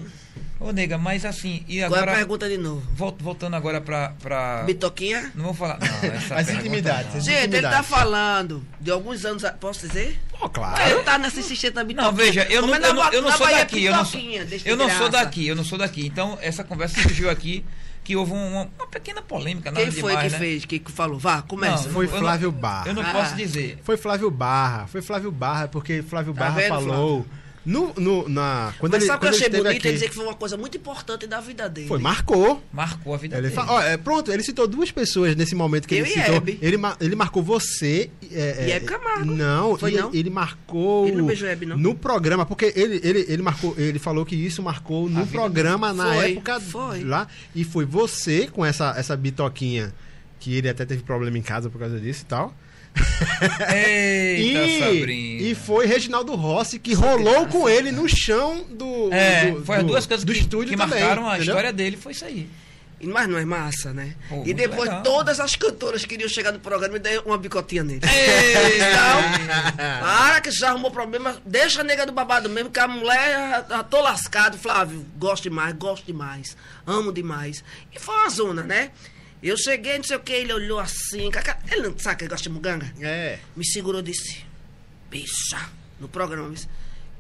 Ô, 0.63 0.73
nega, 0.73 0.99
mas 0.99 1.25
assim, 1.25 1.65
e 1.67 1.79
Qual 1.79 1.81
é 1.81 1.83
a 1.85 1.87
agora. 2.03 2.13
pergunta 2.17 2.47
de 2.47 2.59
novo? 2.59 2.83
vol- 2.93 3.17
voltando 3.19 3.57
agora 3.57 3.81
pra. 3.81 4.11
pra... 4.23 4.63
Bitoquinha? 4.65 5.33
Não 5.35 5.47
vou 5.47 5.55
falar. 5.55 5.79
Não, 5.81 6.11
essa 6.13 6.35
As 6.37 6.51
intimidades, 6.51 7.15
não. 7.15 7.21
Gente, 7.23 7.57
ele 7.57 7.63
tá 7.63 7.83
falando 7.83 8.63
de 8.79 8.91
alguns 8.91 9.25
anos. 9.25 9.43
Posso 9.59 9.87
dizer? 9.89 10.21
Pô, 10.39 10.51
claro. 10.51 10.83
Ele 10.91 11.03
tá 11.03 11.17
nessa 11.17 11.41
assistente 11.41 11.73
da 11.73 11.83
Bitoquinha. 11.83 12.11
Não, 12.11 12.17
veja, 12.17 12.45
eu 12.51 12.61
não, 12.61 12.69
Comendo 12.69 12.87
eu 12.89 12.95
não, 12.95 13.05
na- 13.05 13.11
eu 13.11 13.23
não 13.23 13.31
sou 13.33 13.47
Bahia 13.47 13.59
daqui, 13.61 13.85
eu 13.85 13.93
não 13.97 14.05
sou, 14.05 14.21
eu 14.67 14.77
não 14.77 14.91
sou 14.91 15.09
daqui, 15.09 15.47
eu 15.47 15.57
não 15.57 15.65
sou 15.65 15.79
daqui. 15.79 16.07
Então, 16.07 16.39
essa 16.43 16.63
conversa 16.63 17.01
surgiu 17.01 17.31
aqui 17.31 17.65
que 18.05 18.15
houve 18.15 18.33
uma, 18.33 18.69
uma 18.79 18.87
pequena 18.91 19.23
polêmica, 19.23 19.71
nada 19.71 19.83
Quem 19.83 19.93
foi 19.93 20.11
demais, 20.11 20.27
que 20.27 20.39
né? 20.39 20.45
fez? 20.45 20.65
Que 20.67 20.79
que 20.79 20.93
falou? 20.93 21.19
Vá, 21.19 21.41
começa. 21.41 21.85
Não, 21.87 21.93
Foi 21.95 22.07
Flávio 22.07 22.53
Barra. 22.53 22.87
Eu 22.89 22.95
não 22.95 23.03
Ah. 23.03 23.13
posso 23.13 23.35
dizer. 23.35 23.79
Foi 23.83 23.97
Flávio 23.97 24.31
Barra. 24.31 24.87
Foi 24.89 25.01
Flávio 25.01 25.31
Barra, 25.33 25.69
porque 25.69 26.03
Flávio 26.03 26.35
Tá 26.35 26.41
Barra 26.41 26.57
vendo, 26.57 26.69
falou. 26.69 27.27
No, 27.65 27.93
no, 27.95 28.27
na, 28.27 28.73
quando 28.79 28.93
Mas 28.93 29.03
ele, 29.03 29.07
sabe 29.13 29.19
o 29.19 29.21
que 29.21 29.27
eu 29.27 29.29
ele 29.29 29.37
achei 29.37 29.49
bonito? 29.51 29.77
aqui, 29.77 29.87
Ele 29.89 29.95
dizer 29.95 30.09
que 30.09 30.15
foi 30.15 30.25
uma 30.25 30.35
coisa 30.35 30.57
muito 30.57 30.79
importante 30.79 31.27
da 31.27 31.41
vida 31.41 31.69
dele. 31.69 31.89
Foi, 31.89 31.99
marcou. 31.99 32.63
Marcou 32.73 33.13
a 33.15 33.19
vida 33.19 33.37
Ele 33.37 33.49
dele. 33.49 33.55
fa- 33.55 33.67
ó, 33.71 33.83
é, 33.83 33.99
pronto, 33.99 34.33
ele 34.33 34.43
citou 34.43 34.67
duas 34.67 34.91
pessoas 34.91 35.37
nesse 35.37 35.55
momento 35.55 35.87
que 35.87 35.95
Eu 35.95 36.07
ele 36.07 36.09
e 36.09 36.13
citou. 36.15 36.37
Hebe. 36.37 36.59
Ele, 36.63 36.77
ele 37.01 37.15
marcou 37.15 37.43
você. 37.43 38.11
É, 38.33 38.67
E 38.67 38.71
é, 38.73 38.77
Hebe 38.77 38.87
Camargo. 38.87 39.27
Não, 39.27 39.77
Foi 39.77 39.93
e- 39.93 39.97
não? 39.99 40.11
ele 40.15 40.31
marcou. 40.31 41.07
Ele 41.07 41.17
não 41.19 41.27
beijou 41.27 41.47
Hebe, 41.49 41.67
não? 41.67 41.77
No 41.77 41.95
programa, 41.95 42.47
porque 42.47 42.73
ele, 42.75 42.99
ele, 43.05 43.27
ele 43.29 43.43
marcou, 43.43 43.75
ele 43.77 43.99
falou 43.99 44.25
que 44.25 44.35
isso 44.35 44.63
marcou 44.63 45.09
no 45.11 45.27
programa 45.27 45.93
na 45.93 46.15
Foi, 46.15 46.33
época 46.33 46.61
foi. 46.61 47.05
lá. 47.05 47.29
E 47.55 47.63
foi 47.63 47.85
você 47.85 48.47
com 48.47 48.65
essa, 48.65 48.95
essa 48.97 49.15
bitoquinha, 49.15 49.93
que 50.39 50.55
ele 50.57 50.69
até 50.71 50.87
teve 50.87 51.03
problema 51.03 51.37
em 51.37 51.43
casa 51.43 51.69
por 51.69 51.79
causa 51.79 52.01
disso 52.01 52.23
e 52.23 52.25
tal. 52.27 52.55
Eita, 53.73 54.65
e, 54.65 54.79
Sabrina. 54.81 55.43
e 55.43 55.55
foi 55.55 55.87
Reginaldo 55.87 56.35
Rossi 56.35 56.79
que 56.79 56.93
rolou 56.95 57.47
com 57.47 57.69
ele 57.69 57.93
no 57.93 58.09
chão 58.09 58.65
do. 58.71 59.13
É, 59.13 59.51
do, 59.53 59.65
foi 59.65 59.77
as 59.77 59.85
duas 59.85 60.07
coisas 60.07 60.25
do 60.25 60.33
que, 60.33 60.41
estúdio 60.41 60.71
que 60.71 60.77
também, 60.77 61.01
marcaram 61.01 61.29
a 61.29 61.37
entendeu? 61.37 61.55
história 61.55 61.73
dele, 61.73 61.97
foi 61.97 62.13
isso 62.13 62.25
aí. 62.25 62.49
Mas 63.03 63.29
não 63.29 63.39
é 63.39 63.47
massa, 63.47 63.95
né? 63.95 64.15
Pô, 64.29 64.43
e 64.45 64.53
depois 64.53 64.83
legal. 64.83 65.03
todas 65.03 65.41
as 65.41 65.57
cantoras 65.57 66.05
queriam 66.05 66.29
chegar 66.29 66.53
no 66.53 66.59
programa 66.61 66.97
e 66.97 66.99
dar 66.99 67.21
uma 67.25 67.39
bicotinha 67.39 67.83
nele. 67.83 68.03
Ei! 68.05 68.79
Para 69.75 70.41
que 70.43 70.51
já 70.51 70.69
arrumou 70.69 70.91
problema, 70.91 71.41
deixa 71.47 71.81
a 71.81 71.85
nega 71.85 72.05
do 72.05 72.13
babado 72.13 72.51
mesmo, 72.51 72.69
que 72.69 72.79
a 72.79 72.87
mulher 72.87 73.33
já, 73.33 73.77
já 73.77 73.83
tô 73.83 74.03
lascado, 74.03 74.59
Flávio. 74.59 75.07
Gosto 75.17 75.45
demais, 75.45 75.75
gosto 75.77 76.05
demais. 76.05 76.55
Amo 76.87 77.11
demais. 77.11 77.65
E 77.91 77.99
foi 77.99 78.15
uma 78.15 78.29
zona, 78.29 78.63
né? 78.65 78.91
Eu 79.43 79.57
cheguei, 79.57 79.97
não 79.97 80.05
sei 80.05 80.17
o 80.17 80.21
que, 80.21 80.33
ele 80.33 80.53
olhou 80.53 80.79
assim. 80.79 81.31
Ele 81.71 81.89
não 81.89 81.99
sabe 81.99 82.17
que 82.17 82.25
ele 82.25 82.31
gosta 82.31 82.49
de 82.49 82.55
muganga? 82.55 82.93
É. 83.01 83.39
Me 83.57 83.65
segurou 83.65 84.01
e 84.01 84.05
disse: 84.05 84.45
Bicha, 85.11 85.59
no 85.99 86.09
programa, 86.09 86.51
disse, 86.51 86.69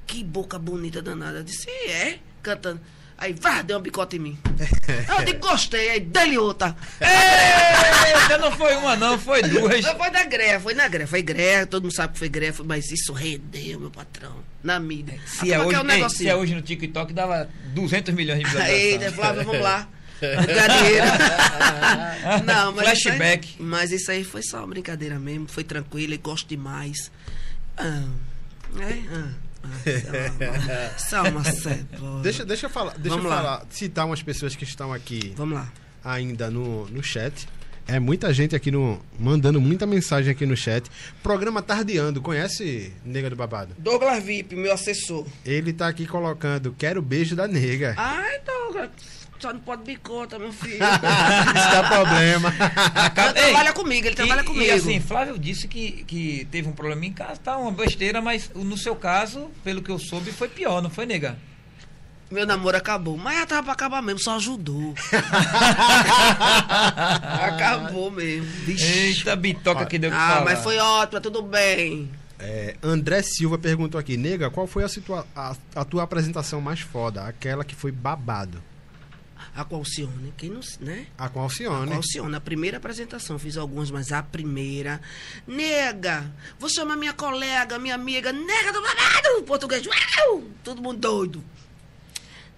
que 0.06 0.22
boca 0.22 0.58
bonita 0.58 1.00
danada. 1.00 1.38
Eu 1.38 1.44
disse: 1.44 1.68
É, 1.70 2.18
cantando. 2.42 2.80
Aí, 3.16 3.34
vá, 3.34 3.60
deu 3.60 3.76
uma 3.76 3.82
bicota 3.82 4.16
em 4.16 4.18
mim. 4.18 4.38
eu 5.18 5.24
digo, 5.26 5.40
gostei, 5.40 5.90
aí 5.90 6.00
dele 6.00 6.38
outra. 6.38 6.74
Eita, 6.98 8.38
não 8.38 8.50
foi 8.50 8.74
uma, 8.76 8.96
não, 8.96 9.18
foi 9.18 9.42
duas. 9.42 9.84
Não 9.84 9.94
foi 9.94 10.10
da 10.10 10.24
greia, 10.24 10.58
foi 10.58 10.72
na 10.72 10.88
greia. 10.88 11.06
Foi 11.06 11.20
greia, 11.20 11.66
todo 11.66 11.82
mundo 11.82 11.94
sabe 11.94 12.14
que 12.14 12.18
foi 12.18 12.52
foi- 12.52 12.64
mas 12.64 12.90
isso 12.90 13.12
rendeu, 13.12 13.78
meu 13.78 13.90
patrão, 13.90 14.36
na 14.64 14.80
mídia. 14.80 15.20
Se 15.26 15.52
é, 15.52 15.56
Como 15.58 15.68
hoje, 15.68 15.78
que 15.78 15.86
um 15.86 15.90
ei, 15.90 16.08
se 16.08 16.28
é 16.28 16.34
hoje 16.34 16.54
no 16.54 16.62
TikTok, 16.62 17.12
dava 17.12 17.50
200 17.74 18.14
milhões 18.14 18.38
de 18.38 18.56
Aí, 18.56 18.92
visualizações. 18.96 19.14
Flávio, 19.14 19.44
vamos 19.44 19.60
lá. 19.60 19.86
Dinheiro. 20.78 21.06
Não, 22.44 22.72
mas 22.72 22.84
Flashback. 23.02 23.46
Isso 23.48 23.56
aí, 23.58 23.66
mas 23.66 23.92
isso 23.92 24.10
aí 24.10 24.24
foi 24.24 24.42
só 24.42 24.58
uma 24.58 24.68
brincadeira 24.68 25.18
mesmo. 25.18 25.48
Foi 25.48 25.64
tranquilo, 25.64 26.14
eu 26.14 26.18
gosto 26.18 26.48
demais. 26.48 27.10
Ah, 27.76 28.04
é? 28.78 28.98
Ah, 29.12 29.32
ah, 29.64 30.98
só 30.98 31.22
uma 31.22 31.44
cebola. 31.44 32.22
Deixa, 32.22 32.44
deixa 32.44 32.66
eu 32.66 32.70
falar, 32.70 32.92
deixa 32.92 33.08
eu 33.08 33.22
Vamos 33.22 33.30
lá. 33.30 33.36
falar, 33.36 33.66
citar 33.70 34.06
umas 34.06 34.22
pessoas 34.22 34.54
que 34.56 34.64
estão 34.64 34.92
aqui 34.92 35.32
Vamos 35.36 35.58
lá. 35.58 35.72
ainda 36.04 36.50
no, 36.50 36.86
no 36.88 37.02
chat. 37.02 37.48
É 37.86 37.98
muita 37.98 38.32
gente 38.32 38.54
aqui 38.54 38.70
no. 38.70 39.00
mandando 39.18 39.60
muita 39.60 39.84
mensagem 39.84 40.30
aqui 40.30 40.46
no 40.46 40.56
chat. 40.56 40.88
Programa 41.22 41.60
Tardeando, 41.60 42.20
conhece 42.20 42.92
Nega 43.04 43.28
do 43.28 43.34
Babado? 43.34 43.74
Douglas 43.78 44.22
VIP, 44.22 44.54
meu 44.54 44.72
assessor. 44.72 45.26
Ele 45.44 45.72
tá 45.72 45.88
aqui 45.88 46.06
colocando 46.06 46.72
Quero 46.78 47.02
beijo 47.02 47.34
da 47.34 47.48
nega. 47.48 47.94
Ai, 47.96 48.38
Douglas, 48.46 48.90
só 49.40 49.52
não 49.52 49.60
pode 49.60 49.82
bicota, 49.82 50.38
meu 50.38 50.52
filho. 50.52 50.74
Isso 50.84 51.70
dá 51.70 51.88
problema. 51.88 52.52
Ele 52.52 53.32
trabalha 53.32 53.72
comigo, 53.72 54.06
ele 54.06 54.14
trabalha 54.16 54.40
e, 54.42 54.44
comigo. 54.44 54.64
E 54.64 54.70
assim, 54.70 55.00
Flávio 55.00 55.38
disse 55.38 55.66
que, 55.66 56.04
que 56.04 56.46
teve 56.50 56.68
um 56.68 56.72
problema 56.72 57.04
em 57.06 57.12
casa, 57.12 57.40
tá 57.42 57.56
uma 57.56 57.72
besteira, 57.72 58.20
mas 58.20 58.50
no 58.54 58.76
seu 58.76 58.94
caso, 58.94 59.50
pelo 59.64 59.82
que 59.82 59.90
eu 59.90 59.98
soube, 59.98 60.30
foi 60.32 60.48
pior, 60.48 60.82
não 60.82 60.90
foi, 60.90 61.06
nega? 61.06 61.36
Meu 62.30 62.46
namoro 62.46 62.76
acabou. 62.76 63.16
Mas 63.16 63.38
já 63.38 63.46
tava 63.46 63.62
pra 63.64 63.72
acabar 63.72 64.00
mesmo, 64.00 64.20
só 64.20 64.36
ajudou. 64.36 64.94
acabou 67.42 68.10
mesmo. 68.10 68.46
Vixe. 68.64 68.84
Eita, 68.84 69.34
bitoca 69.34 69.84
que 69.86 69.98
deu 69.98 70.10
que 70.10 70.16
Ah, 70.16 70.28
falar. 70.34 70.44
mas 70.44 70.62
foi 70.62 70.78
ótimo, 70.78 71.20
tudo 71.20 71.42
bem. 71.42 72.08
É, 72.38 72.76
André 72.82 73.20
Silva 73.22 73.58
perguntou 73.58 73.98
aqui, 73.98 74.16
nega, 74.16 74.48
qual 74.48 74.66
foi 74.66 74.84
a, 74.84 74.88
situa 74.88 75.26
a, 75.34 75.54
a 75.74 75.84
tua 75.84 76.04
apresentação 76.04 76.60
mais 76.60 76.80
foda? 76.80 77.24
Aquela 77.24 77.64
que 77.64 77.74
foi 77.74 77.90
babado. 77.92 78.62
A 79.54 79.64
com 79.64 79.76
Alcione, 79.76 80.32
quem 80.36 80.48
não, 80.48 80.60
né? 80.80 81.06
A 81.18 81.28
com 81.28 81.34
Com 81.34 81.40
Alcione. 81.40 81.92
Alcione, 81.92 82.34
a 82.36 82.40
primeira 82.40 82.76
apresentação, 82.76 83.38
fiz 83.38 83.56
algumas, 83.56 83.90
mas 83.90 84.12
a 84.12 84.22
primeira. 84.22 85.00
Nega, 85.46 86.32
vou 86.58 86.68
chamar 86.70 86.96
minha 86.96 87.12
colega, 87.12 87.78
minha 87.78 87.94
amiga, 87.96 88.32
nega 88.32 88.72
do 88.72 88.80
babado, 88.80 89.42
português, 89.46 89.84
uau, 89.86 90.42
todo 90.62 90.80
mundo 90.80 90.98
doido. 91.00 91.44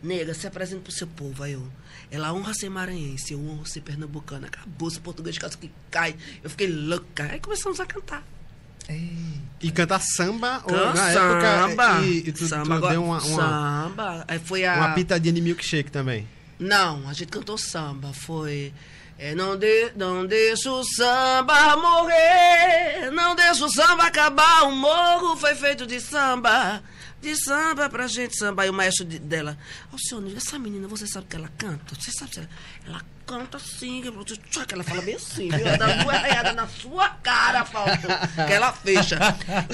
Nega, 0.02 0.34
se 0.34 0.46
apresenta 0.46 0.82
pro 0.82 0.92
seu 0.92 1.06
povo, 1.06 1.42
aí 1.42 1.52
eu. 1.52 1.66
Ela 2.10 2.32
honra 2.34 2.52
ser 2.52 2.68
maranhense, 2.68 3.32
eu 3.32 3.40
honro 3.40 3.64
ser 3.64 3.80
pernambucana. 3.80 4.46
Acabou 4.48 4.88
esse 4.88 5.00
português 5.00 5.38
caso 5.38 5.56
que 5.56 5.70
cai. 5.90 6.14
Eu 6.42 6.50
fiquei 6.50 6.66
louca. 6.66 7.24
Aí 7.24 7.40
começamos 7.40 7.80
a 7.80 7.86
cantar. 7.86 8.22
E 9.62 9.70
cantar 9.70 10.00
samba, 10.00 10.60
ou 10.64 10.70
Can- 10.74 10.92
na 10.94 11.12
samba. 11.12 11.70
época. 11.70 12.02
E, 12.04 12.18
e 12.28 12.32
tu, 12.32 12.46
samba, 12.46 12.64
tu 12.66 12.72
agora- 12.74 12.92
deu 12.92 13.04
uma, 13.04 13.22
uma, 13.22 13.84
samba. 13.88 14.24
Aí 14.28 14.38
foi 14.40 14.66
a. 14.66 14.74
uma 14.74 14.92
pitadinha 14.94 15.32
de 15.32 15.40
milkshake 15.40 15.90
também. 15.90 16.28
Não, 16.62 17.08
a 17.08 17.12
gente 17.12 17.28
cantou 17.28 17.58
samba. 17.58 18.12
Foi. 18.12 18.72
é, 19.18 19.34
não, 19.34 19.56
de, 19.56 19.92
não 19.96 20.26
deixa 20.26 20.70
o 20.70 20.84
samba 20.84 21.76
morrer, 21.76 23.10
não 23.12 23.34
deixa 23.34 23.64
o 23.64 23.68
samba 23.70 24.04
acabar. 24.06 24.62
O 24.64 24.72
morro 24.74 25.36
foi 25.36 25.54
feito 25.54 25.86
de 25.86 26.00
samba, 26.00 26.82
de 27.20 27.34
samba 27.36 27.88
pra 27.88 28.06
gente 28.06 28.36
samba. 28.36 28.66
E 28.66 28.70
o 28.70 28.72
maestro 28.72 29.04
de- 29.04 29.18
dela, 29.18 29.56
Alcione, 29.92 30.34
essa 30.36 30.58
menina, 30.58 30.86
você 30.88 31.06
sabe 31.06 31.26
que 31.28 31.36
ela 31.36 31.50
canta? 31.58 31.94
Você 31.94 32.10
sabe 32.12 32.32
se 32.34 32.38
ela, 32.40 32.48
ela 32.86 33.00
canta 33.26 33.56
assim, 33.56 34.02
que 34.02 34.10
que 34.66 34.74
ela 34.74 34.82
fala 34.84 35.02
bem 35.02 35.14
assim, 35.14 35.48
viu? 35.48 35.66
Ela 35.66 35.76
dá 35.78 35.86
duas 36.02 36.54
na 36.54 36.66
sua 36.66 37.08
cara, 37.08 37.64
Fausto, 37.64 38.06
que 38.46 38.52
ela 38.52 38.72
fecha. 38.72 39.18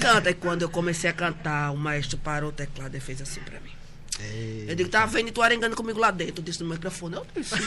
Canta. 0.01 0.31
E 0.31 0.35
quando 0.35 0.63
eu 0.63 0.69
comecei 0.71 1.09
a 1.09 1.13
cantar, 1.13 1.71
o 1.73 1.77
maestro 1.77 2.19
parou 2.19 2.51
o 2.51 2.53
teclado 2.53 2.95
e 2.95 3.01
fez 3.01 3.21
assim 3.23 3.41
pra 3.41 3.59
mim. 3.61 3.73
Eu 4.67 4.75
digo, 4.75 4.91
tava 4.91 5.07
vendo 5.07 5.29
e 5.29 5.31
tu 5.33 5.41
arengando 5.41 5.75
comigo 5.75 5.99
lá 5.99 6.11
dentro. 6.11 6.41
Eu 6.41 6.45
disse 6.45 6.63
no 6.63 6.69
microfone. 6.69 7.17
Eu 7.17 7.27
disse. 7.35 7.55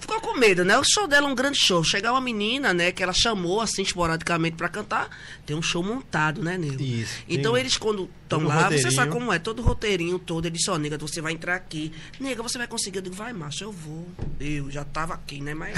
Ficou 0.00 0.20
com 0.20 0.38
medo, 0.38 0.64
né? 0.64 0.76
O 0.78 0.84
show 0.84 1.06
dela 1.06 1.26
é 1.26 1.30
um 1.30 1.34
grande 1.34 1.58
show. 1.58 1.82
Chegar 1.82 2.12
uma 2.12 2.20
menina, 2.20 2.74
né, 2.74 2.92
que 2.92 3.02
ela 3.02 3.12
chamou, 3.12 3.60
assim, 3.60 3.82
esporadicamente 3.82 4.56
pra 4.56 4.68
cantar. 4.68 5.08
Tem 5.46 5.56
um 5.56 5.62
show 5.62 5.82
montado, 5.82 6.42
né, 6.42 6.58
Nego? 6.58 6.82
Isso, 6.82 7.14
Então 7.28 7.52
tem 7.52 7.60
eles, 7.60 7.76
quando 7.76 8.10
estão 8.22 8.42
lá, 8.42 8.68
você 8.68 8.90
sabe 8.90 9.12
como 9.12 9.32
é, 9.32 9.38
todo 9.38 9.62
roteirinho 9.62 10.18
todo. 10.18 10.46
Ele 10.46 10.56
disse, 10.56 10.70
ó, 10.70 10.76
nega, 10.76 10.98
você 10.98 11.20
vai 11.20 11.32
entrar 11.32 11.54
aqui. 11.54 11.92
Nega, 12.20 12.42
você 12.42 12.58
vai 12.58 12.66
conseguir. 12.66 12.98
Eu 12.98 13.02
digo, 13.02 13.14
vai, 13.14 13.32
macho, 13.32 13.64
eu 13.64 13.72
vou. 13.72 14.06
Eu 14.40 14.70
já 14.70 14.84
tava 14.84 15.14
aqui, 15.14 15.40
né? 15.40 15.54
Mas. 15.54 15.74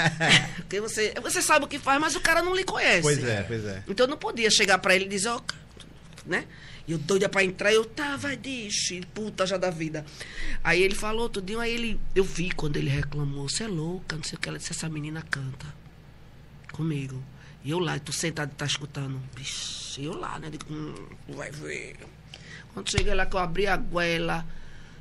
Porque 0.56 0.80
você, 0.80 1.14
você 1.20 1.42
sabe 1.42 1.64
o 1.64 1.68
que 1.68 1.78
faz, 1.78 2.00
mas 2.00 2.14
o 2.14 2.20
cara 2.20 2.42
não 2.42 2.54
lhe 2.54 2.64
conhece. 2.64 3.02
Pois 3.02 3.24
é, 3.24 3.42
pois 3.42 3.64
é. 3.64 3.82
Então 3.88 4.06
eu 4.06 4.10
não 4.10 4.16
podia 4.16 4.50
chegar 4.50 4.78
pra 4.78 4.94
ele 4.94 5.06
e 5.06 5.08
dizer, 5.08 5.28
ó, 5.28 5.40
né? 6.26 6.44
E 6.86 6.92
eu 6.92 6.98
doida 6.98 7.28
pra 7.28 7.44
entrar, 7.44 7.72
eu, 7.72 7.84
tá, 7.84 8.16
vai, 8.16 8.36
deixa, 8.36 9.00
puta 9.14 9.46
já 9.46 9.56
da 9.56 9.70
vida. 9.70 10.04
Aí 10.64 10.82
ele 10.82 10.94
falou 10.94 11.28
tudinho, 11.28 11.60
aí 11.60 11.72
ele, 11.72 12.00
eu 12.14 12.24
vi 12.24 12.50
quando 12.50 12.76
ele 12.76 12.90
reclamou, 12.90 13.48
você 13.48 13.64
é 13.64 13.68
louca, 13.68 14.16
não 14.16 14.24
sei 14.24 14.36
o 14.36 14.40
que, 14.40 14.48
ela 14.48 14.58
disse, 14.58 14.72
essa 14.72 14.88
menina 14.88 15.22
canta 15.22 15.66
comigo. 16.72 17.22
E 17.64 17.70
eu 17.70 17.78
lá, 17.78 17.98
tu 17.98 18.12
sentado 18.12 18.52
tá 18.56 18.66
escutando, 18.66 19.20
bicho, 19.36 20.00
eu 20.00 20.16
lá, 20.16 20.38
né? 20.38 20.50
Digo, 20.50 20.64
hum, 20.72 20.94
vai 21.28 21.50
ver. 21.52 21.96
Quando 22.74 22.90
cheguei 22.90 23.14
lá 23.14 23.26
que 23.26 23.36
eu 23.36 23.40
abri 23.40 23.66
a 23.68 23.76
goela, 23.76 24.44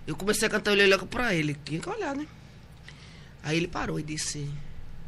eu 0.06 0.16
comecei 0.16 0.48
a 0.48 0.52
cantar, 0.52 0.72
eu 0.72 0.86
olhei 0.86 0.98
pra 1.10 1.34
ele, 1.34 1.56
tinha 1.66 1.80
que 1.80 1.90
olhar, 1.90 2.16
né? 2.16 2.28
Aí 3.42 3.58
ele 3.58 3.68
parou 3.68 4.00
e 4.00 4.04
disse, 4.04 4.48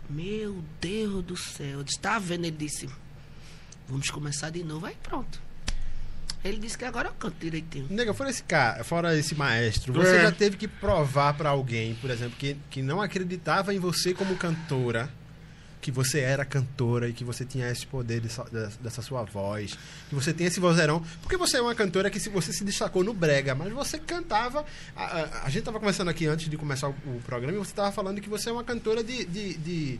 meu 0.09 0.63
Deus 0.81 1.23
do 1.23 1.37
céu, 1.37 1.79
eu 1.79 1.83
disse, 1.83 1.99
tá 1.99 2.17
vendo? 2.17 2.45
Ele 2.45 2.57
disse, 2.57 2.89
vamos 3.87 4.09
começar 4.09 4.49
de 4.49 4.63
novo, 4.63 4.87
aí 4.87 4.95
pronto. 5.03 5.42
Ele 6.43 6.57
disse 6.57 6.77
que 6.77 6.83
agora 6.85 7.07
eu 7.09 7.13
canto 7.13 7.35
direitinho. 7.39 7.87
Nega, 7.89 8.13
fora 8.13 8.29
esse 8.29 8.43
cara, 8.43 8.83
fora 8.83 9.17
esse 9.17 9.33
maestro, 9.35 9.93
você 9.93 10.17
É. 10.17 10.21
já 10.23 10.31
teve 10.31 10.57
que 10.57 10.67
provar 10.67 11.33
pra 11.35 11.49
alguém, 11.51 11.95
por 11.95 12.09
exemplo, 12.09 12.35
que, 12.37 12.57
que 12.69 12.81
não 12.81 13.01
acreditava 13.01 13.73
em 13.73 13.79
você 13.79 14.13
como 14.13 14.35
cantora, 14.35 15.09
que 15.79 15.91
você 15.91 16.19
era 16.19 16.45
cantora 16.45 17.09
e 17.09 17.13
que 17.13 17.23
você 17.25 17.43
tinha 17.45 17.69
esse 17.69 17.85
poder 17.85 18.21
dessa, 18.21 18.43
dessa- 18.45 18.79
dessa 18.81 19.01
sua 19.01 19.23
voz, 19.23 19.77
que 20.09 20.15
você 20.15 20.33
tem 20.33 20.47
esse 20.47 20.59
vozeirão, 20.59 21.01
porque 21.21 21.35
você 21.37 21.57
é 21.57 21.61
uma 21.61 21.75
cantora 21.75 22.09
que 22.09 22.19
se 22.19 22.29
você 22.29 22.51
se 22.53 22.63
destacou 22.63 23.03
no 23.03 23.13
brega, 23.13 23.53
mas 23.55 23.71
você 23.73 23.97
cantava, 23.97 24.65
a, 24.95 25.03
a- 25.03 25.43
a 25.45 25.49
gente 25.49 25.63
tava 25.63 25.79
conversando 25.79 26.09
aqui 26.09 26.25
antes 26.25 26.49
de 26.49 26.57
começar 26.57 26.87
o, 26.89 26.91
o 27.05 27.21
programa 27.25 27.53
e 27.53 27.57
você 27.57 27.73
tava 27.73 27.91
falando 27.91 28.19
que 28.21 28.29
você 28.29 28.49
é 28.49 28.51
uma 28.53 28.63
cantora 28.63 29.03
de, 29.03 29.25
de, 29.25 29.53
de 29.57 29.99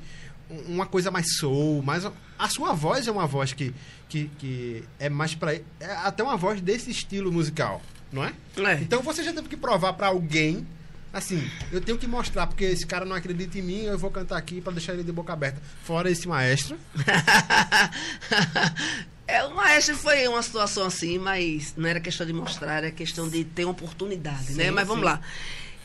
um- 0.50 0.74
uma 0.76 0.86
coisa 0.86 1.10
mais 1.12 1.38
soul, 1.38 1.82
mais 1.82 2.06
a 2.06 2.50
sua 2.50 2.74
voz 2.74 3.06
é 3.08 3.12
uma 3.12 3.28
voz 3.28 3.52
que, 3.52 3.74
que, 4.14 4.30
que 4.38 4.84
é 5.00 5.10
mais 5.10 5.34
pra 5.34 5.56
é 5.56 5.64
até 6.04 6.24
uma 6.24 6.38
voz 6.38 6.62
desse 6.62 6.92
estilo 6.92 7.32
musical, 7.32 7.82
não 8.12 8.24
é? 8.24 8.32
É. 8.58 8.74
Então 8.76 9.02
você 9.02 9.24
já 9.24 9.34
teve 9.34 9.50
que 9.50 9.58
provar 9.58 9.94
pra 9.94 10.08
alguém, 10.08 10.68
assim, 11.12 11.50
eu 11.72 11.82
tenho 11.82 11.98
que 11.98 12.06
mostrar 12.06 12.46
porque 12.46 12.64
esse 12.64 12.86
cara 12.86 13.06
não 13.06 13.16
acredita 13.16 13.58
em 13.58 13.64
mim, 13.64 13.86
eu 13.86 13.98
vou 13.98 14.12
cantar 14.12 14.38
aqui 14.38 14.62
pra 14.62 14.72
deixar 14.72 14.94
ele 14.94 15.04
de 15.04 15.12
boca 15.12 15.34
aberta. 15.34 15.60
Fora 15.84 16.12
esse 16.12 16.28
maestro, 16.28 16.78
é, 19.26 19.44
o 19.46 19.56
maestro 19.56 19.96
foi 19.96 20.28
uma 20.28 20.44
situação 20.44 20.86
assim, 20.86 21.18
mas 21.18 21.74
não 21.76 21.90
era 21.90 22.00
questão 22.00 22.28
de 22.28 22.34
mostrar, 22.34 22.78
era 22.78 22.92
questão 22.92 23.28
de 23.28 23.44
ter 23.44 23.66
oportunidade, 23.66 24.54
né? 24.54 24.66
Sim, 24.66 24.72
Mas 24.72 24.88
vamos 24.88 25.04
sim. 25.04 25.10
lá. 25.10 25.22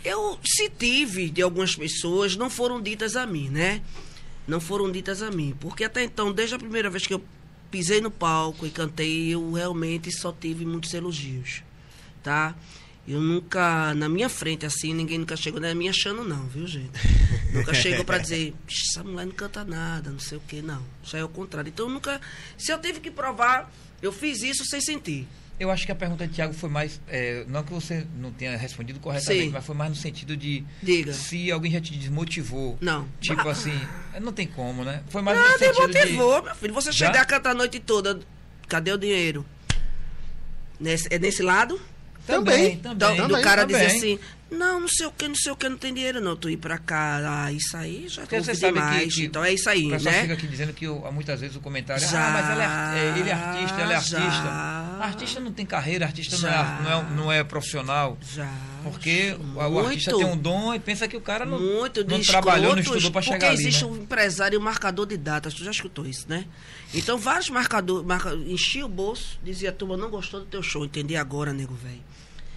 Eu, 0.05 0.39
se 0.45 0.69
tive 0.69 1.31
de 1.31 1.41
algumas 1.41 1.75
pessoas, 1.75 2.37
não 2.37 2.51
foram 2.51 2.81
ditas 2.81 3.17
a 3.17 3.27
mim, 3.27 3.49
né? 3.49 3.81
Não 4.47 4.61
foram 4.61 4.93
ditas 4.93 5.23
a 5.23 5.31
mim. 5.31 5.57
Porque 5.59 5.83
até 5.83 6.05
então, 6.05 6.33
desde 6.33 6.55
a 6.55 6.59
primeira 6.59 6.89
vez 6.89 7.07
que 7.07 7.13
eu 7.13 7.23
pisei 7.71 8.01
no 8.01 8.11
palco 8.11 8.67
e 8.67 8.71
cantei, 8.71 9.29
eu 9.29 9.53
realmente 9.53 10.11
só 10.11 10.33
tive 10.33 10.65
muitos 10.65 10.93
elogios, 10.95 11.63
tá? 12.23 12.55
Eu 13.07 13.23
nunca, 13.23 13.95
na 13.95 14.07
minha 14.07 14.29
frente, 14.29 14.67
assim, 14.67 14.93
ninguém 14.93 15.19
nunca 15.19 15.35
chegou, 15.35 15.59
não 15.61 15.69
é 15.69 15.75
me 15.75 15.89
achando 15.89 16.23
não, 16.23 16.47
viu, 16.47 16.67
gente? 16.67 16.91
nunca 17.53 17.73
chegou 17.73 18.05
pra 18.05 18.19
dizer, 18.19 18.55
"Ixi, 18.69 18.83
essa 18.91 19.03
mulher 19.03 19.25
não 19.25 19.33
canta 19.33 19.65
nada, 19.65 20.11
não 20.11 20.19
sei 20.19 20.37
o 20.37 20.43
que, 20.43 20.61
não. 20.61 20.83
Isso 21.03 21.17
aí 21.17 21.23
é 21.23 21.25
o 21.25 21.29
contrário. 21.29 21.71
Então, 21.71 21.87
eu 21.87 21.93
nunca, 21.93 22.21
se 22.59 22.71
eu 22.71 22.79
tive 22.79 23.01
que 23.01 23.11
provar, 23.11 23.73
eu 24.03 24.13
fiz 24.13 24.43
isso 24.43 24.63
sem 24.67 24.81
sentir. 24.81 25.27
Eu 25.61 25.71
acho 25.73 25.85
que 25.85 25.91
a 25.91 25.95
pergunta 25.95 26.27
de 26.27 26.35
Tiago 26.35 26.55
foi 26.55 26.69
mais. 26.71 27.01
é, 27.09 27.45
não 27.49 27.65
que 27.65 27.73
você 27.73 28.07
não 28.17 28.31
tenha 28.31 28.57
respondido 28.57 29.01
corretamente, 29.01 29.45
Sim. 29.47 29.51
mas 29.51 29.65
foi 29.65 29.75
mais 29.75 29.91
no 29.91 29.97
sentido 29.97 30.37
de. 30.37 30.65
Diga. 30.83 31.13
Se 31.13 31.51
alguém 31.51 31.73
já 31.73 31.81
te 31.81 31.97
desmotivou. 31.97 32.79
Não. 32.81 33.09
Tipo 33.21 33.49
Ah. 33.49 33.53
assim. 33.53 33.79
Não 34.21 34.33
tem 34.33 34.47
como, 34.47 34.85
né? 34.85 35.03
Foi 35.09 35.21
mais 35.21 35.37
no 35.37 35.45
Nada 35.45 35.59
sentido 35.59 35.89
motivou, 35.89 36.43
meu 36.45 36.55
filho. 36.55 36.75
Você 36.75 36.93
Já? 36.93 37.07
chegar 37.09 37.23
a 37.23 37.25
cantar 37.25 37.51
a 37.51 37.55
noite 37.55 37.81
toda, 37.81 38.21
cadê 38.69 38.93
o 38.93 38.99
dinheiro? 38.99 39.45
Nesse, 40.79 41.09
é 41.13 41.19
nesse 41.19 41.43
lado? 41.43 41.75
de. 42.25 42.45
Também, 42.45 42.55
Também. 42.55 42.77
também. 42.79 42.97
Então, 42.97 43.17
também, 43.17 43.37
do 43.37 43.43
cara 43.43 43.63
também. 43.67 43.77
dizer 43.87 43.97
assim, 43.97 44.19
Não, 44.51 44.81
não 44.81 44.89
sei 44.89 45.07
o 45.07 45.13
que, 45.13 45.29
não 45.29 45.35
sei 45.35 45.53
o 45.53 45.57
que, 45.57 45.69
não 45.69 45.77
tem 45.77 45.93
dinheiro 45.93 46.23
não. 46.23 46.35
Tu 46.35 46.49
ir 46.49 46.57
pra 46.57 46.79
cá, 46.79 47.45
ah, 47.45 47.53
isso 47.53 47.77
aí 47.77 48.09
já 48.09 48.23
Porque 48.23 48.41
você 48.41 48.55
sabe 48.55 48.73
que- 48.73 48.81
demais. 48.81 49.15
que 49.15 49.25
então 49.27 49.45
é 49.45 49.53
isso 49.53 49.69
aí, 49.69 49.87
O 49.87 49.91
pessoal 49.91 50.15
né? 50.15 50.23
fica 50.23 50.33
aqui 50.35 50.47
dizendo 50.47 50.73
que 50.73 50.89
o- 50.89 51.13
muitas 51.13 51.39
vezes 51.41 51.55
o 51.57 51.61
comentário 51.61 52.03
é, 52.03 52.09
Já, 52.09 52.29
ah, 52.29 52.31
mas 52.31 52.51
ela 52.51 52.65
é, 52.65 52.99
é, 52.99 53.19
ele 53.19 53.29
é 53.29 53.33
artista, 53.35 53.81
ela 53.81 53.93
é 53.95 54.01
já. 54.01 54.19
artista. 54.19 55.05
Artista 55.05 55.41
não 55.41 55.53
tem 55.53 55.67
carreira, 55.67 56.07
artista 56.07 56.39
não 56.39 56.49
é, 56.49 56.53
Já. 56.53 56.81
não, 56.83 56.91
é, 56.91 57.11
não 57.17 57.33
é 57.33 57.45
profissional. 57.45 58.17
Já. 58.35 58.51
Porque 58.83 59.37
o, 59.55 59.59
o 59.59 59.79
artista 59.87 60.17
tem 60.17 60.25
um 60.25 60.37
dom 60.37 60.73
e 60.75 60.79
pensa 60.81 61.07
que 61.07 61.17
o 61.17 61.21
cara 61.21 61.45
não, 61.45 61.61
muito 61.61 62.03
não 62.05 62.21
trabalhou, 62.21 62.75
não 62.75 62.81
estudou 62.81 63.11
para 63.11 63.21
porque 63.21 63.33
chegar 63.35 63.49
ali. 63.49 63.61
existe 63.61 63.85
né? 63.85 63.91
um 63.91 63.97
empresário 63.97 64.57
e 64.57 64.59
um 64.59 64.63
marcador 64.63 65.05
de 65.07 65.17
datas. 65.19 65.53
Tu 65.53 65.63
já 65.63 65.71
escutou 65.71 66.07
isso, 66.07 66.25
né? 66.27 66.47
Então, 66.95 67.19
vários 67.19 67.51
marcadores, 67.51 68.07
marca, 68.07 68.35
enchia 68.35 68.87
o 68.87 68.89
bolso, 68.89 69.39
dizia, 69.45 69.71
turma, 69.73 69.95
não 69.97 70.09
gostou 70.09 70.41
do 70.41 70.47
teu 70.47 70.63
show, 70.63 70.85
entendi 70.87 71.17
agora, 71.17 71.53
nego 71.53 71.75
velho. 71.75 72.01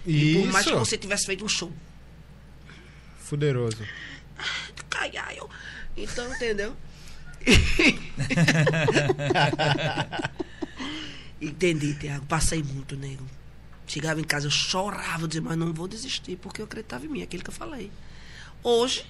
E 0.06 0.34
por 0.34 0.52
mais 0.52 0.64
que 0.64 0.70
Isso. 0.72 0.78
você 0.78 0.98
tivesse 0.98 1.26
feito 1.26 1.44
um 1.44 1.48
show, 1.48 1.72
Fuderoso. 3.20 3.86
caiaio. 4.90 5.48
Então, 5.96 6.32
entendeu? 6.34 6.76
Entendi, 11.40 11.94
Tiago. 11.94 12.24
Passei 12.26 12.62
muito, 12.62 12.96
nego. 12.96 13.26
Chegava 13.86 14.20
em 14.20 14.24
casa, 14.24 14.46
eu 14.46 14.50
chorava, 14.50 15.24
eu 15.24 15.28
dizia, 15.28 15.42
mas 15.42 15.56
não 15.56 15.72
vou 15.72 15.88
desistir, 15.88 16.36
porque 16.36 16.60
eu 16.60 16.66
acreditava 16.66 17.04
em 17.04 17.08
mim, 17.08 17.22
aquilo 17.22 17.42
que 17.42 17.50
eu 17.50 17.54
falei. 17.54 17.90
Hoje, 18.62 19.04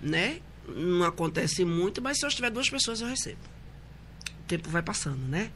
né? 0.00 0.40
Não 0.68 1.04
acontece 1.04 1.64
muito, 1.64 2.00
mas 2.00 2.18
se 2.18 2.24
eu 2.24 2.30
tiver 2.30 2.50
duas 2.50 2.70
pessoas, 2.70 3.00
eu 3.00 3.08
recebo. 3.08 3.40
O 4.40 4.42
tempo 4.46 4.70
vai 4.70 4.82
passando, 4.82 5.18
né? 5.28 5.50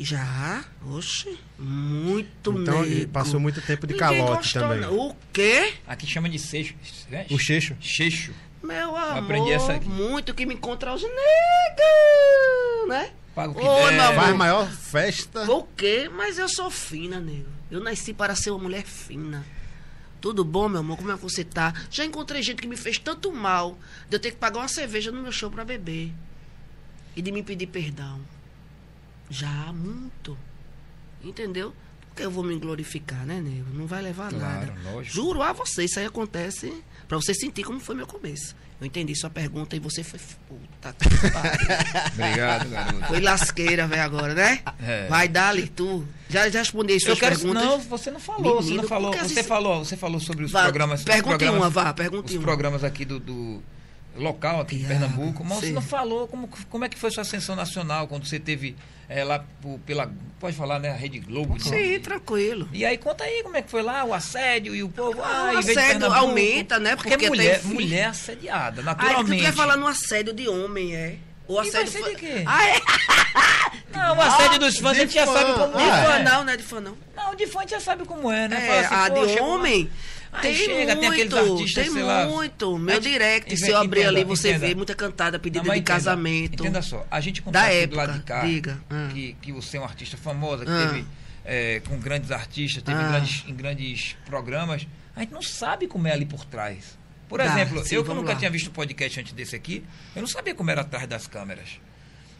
E 0.00 0.04
já, 0.04 0.64
oxe, 0.86 1.36
muito 1.58 2.52
Então, 2.52 2.84
passou 3.12 3.40
muito 3.40 3.60
tempo 3.60 3.84
de 3.84 3.94
Ninguém 3.94 4.08
calote 4.20 4.42
gostou, 4.54 4.62
também. 4.62 4.80
não. 4.80 4.96
O 4.96 5.16
quê? 5.32 5.74
Aqui 5.88 6.06
chama 6.06 6.28
de 6.28 6.38
seixo. 6.38 6.76
né? 7.10 7.26
O 7.30 7.36
Cheixo? 7.36 7.76
Cheixo. 7.80 8.32
Meu 8.62 8.94
amor, 8.94 9.18
aprendi 9.24 9.50
essa 9.52 9.72
aqui. 9.72 9.88
muito 9.88 10.32
que 10.34 10.46
me 10.46 10.54
encontra 10.54 10.94
os 10.94 11.02
negros, 11.02 12.88
né? 12.88 13.10
Paga 13.34 13.50
o 13.50 13.54
que 13.56 13.60
Ô, 13.60 13.86
der. 13.88 13.92
meu 13.92 14.02
amor. 14.04 14.22
Faz 14.22 14.36
maior 14.36 14.70
festa. 14.70 15.50
O 15.50 15.64
quê? 15.64 16.08
Mas 16.12 16.38
eu 16.38 16.48
sou 16.48 16.70
fina, 16.70 17.18
nego. 17.18 17.48
Eu 17.68 17.80
nasci 17.80 18.14
para 18.14 18.36
ser 18.36 18.50
uma 18.50 18.60
mulher 18.60 18.84
fina. 18.84 19.44
Tudo 20.20 20.44
bom, 20.44 20.68
meu 20.68 20.78
amor? 20.80 20.96
Como 20.96 21.10
é 21.10 21.16
que 21.16 21.22
você 21.22 21.42
tá? 21.42 21.74
Já 21.90 22.04
encontrei 22.04 22.40
gente 22.42 22.62
que 22.62 22.68
me 22.68 22.76
fez 22.76 22.98
tanto 22.98 23.32
mal 23.32 23.76
de 24.08 24.14
eu 24.16 24.20
ter 24.20 24.30
que 24.30 24.36
pagar 24.36 24.60
uma 24.60 24.68
cerveja 24.68 25.10
no 25.10 25.22
meu 25.22 25.32
show 25.32 25.50
para 25.50 25.64
beber. 25.64 26.12
E 27.16 27.22
de 27.22 27.32
me 27.32 27.42
pedir 27.42 27.66
perdão. 27.66 28.20
Já, 29.30 29.72
muito. 29.72 30.36
Entendeu? 31.22 31.74
Porque 32.08 32.22
eu 32.24 32.30
vou 32.30 32.42
me 32.44 32.56
glorificar, 32.58 33.24
né, 33.26 33.40
nego? 33.40 33.66
Não 33.72 33.86
vai 33.86 34.02
levar 34.02 34.30
Claro, 34.30 34.66
nada. 34.66 34.74
lógico. 34.92 35.14
Juro 35.14 35.42
a 35.42 35.52
você, 35.52 35.84
isso 35.84 35.98
aí 36.00 36.06
acontece 36.06 36.72
pra 37.06 37.16
você 37.16 37.32
sentir 37.34 37.62
como 37.64 37.78
foi 37.80 37.94
meu 37.94 38.06
começo. 38.06 38.56
Eu 38.80 38.86
entendi 38.86 39.14
sua 39.16 39.28
pergunta 39.28 39.74
e 39.74 39.80
você 39.80 40.04
foi. 40.04 40.20
Puta 40.48 40.94
que. 40.94 41.08
Obrigado, 42.14 42.68
garoto. 42.70 43.06
Foi 43.06 43.20
lasqueira, 43.20 43.86
velho, 43.88 44.02
agora, 44.02 44.34
né? 44.34 44.60
É. 44.80 45.06
Vai, 45.08 45.26
dali, 45.28 45.68
tu. 45.68 46.06
Já, 46.28 46.48
já 46.48 46.60
respondi 46.60 46.94
as 46.94 47.02
Eu 47.02 47.06
suas 47.08 47.18
quero. 47.20 47.36
perguntas? 47.36 47.64
Não, 47.64 47.78
você 47.80 48.10
não 48.10 48.20
falou. 48.20 48.56
você 48.56 48.64
Menino, 48.66 48.82
não 48.82 48.88
falou. 48.88 49.12
Você 49.12 49.18
assim- 49.40 49.42
falou, 49.42 49.84
você 49.84 49.96
falou 49.96 50.20
sobre 50.20 50.44
os 50.44 50.52
Vá, 50.52 50.62
programas. 50.62 51.02
pergunte 51.02 51.38
programas, 51.38 51.60
uma, 51.60 51.70
vá, 51.70 51.92
pergunte 51.92 52.30
Os 52.30 52.36
uma. 52.36 52.42
programas 52.44 52.84
aqui 52.84 53.04
do, 53.04 53.18
do 53.18 53.62
local 54.18 54.60
aqui 54.60 54.76
de 54.76 54.84
Tiago, 54.86 55.00
Pernambuco. 55.00 55.44
Mas 55.44 55.58
você 55.58 55.66
sim. 55.68 55.72
não 55.72 55.82
falou 55.82 56.26
como, 56.28 56.48
como 56.70 56.84
é 56.84 56.88
que 56.88 56.98
foi 56.98 57.10
sua 57.10 57.22
ascensão 57.22 57.54
nacional 57.56 58.06
quando 58.08 58.26
você 58.26 58.38
teve 58.38 58.76
é, 59.08 59.24
lá 59.24 59.44
pela. 59.86 60.10
Pode 60.38 60.54
falar, 60.56 60.78
né? 60.78 60.90
A 60.90 60.94
Rede 60.94 61.18
Globo. 61.18 61.54
né? 61.54 61.60
Sim, 61.60 61.98
tranquilo. 62.00 62.68
E 62.72 62.84
aí 62.84 62.98
conta 62.98 63.24
aí 63.24 63.42
como 63.42 63.56
é 63.56 63.62
que 63.62 63.70
foi 63.70 63.82
lá 63.82 64.04
o 64.04 64.12
assédio 64.12 64.74
e 64.74 64.82
o 64.82 64.88
povo. 64.88 65.20
Ah, 65.22 65.50
Ah, 65.50 65.52
o 65.54 65.58
em 65.58 65.60
de 65.62 65.70
assédio 65.70 66.12
aumenta, 66.12 66.78
né? 66.78 66.94
Porque, 66.96 67.10
Porque 67.10 67.28
mulher, 67.28 67.60
tem- 67.60 67.70
mulher 67.72 68.04
assediada, 68.08 68.80
Ah, 68.82 68.84
naturalmente. 68.84 69.40
tu 69.42 69.46
quer 69.46 69.52
falar 69.54 69.76
no 69.76 69.86
assédio 69.86 70.32
de 70.32 70.48
homem, 70.48 70.94
é? 70.94 71.16
O 71.46 71.54
vai 71.54 71.66
assédio 71.68 71.92
ser 71.92 72.00
foi- 72.00 72.14
de 72.14 72.20
quê? 72.20 72.42
Ah, 72.46 72.68
é? 72.68 72.74
Não, 73.92 74.16
o 74.16 74.20
assédio 74.20 74.58
dos 74.58 74.76
fãs 74.78 74.96
a 74.98 75.00
gente 75.00 75.14
já 75.14 75.26
fã. 75.26 75.32
sabe 75.32 75.52
como 75.54 75.76
De 75.78 75.82
Ah, 75.90 76.04
fã 76.04 76.12
é. 76.18 76.22
não, 76.22 76.44
não 76.44 76.52
é 76.52 76.56
de 76.56 76.62
fã 76.62 76.80
não. 76.80 76.96
Não, 77.16 77.34
de 77.34 77.46
fã 77.46 77.58
a 77.58 77.62
gente 77.62 77.70
já 77.70 77.80
sabe 77.80 78.04
como 78.04 78.30
é, 78.30 78.46
né? 78.48 78.68
É, 78.68 78.80
assim, 78.80 78.94
a 78.94 79.08
de 79.08 79.40
homem. 79.40 79.90
Tem 80.42 80.54
chega, 80.54 80.94
muito, 80.94 81.00
tem 81.00 81.08
aqueles 81.10 81.32
artistas, 81.34 81.84
tem 81.84 81.92
sei 81.92 82.02
lá. 82.02 82.26
muito. 82.26 82.78
Meu 82.78 82.94
Aí, 82.96 83.00
direct, 83.00 83.56
se 83.56 83.70
eu 83.70 83.76
abrir 83.78 84.04
ali, 84.04 84.24
você 84.24 84.50
entenda. 84.50 84.66
vê 84.66 84.74
muita 84.74 84.94
cantada, 84.94 85.38
pedida 85.38 85.60
Não, 85.60 85.68
mas 85.68 85.76
de 85.76 85.80
entenda, 85.80 85.94
casamento. 85.94 86.62
Entenda 86.62 86.82
só, 86.82 87.06
a 87.10 87.20
gente 87.20 87.40
contar 87.42 87.66
aqui 87.66 87.70
do 87.74 87.82
época, 87.82 87.96
lado 87.96 88.12
de 88.18 88.24
cá 88.24 88.44
diga, 88.44 88.80
ah. 88.90 89.08
que, 89.12 89.36
que 89.40 89.52
você 89.52 89.76
é 89.76 89.80
uma 89.80 89.86
artista 89.88 90.16
famosa, 90.16 90.64
que 90.64 90.70
Ah. 90.70 90.86
teve 90.88 91.04
é, 91.44 91.80
com 91.88 91.98
grandes 91.98 92.30
artistas, 92.30 92.82
teve 92.82 92.98
Ah. 92.98 93.02
em, 93.04 93.08
grandes, 93.10 93.44
em 93.48 93.54
grandes 93.54 94.16
programas, 94.26 94.86
a 95.16 95.20
gente 95.20 95.32
não 95.32 95.42
sabe 95.42 95.86
como 95.86 96.06
é 96.06 96.12
ali 96.12 96.26
por 96.26 96.44
trás. 96.44 96.98
Por 97.28 97.38
Dá, 97.38 97.44
exemplo, 97.46 97.84
sim, 97.84 97.94
eu 97.96 98.04
que 98.04 98.12
nunca 98.14 98.32
lá. 98.32 98.38
tinha 98.38 98.50
visto 98.50 98.68
um 98.68 98.72
podcast 98.72 99.20
antes 99.20 99.32
desse 99.32 99.54
aqui, 99.56 99.84
eu 100.16 100.22
não 100.22 100.28
sabia 100.28 100.54
como 100.54 100.70
era 100.70 100.80
atrás 100.82 101.06
das 101.06 101.26
câmeras. 101.26 101.78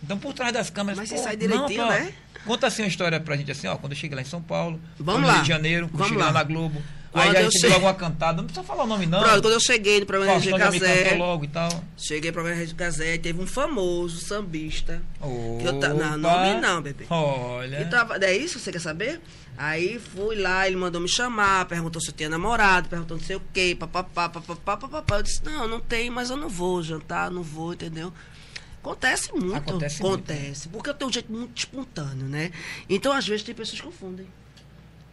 Então, 0.02 0.16
por 0.18 0.32
trás 0.32 0.52
das 0.52 0.70
câmeras. 0.70 0.96
Mas 0.98 1.10
pô, 1.10 1.16
você 1.16 1.22
sai 1.22 1.36
não, 1.36 1.40
direitinho, 1.66 1.82
pô, 1.82 1.88
né? 1.90 2.12
Conta 2.46 2.66
assim 2.68 2.82
uma 2.82 2.88
história 2.88 3.18
pra 3.18 3.36
gente 3.36 3.50
assim, 3.50 3.66
ó, 3.66 3.76
quando 3.76 3.92
eu 3.92 3.98
cheguei 3.98 4.14
lá 4.14 4.22
em 4.22 4.24
São 4.24 4.40
Paulo, 4.40 4.80
Vamos 4.98 5.22
no. 5.28 5.32
Rio 5.32 5.42
de 5.42 5.48
Janeiro, 5.48 5.88
quando 5.88 6.00
eu 6.02 6.08
cheguei 6.08 6.20
lá 6.22 6.26
lá. 6.26 6.32
na 6.34 6.42
Globo. 6.44 6.80
Quando 7.10 7.24
aí 7.30 7.36
a 7.36 7.42
gente 7.42 7.58
che- 7.60 7.72
alguma 7.72 7.94
cantada, 7.94 8.36
não 8.38 8.44
precisa 8.44 8.64
falar 8.66 8.84
o 8.84 8.86
nome 8.86 9.06
não. 9.06 9.20
Pronto, 9.20 9.40
quando 9.42 9.54
eu 9.54 9.60
cheguei 9.60 10.00
no 10.00 10.06
programa 10.06 10.32
RG 10.34 10.50
Faustão 10.50 10.70
cantou 10.70 10.88
Gazé, 10.88 11.16
logo 11.16 11.44
e 11.44 11.48
tal. 11.48 11.84
cheguei 11.96 12.30
no 12.30 12.34
programa 12.34 12.60
RG 12.60 12.74
Gazé 12.74 13.14
e 13.14 13.18
teve 13.18 13.40
um 13.42 13.46
famoso 13.46 14.20
sambista. 14.20 15.02
Que 15.60 15.66
eu 15.66 15.80
ta... 15.80 15.88
Não, 15.88 16.06
Opa. 16.06 16.16
nome 16.18 16.60
não, 16.60 16.82
bebê. 16.82 17.06
Olha. 17.08 17.86
Tava... 17.86 18.16
É 18.18 18.36
isso? 18.36 18.58
Você 18.58 18.70
quer 18.70 18.80
saber? 18.80 19.20
Aí 19.56 19.98
fui 19.98 20.36
lá, 20.36 20.66
ele 20.66 20.76
mandou 20.76 21.00
me 21.00 21.08
chamar, 21.08 21.64
perguntou 21.64 22.00
se 22.00 22.10
eu 22.10 22.14
tinha 22.14 22.28
namorado, 22.28 22.88
perguntou 22.88 23.16
não 23.16 23.24
sei 23.24 23.36
o 23.36 23.42
quê, 23.52 23.76
papapá, 23.78 24.28
papapá, 24.28 24.76
papapá. 24.76 25.16
Eu 25.16 25.22
disse, 25.22 25.44
não, 25.44 25.66
não 25.66 25.80
tem, 25.80 26.10
mas 26.10 26.30
eu 26.30 26.36
não 26.36 26.48
vou 26.48 26.80
jantar, 26.82 27.30
não 27.30 27.42
vou, 27.42 27.72
entendeu? 27.72 28.12
Acontece 28.80 29.32
muito. 29.32 29.56
Acontece 29.56 30.00
muito, 30.02 30.30
Acontece. 30.30 30.68
Porque 30.68 30.90
eu 30.90 30.94
tenho 30.94 31.10
um 31.10 31.12
jeito 31.12 31.32
muito 31.32 31.58
espontâneo, 31.58 32.26
né? 32.26 32.52
Então, 32.88 33.12
às 33.12 33.26
vezes, 33.26 33.42
tem 33.44 33.54
pessoas 33.54 33.80
que 33.80 33.86
confundem. 33.86 34.26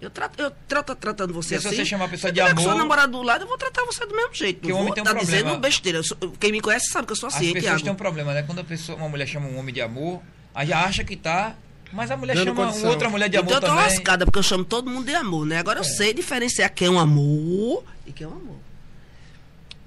Eu 0.02 0.10
trato, 0.10 0.40
eu 0.42 0.52
trato 0.68 0.94
tratando 0.96 1.34
você 1.34 1.60
se 1.60 1.68
assim. 1.68 1.78
você 1.78 1.86
chamar 1.86 2.06
a 2.06 2.08
pessoa 2.10 2.30
se 2.30 2.34
de 2.34 2.40
eu 2.40 2.46
tiver 2.46 2.56
com 2.56 2.62
amor- 2.62 2.72
seu 2.74 2.78
namorado 2.78 3.12
do 3.14 3.24
lado, 3.24 3.44
eu 3.44 3.48
vou 3.48 3.58
tratar 3.58 3.84
você 3.86 4.06
do 4.06 4.16
mesmo 4.16 4.34
jeito. 4.34 4.60
Porque 4.60 4.72
não 4.72 4.80
o 4.80 4.82
homem 4.82 4.94
tem 4.94 5.02
um 5.02 5.06
tá 5.06 5.16
problema. 5.16 5.44
dizendo 5.44 5.60
besteira. 5.60 5.98
Eu 6.00 6.04
sou- 6.04 6.18
quem 6.40 6.52
me 6.52 6.60
conhece 6.62 6.88
sabe 6.92 7.08
que 7.08 7.14
eu 7.14 7.16
sou 7.18 7.28
As 7.28 7.36
assim, 7.36 7.46
hein, 7.48 7.54
pessoas 7.54 7.70
Tiago? 7.72 7.84
têm 7.84 7.92
um 7.94 7.96
problema, 7.96 8.34
né? 8.34 8.44
Quando 8.44 8.60
a 8.60 8.64
pessoa, 8.64 8.98
uma 8.98 9.08
mulher 9.10 9.26
chama 9.28 9.48
um 9.48 9.58
homem 9.58 9.74
de 9.74 9.82
amor, 9.82 10.22
aí 10.54 10.68
já 10.68 10.84
acha 10.84 11.04
que 11.04 11.16
tá. 11.16 11.56
Mas 11.94 12.12
a 12.12 12.18
mulher 12.18 12.36
Dando 12.36 12.48
chama 12.48 12.66
condição. 12.68 12.90
outra 12.90 13.10
mulher 13.10 13.30
de 13.30 13.38
amor 13.38 13.46
então 13.46 13.58
eu 13.58 13.62
tô 13.62 13.68
também. 13.68 13.84
lascada, 13.84 14.26
porque 14.26 14.40
eu 14.40 14.44
chamo 14.44 14.66
todo 14.66 14.90
mundo 14.90 15.06
de 15.06 15.16
amor, 15.16 15.46
né? 15.46 15.60
Agora 15.60 15.80
eu 15.80 15.84
sei 15.84 16.14
diferenciar 16.14 16.70
quem 16.74 16.88
é 16.88 16.92
um 16.92 17.00
amor 17.00 17.84
e 18.06 18.12
quem 18.12 18.26
é 18.26 18.30
um 18.30 18.34
amor. 18.34 18.58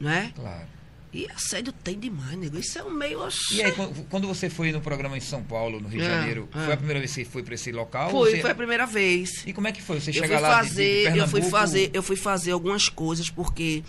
Não 0.01 0.11
é? 0.11 0.33
Claro. 0.35 0.67
E 1.13 1.27
assédio 1.35 1.73
tem 1.73 1.99
demais, 1.99 2.37
nego. 2.37 2.59
Isso 2.59 2.79
é 2.79 2.85
um 2.85 2.91
meio. 2.91 3.21
E 3.53 3.63
aí, 3.63 3.73
quando- 4.11 4.29
você 4.29 4.51
foi 4.51 4.71
no 4.73 4.81
programa 4.81 5.17
em 5.17 5.21
São 5.21 5.43
Paulo, 5.43 5.81
no 5.81 5.89
Rio 5.89 6.01
de 6.01 6.07
É, 6.07 6.11
Janeiro, 6.11 6.49
é. 6.55 6.65
foi 6.65 6.73
a 6.75 6.77
primeira 6.77 7.01
vez 7.01 7.15
que 7.15 7.25
você 7.25 7.31
foi 7.31 7.43
para 7.43 7.55
esse 7.55 7.73
local? 7.73 8.11
Foi, 8.11 8.31
Você- 8.33 8.41
foi 8.43 8.51
a 8.51 8.55
primeira 8.55 8.85
vez. 8.87 9.43
E 9.47 9.53
como 9.55 9.67
é 9.69 9.73
que 9.73 9.81
foi? 9.81 10.01
Você 10.01 10.13
fui 10.13 10.27
lá 10.27 10.37
de- 10.63 10.69
de, 10.69 10.69
fazer, 10.69 11.17
eu 11.17 11.27
fui 11.29 11.43
fazer, 11.43 11.91
eu 11.95 12.03
fui 12.03 12.17
fazer 12.17 12.51
algumas 12.53 12.89
coisas 12.91 13.31
porque 13.31 13.83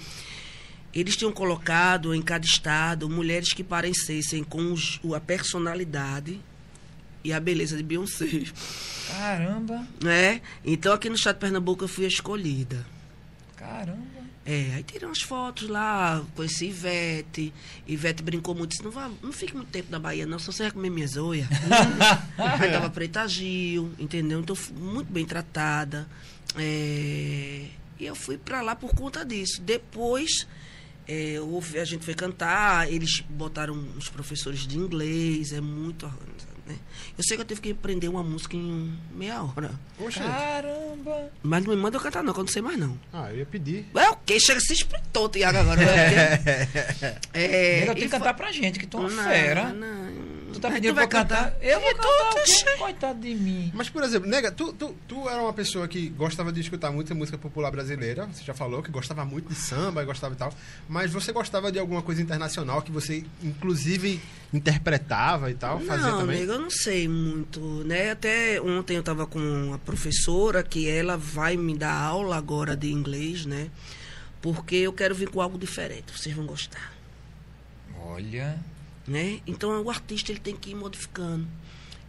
eles 0.93 1.17
tinham 1.17 1.31
colocado 1.33 2.15
em 2.15 2.21
cada 2.21 2.45
estado 2.45 3.09
mulheres 3.09 3.51
que 3.53 3.63
parecessem 3.65 4.41
com 4.43 4.71
os- 4.71 4.99
a 5.13 5.19
personalidade 5.19 6.39
e 7.21 7.33
a 7.33 7.39
beleza 7.39 7.75
de 7.75 7.83
Beyoncé, 7.83 8.43
Caramba, 9.09 9.85
né? 10.01 10.41
Então 10.63 10.93
aqui 10.93 11.09
no 11.09 11.15
estado 11.15 11.35
de 11.35 11.41
Pernambuco 11.41 11.83
eu 11.83 11.87
fui 11.89 12.05
escolhida. 12.05 12.85
caramba. 13.57 14.18
É, 14.51 14.73
aí 14.77 14.83
tirei 14.83 15.07
umas 15.07 15.21
fotos 15.21 15.69
lá, 15.69 16.25
conheci 16.35 16.65
Ivete. 16.69 17.53
Ivete 17.85 18.23
brincou 18.23 18.55
muito, 18.55 18.71
disse, 18.71 18.83
não, 18.83 18.89
vá, 18.89 19.07
não 19.21 19.31
fique 19.31 19.55
muito 19.55 19.69
tempo 19.69 19.91
na 19.91 19.99
Bahia, 19.99 20.25
não, 20.25 20.39
só 20.39 20.51
você 20.51 20.63
vai 20.63 20.71
comer 20.71 20.89
minhas 20.89 21.15
olhas. 21.17 21.47
aí 22.59 22.71
tava 22.71 22.89
Preta 22.89 23.27
Gil, 23.27 23.91
entendeu? 23.99 24.39
Então, 24.39 24.55
muito 24.75 25.11
bem 25.11 25.23
tratada. 25.23 26.07
É, 26.57 27.65
e 27.99 28.05
eu 28.05 28.15
fui 28.15 28.37
pra 28.39 28.61
lá 28.63 28.75
por 28.75 28.89
conta 28.95 29.23
disso. 29.23 29.61
Depois, 29.61 30.47
é, 31.07 31.39
houve- 31.39 31.77
a 31.79 31.85
gente 31.85 32.03
foi 32.03 32.15
cantar, 32.15 32.91
eles 32.91 33.21
botaram 33.29 33.75
uns 33.75 34.09
professores 34.09 34.65
de 34.65 34.77
inglês, 34.79 35.51
é 35.53 35.61
muito 35.61 36.07
né? 36.69 36.75
Eu 37.17 37.23
sei 37.23 37.35
que 37.35 37.41
eu 37.41 37.45
tive 37.47 37.61
que 37.61 37.71
aprender 37.71 38.07
uma 38.07 38.23
música 38.23 38.55
em 38.55 38.93
meia 39.13 39.41
hora. 39.43 39.71
Oxe. 39.99 40.19
Caramba. 40.19 41.31
Mas 41.43 41.63
não 41.65 41.75
me 41.75 41.81
manda 41.81 41.97
eu 41.97 42.01
cantar, 42.01 42.23
não, 42.23 42.33
que 42.33 42.39
eu 42.39 42.43
não 42.45 42.51
sei 42.51 42.61
mais, 42.61 42.77
não. 42.77 42.97
Ah, 43.11 43.29
eu 43.31 43.39
ia 43.39 43.45
pedir. 43.45 43.85
É 43.95 44.09
o 44.09 44.15
quê? 44.25 44.39
Chega, 44.39 44.59
se 44.61 44.73
esplitou, 44.73 45.27
Tiago, 45.29 45.57
agora. 45.57 45.81
né? 45.85 46.39
é, 47.33 47.79
Nega, 47.81 47.93
tem 47.95 48.03
e 48.03 48.05
que 48.05 48.09
cantar 48.09 48.33
pra 48.33 48.51
gente, 48.51 48.79
que 48.79 48.87
tu 48.87 48.97
é 48.97 48.99
uma 49.01 49.09
Não, 49.09 49.23
fera. 49.23 49.73
não. 49.73 50.08
Tu 50.53 50.59
tá 50.59 50.71
pedindo 50.71 50.93
vai 50.95 51.07
pra 51.07 51.19
eu 51.19 51.23
cantar? 51.23 51.57
Eu 51.61 51.79
vou 51.79 51.89
tu, 51.91 51.97
cantar 51.97 52.41
oxe. 52.41 52.77
Coitado 52.77 53.19
de 53.19 53.35
mim. 53.35 53.71
Mas, 53.73 53.89
por 53.89 54.03
exemplo, 54.03 54.29
Nega, 54.29 54.51
tu, 54.51 54.73
tu, 54.73 54.95
tu 55.07 55.29
era 55.29 55.41
uma 55.41 55.53
pessoa 55.53 55.87
que 55.87 56.09
gostava 56.09 56.51
de 56.51 56.59
escutar 56.61 56.91
muita 56.91 57.13
música 57.13 57.37
popular 57.37 57.71
brasileira. 57.71 58.25
Você 58.27 58.43
já 58.43 58.53
falou 58.53 58.81
que 58.81 58.91
gostava 58.91 59.23
muito 59.25 59.49
de 59.49 59.55
samba, 59.55 60.03
gostava 60.03 60.33
e 60.33 60.37
tal. 60.37 60.53
Mas 60.87 61.11
você 61.11 61.31
gostava 61.31 61.71
de 61.71 61.79
alguma 61.79 62.01
coisa 62.01 62.21
internacional 62.21 62.81
que 62.81 62.91
você, 62.91 63.23
inclusive, 63.43 64.19
interpretava 64.53 65.49
e 65.51 65.53
tal? 65.55 65.79
Fazia 65.81 66.11
Não, 66.11 66.19
também? 66.19 66.39
nego, 66.39 66.53
eu 66.53 66.59
não 66.59 66.69
sei 66.69 67.07
muito, 67.07 67.59
né? 67.85 68.11
Até 68.11 68.61
ontem 68.61 68.97
eu 68.97 69.03
tava 69.03 69.25
com 69.25 69.39
uma 69.39 69.77
professora 69.79 70.63
que 70.63 70.89
ela 70.89 71.15
vai 71.17 71.55
me 71.55 71.77
dar 71.77 71.93
aula 71.93 72.35
agora 72.37 72.75
de 72.75 72.91
inglês, 72.91 73.45
né? 73.45 73.69
Porque 74.41 74.75
eu 74.75 74.93
quero 74.93 75.13
vir 75.13 75.29
com 75.29 75.41
algo 75.41 75.57
diferente, 75.57 76.17
vocês 76.17 76.33
vão 76.35 76.45
gostar. 76.45 76.93
Olha. 78.01 78.57
Né? 79.09 79.39
Então 79.47 79.81
o 79.81 79.89
artista 79.89 80.31
ele 80.31 80.39
tem 80.39 80.55
que 80.55 80.69
ir 80.69 80.75
modificando. 80.75 81.45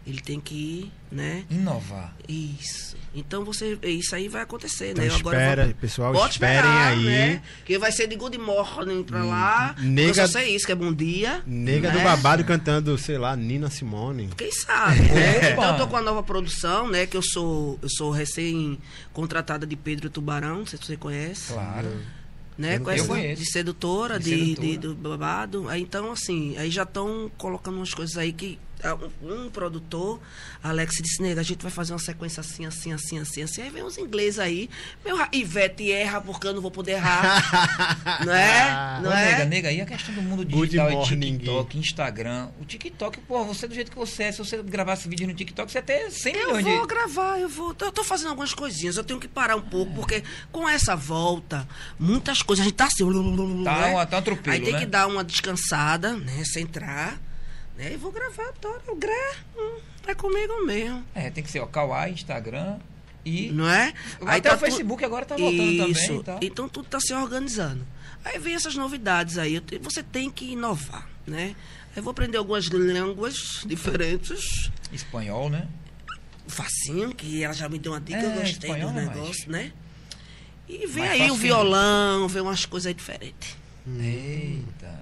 Ele 0.07 0.21
tem 0.21 0.41
que 0.41 0.55
ir, 0.55 0.93
né? 1.13 1.45
Inovar. 1.51 2.15
Isso. 2.27 2.97
Então 3.15 3.45
você, 3.45 3.79
isso 3.83 4.15
aí 4.15 4.29
vai 4.29 4.43
acontecer, 4.43 4.93
Então 4.93 5.05
né? 5.05 5.11
Eu 5.11 5.17
espera, 5.17 5.65
vou- 5.67 5.75
pessoal, 5.75 6.13
pode 6.15 6.33
esperem 6.33 6.57
esperar, 6.57 6.87
aí. 6.89 7.05
Né? 7.05 7.43
Que 7.67 7.79
vai 7.79 7.93
ser 7.93 8.07
de 8.07 8.17
good 8.17 8.37
morning 8.39 9.03
pra 9.03 9.23
lá. 9.23 9.75
Nega- 9.79 10.09
Eu 10.09 10.15
só 10.15 10.27
sei 10.27 10.57
isso, 10.57 10.65
que 10.65 10.73
é 10.73 10.75
bom 10.75 10.93
dia. 10.93 11.43
Nega 11.47 11.91
né? 11.93 11.99
do 11.99 12.03
babado 12.03 12.43
cantando, 12.45 12.97
sei 12.97 13.19
lá, 13.19 13.37
Nina 13.37 13.69
Simone. 13.71 14.31
Quem 14.37 14.51
sabe, 14.53 15.01
né? 15.03 15.37
Opa! 15.39 15.47
Então 15.53 15.73
eu 15.73 15.77
tô 15.79 15.87
com 15.89 15.97
a 15.97 16.03
nova 16.03 16.23
produção, 16.23 16.89
né? 16.89 17.05
Que 17.07 17.17
eu 17.17 17.23
sou, 17.23 17.79
eu 17.83 17.89
sou 17.91 18.11
recém-contratada 18.11 19.67
de 19.67 19.77
Pedro 19.77 20.09
Tubarão, 20.11 20.61
não 20.61 20.67
sei 20.67 20.79
se 20.79 20.87
você 20.87 20.97
conhece. 20.97 21.53
Claro. 21.53 21.89
Né? 21.89 22.05
Eu 22.69 22.81
Com 22.81 22.91
essa 22.91 23.07
conheço. 23.07 23.43
de 23.43 23.51
sedutora, 23.51 24.19
De 24.19 24.55
de, 24.55 24.55
de- 24.55 24.79
do 24.79 24.95
babado. 24.95 25.69
Aí, 25.69 25.83
então, 25.83 26.13
assim, 26.13 26.57
aí 26.59 26.71
já 26.71 26.83
estão 26.85 27.31
colocando 27.39 27.77
umas 27.77 27.93
coisas 27.95 28.17
aí 28.17 28.33
que 28.33 28.59
um, 29.23 29.45
um 29.45 29.51
produtor, 29.51 30.21
Alex, 30.63 30.95
disse, 31.03 31.23
nega, 31.23 31.41
a 31.41 31.45
gente 31.45 31.63
vai 31.63 31.71
fazer 31.71 31.93
uma 31.93 31.99
sequência 31.99 32.41
assim, 32.41 32.65
assim, 32.67 32.93
assim, 32.93 33.19
assim, 33.19 33.43
assim. 33.43 33.63
Aí 33.63 33.71
vem 33.71 33.83
uns 33.83 33.99
ingleses 33.99 34.39
aí, 34.39 34.69
meu, 35.05 35.17
Ivete 35.33 35.91
erra 35.93 36.21
porque 36.21 36.47
eu 36.47 36.55
não 36.55 36.61
vou 36.63 36.71
poder 36.71 36.93
errar. 36.93 38.21
não 38.25 38.33
é? 38.35 39.01
Não 39.03 39.11
Ô, 39.11 39.13
é? 39.13 39.25
nega, 39.33 39.45
nega, 39.45 39.69
aí 39.69 39.81
a 39.81 39.87
questão 39.87 40.15
do 40.15 40.23
mundo 40.23 40.45
Good 40.45 40.67
digital, 40.71 40.89
é 40.89 40.93
morning. 40.93 41.39
TikTok, 41.39 41.79
Instagram. 41.79 42.49
O 42.61 42.65
TikTok, 42.65 43.21
pô, 43.21 43.45
você 43.45 43.67
do 43.69 43.75
jeito 43.75 43.91
que 43.91 43.99
você 43.99 44.25
é, 44.25 44.33
se 44.33 44.39
você 44.39 44.63
gravasse 44.63 45.09
vídeo 45.09 45.27
no 45.27 45.35
TikTok, 45.35 45.71
você 45.71 45.83
ter 45.83 46.11
100 46.11 46.33
Eu 46.35 46.47
milhões 46.47 46.65
vou 46.65 46.81
de. 46.83 46.87
gravar, 46.87 47.39
eu 47.39 47.49
vou. 47.49 47.75
Eu 47.81 47.93
tô 47.93 48.05
fazendo 48.05 48.29
algumas 48.31 48.55
coisinhas, 48.55 48.97
eu 48.97 49.05
tenho 49.05 49.21
que 49.21 49.29
parar 49.29 49.57
um 49.57 49.63
pouco, 49.63 49.93
porque 49.95 50.23
com 50.53 50.69
essa 50.69 50.95
volta, 50.97 51.67
muitas 51.99 52.43
coisas, 52.43 52.63
a 52.65 52.69
gente 52.69 52.77
tá 52.77 52.85
assim. 52.87 53.01
Tá 53.01 53.81
né? 53.81 53.95
um- 53.95 54.07
tá 54.07 54.17
um 54.17 54.19
atropelo, 54.19 54.55
Aí 54.57 54.61
tem 54.63 54.73
né? 54.73 54.79
que 54.81 54.87
dar 54.87 55.07
uma 55.07 55.25
descansada, 55.25 56.15
né? 56.17 56.43
Centrar. 56.45 57.19
Né? 57.81 57.93
E 57.95 57.97
vou 57.97 58.13
gravar 58.13 58.53
toda. 58.61 58.93
O 58.93 58.97
gré 58.97 59.35
hum, 59.57 59.79
é 60.07 60.15
comigo 60.15 60.67
mesmo. 60.67 61.03
É, 61.15 61.31
tem 61.31 61.43
que 61.43 61.51
ser, 61.51 61.61
ó, 61.61 61.67
Kawaii, 61.67 62.13
Instagram 62.13 62.79
e. 63.25 63.51
Não 63.51 63.69
é? 63.69 63.95
Até 64.21 64.51
tá 64.51 64.57
o 64.57 64.59
Facebook 64.59 65.03
agora 65.05 65.25
tá 65.25 65.37
voltando 65.37 65.89
Isso. 65.89 66.23
também. 66.23 66.49
Então 66.49 66.69
tudo 66.69 66.89
tá 66.89 67.01
se 67.01 67.13
organizando. 67.15 67.87
Aí 68.23 68.39
vem 68.39 68.55
essas 68.55 68.75
novidades 68.75 69.39
aí. 69.39 69.63
Você 69.81 70.03
tem 70.03 70.31
que 70.31 70.53
inovar, 70.53 71.09
né? 71.27 71.57
Eu 71.97 72.03
vou 72.03 72.11
aprender 72.11 72.37
algumas 72.37 72.67
línguas 72.67 73.63
diferentes. 73.67 74.71
Espanhol, 74.93 75.49
né? 75.49 75.67
facinho, 76.51 77.15
que 77.15 77.45
ela 77.45 77.55
já 77.55 77.69
me 77.69 77.79
deu 77.79 77.93
uma 77.93 78.01
dica, 78.01 78.19
É, 78.19 78.25
eu 78.27 78.31
gostei 78.33 78.51
espanhol 78.71 78.93
do 78.93 78.99
é 78.99 79.05
mais- 79.05 79.17
negócio, 79.17 79.51
né? 79.53 79.73
E 80.69 80.87
vem 80.87 80.99
mais 81.05 81.13
aí 81.13 81.19
facinho. 81.21 81.35
o 81.35 81.37
violão, 81.37 82.29
vem 82.29 82.43
umas 82.43 82.67
coisas 82.67 82.89
aí 82.89 82.95
diferentes. 82.95 83.57
Eita. 83.99 85.01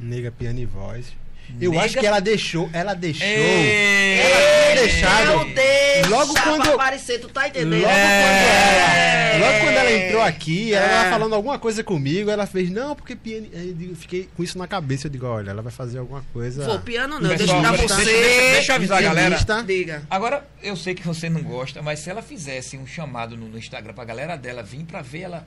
Nega, 0.00 0.30
piano 0.32 0.58
e 0.58 0.64
voz. 0.66 1.12
Eu 1.60 1.70
Nega- 1.72 1.84
acho 1.84 1.98
que 1.98 2.06
ela 2.06 2.20
deixou, 2.20 2.68
ela 2.72 2.94
deixou. 2.94 3.26
Ei! 3.26 4.18
Ela 4.20 4.72
tinha 4.74 4.82
deixado. 4.82 5.26
Meu 5.26 5.54
Deus! 5.54 6.08
Logo 6.08 6.34
quando- 6.34 6.72
aparecer, 6.74 7.18
tu 7.20 7.28
tá 7.28 7.40
Logo 7.42 7.50
entendendo? 7.50 7.82
quando 7.82 7.90
É. 7.92 9.32
ela, 9.34 9.46
logo 9.46 9.64
quando 9.64 9.76
ela 9.76 9.92
entrou 9.92 10.22
aqui, 10.22 10.72
ela 10.74 10.86
É. 10.86 10.88
tava 10.88 11.10
falando 11.10 11.34
alguma 11.34 11.58
coisa 11.58 11.82
comigo, 11.82 12.30
ela 12.30 12.46
fez, 12.46 12.70
não, 12.70 12.94
porque 12.94 13.16
piano. 13.16 13.46
Eu 13.52 13.96
fiquei 13.96 14.28
com 14.36 14.42
isso 14.42 14.56
na 14.58 14.66
cabeça, 14.68 15.06
eu 15.06 15.10
digo, 15.10 15.26
olha, 15.26 15.50
ela 15.50 15.62
vai 15.62 15.72
fazer 15.72 15.98
alguma 15.98 16.22
coisa. 16.32 16.64
Pô, 16.64 16.78
piano 16.80 17.18
não, 17.18 17.28
deixa 17.28 17.60
pra 17.60 17.72
você. 17.72 18.04
deixa- 18.04 18.52
deixa 18.52 18.72
eu 18.72 18.76
avisar 18.76 18.98
a 18.98 19.02
galera. 19.02 19.38
Diga. 19.66 20.02
Agora, 20.10 20.46
eu 20.62 20.76
sei 20.76 20.94
que 20.94 21.02
você 21.06 21.28
não 21.28 21.42
gosta, 21.42 21.82
mas 21.82 21.98
se 22.00 22.10
ela 22.10 22.22
fizesse 22.22 22.76
um 22.76 22.86
chamado 22.86 23.36
no, 23.36 23.48
no 23.48 23.58
Instagram 23.58 23.92
pra 23.94 24.04
galera 24.04 24.36
dela 24.36 24.62
vir 24.62 24.84
pra 24.84 25.02
ver 25.02 25.22
ela, 25.22 25.46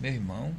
meu 0.00 0.12
irmão. 0.12 0.54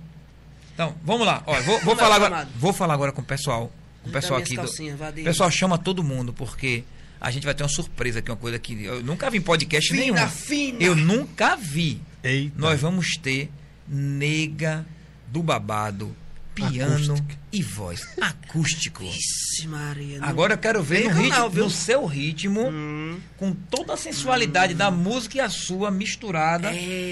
Então, 0.73 0.95
vamos 1.03 1.25
lá. 1.27 1.43
Olha, 1.45 1.61
vou, 1.61 1.79
vou 1.81 1.95
falar 1.95 2.15
agora, 2.15 2.47
vou 2.55 2.73
falar 2.73 2.93
agora 2.93 3.11
com 3.11 3.21
o 3.21 3.25
pessoal. 3.25 3.71
O 4.05 4.09
pessoal 4.09 4.39
aqui. 4.39 4.51
do- 4.55 4.57
calcinhas, 4.57 4.99
o 4.99 5.23
pessoal 5.23 5.51
chama 5.51 5.77
todo 5.77 6.03
mundo, 6.03 6.33
porque 6.33 6.83
a 7.19 7.29
gente 7.29 7.43
vai 7.45 7.53
ter 7.53 7.63
uma 7.63 7.69
surpresa 7.69 8.19
aqui, 8.19 8.31
uma 8.31 8.37
coisa 8.37 8.57
que 8.57 8.83
eu 8.83 9.03
nunca 9.03 9.29
vi 9.29 9.37
em 9.37 9.41
podcast 9.41 9.89
Fina, 9.91 10.01
nenhum. 10.01 10.27
fina. 10.29 10.77
Eu 10.81 10.95
nunca 10.95 11.55
vi. 11.55 12.01
Eita. 12.23 12.53
Nós 12.57 12.79
vamos 12.81 13.11
ter 13.21 13.49
nega 13.87 14.85
do 15.27 15.41
babado, 15.43 16.15
piano 16.53 16.95
Acústica. 16.95 17.37
e 17.53 17.63
voz. 17.63 18.01
Acústico. 18.19 19.03
Vixe, 19.03 19.67
Maria. 19.67 20.19
não- 20.19 20.27
Agora 20.27 20.53
eu 20.53 20.57
quero 20.57 20.83
ver 20.83 21.05
no, 21.05 21.09
Vem 21.09 21.13
com 21.15 21.21
ritmo, 21.23 21.39
não, 21.39 21.49
viu? 21.49 21.63
no 21.65 21.69
seu 21.69 22.05
ritmo, 22.05 22.69
Hum. 22.69 23.19
com 23.37 23.53
toda 23.53 23.93
a 23.93 23.97
sensualidade 23.97 24.73
da 24.73 24.91
música 24.91 25.37
e 25.37 25.39
a 25.39 25.49
sua 25.49 25.89
misturada, 25.89 26.69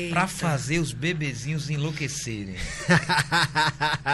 pra 0.10 0.28
fazer 0.28 0.80
os 0.80 0.91
bebezinhos 0.94 1.70
enlouquecerem. 1.70 2.56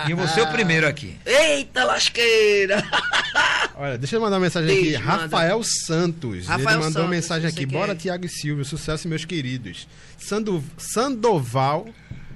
e 0.07 0.11
eu 0.11 0.18
vou 0.18 0.27
ser 0.27 0.41
o 0.41 0.47
primeiro 0.52 0.88
aqui. 0.88 1.18
Eita, 1.26 1.84
lasqueira! 1.84 2.84
Olha, 3.77 3.97
deixa 3.97 4.15
eu 4.15 4.22
mandar 4.22 4.38
uma 4.38 4.41
mensagem 4.43 4.72
aqui. 4.72 4.93
Manda. 5.03 5.06
Rafael 5.23 5.61
Santos. 5.64 6.47
Rafael 6.47 6.60
Ele 6.69 6.76
mandou 6.77 6.84
Santos, 6.93 7.02
uma 7.02 7.10
mensagem 7.10 7.49
aqui. 7.49 7.65
Bora, 7.65 7.91
é. 7.91 7.95
Tiago 7.95 8.26
e 8.26 8.30
Silvio. 8.30 8.64
Sucesso, 8.64 9.06
meus 9.10 9.26
queridos. 9.26 9.85
Sando, 10.18 10.64
Sandoval. 10.77 11.85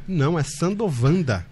Não, 0.06 0.38
é 0.38 0.44
Sandovanda. 0.44 1.46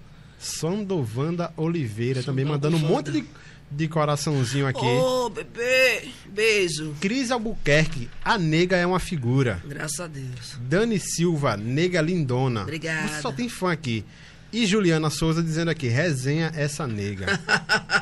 Sandovanda 0.47 1.51
Oliveira. 1.57 2.23
Também 2.23 2.45
mandando 2.45 2.77
um 2.77 2.79
monte 2.79 3.11
de, 3.11 3.25
de 3.69 3.87
coraçãozinho 3.87 4.65
aqui. 4.65 4.85
Ô, 4.85 5.29
bebê! 5.29 6.09
Beijo. 6.25 6.95
Cris 7.01 7.31
Albuquerque. 7.31 8.09
A 8.23 8.37
nega 8.37 8.77
é 8.77 8.85
uma 8.85 8.99
figura. 8.99 9.61
Graças 9.65 9.99
a 9.99 10.07
Deus. 10.07 10.57
Dani 10.61 10.99
Silva, 10.99 11.57
nega 11.57 12.01
lindona. 12.01 12.61
Obrigada. 12.61 13.07
Você 13.07 13.21
só 13.21 13.31
tem 13.31 13.49
fã 13.49 13.71
aqui. 13.71 14.05
E 14.51 14.65
Juliana 14.65 15.09
Souza 15.09 15.43
dizendo 15.43 15.69
aqui, 15.69 15.87
resenha 15.87 16.51
essa 16.55 16.87
nega. 16.87 17.25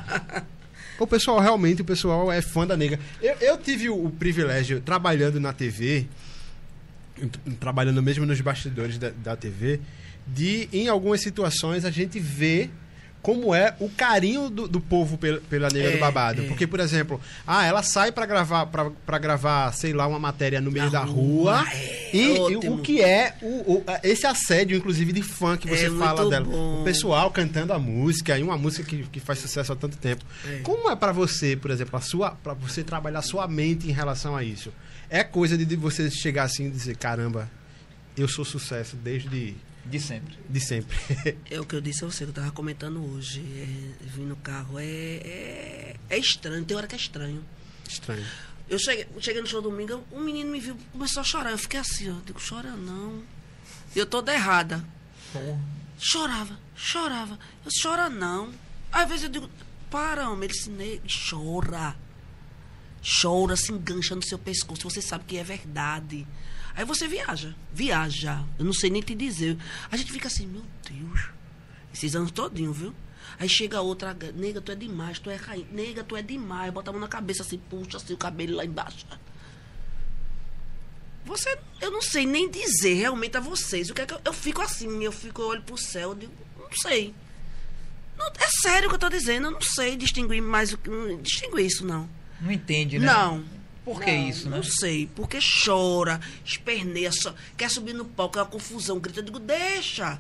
o 1.00 1.08
pessoal, 1.08 1.40
realmente, 1.40 1.82
o 1.82 1.86
pessoal 1.86 2.32
é 2.32 2.42
fã 2.42 2.68
da 2.68 2.78
nega. 2.78 3.00
Eu, 3.22 3.36
eu 3.42 3.58
tive 3.58 3.90
o, 3.90 4.06
o 4.06 4.12
privilégio, 4.12 4.80
trabalhando 4.80 5.40
na 5.40 5.52
TV, 5.52 6.06
trabalhando 7.60 8.02
mesmo 8.04 8.26
nos 8.26 8.40
bastidores 8.42 8.98
da, 8.98 9.10
da 9.10 9.36
TV, 9.36 9.80
de, 10.28 10.68
em 10.74 10.88
algumas 10.88 11.22
situações, 11.22 11.86
a 11.86 11.92
gente 11.92 12.20
ver 12.20 12.72
como 13.22 13.56
é 13.56 13.76
o 13.80 13.90
carinho 13.90 14.52
do, 14.52 14.68
do 14.68 14.80
povo 14.80 15.18
pela, 15.18 15.42
pela 15.50 15.68
nega 15.70 15.88
É, 15.90 15.92
do 15.94 15.98
babado. 15.98 16.44
é. 16.44 16.46
Porque, 16.48 16.68
por 16.68 16.80
exemplo, 16.80 17.20
ah, 17.48 17.66
ela 17.66 17.82
sai 17.82 18.12
pra 18.12 18.24
gravar, 18.28 18.68
pra 18.68 19.18
gravar, 19.18 19.72
sei 19.74 19.94
lá, 19.94 20.06
uma 20.06 20.20
matéria 20.20 20.62
no 20.62 20.70
meio 20.72 20.86
Na 20.86 20.92
da 20.92 21.00
rua. 21.00 21.62
rua, 21.62 21.68
é, 21.74 22.16
e, 22.16 22.36
e 22.38 22.56
o 22.70 22.78
que 22.84 23.02
é 23.02 23.36
o, 23.42 23.78
o- 23.78 23.84
esse 24.04 24.28
assédio, 24.28 24.78
inclusive, 24.78 25.12
de 25.12 25.24
fã 25.24 25.58
que 25.58 25.68
você 25.68 25.88
É 25.88 25.90
fala 25.90 26.30
dela. 26.30 26.46
bom. 26.46 26.82
O 26.82 26.84
pessoal 26.84 27.32
cantando 27.32 27.74
a 27.74 27.80
música, 27.80 28.38
e 28.38 28.44
uma 28.44 28.60
música 28.60 28.84
que, 28.88 29.02
que 29.06 29.20
faz 29.20 29.40
sucesso 29.40 29.74
há 29.74 29.76
tanto 29.76 29.98
tempo. 29.98 30.24
É. 30.48 30.60
Como 30.60 30.88
é 30.92 30.96
pra 30.96 31.12
você, 31.12 31.56
por 31.56 31.72
exemplo, 31.72 31.98
a 31.98 32.02
sua, 32.02 32.30
para 32.30 32.54
você 32.54 32.84
trabalhar 32.84 33.24
sua 33.24 33.48
mente 33.48 33.88
em 33.90 33.92
relação 33.92 34.36
a 34.36 34.44
isso? 34.44 34.72
É 35.10 35.24
coisa 35.24 35.58
de, 35.58 35.66
de 35.66 35.76
você 35.76 36.12
chegar 36.12 36.44
assim 36.44 36.68
e 36.68 36.70
dizer, 36.70 36.96
caramba, 36.96 37.50
eu 38.16 38.28
sou 38.28 38.46
sucesso 38.46 38.96
desde 38.96 39.56
De 39.86 40.00
sempre. 40.00 40.36
de 40.50 40.60
sempre. 40.60 40.98
É 41.50 41.60
o 41.60 41.66
que 41.66 41.76
eu 41.76 41.82
disse 41.82 42.04
a 42.04 42.08
você, 42.08 42.24
que 42.24 42.32
eu 42.32 42.34
tava 42.34 42.52
comentando 42.52 43.04
hoje. 43.14 43.42
É, 43.42 44.06
vim 44.08 44.26
no 44.26 44.36
carro, 44.36 44.80
é, 44.80 44.86
é, 44.86 45.96
é 46.10 46.18
estranho, 46.18 46.66
tem 46.66 46.76
hora 46.76 46.88
que 46.88 46.96
é 46.96 46.98
estranho. 46.98 47.44
Estranho. 47.88 48.26
Eu 48.68 48.80
cheguei, 48.80 49.08
cheguei 49.20 49.42
no 49.42 49.48
show 49.48 49.62
domingo, 49.62 50.04
um 50.12 50.22
menino 50.22 50.52
me 50.52 50.60
viu, 50.60 50.76
começou 50.92 51.22
a 51.22 51.24
chorar. 51.24 51.52
Eu 51.52 51.58
fiquei 51.58 51.80
assim, 51.80 52.10
ó, 52.10 52.14
eu 52.14 52.22
digo, 52.26 52.40
chora 52.40 52.72
não. 52.72 53.24
E 53.96 54.00
eu 54.00 54.06
toda 54.06 54.34
errada. 54.34 54.84
Chorava, 56.00 56.60
chorava. 56.76 57.40
Eu 57.64 57.72
chora 57.82 58.10
não. 58.10 58.52
Às 58.92 59.08
vezes 59.08 59.24
eu 59.26 59.30
digo, 59.30 59.50
para, 59.90 60.30
homem, 60.30 60.46
ele 60.46 60.54
se 60.54 60.70
ne... 60.70 61.02
chora. 61.30 61.96
Chora, 63.22 63.56
se 63.56 63.72
engancha 63.72 64.16
no 64.16 64.24
seu 64.24 64.40
pescoço, 64.40 64.90
você 64.90 65.02
sabe 65.02 65.26
que 65.26 65.38
é 65.38 65.44
verdade. 65.44 66.26
Aí 66.76 66.84
você 66.84 67.08
viaja, 67.08 67.56
viaja. 67.74 68.44
Eu 68.60 68.66
não 68.66 68.74
sei 68.74 68.90
nem 68.90 69.02
te 69.02 69.16
dizer. 69.16 69.58
A 69.90 69.96
gente 69.96 70.12
fica 70.12 70.28
assim, 70.28 70.46
meu 70.46 70.64
Deus. 70.90 71.30
Esses 71.94 72.16
anos 72.16 72.32
todinho, 72.32 72.74
viu? 72.74 72.94
Aí 73.40 73.48
chega 73.50 73.82
outra, 73.82 74.16
nega, 74.36 74.62
tu 74.62 74.72
é 74.72 74.76
demais, 74.76 75.20
tu 75.20 75.30
é 75.30 75.36
rainha. 75.36 75.68
Nega, 75.72 76.04
tu 76.04 76.16
é 76.16 76.22
demais. 76.22 76.74
Bota 76.74 76.90
a 76.90 76.94
mão 76.94 77.02
na 77.02 77.08
cabeça 77.08 77.44
assim, 77.44 77.58
puxa 77.58 77.98
assim 77.98 78.14
o 78.14 78.18
cabelo 78.18 78.56
lá 78.56 78.66
embaixo. 78.66 79.06
Você, 81.26 81.58
eu 81.82 81.92
não 81.92 82.02
sei 82.02 82.26
nem 82.26 82.50
dizer 82.50 82.94
realmente 82.94 83.36
a 83.38 83.40
vocês. 83.40 83.90
O 83.90 83.94
que 83.94 84.02
é 84.02 84.06
que 84.06 84.14
eu, 84.14 84.22
eu 84.26 84.34
fico 84.34 84.62
assim, 84.62 85.04
eu 85.04 85.12
fico, 85.12 85.42
eu 85.42 85.48
olho 85.48 85.62
pro 85.64 85.78
céu, 85.78 86.10
eu 86.10 86.16
digo, 86.16 86.34
não 86.60 86.72
sei. 86.82 87.16
Não, 88.18 88.28
é 88.28 88.48
sério 88.62 88.88
o 88.88 88.90
que 88.90 88.96
eu 88.96 89.00
tô 89.00 89.10
dizendo, 89.10 89.48
eu 89.48 89.52
não 89.52 89.62
sei 89.62 89.96
distinguir 89.98 90.42
mais 90.42 90.72
o 90.74 90.78
que. 90.78 90.90
não 90.90 91.22
Distinguir 91.22 91.66
isso, 91.66 91.86
não. 91.86 92.08
Não 92.40 92.52
entende, 92.52 93.00
né? 93.00 93.08
Não. 93.08 93.44
Por 93.86 94.02
que 94.02 94.12
Não, 94.12 94.30
isso, 94.30 94.50
né? 94.50 94.58
Não 94.58 94.64
sei. 94.64 95.08
Porque 95.16 95.38
chora, 95.64 96.20
esperneia, 96.44 97.12
só, 97.12 97.34
quer 97.56 97.70
subir 97.70 97.94
no 97.94 98.04
palco, 98.04 98.38
é 98.38 98.42
uma 98.42 98.48
confusão, 98.48 99.00
grita. 99.00 99.20
Eu 99.20 99.24
digo, 99.24 99.40
deixa. 99.40 100.20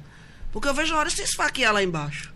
Porque 0.53 0.67
eu 0.69 0.73
vejo 0.73 0.93
a 0.93 0.99
hora 0.99 1.09
de 1.09 1.15
se 1.15 1.23
esfaquear 1.23 1.73
lá 1.73 1.83
embaixo. 1.83 2.33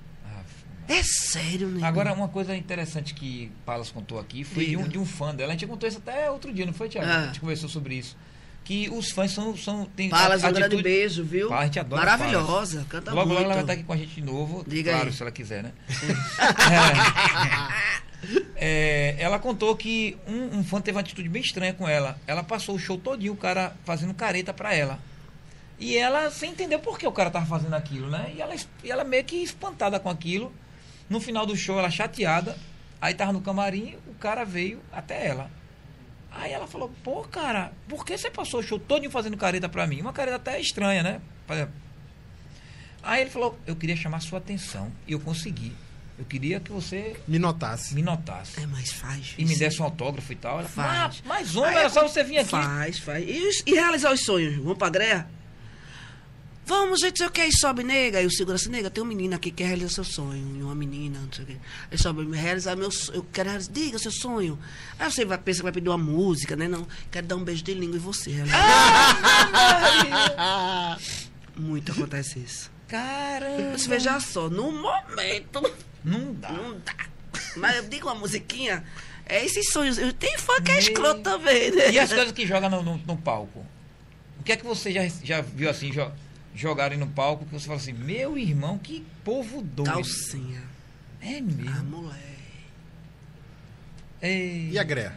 É 0.88 1.04
sério, 1.04 1.68
né? 1.68 1.88
Agora, 1.88 2.12
uma 2.12 2.28
coisa 2.28 2.56
interessante 2.56 3.14
que 3.14 3.52
Palas 3.64 3.92
contou 3.92 4.20
aqui 4.20 4.44
foi 4.44 4.66
de 4.66 4.76
um, 4.76 4.88
de 4.88 4.98
um 4.98 5.06
fã 5.06 5.36
dela. 5.36 5.52
A 5.52 5.56
gente 5.56 5.68
contou 5.68 5.88
isso 5.88 6.00
até 6.00 6.32
outro 6.32 6.52
dia, 6.52 6.66
não 6.66 6.74
foi, 6.74 6.90
Tiago? 6.90 7.08
Ah. 7.08 7.18
A 7.18 7.26
gente 7.28 7.40
conversou 7.40 7.70
sobre 7.70 7.94
isso. 7.94 8.18
que 8.64 8.90
os 8.90 9.12
fãs 9.12 9.30
são. 9.32 9.56
são 9.56 9.86
tem 9.86 10.10
Palas, 10.10 10.42
um 10.44 10.48
atitude- 10.48 10.68
grande 10.68 10.84
beijo, 10.84 11.24
viu? 11.24 11.50
Pá, 11.50 11.60
a 11.60 11.66
gente 11.66 11.80
adora 11.80 12.04
Maravilhosa, 12.04 12.86
canta 12.90 13.12
Logo, 13.14 13.28
muito. 13.28 13.38
logo 13.40 13.46
ela 13.46 13.54
vai 13.54 13.62
estar 13.64 13.74
aqui 13.74 13.84
com 13.84 13.94
a 13.94 13.98
gente 13.98 14.16
de 14.16 14.22
novo. 14.24 14.66
Diga 14.68 14.92
claro, 14.94 15.08
aí. 15.10 15.14
se 15.14 15.22
ela 15.22 15.32
quiser, 15.32 15.62
né? 15.64 15.72
É, 15.92 15.96
ela 19.18 19.40
contou 19.40 19.76
que 19.76 20.18
um, 20.28 20.60
um 20.60 20.64
fã 20.64 20.82
teve 20.82 20.96
uma 20.96 21.02
atitude 21.02 21.30
bem 21.30 21.42
estranha 21.42 21.74
com 21.74 21.88
ela. 21.88 22.20
Ela 22.28 22.44
passou 22.44 22.76
o 22.76 22.80
show 22.80 22.98
todinho, 22.98 23.34
o 23.34 23.38
cara 23.38 23.76
fazendo 23.86 24.14
careta 24.14 24.54
pra 24.54 24.74
ela. 24.74 25.00
E 25.80 25.96
ela 25.96 26.30
sem 26.30 26.52
entender 26.52 26.78
por 26.80 27.00
que 27.00 27.08
o 27.08 27.12
cara 27.12 27.32
tava 27.32 27.46
fazendo 27.46 27.74
aquilo, 27.74 28.10
né? 28.10 28.34
E 28.36 28.42
ela, 28.42 28.54
e 28.84 28.92
ela 28.92 29.04
meio 29.04 29.24
que 29.24 29.38
espantada 29.38 30.00
com 30.00 30.10
aquilo. 30.10 30.54
No 31.10 31.22
final 31.22 31.46
do 31.46 31.56
show, 31.56 31.80
ela 31.80 31.90
chateada. 31.90 32.58
Aí 33.02 33.14
tava 33.14 33.32
no 33.32 33.40
camarim, 33.40 33.96
o 34.08 34.14
cara 34.16 34.44
veio 34.44 34.82
até 34.92 35.26
ela. 35.26 35.50
Aí 36.32 36.52
ela 36.52 36.68
falou, 36.68 36.92
pô, 37.02 37.22
cara, 37.24 37.72
por 37.88 38.06
que 38.06 38.18
você 38.18 38.30
passou 38.30 38.60
o 38.60 38.64
show 38.64 38.78
todinho 38.78 39.10
fazendo 39.10 39.38
careta 39.38 39.70
pra 39.70 39.88
mim? 39.88 40.02
Uma 40.02 40.14
careta 40.14 40.36
até 40.36 40.60
estranha, 40.60 41.02
né? 41.02 41.22
Aí 43.02 43.22
ele 43.22 43.30
falou, 43.30 43.58
eu 43.66 43.76
queria 43.76 43.96
chamar 43.96 44.20
sua 44.20 44.40
atenção. 44.40 44.92
E 45.08 45.14
eu 45.14 45.20
consegui. 45.20 45.74
Eu 46.20 46.26
queria 46.26 46.60
que 46.60 46.70
você 46.70 47.16
Me 47.26 47.40
notasse. 47.40 47.96
me 47.96 48.02
notasse. 48.02 48.60
É, 48.60 48.68
mas 48.68 48.92
faz. 48.92 49.34
E 49.38 49.46
me 49.46 49.56
desse 49.58 49.82
um 49.82 49.86
autógrafo 49.86 50.34
e 50.34 50.36
tal. 50.36 50.60
Ela 50.60 50.68
falou, 50.68 50.92
ah, 50.92 51.10
Faz. 51.10 51.22
mais 51.22 51.56
Aí 51.58 51.64
era 51.76 51.84
é 51.84 51.90
só 51.90 52.06
você 52.06 52.26
vir 52.26 52.40
aqui. 52.40 52.50
Faz, 52.50 53.00
faz. 53.00 53.24
E, 53.26 53.64
e 53.72 53.74
realizar 53.74 54.12
os 54.12 54.20
sonhos? 54.26 54.58
Vamos 54.58 54.78
pra 54.78 54.90
greia? 54.90 55.28
Vamos, 56.66 57.00
gente, 57.00 57.24
eu 57.24 57.32
quero 57.32 57.50
sobe, 57.58 57.84
nega. 57.86 58.18
Aí 58.20 58.26
o 58.26 58.32
segurança, 58.32 58.70
nega, 58.70 58.90
tem 58.92 59.02
um 59.02 59.08
menino 59.08 59.34
aqui 59.34 59.50
que 59.50 59.64
quer 59.64 59.68
realizar 59.70 59.90
seu 59.90 60.04
sonho. 60.04 60.58
E 60.60 60.62
uma 60.62 60.76
menina, 60.76 61.20
não 61.20 61.32
sei 61.32 61.46
o 61.46 61.48
quê. 61.48 61.58
Aí 61.90 61.98
sobe, 61.98 62.30
realizar 62.36 62.76
meu 62.76 62.92
sonho. 62.92 63.20
Eu 63.20 63.26
quero 63.32 63.50
realizar, 63.50 63.72
diga 63.72 63.98
seu 63.98 64.12
sonho. 64.12 64.60
Aí 65.00 65.10
você 65.10 65.24
vai, 65.24 65.38
pensa 65.38 65.60
que 65.60 65.64
vai 65.64 65.72
pedir 65.72 65.88
uma 65.88 65.98
música, 65.98 66.56
né? 66.58 66.68
Não, 66.68 66.86
quero 67.10 67.26
dar 67.28 67.38
um 67.38 67.44
beijo 67.46 67.64
de 67.64 67.74
língua 67.74 67.96
em 67.96 68.00
você. 68.00 68.30
realizar. 68.32 68.60
Muito 71.56 71.92
acontece 71.94 72.40
isso. 72.40 72.70
Caramba. 72.90 73.70
Mas 73.72 73.86
veja 73.88 74.20
só, 74.20 74.50
no 74.50 74.72
momento, 74.72 75.62
Não 76.04 76.34
dá. 76.34 76.52
não 76.52 76.78
dá. 76.80 76.96
Mas 77.56 77.78
eu 77.78 77.84
digo 77.90 78.08
uma 78.08 78.16
musiquinha, 78.16 78.84
é 79.26 79.46
esses 79.46 79.72
sonhos. 79.72 79.98
Eu 79.98 80.12
tenho 80.14 80.40
fã 80.40 80.60
que 80.62 80.72
é 80.72 80.80
escroto 80.80 81.22
também, 81.22 81.72
né? 81.72 81.92
E 81.92 82.00
as 82.00 82.12
coisas 82.12 82.32
que 82.32 82.46
joga 82.48 82.68
no, 82.70 82.82
no, 82.84 82.98
no 82.98 83.18
palco? 83.18 83.66
O 84.40 84.44
que 84.44 84.52
é 84.52 84.58
que 84.58 84.66
você 84.66 84.92
já, 84.92 85.08
já 85.24 85.42
viu 85.42 85.70
assim, 85.70 85.92
jo, 85.92 86.12
jogarem 86.56 86.98
no 86.98 87.08
palco, 87.08 87.46
que 87.46 87.52
você 87.54 87.68
fala 87.68 87.78
assim, 87.80 87.94
meu 87.94 88.38
irmão, 88.38 88.78
que 88.78 89.06
povo 89.24 89.62
doido. 89.62 89.92
Calcinha. 89.92 90.64
É 91.22 91.38
Ah, 91.38 91.42
mesmo. 91.42 91.84
moleque. 91.86 92.20
Ei. 94.22 94.70
E 94.72 94.80
a 94.80 94.84
Greia? 94.84 95.14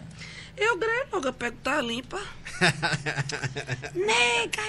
Eu 0.56 0.76
grei 0.78 1.02
logo, 1.12 1.26
eu 1.28 1.32
pego, 1.32 1.56
tá 1.62 1.80
limpa. 1.80 2.20
Nega, 3.94 4.62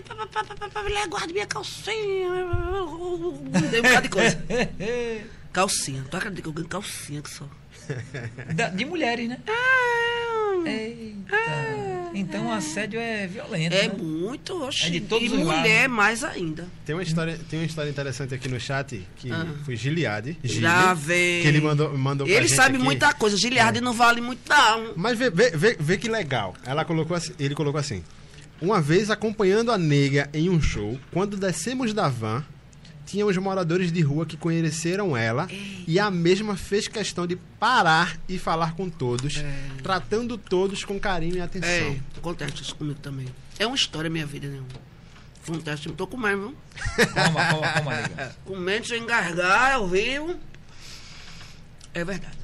mulher, 0.84 1.08
guarda 1.08 1.34
minha 1.34 1.46
calcinha. 1.46 2.30
Dei 3.70 3.80
um 3.80 3.84
bocado 3.84 4.02
de 4.04 4.10
coisa. 4.10 4.44
Calcinha, 5.54 6.04
tu 6.10 6.18
acredita 6.18 6.42
que 6.42 6.48
eu 6.48 6.54
ganho 6.54 6.68
calcinha 6.68 7.22
que 7.22 7.30
só? 7.30 7.46
Da- 8.56 8.70
de 8.70 8.86
mulheres, 8.86 9.30
né? 9.30 9.38
Ah. 9.48 10.64
Então 12.24 12.48
o 12.48 12.52
assédio 12.52 13.00
é 13.00 13.28
violento. 13.28 13.74
É 13.76 13.88
né? 13.88 13.94
muito, 13.98 14.64
oxe. 14.64 14.86
É 14.88 14.90
de 14.90 15.02
todos 15.02 15.28
e 15.28 15.32
os 15.32 15.40
mulher 15.40 15.82
lados. 15.82 15.95
mais 15.95 16.24
ainda. 16.24 16.68
Tem 16.86 16.95
uma 16.95 17.04
história, 17.04 17.40
tem 17.50 17.60
uma 17.60 17.66
história 17.66 17.90
interessante 17.90 18.34
aqui 18.34 18.48
no 18.50 18.60
chat 18.60 19.02
que 19.18 19.32
Ah. 19.32 19.45
foi 19.66 19.76
Giliade. 19.76 20.38
Gili, 20.44 20.62
Já 20.62 20.94
vem. 20.94 21.41
Que 21.41 21.48
ele 21.48 21.62
mandou, 21.62 21.98
mandou 21.98 22.26
pra 22.26 22.36
Ele 22.36 22.48
gente 22.48 22.56
sabe 22.58 22.76
aqui. 22.76 22.84
muita 22.84 23.14
coisa. 23.14 23.38
Giliardi 23.38 23.82
não 23.82 23.94
vale 23.94 24.22
muito, 24.22 24.41
não. 24.50 24.94
Mas 24.95 25.18
vê, 25.18 25.30
vê, 25.30 25.52
vê, 25.52 25.78
vê 25.80 25.98
que 25.98 26.08
legal. 26.08 26.56
Ela 26.66 26.84
colocou 26.86 27.16
assim- 27.16 27.34
ele 27.40 27.54
colocou 27.56 27.80
assim: 27.80 28.04
Uma 28.62 28.82
vez 28.82 29.10
acompanhando 29.12 29.72
a 29.72 29.78
nega 29.78 30.30
em 30.34 30.50
um 30.50 30.62
show, 30.62 30.98
quando 31.12 31.36
descemos 31.36 31.94
da 31.94 32.08
van, 32.08 32.44
tinha 33.06 33.26
uns 33.26 33.38
moradores 33.38 33.92
de 33.92 34.02
rua 34.02 34.26
que 34.26 34.38
conheceram 34.38 35.16
ela 35.16 35.48
e 35.88 36.00
a 36.00 36.10
mesma 36.10 36.56
fez 36.56 36.88
questão 36.88 37.28
de 37.28 37.36
parar 37.36 38.18
e 38.28 38.38
falar 38.38 38.76
com 38.76 38.90
todos, 38.90 39.44
tratando 39.82 40.38
todos 40.38 40.84
com 40.84 41.00
carinho 41.00 41.38
e 41.38 41.42
atenção. 41.42 41.70
É, 41.70 42.00
acontece 42.18 42.62
isso 42.62 42.76
comigo 42.76 43.00
também. 43.00 43.28
É 43.60 43.68
uma 43.68 43.76
história 43.76 44.10
minha 44.10 44.26
vida, 44.26 44.48
né? 44.48 44.62
Acontece, 45.46 45.88
eu 45.88 45.94
tô 45.94 46.08
comendo, 46.08 46.50
viu? 46.50 47.08
Calma, 47.08 47.46
calma, 47.46 47.74
calma, 47.74 47.96
nega. 47.96 48.36
Comendo 48.46 48.88
sem 48.88 49.04
engasgar, 49.04 49.74
ao 49.74 49.88
vivo. 49.90 50.40
É 51.94 52.04
verdade. 52.06 52.38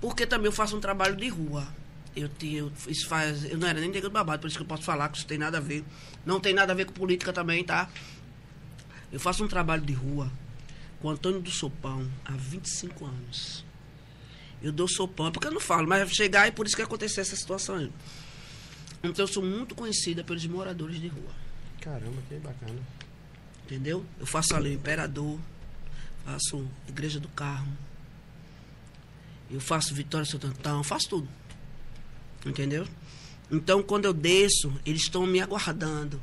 Porque 0.00 0.24
também 0.24 0.46
eu 0.46 0.52
faço 0.52 0.76
um 0.76 0.80
trabalho 0.80 1.16
de 1.16 1.28
rua. 1.28 1.66
Eu 2.14 2.28
tinha, 2.28 2.60
eu, 2.60 2.72
isso 2.86 3.08
faz, 3.08 3.44
eu 3.44 3.58
não 3.58 3.66
era 3.66 3.80
nem 3.80 3.88
nega 3.88 4.08
do 4.08 4.12
babado, 4.12 4.40
por 4.40 4.46
isso 4.46 4.56
que 4.56 4.62
eu 4.62 4.66
posso 4.66 4.84
falar 4.84 5.08
que 5.08 5.18
isso 5.18 5.26
tem 5.26 5.36
nada 5.36 5.58
a 5.58 5.60
ver. 5.60 5.84
Não 6.24 6.38
tem 6.38 6.54
nada 6.54 6.72
a 6.72 6.76
ver 6.76 6.84
com 6.84 6.92
política 6.92 7.32
também, 7.32 7.64
tá? 7.64 7.88
Eu 9.12 9.20
faço 9.20 9.44
um 9.44 9.48
trabalho 9.48 9.82
de 9.82 9.92
rua 9.92 10.32
com 11.00 11.08
o 11.08 11.10
Antônio 11.10 11.40
do 11.40 11.50
Sopão 11.50 12.10
há 12.24 12.32
25 12.32 13.04
anos. 13.04 13.64
Eu 14.62 14.72
dou 14.72 14.86
sopão, 14.86 15.26
é 15.26 15.30
porque 15.32 15.48
eu 15.48 15.52
não 15.52 15.60
falo, 15.60 15.88
mas 15.88 16.08
chegar 16.12 16.46
e 16.46 16.52
por 16.52 16.66
isso 16.66 16.76
que 16.76 16.82
aconteceu 16.82 17.20
essa 17.20 17.34
situação 17.34 17.74
aí. 17.74 17.92
Então 19.02 19.24
eu 19.24 19.26
sou 19.26 19.42
muito 19.42 19.74
conhecida 19.74 20.22
pelos 20.22 20.46
moradores 20.46 21.00
de 21.00 21.08
rua. 21.08 21.34
Caramba, 21.80 22.22
que 22.28 22.36
bacana. 22.36 22.78
Entendeu? 23.64 24.06
Eu 24.20 24.26
faço 24.26 24.54
ali 24.54 24.70
o 24.70 24.74
Imperador, 24.74 25.38
faço 26.24 26.64
Igreja 26.88 27.18
do 27.18 27.28
Carmo, 27.28 27.76
eu 29.50 29.60
faço 29.60 29.94
Vitória 29.94 30.24
Santo 30.24 30.46
Antão, 30.46 30.84
faço 30.84 31.08
tudo. 31.08 31.28
Entendeu? 32.46 32.86
Então, 33.50 33.82
quando 33.82 34.04
eu 34.04 34.12
desço, 34.12 34.72
eles 34.86 35.02
estão 35.02 35.26
me 35.26 35.40
aguardando. 35.40 36.20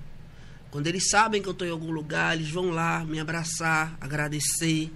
Quando 0.72 0.88
eles 0.88 1.10
sabem 1.10 1.42
que 1.42 1.48
eu 1.48 1.54
estou 1.54 1.68
em 1.68 1.72
algum 1.72 1.92
lugar, 1.92 2.36
eles 2.36 2.52
vão 2.52 2.70
lá 2.70 3.04
me 3.04 3.20
abraçar, 3.20 3.98
agradecer. 4.00 4.92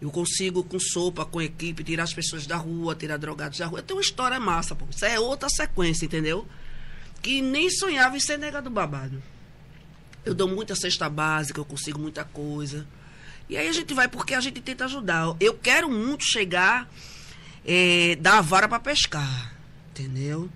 Eu 0.00 0.10
consigo, 0.10 0.64
com 0.64 0.80
sopa, 0.80 1.24
com 1.24 1.40
equipe, 1.40 1.84
tirar 1.84 2.02
as 2.02 2.12
pessoas 2.12 2.44
da 2.44 2.56
rua, 2.56 2.94
tirar 2.94 3.18
drogados 3.18 3.58
da 3.58 3.66
rua. 3.66 3.82
Tenho 3.82 3.98
uma 3.98 4.02
história 4.02 4.40
massa, 4.40 4.74
pô. 4.74 4.84
Isso 4.90 5.04
é 5.04 5.20
outra 5.20 5.48
sequência, 5.48 6.06
entendeu? 6.06 6.46
Que 7.22 7.40
nem 7.40 7.70
sonhava 7.70 8.16
em 8.16 8.20
ser 8.20 8.36
negado 8.36 8.68
babado. 8.68 9.22
Eu 10.24 10.34
dou 10.34 10.48
muita 10.48 10.74
cesta 10.74 11.08
básica, 11.08 11.60
eu 11.60 11.64
consigo 11.64 12.00
muita 12.00 12.24
coisa. 12.24 12.84
E 13.48 13.56
aí 13.56 13.68
a 13.68 13.72
gente 13.72 13.94
vai 13.94 14.08
porque 14.08 14.34
a 14.34 14.40
gente 14.40 14.60
tenta 14.60 14.86
ajudar. 14.86 15.36
Eu 15.38 15.54
quero 15.54 15.88
muito 15.88 16.24
chegar, 16.24 16.90
é, 17.64 18.16
dar 18.16 18.38
a 18.38 18.40
vara 18.40 18.68
para 18.68 18.80
pescar. 18.80 19.54
Entendeu? 19.90 20.50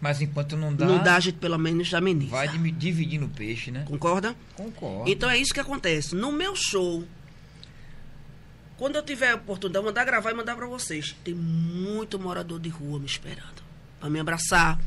Mas 0.00 0.20
enquanto 0.22 0.56
não 0.56 0.74
dá, 0.74 0.86
Não 0.86 1.02
dá, 1.02 1.16
a 1.16 1.20
gente 1.20 1.36
pelo 1.36 1.58
menos 1.58 1.92
ameniza. 1.92 2.30
vai 2.30 2.48
dividindo 2.48 3.26
o 3.26 3.28
peixe, 3.28 3.70
né? 3.70 3.84
Concorda? 3.86 4.34
Concordo. 4.56 5.10
Então 5.10 5.28
é 5.28 5.36
isso 5.36 5.52
que 5.52 5.60
acontece. 5.60 6.14
No 6.14 6.32
meu 6.32 6.56
show, 6.56 7.04
quando 8.78 8.96
eu 8.96 9.02
tiver 9.02 9.32
a 9.32 9.34
oportunidade, 9.34 9.84
mandar 9.84 10.04
gravar 10.04 10.30
e 10.30 10.34
mandar 10.34 10.56
para 10.56 10.66
vocês. 10.66 11.14
Tem 11.22 11.34
muito 11.34 12.18
morador 12.18 12.58
de 12.58 12.70
rua 12.70 12.98
me 12.98 13.04
esperando. 13.06 13.62
Para 14.00 14.08
me 14.08 14.18
abraçar. 14.18 14.80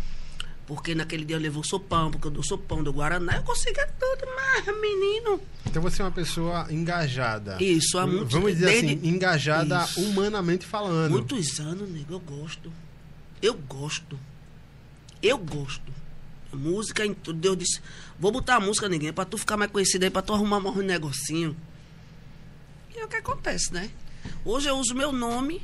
Porque 0.65 0.95
naquele 0.95 1.26
dia 1.26 1.35
eu 1.35 1.40
levou 1.41 1.64
sopão, 1.64 2.10
porque 2.10 2.26
eu 2.26 2.31
dou 2.31 2.41
sopão 2.41 2.81
do 2.81 2.91
Guaraná. 2.91 3.35
Eu 3.35 3.44
consigo 3.44 3.80
é 3.80 3.85
tudo, 3.85 4.26
mas, 4.35 4.65
menino. 4.81 5.40
Então 5.65 5.81
você 5.81 6.02
é 6.02 6.06
uma 6.06 6.11
pessoa 6.11 6.65
engajada. 6.72 7.61
Isso, 7.61 7.98
há 7.99 8.07
muito 8.07 8.30
Vamos 8.31 8.53
dizer 8.53 8.65
desde- 8.68 8.85
assim, 8.95 9.07
engajada 9.07 9.84
Isso. 9.84 10.02
humanamente 10.02 10.65
falando. 10.65 11.11
Muitos 11.11 11.60
anos, 11.60 11.88
nego, 11.90 12.14
eu 12.14 12.19
gosto. 12.19 12.72
Eu 13.41 13.53
gosto. 13.56 14.18
Eu 15.23 15.37
gosto. 15.37 15.91
Música, 16.51 17.05
em 17.05 17.13
tudo. 17.13 17.39
Deus 17.39 17.57
disse: 17.57 17.81
vou 18.19 18.31
botar 18.31 18.57
a 18.57 18.59
música, 18.59 18.89
ninguém, 18.89 19.13
pra 19.13 19.25
tu 19.25 19.37
ficar 19.37 19.57
mais 19.57 19.71
conhecido 19.71 20.03
aí, 20.03 20.09
pra 20.09 20.21
tu 20.21 20.33
arrumar 20.33 20.59
mais 20.59 20.75
um 20.75 20.81
negocinho. 20.81 21.55
E 22.93 22.99
é 22.99 23.05
o 23.05 23.07
que 23.07 23.15
acontece, 23.15 23.73
né? 23.73 23.89
Hoje 24.45 24.67
eu 24.69 24.77
uso 24.77 24.93
meu 24.93 25.11
nome, 25.11 25.61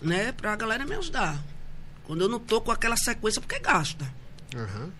né, 0.00 0.32
pra 0.32 0.56
galera 0.56 0.86
me 0.86 0.94
ajudar. 0.94 1.42
Quando 2.04 2.22
eu 2.22 2.28
não 2.28 2.38
tô 2.38 2.60
com 2.60 2.72
aquela 2.72 2.96
sequência, 2.96 3.40
porque 3.40 3.58
gasta. 3.58 4.10
Aham. 4.56 4.90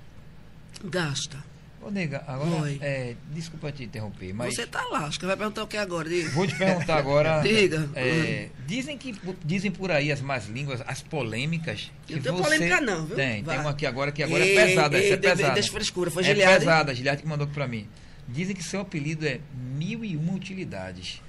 Gasta. 0.85 1.50
Ô, 1.83 1.91
nega, 1.91 2.23
agora, 2.27 2.63
Oi. 2.63 2.79
é, 2.83 3.15
desculpa 3.33 3.73
te 3.73 3.83
interromper, 3.85 4.35
mas 4.35 4.55
Você 4.55 4.67
tá 4.67 4.85
lá, 4.91 5.07
acho 5.07 5.19
que 5.19 5.25
vai 5.25 5.35
perguntar 5.35 5.63
o 5.63 5.67
que 5.67 5.79
agora? 5.79 6.09
Diga. 6.09 6.29
vou 6.31 6.47
te 6.47 6.55
perguntar 6.55 6.97
agora. 6.99 7.41
Diga. 7.43 7.89
é, 7.95 8.51
dizem 8.67 8.99
que 8.99 9.15
dizem 9.43 9.71
por 9.71 9.91
aí 9.91 10.13
as 10.13 10.21
más 10.21 10.47
línguas, 10.47 10.83
as 10.87 11.01
polêmicas. 11.01 11.91
Que 12.07 12.15
Eu 12.15 12.23
tenho 12.23 12.37
você... 12.37 12.43
polêmica 12.43 12.81
não, 12.83 13.07
viu? 13.07 13.17
Tem, 13.17 13.43
Vai. 13.43 13.55
tem 13.57 13.65
uma 13.65 13.71
aqui 13.71 13.87
agora 13.87 14.13
que 14.13 14.23
agora 14.23 14.45
Ei, 14.45 14.59
é 14.59 14.67
pesada, 14.67 14.99
ei, 14.99 15.05
essa 15.07 15.15
é 15.15 15.17
de- 15.17 15.23
pesada. 15.29 15.55
deixa 15.55 15.73
frescura, 15.73 16.11
foi 16.11 16.23
é 16.23 16.27
Giliade? 16.27 16.59
pesada, 16.59 16.95
Giliade 16.95 17.23
que 17.23 17.29
mandou 17.29 17.47
aqui 17.47 17.55
pra 17.55 17.67
mim. 17.67 17.89
Dizem 18.29 18.55
que 18.55 18.63
seu 18.63 18.83
apelido 18.83 19.27
é 19.27 19.41
Mil 19.55 20.05
e 20.05 20.17
Uma 20.17 20.35
Utilidades. 20.35 21.23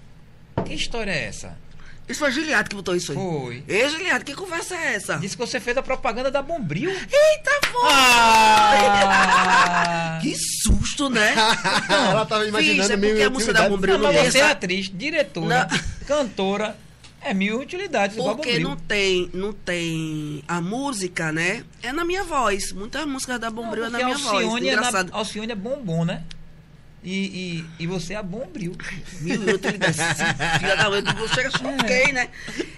Que 0.65 0.73
história 0.73 1.11
é 1.11 1.23
essa? 1.27 1.57
Isso 2.11 2.19
foi 2.19 2.31
Giliado 2.31 2.69
que 2.69 2.75
botou 2.75 2.95
isso 2.95 3.11
aí. 3.13 3.17
Foi. 3.17 3.63
Ei, 3.67 3.89
Giliado, 3.89 4.25
que 4.25 4.35
conversa 4.35 4.75
é 4.75 4.95
essa? 4.95 5.17
Disse 5.17 5.37
que 5.37 5.45
você 5.45 5.59
fez 5.59 5.77
a 5.77 5.81
propaganda 5.81 6.29
da 6.29 6.41
Bombril. 6.41 6.89
Eita, 6.91 7.51
foi! 7.71 7.89
Ah! 7.91 9.39
Que 10.21 10.35
susto, 10.35 11.09
né? 11.09 11.33
Ela 11.89 12.25
tava 12.25 12.45
imaginando 12.45 12.81
Fiz, 12.81 12.89
é 12.91 12.97
mil 12.97 13.09
porque 13.09 13.23
a 13.23 13.29
música 13.29 13.53
da 13.53 13.61
utilidades. 13.61 13.75
Bombril 13.75 13.97
Não, 13.97 14.03
não 14.03 14.13
mas 14.13 14.21
tem 14.21 14.31
você 14.31 14.37
é 14.37 14.41
essa... 14.41 14.51
atriz, 14.51 14.91
diretora, 14.93 15.67
Não. 15.69 15.79
cantora. 16.05 16.77
É 17.23 17.33
mil 17.35 17.59
utilidades, 17.59 18.17
Porque 18.17 18.57
não 18.57 18.75
tem, 18.75 19.29
não 19.31 19.53
tem 19.53 20.43
a 20.47 20.59
música, 20.59 21.31
né? 21.31 21.63
É 21.83 21.93
na 21.93 22.03
minha 22.03 22.23
voz. 22.23 22.71
Muitas 22.73 23.05
músicas 23.05 23.39
da 23.39 23.51
Bombril 23.51 23.85
é 23.85 23.89
na 23.89 23.99
minha 23.99 24.17
voz. 24.17 24.43
Alcione 24.43 24.69
é, 24.69 24.75
na, 24.75 24.77
Engraçado. 24.79 25.09
Alcione 25.13 25.51
é 25.51 25.55
bombom, 25.55 26.03
né? 26.03 26.23
E, 27.03 27.65
e, 27.79 27.83
e 27.83 27.87
você 27.87 28.13
é 28.13 28.21
Bombril. 28.21 28.75
Mil 29.21 29.43
e 29.43 29.53
utilidades. 29.53 29.97
Filha 30.59 30.75
da 30.75 30.89
mãe, 30.89 31.03
tu 31.03 31.27
chega 31.33 31.49
choquei, 31.49 32.11
né? 32.11 32.29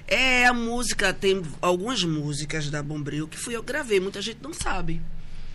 É, 0.07 0.45
a 0.45 0.53
música, 0.53 1.13
tem 1.13 1.41
algumas 1.61 2.03
músicas 2.03 2.69
da 2.69 2.81
Bombril 2.81 3.27
que 3.27 3.37
fui 3.37 3.55
eu 3.55 3.61
que 3.61 3.71
gravei. 3.71 3.99
Muita 3.99 4.21
gente 4.21 4.39
não 4.41 4.53
sabe. 4.53 5.01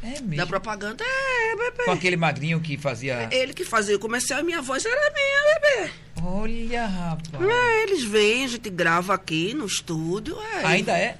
É 0.03 0.21
mesmo. 0.21 0.37
Da 0.37 0.47
propaganda, 0.47 1.03
é, 1.03 1.57
bebê. 1.57 1.85
Com 1.85 1.91
aquele 1.91 2.17
magrinho 2.17 2.61
que 2.61 2.77
fazia. 2.77 3.29
Ele 3.33 3.53
que 3.53 3.65
fazia 3.65 3.97
o 3.97 3.99
comercial, 3.99 4.45
minha 4.45 4.63
voz 4.63 4.85
era 4.85 5.13
minha, 5.13 5.61
bebê. 5.61 5.93
Olha, 6.23 6.87
rapaz. 6.87 7.51
É, 7.51 7.83
eles 7.83 8.05
vêm, 8.05 8.45
a 8.45 8.49
gente 8.49 8.71
grava 8.71 9.15
aqui 9.15 9.55
no 9.55 9.67
estúdio. 9.67 10.37
É. 10.41 10.67
Ainda 10.67 10.97
é? 10.97 11.19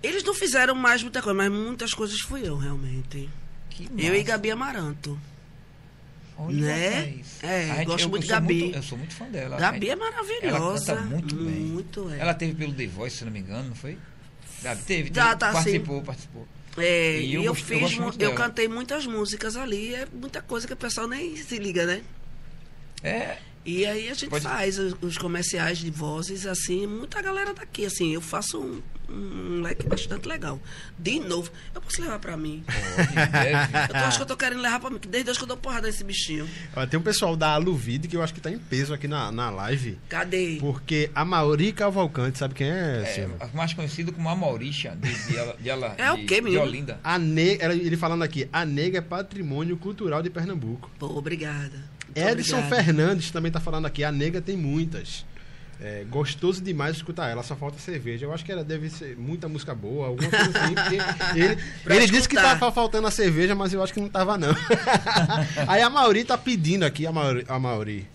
Eles 0.00 0.22
não 0.22 0.34
fizeram 0.34 0.76
mais 0.76 1.02
muita 1.02 1.20
coisa, 1.20 1.36
mas 1.36 1.50
muitas 1.50 1.92
coisas 1.92 2.20
fui 2.20 2.46
eu, 2.46 2.56
realmente. 2.56 3.28
Que 3.70 3.88
Eu 3.98 4.14
e. 4.14 4.22
Gabi 4.22 4.50
Amaranto. 4.50 5.18
Olha, 6.38 6.56
né? 6.66 7.14
É, 7.42 7.66
gente- 7.66 7.84
gosto 7.86 8.04
eu- 8.04 8.08
muito 8.10 8.14
eu 8.14 8.20
de 8.20 8.26
sou 8.28 8.34
Gabi. 8.40 8.62
muito- 8.62 8.76
eu 8.76 8.82
sou 8.82 8.98
muito 8.98 9.14
fã 9.14 9.24
dela. 9.28 9.56
Gabi 9.56 9.90
A 9.90 9.92
é 9.92 9.96
maravilhosa. 9.96 10.92
Ela 10.92 11.00
canta 11.02 11.08
muito 11.14 11.34
bem. 11.34 11.44
Muito, 11.46 12.10
é. 12.12 12.18
Ela 12.20 12.34
teve 12.34 12.54
pelo 12.54 12.72
The 12.72 12.86
Voice, 12.86 13.16
se 13.16 13.24
não 13.24 13.32
me 13.32 13.40
engano, 13.40 13.68
não 13.70 13.74
foi? 13.74 13.98
Gabi 14.62 14.82
teve, 14.82 15.10
Tá, 15.10 15.24
teve 15.28 15.36
tá, 15.38 15.52
participou, 15.52 16.02
participou. 16.02 16.46
É, 16.76 17.20
E 17.20 17.34
eu 17.34 17.40
eu, 17.42 17.46
eu 17.46 17.54
fiz, 17.56 17.96
eu 17.98 18.12
dela. 18.12 18.34
cantei 18.36 18.68
muitas 18.68 19.04
músicas 19.04 19.56
ali, 19.56 19.94
é 19.94 20.06
muita 20.12 20.40
coisa 20.40 20.64
que 20.66 20.72
o 20.72 20.76
pessoal 20.76 21.08
nem 21.08 21.36
se 21.36 21.58
liga, 21.58 21.84
né? 21.84 22.02
É, 23.02 23.38
E 23.64 23.84
aí 23.84 24.08
a 24.08 24.14
gente 24.14 24.30
Pode- 24.30 24.44
faz 24.44 24.78
os, 24.78 24.94
os 25.02 25.18
comerciais 25.18 25.78
de 25.78 25.90
vozes, 25.90 26.46
assim, 26.46 26.86
muita 26.86 27.20
galera 27.20 27.52
daqui, 27.52 27.84
assim, 27.84 28.14
eu 28.14 28.20
faço 28.20 28.58
um, 28.60 28.80
um 29.08 29.60
leque 29.62 29.86
bastante 29.86 30.28
legal. 30.28 30.60
De 30.98 31.18
novo, 31.20 31.50
eu 31.74 31.80
posso 31.80 32.00
levar 32.02 32.18
pra 32.18 32.36
mim. 32.36 32.62
Eu 32.68 33.88
tô, 33.88 33.94
acho 33.96 34.16
que 34.18 34.22
eu 34.22 34.26
tô 34.26 34.36
querendo 34.36 34.60
levar 34.60 34.80
pra 34.80 34.90
mim, 34.90 34.98
que 34.98 35.08
desde 35.08 35.30
hoje 35.30 35.38
que 35.38 35.44
eu 35.44 35.48
dou 35.48 35.56
porrada 35.56 35.86
nesse 35.86 36.04
bichinho. 36.04 36.48
Ó, 36.76 36.86
Tem 36.86 36.98
um 36.98 37.02
pessoal 37.02 37.36
da 37.36 37.48
Aluvide 37.54 38.08
que 38.08 38.16
eu 38.16 38.22
acho 38.22 38.34
que 38.34 38.40
tá 38.40 38.50
em 38.50 38.58
peso 38.58 38.92
aqui 38.92 39.08
na, 39.08 39.32
na 39.32 39.50
live. 39.50 39.98
Cadê? 40.08 40.58
Porque 40.60 41.10
a 41.14 41.24
Mauri 41.24 41.72
Cavalcante, 41.72 42.38
sabe 42.38 42.54
quem 42.54 42.68
é, 42.70 43.28
É, 43.40 43.56
mais 43.56 43.72
conhecido 43.74 44.12
como 44.12 44.28
a 44.28 44.36
Maurixa, 44.36 44.96
de, 44.96 45.12
de, 45.26 45.36
ela- 45.36 45.56
de, 45.58 45.70
ela- 45.70 45.94
É 45.98 46.12
o 46.12 46.16
de- 46.16 46.24
quê, 46.24 46.36
de 46.36 46.42
menino? 46.42 46.62
Olinda. 46.62 47.00
A 47.02 47.18
ne... 47.18 47.56
ela- 47.60 47.74
Ele 47.74 47.96
falando 47.96 48.22
aqui, 48.22 48.48
a 48.52 48.64
nega 48.64 48.98
é 48.98 49.02
patrimônio 49.02 49.76
cultural 49.76 50.22
de 50.22 50.30
Pernambuco. 50.30 50.90
Pô, 50.98 51.06
obrigada. 51.06 51.72
Muito 52.06 52.18
Edson 52.18 52.56
obrigada. 52.58 52.84
Fernandes 52.84 53.30
também 53.30 53.52
tá 53.52 53.60
falando 53.60 53.86
aqui, 53.86 54.02
a 54.02 54.10
nega 54.10 54.40
tem 54.40 54.56
muitas. 54.56 55.24
É, 55.80 56.04
gostoso 56.10 56.60
demais 56.60 56.96
escutar 56.96 57.28
ela, 57.28 57.42
só 57.42 57.54
falta 57.54 57.78
cerveja. 57.78 58.26
Eu 58.26 58.32
acho 58.32 58.44
que 58.44 58.50
ela 58.50 58.64
deve 58.64 58.90
ser 58.90 59.16
muita 59.16 59.48
música 59.48 59.74
boa, 59.74 60.08
alguma 60.08 60.28
coisa 60.28 60.58
assim, 60.58 60.96
ele, 61.38 61.56
ele 61.86 62.06
disse 62.06 62.28
que 62.28 62.34
tava 62.34 62.72
faltando 62.72 63.06
a 63.06 63.10
cerveja, 63.12 63.54
mas 63.54 63.72
eu 63.72 63.82
acho 63.82 63.92
que 63.92 64.00
não 64.00 64.08
tava 64.08 64.36
não. 64.36 64.54
Aí 65.68 65.80
a 65.80 65.88
Mauri 65.88 66.24
tá 66.24 66.36
pedindo 66.36 66.84
aqui, 66.84 67.06
a 67.06 67.12
Mauri, 67.12 67.44
a 67.48 67.58
Mauri 67.58 68.08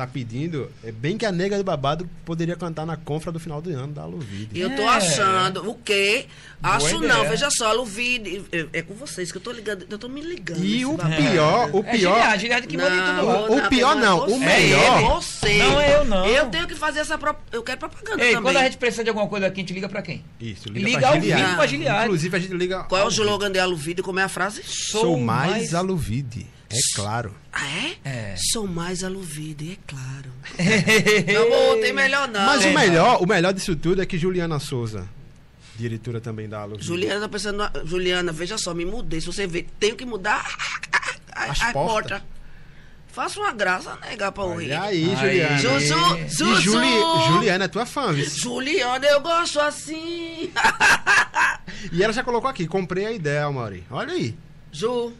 tá 0.00 0.06
pedindo, 0.06 0.70
é 0.82 0.90
bem 0.90 1.18
que 1.18 1.26
a 1.26 1.32
nega 1.32 1.58
do 1.58 1.64
babado 1.64 2.08
poderia 2.24 2.56
cantar 2.56 2.86
na 2.86 2.96
confra 2.96 3.30
do 3.30 3.38
final 3.38 3.60
do 3.60 3.68
ano 3.70 3.92
da 3.92 4.02
Aluvide. 4.02 4.58
Eu 4.58 4.74
tô 4.74 4.82
É. 4.82 4.88
achando. 4.88 5.68
O 5.68 5.74
quê? 5.74 6.26
Boa 6.60 6.74
Acho 6.76 6.96
ideia. 6.96 7.14
não, 7.14 7.28
veja 7.28 7.48
só, 7.50 7.72
Luvide. 7.72 8.42
É, 8.52 8.66
é 8.74 8.82
com 8.82 8.94
vocês 8.94 9.30
que 9.32 9.38
eu 9.38 9.42
tô 9.42 9.50
ligando. 9.52 9.86
Eu 9.90 9.98
tô 9.98 10.08
me 10.08 10.20
ligando. 10.20 10.64
E 10.64 10.84
o 10.86 10.94
babado. 10.96 11.16
pior, 11.16 11.70
o 11.74 11.78
É 11.80 11.82
pior, 11.96 12.14
Giliard, 12.14 12.40
Giliard 12.40 12.66
que 12.66 12.76
manda 12.76 12.94
em 12.96 13.00
tudo 13.16 13.26
lá. 13.26 13.40
O- 13.50 13.56
o 13.58 13.68
pior 13.68 13.96
não, 13.96 14.26
o 14.26 14.38
melhor- 14.38 15.00
É 15.00 15.04
você. 15.14 15.58
Não 15.58 15.80
é 15.80 15.96
eu, 15.96 16.04
não. 16.04 16.26
Eu 16.26 16.46
tenho 16.50 16.66
que 16.66 16.74
fazer 16.74 17.00
essa. 17.00 17.16
Pro... 17.18 17.34
Eu 17.52 17.62
quero 17.62 17.78
propaganda 17.78 18.22
Ei, 18.22 18.34
também. 18.34 18.42
quando 18.42 18.56
a 18.56 18.64
gente 18.64 18.76
precisa 18.76 19.02
de 19.04 19.08
alguma 19.10 19.26
coisa 19.28 19.46
aqui, 19.46 19.60
a 19.60 19.62
gente 19.62 19.72
liga 19.74 19.88
pra 19.88 20.02
quem? 20.02 20.22
Isso, 20.40 20.68
Liga 20.70 20.98
pra 20.98 21.08
ao 21.08 21.14
Giliard. 21.20 21.44
vivo 21.44 21.56
pra 21.56 21.66
Giliard. 21.66 22.04
Inclusive 22.04 22.36
a 22.36 22.40
gente 22.40 22.54
liga 22.54 22.84
Qual 22.84 23.00
é 23.00 23.04
o 23.04 23.08
slogan 23.08 23.50
de 23.50 23.58
Aluvide? 23.58 24.02
Como 24.02 24.18
é 24.20 24.22
a 24.24 24.28
frase? 24.28 24.62
Sou, 24.64 25.18
mais, 25.18 25.74
Aluvide, 25.74 26.46
é 26.70 26.78
claro. 26.94 27.34
Ah, 27.52 27.66
é? 27.66 27.96
É. 28.04 28.34
Sou 28.52 28.66
mais 28.66 29.02
Aluvide, 29.04 29.72
é 29.72 29.76
claro. 29.86 30.30
não 31.74 31.80
tem 31.80 31.92
melhor 31.92 32.28
não. 32.28 32.46
Mas 32.46 32.64
o 32.64 32.70
melhor, 32.72 33.22
o 33.22 33.26
melhor 33.26 33.52
disso 33.52 33.74
tudo 33.76 34.00
é 34.02 34.06
que 34.06 34.16
Juliana 34.16 34.58
Souza, 34.58 35.08
diretora 35.76 36.20
também 36.20 36.48
da 36.48 36.60
Aluvide. 36.60 36.86
Juliana 36.86 37.20
tá 37.20 37.28
pensando. 37.28 37.56
na- 37.58 37.72
Juliana, 37.84 38.32
veja 38.32 38.56
só, 38.56 38.72
me 38.74 38.84
mudei. 38.84 39.20
Se 39.20 39.26
você 39.26 39.46
ver, 39.46 39.66
tenho 39.78 39.96
que 39.96 40.04
mudar 40.06 40.44
a, 41.32 41.44
As 41.50 41.60
a 41.60 41.72
portas. 41.72 42.20
porta. 42.20 42.40
Faça 43.12 43.40
uma 43.40 43.52
graça, 43.52 43.98
nega, 44.02 44.30
pra 44.30 44.44
ouvir. 44.44 44.66
Olha 44.66 44.82
aí, 44.82 45.10
Aí. 45.10 45.16
Juliana. 45.58 46.20
E 46.20 46.28
Zuzu. 46.28 46.60
Juli, 46.60 46.88
Juliana 47.32 47.64
é 47.64 47.68
tua 47.68 47.84
fã, 47.84 48.12
viu? 48.12 48.24
Juliana, 48.30 49.04
eu 49.04 49.20
gosto 49.20 49.58
assim. 49.60 50.50
E 51.92 52.02
ela 52.02 52.12
já 52.12 52.22
colocou 52.22 52.48
aqui, 52.48 52.66
comprei 52.66 53.06
a 53.06 53.10
ideia, 53.12 53.50
Mauri. 53.50 53.82
Olha 53.90 54.12
aí. 54.12 54.34
Ju, 54.70 55.12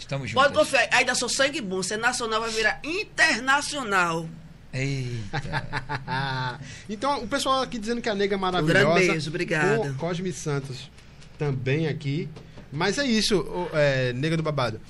Estamos 0.00 0.30
juntos. 0.30 0.42
pode 0.42 0.58
confiar. 0.58 0.88
Ainda 0.92 1.14
sou 1.14 1.28
sangue 1.28 1.60
bom. 1.60 1.82
Ser 1.82 1.96
nacional 1.98 2.40
vai 2.40 2.50
virar 2.50 2.80
internacional. 2.82 4.28
Eita. 4.72 6.58
então, 6.88 7.22
o 7.22 7.28
pessoal 7.28 7.62
aqui 7.62 7.78
dizendo 7.78 8.00
que 8.00 8.08
a 8.08 8.14
nega 8.14 8.34
é 8.34 8.38
Um 8.38 8.40
maravilhosa. 8.40 8.84
grande 8.94 9.08
beijo, 9.08 9.28
obrigada. 9.28 9.90
O 9.90 9.94
Cosme 9.94 10.32
Santos 10.32 10.90
também 11.38 11.86
aqui. 11.86 12.28
Mas 12.72 12.98
é 12.98 13.04
isso, 13.04 13.44
é, 13.72 14.12
nega 14.12 14.36
do 14.36 14.42
babado. 14.42 14.80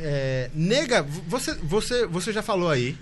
É, 0.00 0.50
nega, 0.54 1.02
você, 1.02 1.54
você, 1.54 2.06
você 2.06 2.32
já 2.32 2.42
falou 2.42 2.68
aí 2.70 2.96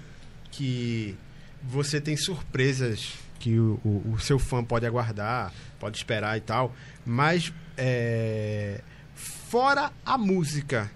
que 0.51 1.17
você 1.63 2.01
tem 2.01 2.17
surpresas 2.17 3.13
que 3.39 3.59
o, 3.59 3.81
o- 3.85 4.13
o 4.15 4.21
seu 4.21 4.39
fã 4.39 4.63
pode 4.63 4.85
aguardar, 4.87 5.53
pode 5.81 5.97
esperar 5.97 6.37
e 6.37 6.41
tal. 6.41 6.75
Mas 7.07 7.51
é, 7.79 8.81
fora 9.15 9.91
a 10.05 10.19
música, 10.19 10.91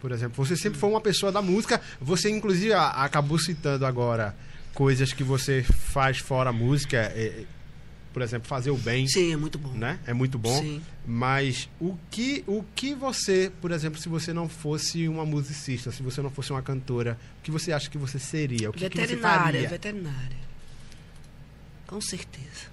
por 0.00 0.12
exemplo, 0.12 0.44
você 0.44 0.56
sempre 0.56 0.78
foi 0.78 0.88
uma 0.90 1.00
pessoa 1.00 1.30
da 1.30 1.42
música. 1.42 1.80
Você 2.00 2.30
inclusive 2.30 2.72
a- 2.72 2.88
acabou 3.04 3.38
citando 3.38 3.84
agora 3.86 4.34
coisas 4.74 5.12
que 5.12 5.22
você 5.22 5.62
faz 5.62 6.18
fora 6.18 6.50
a 6.50 6.52
música. 6.52 6.96
é, 6.96 7.44
por 8.12 8.22
exemplo, 8.22 8.48
fazer 8.48 8.70
o 8.72 8.76
bem 8.76 9.06
Sim, 9.06 9.32
é 9.32 9.36
muito 9.36 9.56
bom. 9.56 9.70
né? 9.72 10.00
É 10.04 10.12
muito 10.12 10.36
bom. 10.36 10.60
Sim. 10.60 10.82
Mas 11.06 11.68
o 11.80 11.96
que, 12.10 12.42
o 12.44 12.64
que 12.74 12.92
você, 12.92 13.52
por 13.60 13.70
exemplo, 13.70 14.00
se 14.00 14.08
você 14.08 14.32
não 14.32 14.48
fosse 14.48 15.06
uma 15.06 15.24
musicista, 15.24 15.92
se 15.92 16.02
você 16.02 16.20
não 16.20 16.28
fosse 16.28 16.50
uma 16.50 16.60
cantora, 16.60 17.16
o 17.38 17.42
que 17.44 17.52
você 17.52 17.72
acha 17.72 17.88
que 17.88 17.96
você 17.96 18.18
seria? 18.18 18.68
O 18.68 18.72
que, 18.72 18.88
que 18.90 18.96
você 18.96 19.06
veterinária, 19.06 19.44
faria? 19.44 19.68
veterinária. 19.68 20.36
Com 21.86 22.00
certeza. 22.00 22.68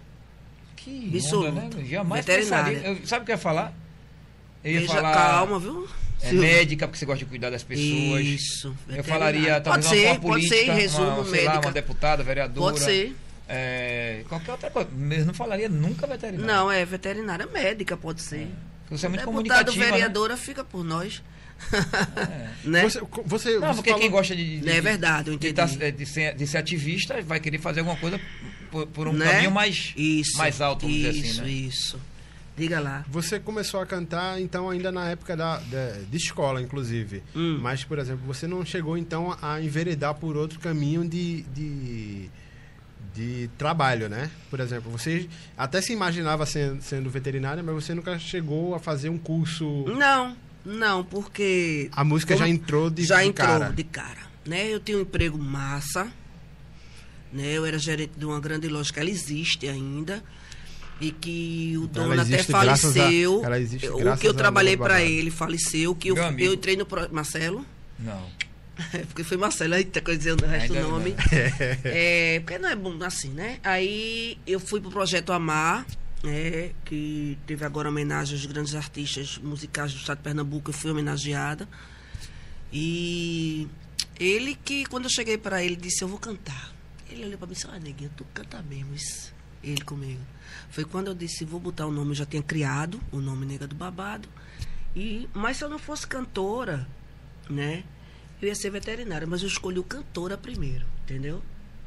Que 0.76 1.12
Absoluta. 1.16 1.50
onda, 1.50 1.78
né? 1.78 1.86
Jamais 1.86 2.26
Veterinária. 2.26 2.74
pensaria. 2.80 3.00
Eu- 3.02 3.08
sabe 3.08 3.22
o 3.22 3.26
que 3.26 3.32
eu 3.32 3.36
ia 3.36 3.40
falar? 3.40 3.74
Eu 4.64 4.72
ia 4.74 4.80
Veja, 4.82 4.94
falar... 4.94 5.14
calma, 5.14 5.60
viu? 5.60 5.88
É 6.22 6.32
médica, 6.32 6.88
porque 6.88 6.98
você 7.00 7.06
gosta 7.06 7.24
de 7.24 7.30
cuidar 7.30 7.50
das 7.50 7.64
pessoas. 7.64 8.26
Isso. 8.26 8.68
Eu 8.68 8.74
veterinária. 8.74 9.04
falaria 9.04 9.62
talvez 9.62 9.86
pode 9.88 9.98
ser, 10.00 10.06
uma, 10.06 10.12
uma 10.14 10.20
pode 10.20 10.34
política, 10.34 10.56
ser, 10.56 10.66
em 10.72 10.76
resumo, 10.76 11.08
uma, 11.22 11.26
sei 11.26 11.44
lá, 11.44 11.52
médica. 11.52 11.68
uma 11.68 11.74
deputada, 11.74 12.24
vereadora. 12.24 12.72
Pode 12.74 12.84
ser. 12.84 13.16
É, 13.50 14.24
qualquer 14.28 14.52
outra 14.52 14.70
coisa. 14.72 14.90
Eu 15.12 15.26
não 15.26 15.34
falaria 15.34 15.70
nunca 15.70 16.06
veterinária. 16.08 16.54
Não, 16.54 16.72
é 16.72 16.84
veterinária 16.86 17.46
médica, 17.46 17.96
pode 17.96 18.22
ser. 18.22 18.48
Você 18.90 19.06
é 19.06 19.10
muito 19.10 19.20
Deputado, 19.22 19.26
comunicativa, 19.26 19.86
né? 19.86 19.92
vereadora, 19.92 20.36
fica 20.38 20.64
por 20.64 20.84
nós. 20.84 21.22
É. 21.74 22.50
né? 22.68 22.84
Você, 22.84 23.02
você, 23.26 23.60
Não, 23.60 23.68
você 23.70 23.76
porque 23.76 23.90
falou- 23.90 24.02
quem 24.02 24.12
gosta 24.12 24.36
de, 24.36 24.60
de, 24.60 24.70
É 24.70 24.82
verdade, 24.82 25.30
eu 25.30 25.38
de, 25.38 25.50
entendi. 25.50 25.78
tá- 25.78 25.90
de 25.90 26.06
ser, 26.06 26.36
de 26.36 26.48
ser 26.48 26.58
ativista 26.58 27.22
vai 27.22 27.40
querer 27.40 27.58
fazer 27.60 27.80
alguma 27.82 27.98
coisa 27.98 28.20
por, 28.72 28.86
por 28.88 29.08
um 29.08 29.14
Né? 29.14 29.26
caminho 29.32 29.52
mais, 29.52 29.94
Isso, 29.96 30.38
mais 30.38 30.62
alto, 30.62 30.82
vamos 30.86 30.98
isso, 30.98 31.12
dizer 31.14 31.30
assim, 31.30 31.42
né? 31.42 31.50
Isso, 31.50 32.00
Diga 32.58 32.80
lá. 32.80 33.06
Você 33.10 33.40
começou 33.40 33.80
a 33.80 33.86
cantar, 33.86 34.42
então, 34.42 34.70
ainda 34.70 34.92
na 34.92 35.10
época 35.10 35.38
da, 35.38 35.58
da- 35.60 36.00
de 36.10 36.18
escola, 36.18 36.60
inclusive. 36.62 37.22
Hum. 37.36 37.60
Mas, 37.62 37.84
por 37.84 38.00
exemplo, 38.00 38.26
você 38.26 38.48
não 38.48 38.66
chegou, 38.66 38.98
então, 38.98 39.38
a 39.42 39.62
enveredar 39.62 40.16
por 40.16 40.36
outro 40.36 40.60
caminho 40.60 41.08
de, 41.08 41.44
de, 41.54 42.30
de 43.14 43.50
trabalho, 43.60 44.10
né? 44.10 44.32
Por 44.50 44.60
exemplo, 44.60 44.92
você 44.92 45.30
até 45.56 45.82
se 45.82 45.94
imaginava 45.94 46.46
sendo, 46.48 46.82
sendo 46.82 47.10
veterinária, 47.12 47.62
mas 47.62 47.76
você 47.76 47.94
nunca 47.94 48.18
chegou 48.18 48.74
a 48.74 48.80
fazer 48.80 49.10
um 49.10 49.20
curso... 49.20 49.86
Não, 49.88 50.36
não, 50.66 51.04
porque 51.04 51.90
A 51.94 52.04
música 52.04 52.36
já 52.36 52.50
entrou 52.50 52.90
de, 52.90 53.06
já 53.06 53.22
de 53.22 53.28
entrou 53.28 53.48
cara. 53.48 53.70
de 53.70 53.84
cara. 53.84 54.28
Né? 54.46 54.68
Eu 54.74 54.80
tinha 54.80 54.98
um 54.98 55.02
emprego 55.02 55.38
massa. 55.38 56.08
Né? 57.32 57.52
Eu 57.54 57.66
era 57.66 57.78
gerente 57.78 58.14
de 58.18 58.26
uma 58.26 58.40
grande 58.40 58.68
loja 58.68 58.92
que 58.92 59.00
ela 59.00 59.10
existe 59.10 59.68
ainda. 59.68 60.24
E 61.00 61.12
que 61.12 61.74
o 61.78 61.84
Então, 61.84 62.08
dono 62.10 62.22
até 62.22 62.40
a- 62.40 62.44
faleceu. 62.44 63.46
ela 63.46 63.60
existe 63.60 63.88
o 63.90 64.18
que 64.18 64.28
eu 64.28 64.32
a 64.32 64.34
trabalhei 64.34 64.76
para 64.76 65.02
ele 65.04 65.30
faleceu. 65.30 65.94
Que 65.96 66.10
eu, 66.10 66.18
eu 66.18 66.54
entrei 66.54 66.76
no. 66.76 66.86
Pro... 66.86 67.12
Marcelo? 67.14 67.66
Não. 68.00 68.26
É, 68.94 69.00
porque 69.06 69.24
foi 69.24 69.38
Marcelo, 69.38 69.76
eita, 69.76 70.02
coisa 70.02 70.18
dizendo 70.18 70.44
o 70.44 70.48
resto 70.48 70.74
do 70.74 70.82
nome. 70.82 71.12
não. 71.12 71.18
É, 71.86 72.40
porque 72.40 72.58
não 72.60 72.70
é 72.70 72.76
bom 72.76 72.98
assim, 73.04 73.30
né? 73.30 73.60
Aí 73.64 74.38
eu 74.48 74.60
fui 74.60 74.80
pro 74.82 74.90
Projeto 74.92 75.32
Amar, 75.32 75.86
né, 76.24 76.72
que 76.86 77.38
teve 77.46 77.64
agora 77.64 77.90
homenagem 77.90 78.36
aos 78.36 78.46
grandes 78.48 78.74
artistas 78.76 79.38
musicais 79.38 79.94
do 79.94 80.00
estado 80.00 80.18
de 80.18 80.24
Pernambuco, 80.24 80.70
eu 80.72 80.74
fui 80.74 80.90
homenageada. 80.92 81.68
E 82.72 83.68
ele 84.20 84.56
que, 84.64 84.86
quando 84.86 85.06
eu 85.06 85.10
cheguei 85.12 85.38
para 85.38 85.64
ele, 85.64 85.76
disse, 85.76 86.04
eu 86.04 86.08
vou 86.08 86.20
cantar. 86.20 86.74
Ele 87.10 87.26
olhou 87.26 87.38
para 87.38 87.48
mim 87.48 87.54
e 87.54 87.56
disse, 87.56 87.68
ah, 87.72 87.80
neguinho, 87.80 88.12
tu 88.16 88.26
canta 88.34 88.62
mesmo 88.64 88.94
isso. 88.94 89.34
Ele 89.64 89.82
comigo. 89.82 90.22
Foi 90.70 90.84
quando 90.84 91.08
eu 91.08 91.16
disse, 91.16 91.46
vou 91.46 91.60
botar 91.60 91.86
o 91.86 91.92
nome, 91.92 92.12
eu 92.12 92.16
já 92.16 92.26
tinha 92.26 92.44
criado 92.44 93.00
o 93.12 93.18
nome 93.18 93.46
Nega 93.46 93.68
do 93.68 93.76
Babado. 93.76 94.28
E, 94.96 95.28
mas 95.34 95.58
se 95.58 95.64
eu 95.64 95.70
não 95.70 95.80
fosse 95.80 96.06
cantora, 96.06 96.88
né? 97.50 97.84
Eu 98.42 98.48
ia 98.48 98.56
ser 98.56 98.70
veterinária, 98.70 99.26
mas 99.26 99.42
eu 99.42 99.48
escolhi 99.48 99.80
o 99.80 99.84
cantora 99.84 100.38
primeiro, 100.38 100.86
entendeu? 101.04 101.42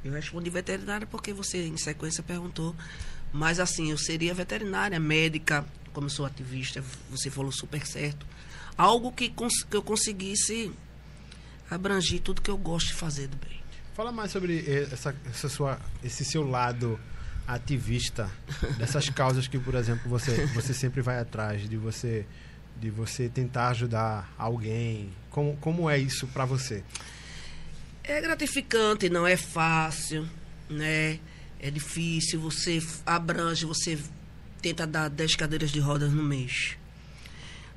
Eu 0.05 0.13
respondi 0.13 0.51
veterinária 0.51 1.07
porque 1.07 1.33
você, 1.33 1.67
em 1.67 1.77
sequência, 1.77 2.23
perguntou. 2.23 2.75
Mas 3.33 3.61
assim, 3.61 3.91
eu 3.91 3.99
seria 3.99 4.35
veterinária, 4.35 4.99
médica, 4.99 5.65
como 5.93 6.09
sou 6.09 6.27
ativista, 6.27 6.83
você 7.11 7.31
falou 7.31 7.53
super 7.53 7.87
certo. 7.87 8.27
Algo 8.77 9.13
que, 9.13 9.29
cons 9.29 9.63
que 9.63 9.77
eu 9.77 9.83
conseguisse 9.83 10.73
abrangir 11.71 12.21
tudo 12.21 12.43
que 12.43 12.51
eu 12.51 12.57
gosto 12.57 12.89
de 12.89 12.95
fazer 12.95 13.29
do 13.29 13.37
bem. 13.37 13.61
Fala 13.95 14.11
mais 14.11 14.33
sobre 14.33 14.65
essa, 14.91 15.15
essa 15.29 15.49
sua, 15.49 15.79
esse 16.03 16.25
seu 16.25 16.49
lado 16.49 16.99
ativista, 17.55 18.31
dessas 18.79 19.09
causas 19.11 19.49
que, 19.49 19.59
por 19.59 19.75
exemplo, 19.75 20.09
você, 20.09 20.47
você 20.47 20.73
sempre 20.73 21.03
vai 21.03 21.19
atrás, 21.19 21.69
de 21.69 21.77
você, 21.77 22.27
de 22.81 22.91
você 22.91 23.29
tentar 23.29 23.69
ajudar 23.69 24.33
alguém. 24.39 25.11
Como, 25.31 25.57
como 25.57 25.89
é 25.91 25.99
isso 25.99 26.27
para 26.29 26.45
você? 26.45 26.83
É 28.03 28.21
gratificante, 28.21 29.09
não 29.09 29.27
é 29.27 29.37
fácil, 29.37 30.29
né? 30.69 31.19
É 31.59 31.71
difícil, 31.71 32.41
você 32.41 32.83
abrange, 33.05 33.67
você 33.67 33.99
tenta 34.63 34.87
dar 34.87 35.09
10 35.09 35.37
cadeiras 35.37 35.71
de 35.71 35.79
rodas 35.79 36.13
no 36.13 36.23
mês. 36.23 36.77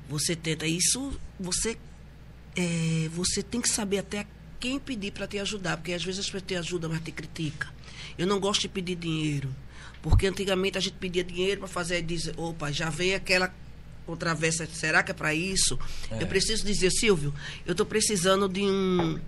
Você 0.08 0.34
tenta 0.34 0.66
isso, 0.66 1.18
você 1.38 1.76
é, 2.56 3.08
você 3.12 3.42
tem 3.42 3.60
que 3.60 3.68
saber 3.68 3.98
até 3.98 4.26
quem 4.60 4.78
pedir 4.78 5.12
para 5.12 5.26
te 5.26 5.38
ajudar, 5.38 5.76
porque 5.76 5.92
às 5.92 6.04
vezes 6.04 6.20
as 6.20 6.26
pessoas 6.26 6.44
te 6.46 6.54
ajudam, 6.54 6.90
mas 6.90 7.02
te 7.02 7.12
critica. 7.12 7.68
Eu 8.16 8.26
não 8.26 8.38
gosto 8.38 8.62
de 8.62 8.68
pedir 8.68 8.96
dinheiro, 8.96 9.54
porque 10.04 10.26
antigamente 10.26 10.76
a 10.76 10.80
gente 10.82 10.96
pedia 10.96 11.24
dinheiro 11.24 11.60
para 11.60 11.68
fazer 11.68 12.00
e 12.00 12.02
dizer, 12.02 12.34
opa, 12.36 12.70
já 12.70 12.90
vem 12.90 13.14
aquela 13.14 13.50
controvérsia, 14.04 14.68
será 14.70 15.02
que 15.02 15.10
é 15.10 15.14
para 15.14 15.32
isso? 15.32 15.78
É. 16.10 16.22
Eu 16.22 16.26
preciso 16.26 16.62
dizer, 16.62 16.90
Silvio, 16.90 17.32
eu 17.64 17.72
estou 17.72 17.86
precisando 17.86 18.46
de 18.46 18.60
um 18.60 19.18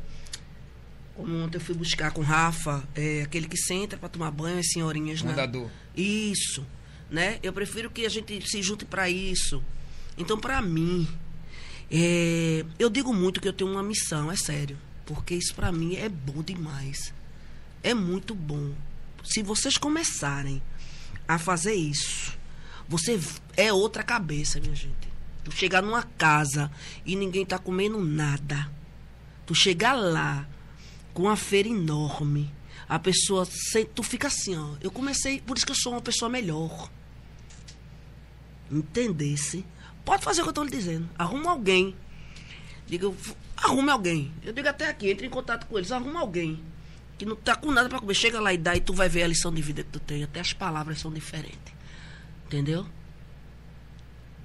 como 1.14 1.34
ontem 1.38 1.56
eu 1.56 1.62
fui 1.62 1.74
buscar 1.74 2.10
com 2.10 2.20
Rafa, 2.20 2.86
é, 2.94 3.22
aquele 3.22 3.48
que 3.48 3.56
senta 3.56 3.96
para 3.96 4.10
tomar 4.10 4.30
banho, 4.30 4.58
as 4.58 4.66
senhorinhas, 4.68 5.22
né? 5.22 5.30
Mandador. 5.30 5.70
Isso, 5.96 6.62
né? 7.10 7.38
Eu 7.42 7.54
prefiro 7.54 7.88
que 7.90 8.04
a 8.04 8.10
gente 8.10 8.46
se 8.46 8.62
junte 8.62 8.84
para 8.84 9.08
isso. 9.08 9.64
Então, 10.18 10.38
para 10.38 10.60
mim, 10.60 11.08
é, 11.90 12.66
eu 12.78 12.90
digo 12.90 13.14
muito 13.14 13.40
que 13.40 13.48
eu 13.48 13.52
tenho 13.54 13.70
uma 13.70 13.82
missão, 13.82 14.30
é 14.30 14.36
sério. 14.36 14.76
Porque 15.06 15.34
isso 15.34 15.54
para 15.54 15.72
mim 15.72 15.96
é 15.96 16.06
bom 16.06 16.42
demais. 16.42 17.14
É 17.82 17.94
muito 17.94 18.34
bom. 18.34 18.74
Se 19.26 19.42
vocês 19.42 19.76
começarem 19.76 20.62
a 21.26 21.38
fazer 21.38 21.74
isso, 21.74 22.38
você 22.88 23.20
é 23.56 23.72
outra 23.72 24.02
cabeça, 24.02 24.60
minha 24.60 24.74
gente. 24.74 25.06
Tu 25.44 25.50
chegar 25.50 25.82
numa 25.82 26.02
casa 26.02 26.70
e 27.04 27.16
ninguém 27.16 27.44
tá 27.44 27.58
comendo 27.58 28.02
nada. 28.02 28.70
Tu 29.44 29.54
chegar 29.54 29.94
lá 29.94 30.48
com 31.12 31.24
uma 31.24 31.36
feira 31.36 31.68
enorme. 31.68 32.52
A 32.88 32.98
pessoa, 33.00 33.46
tu 33.94 34.02
fica 34.02 34.28
assim, 34.28 34.56
ó. 34.56 34.74
Eu 34.80 34.92
comecei, 34.92 35.40
por 35.40 35.56
isso 35.56 35.66
que 35.66 35.72
eu 35.72 35.76
sou 35.76 35.92
uma 35.92 36.00
pessoa 36.00 36.28
melhor. 36.28 36.88
Entendesse? 38.70 39.64
Pode 40.04 40.24
fazer 40.24 40.40
o 40.40 40.44
que 40.44 40.48
eu 40.48 40.52
estou 40.52 40.64
lhe 40.64 40.70
dizendo. 40.70 41.08
Arruma 41.18 41.50
alguém. 41.50 41.96
Diga, 42.86 43.12
arrume 43.56 43.90
alguém. 43.90 44.32
Eu 44.44 44.52
digo 44.52 44.68
até 44.68 44.88
aqui, 44.88 45.10
entre 45.10 45.26
em 45.26 45.30
contato 45.30 45.66
com 45.66 45.76
eles, 45.76 45.90
arruma 45.90 46.20
alguém. 46.20 46.62
Que 47.18 47.24
não 47.24 47.36
tá 47.36 47.56
com 47.56 47.70
nada 47.70 47.88
para 47.88 47.98
comer. 47.98 48.14
Chega 48.14 48.40
lá 48.40 48.52
e 48.52 48.58
dá 48.58 48.76
e 48.76 48.80
tu 48.80 48.92
vai 48.92 49.08
ver 49.08 49.22
a 49.22 49.26
lição 49.26 49.52
de 49.52 49.62
vida 49.62 49.82
que 49.82 49.90
tu 49.90 50.00
tem. 50.00 50.22
Até 50.22 50.40
as 50.40 50.52
palavras 50.52 51.00
são 51.00 51.12
diferentes. 51.12 51.74
Entendeu? 52.46 52.86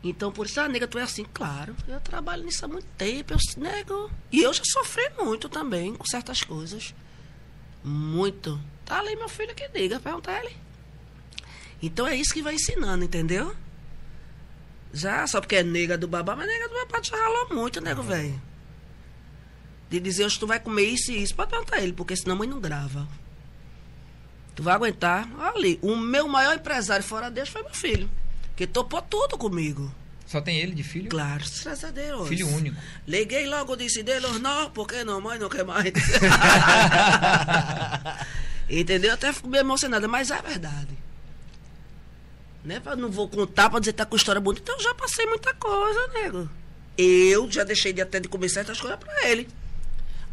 Então, 0.03 0.31
por 0.31 0.47
isso, 0.47 0.59
ah, 0.59 0.67
nega, 0.67 0.87
tu 0.87 0.97
é 0.97 1.03
assim. 1.03 1.25
Claro, 1.33 1.75
eu 1.87 1.99
trabalho 1.99 2.43
nisso 2.43 2.65
há 2.65 2.67
muito 2.67 2.87
tempo. 2.97 3.33
Eu 3.33 3.39
nego. 3.61 4.11
E 4.31 4.41
eu 4.41 4.53
já 4.53 4.63
sofri 4.65 5.07
muito 5.19 5.47
também 5.47 5.93
com 5.93 6.05
certas 6.05 6.41
coisas. 6.43 6.93
Muito. 7.83 8.59
Tá 8.85 8.99
ali 8.99 9.15
meu 9.15 9.29
filho 9.29 9.53
que 9.53 9.67
diga, 9.69 9.99
pergunta 9.99 10.31
ele. 10.31 10.55
Então 11.81 12.07
é 12.07 12.15
isso 12.15 12.33
que 12.33 12.41
vai 12.41 12.55
ensinando, 12.55 13.03
entendeu? 13.03 13.55
Já, 14.93 15.25
só 15.25 15.39
porque 15.39 15.55
é 15.55 15.63
nega 15.63 15.97
do 15.97 16.07
babá, 16.07 16.35
mas 16.35 16.47
nega 16.47 16.67
do 16.67 16.75
babá 16.75 17.01
já 17.01 17.15
ralou 17.15 17.53
muito, 17.53 17.79
nego, 17.81 18.03
velho. 18.03 18.41
De 19.91 19.99
dizer, 19.99 20.23
hoje 20.23 20.39
tu 20.39 20.47
vai 20.47 20.57
comer 20.57 20.85
isso 20.85 21.11
e 21.11 21.21
isso. 21.21 21.35
Pode 21.35 21.51
perguntar 21.51 21.81
ele, 21.81 21.91
porque 21.91 22.15
senão 22.15 22.35
a 22.35 22.37
mãe 22.39 22.47
não 22.47 22.61
grava. 22.61 23.05
Tu 24.55 24.63
vai 24.63 24.73
aguentar. 24.73 25.27
Ali, 25.37 25.77
o 25.81 25.97
meu 25.97 26.29
maior 26.29 26.55
empresário 26.55 27.03
fora 27.03 27.29
Deus 27.29 27.49
foi 27.49 27.61
meu 27.61 27.73
filho. 27.73 28.09
Que 28.55 28.65
topou 28.65 29.01
tudo 29.01 29.37
comigo. 29.37 29.93
Só 30.25 30.39
tem 30.39 30.59
ele 30.59 30.73
de 30.73 30.81
filho? 30.81 31.09
Claro, 31.09 31.43
graças 31.43 31.83
a 31.83 31.91
Deus. 31.91 32.29
Filho 32.29 32.47
único. 32.47 32.77
Liguei 33.05 33.45
logo, 33.47 33.75
disse 33.75 34.01
deles, 34.01 34.39
não, 34.39 34.71
porque 34.71 35.03
não, 35.03 35.19
mãe 35.19 35.37
não 35.37 35.49
quer 35.49 35.65
mais. 35.65 35.91
Entendeu? 38.69 39.13
Até 39.13 39.33
fico 39.33 39.49
meio 39.49 39.59
emocionada, 39.59 40.07
mas 40.07 40.31
é 40.31 40.41
verdade. 40.41 40.97
Né? 42.63 42.81
Não 42.97 43.11
vou 43.11 43.27
contar 43.27 43.69
pra 43.69 43.81
dizer 43.81 43.91
que 43.91 43.97
tá 43.97 44.05
com 44.05 44.15
história 44.15 44.39
bonita. 44.39 44.63
Então 44.63 44.77
eu 44.77 44.83
já 44.83 44.95
passei 44.95 45.25
muita 45.25 45.53
coisa, 45.53 46.07
nego. 46.13 46.49
Eu 46.97 47.51
já 47.51 47.65
deixei 47.65 47.91
de 47.91 47.99
até 48.01 48.21
de 48.21 48.29
comer 48.29 48.47
certas 48.47 48.79
coisas 48.79 48.97
pra 48.97 49.27
ele. 49.27 49.49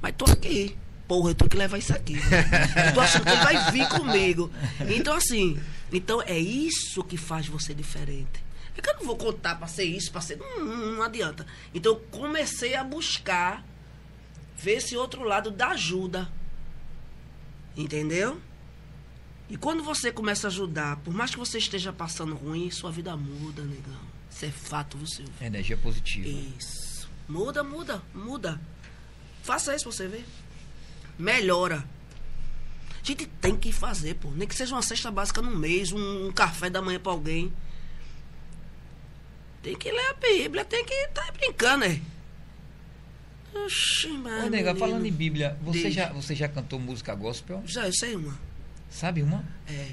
Mas 0.01 0.15
tô 0.17 0.25
aqui. 0.25 0.77
Porra, 1.07 1.31
eu 1.31 1.35
tenho 1.35 1.51
que 1.51 1.57
levar 1.57 1.79
isso 1.79 1.93
aqui. 1.93 2.15
eu 2.15 2.95
tô 2.95 3.01
achando 3.01 3.25
que 3.25 3.31
ele 3.31 3.43
vai 3.43 3.73
vir 3.73 3.89
comigo. 3.89 4.51
Então, 4.95 5.17
assim, 5.17 5.59
então 5.93 6.21
é 6.23 6.39
isso 6.39 7.03
que 7.03 7.17
faz 7.17 7.47
você 7.47 7.73
diferente. 7.73 8.45
É 8.77 8.81
que 8.81 8.91
eu 8.91 8.95
não 8.95 9.05
vou 9.05 9.17
contar 9.17 9.57
pra 9.57 9.67
ser 9.67 9.85
isso, 9.85 10.13
pra 10.13 10.21
ser. 10.21 10.37
Não, 10.37 10.65
não, 10.65 10.93
não 10.93 11.03
adianta. 11.03 11.47
Então 11.75 11.93
eu 11.93 12.01
comecei 12.11 12.75
a 12.75 12.85
buscar 12.85 13.65
ver 14.57 14.77
esse 14.77 14.97
outro 14.97 15.25
lado 15.25 15.51
da 15.51 15.69
ajuda. 15.69 16.31
Entendeu? 17.77 18.41
E 19.49 19.57
quando 19.57 19.83
você 19.83 20.13
começa 20.13 20.47
a 20.47 20.51
ajudar, 20.51 20.97
por 20.97 21.15
mais 21.15 21.31
que 21.31 21.39
você 21.39 21.59
esteja 21.59 21.93
passando 21.93 22.35
ruim, 22.35 22.71
sua 22.71 22.91
vida 22.91 23.17
muda, 23.17 23.63
negão. 23.63 24.09
Isso 24.31 24.45
é 24.45 24.51
fato, 24.51 24.99
você. 24.99 25.25
Energia 25.41 25.77
positiva. 25.77 26.29
Isso. 26.29 27.09
Muda, 27.27 27.65
muda, 27.65 28.03
muda. 28.15 28.61
Faça 29.43 29.75
isso 29.75 29.85
pra 29.85 29.93
você 29.93 30.09
ver. 30.09 30.25
Melhora. 31.19 31.85
A 33.03 33.07
gente 33.07 33.27
tem 33.27 33.57
que 33.57 33.73
fazer, 33.73 34.15
pô. 34.15 34.31
Nem 34.31 34.47
que 34.47 34.55
seja 34.55 34.75
uma 34.75 34.83
cesta 34.83 35.11
básica 35.11 35.41
no 35.41 35.57
mês, 35.57 35.93
um, 35.93 36.27
um 36.27 36.33
café 36.33 36.69
da 36.69 36.83
manhã 36.83 37.01
pra 37.01 37.13
alguém. 37.13 37.53
Tem 39.63 39.77
que 39.77 39.91
ler 39.91 40.11
a 40.11 40.15
Bíblia, 40.15 40.65
tem 40.65 40.85
que 40.85 40.95
estar 40.95 41.27
tá 41.27 41.33
brincando, 41.33 41.87
né? 41.87 42.01
Oxi, 43.55 44.09
mano. 44.09 44.47
Ô, 44.47 44.51
nega, 44.51 44.75
falando 44.75 45.07
em 45.07 45.13
Bíblia, 45.13 45.57
você 45.63 45.91
já, 45.91 46.13
você 46.13 46.35
já 46.35 46.49
cantou 46.49 46.79
música 46.79 47.15
gospel? 47.15 47.63
Já, 47.67 47.87
eu 47.87 47.93
sei 47.93 48.15
uma. 48.15 48.39
Sabe 48.91 49.23
uma? 49.23 49.45
É. 49.67 49.91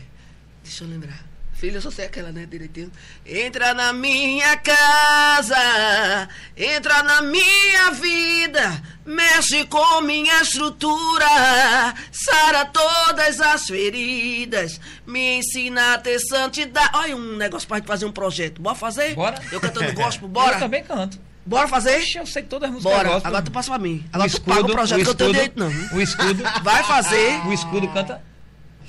Deixa 0.64 0.84
eu 0.84 0.90
lembrar. 0.90 1.35
Filho, 1.56 1.78
eu 1.78 1.82
só 1.82 1.90
sei 1.90 2.06
aquela, 2.06 2.34
né, 2.34 2.46
direitinho. 2.46 2.92
Entra 3.26 3.74
na 3.74 3.94
minha 3.94 4.58
casa, 4.58 6.28
entra 6.56 7.02
na 7.02 7.22
minha 7.22 7.92
vida, 7.92 8.84
mexe 9.06 9.66
com 9.66 10.02
minha 10.02 10.42
estrutura, 10.42 11.96
sara 12.12 12.66
todas 12.66 13.40
as 13.40 13.68
feridas, 13.68 14.82
me 15.08 15.38
ensina 15.38 15.94
a 15.94 15.98
ter 15.98 16.20
santidade. 16.20 16.90
Olha 16.94 17.16
um 17.16 17.38
negócio 17.38 17.66
pra 17.68 17.78
gente 17.78 17.88
fazer 17.88 18.06
um 18.06 18.12
projeto. 18.12 18.62
Bora 18.62 18.76
fazer? 18.76 19.16
Bora. 19.16 19.42
Eu 19.50 19.62
cantando 19.62 19.94
gospel, 19.94 20.28
bora? 20.28 20.58
Eu 20.58 20.60
também 20.60 20.84
canto. 20.84 21.18
Bora 21.46 21.70
fazer? 21.70 22.04
Eu 22.16 22.26
sei 22.26 22.44
todas 22.44 22.68
as 22.68 22.74
músicas 22.74 22.98
Bora. 22.98 23.10
gospel. 23.10 23.28
Agora 23.30 23.44
tu 23.44 23.52
passa 23.52 23.70
pra 23.70 23.80
mim. 23.80 24.04
Agora 24.12 24.28
o 24.28 24.32
tu 24.32 24.36
escudo, 24.36 24.56
paga 24.56 24.68
o 24.68 24.72
projeto 24.72 25.00
o 25.00 25.04
que 25.04 25.10
eu 25.10 25.16
tenho 25.16 25.32
escudo, 25.32 25.54
direito, 25.54 25.60
não. 25.92 25.98
O 25.98 26.02
escudo. 26.02 26.44
Vai 26.64 26.84
fazer. 26.84 27.48
O 27.48 27.54
escudo 27.54 27.88
canta. 27.90 28.22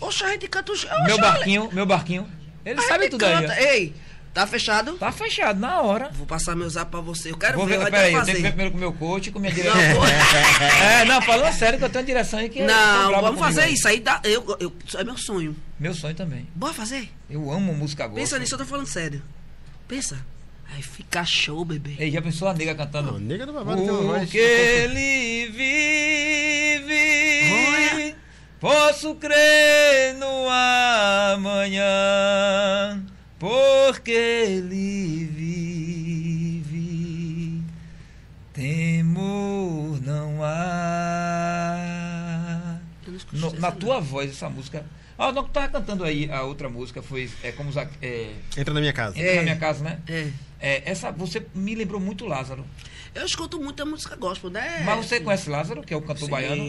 Oxa, 0.01 0.27
a 0.27 0.33
gente 0.33 0.49
canta 0.49 0.73
os... 0.73 0.85
Meu 0.85 1.15
Oxa, 1.15 1.19
barquinho, 1.19 1.71
meu 1.73 1.87
barquinho. 1.87 2.27
Ele 2.67 2.79
a 2.81 2.83
sabe 2.83 3.05
gente 3.05 3.11
tudo 3.13 3.25
aí. 3.25 3.33
canta. 3.35 3.53
ó. 3.53 3.57
Ei, 3.57 3.95
tá 4.35 4.47
fechado? 4.47 4.93
Tá 4.99 5.13
fechado, 5.13 5.59
na 5.61 5.81
hora. 5.81 6.11
Vou 6.13 6.27
passar 6.27 6.55
meu 6.57 6.69
zap 6.69 6.91
pra 6.91 7.01
você. 7.01 7.31
Eu 7.31 7.39
quero 7.39 7.57
Vou 7.57 7.65
ver, 7.67 7.75
ver, 7.79 7.83
vai 7.85 7.91
peraí, 7.93 8.13
eu 8.13 8.19
fazer. 8.19 8.33
tenho 8.33 8.37
que 8.39 8.43
ver 8.43 8.49
primeiro 8.51 8.73
com 8.73 8.77
o 8.77 8.81
meu 8.81 8.93
coach 8.93 9.29
e 9.29 9.33
com 9.33 9.39
minha 9.39 9.53
Não, 9.55 9.63
direção. 9.63 9.95
pô. 10.01 10.03
É, 10.85 11.05
não, 11.07 11.23
falando 11.23 11.53
sério 11.55 11.79
que 11.79 11.85
eu 11.85 11.89
tenho 11.89 12.03
uma 12.03 12.07
direção 12.07 12.39
aí 12.41 12.49
que 12.51 12.61
é- 12.61 12.67
Não, 12.67 13.11
vamos 13.13 13.21
comigo 13.29 13.39
fazer 13.45 13.61
aí. 13.63 13.73
isso 13.75 13.87
aí. 13.89 14.01
Dá, 14.01 14.21
eu, 14.25 14.57
eu, 14.61 14.73
é 14.97 15.05
meu 15.05 15.17
sonho. 15.17 15.57
Meu 15.81 15.95
sonho 15.95 16.15
também. 16.15 16.47
Bora 16.55 16.75
fazer? 16.75 17.09
Eu 17.31 17.51
amo 17.51 17.73
música 17.73 18.05
gospel. 18.07 18.23
Pensa 18.25 18.39
nisso, 18.39 18.55
eu 18.55 18.59
tô 18.59 18.65
falando 18.67 18.87
sério. 18.87 19.23
Pensa. 19.89 20.19
Aí 20.75 20.83
fica 20.83 21.25
show, 21.25 21.65
bebê. 21.65 21.95
Ei, 21.97 22.11
já 22.11 22.21
pensou 22.21 22.49
a 22.49 22.53
nega 22.53 22.75
cantando? 22.75 23.13
Não, 23.13 23.19
nega 23.21 23.47
do 23.47 23.53
babado 23.53 23.81
tem 23.81 23.89
uma 23.91 24.03
voz. 24.03 24.23
Porque 24.25 24.37
ele 24.39 25.47
vive, 25.53 26.95
Olha. 27.95 28.06
Posso 28.61 29.15
crer 29.17 30.15
no 30.15 30.49
amanhã, 31.35 31.85
porque 33.39 34.11
ele 34.13 35.25
vive, 36.65 37.63
temor 38.53 40.01
não 40.03 40.43
há. 40.43 40.57
No- 43.33 43.53
na 43.59 43.71
tua 43.73 44.01
voz 44.01 44.31
essa 44.31 44.49
música. 44.49 44.85
Ah, 45.19 45.33
não, 45.33 45.45
tu 45.45 45.51
tava 45.51 45.69
cantando 45.69 46.05
aí 46.05 46.31
a 46.31 46.43
outra 46.43 46.69
música, 46.69 47.01
foi 47.03 47.31
é, 47.43 47.51
como 47.53 47.71
é, 48.03 48.33
Entra 48.57 48.75
na 48.75 48.81
minha 48.81 48.93
casa. 48.93 49.19
Entra 49.19 49.33
É. 49.33 49.37
na 49.37 49.43
minha 49.43 49.57
casa, 49.57 49.83
né? 49.83 49.99
É. 50.07 50.29
É, 50.61 50.83
essa, 50.91 51.11
você 51.11 51.47
me 51.55 51.75
lembrou 51.75 51.99
muito 52.01 52.27
Lázaro. 52.27 52.65
Eu 53.17 53.25
escuto 53.25 53.59
muita 53.59 53.85
música 53.87 54.15
gospel, 54.15 54.51
né? 54.51 54.83
Mas 54.85 55.07
você 55.07 55.19
conhece 55.21 55.49
Lázaro, 55.49 55.83
que 55.83 55.95
é 55.95 55.97
o 55.97 56.03
cantor 56.03 56.27
Sim. 56.27 56.31
baiano? 56.31 56.63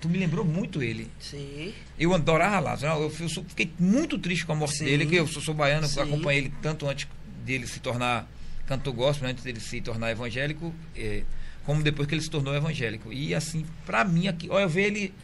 Tu 0.00 0.08
me 0.08 0.16
lembrou 0.16 0.44
muito 0.44 0.80
ele. 0.80 1.10
Sim. 1.18 1.74
Eu 1.98 2.14
adorava 2.14 2.60
Lázaro. 2.60 3.02
Eu, 3.02 3.12
eu 3.20 3.28
fiquei 3.44 3.72
muito 3.78 4.16
triste 4.16 4.46
com 4.46 4.52
a 4.52 4.54
morte 4.54 4.76
Sim. 4.78 4.84
dele, 4.84 5.06
que 5.06 5.16
eu 5.16 5.26
sou, 5.26 5.42
sou 5.42 5.54
baiano, 5.54 5.88
Sim. 5.88 6.00
acompanhei 6.00 6.42
ele 6.42 6.52
tanto 6.62 6.88
antes 6.88 7.08
dele 7.44 7.66
se 7.66 7.80
tornar 7.80 8.30
cantor 8.66 8.92
gospel, 8.94 9.28
antes 9.28 9.42
dele 9.42 9.58
se 9.58 9.80
tornar 9.80 10.10
evangélico, 10.12 10.72
eh, 10.96 11.24
como 11.64 11.82
depois 11.82 12.06
que 12.06 12.14
ele 12.14 12.22
se 12.22 12.30
tornou 12.30 12.54
evangélico. 12.54 13.12
E 13.12 13.34
assim, 13.34 13.66
pra 13.84 14.04
mim 14.04 14.28
aqui, 14.28 14.48
olha, 14.50 14.62
eu 14.62 14.68
ver 14.68 14.84
ele 14.86 15.14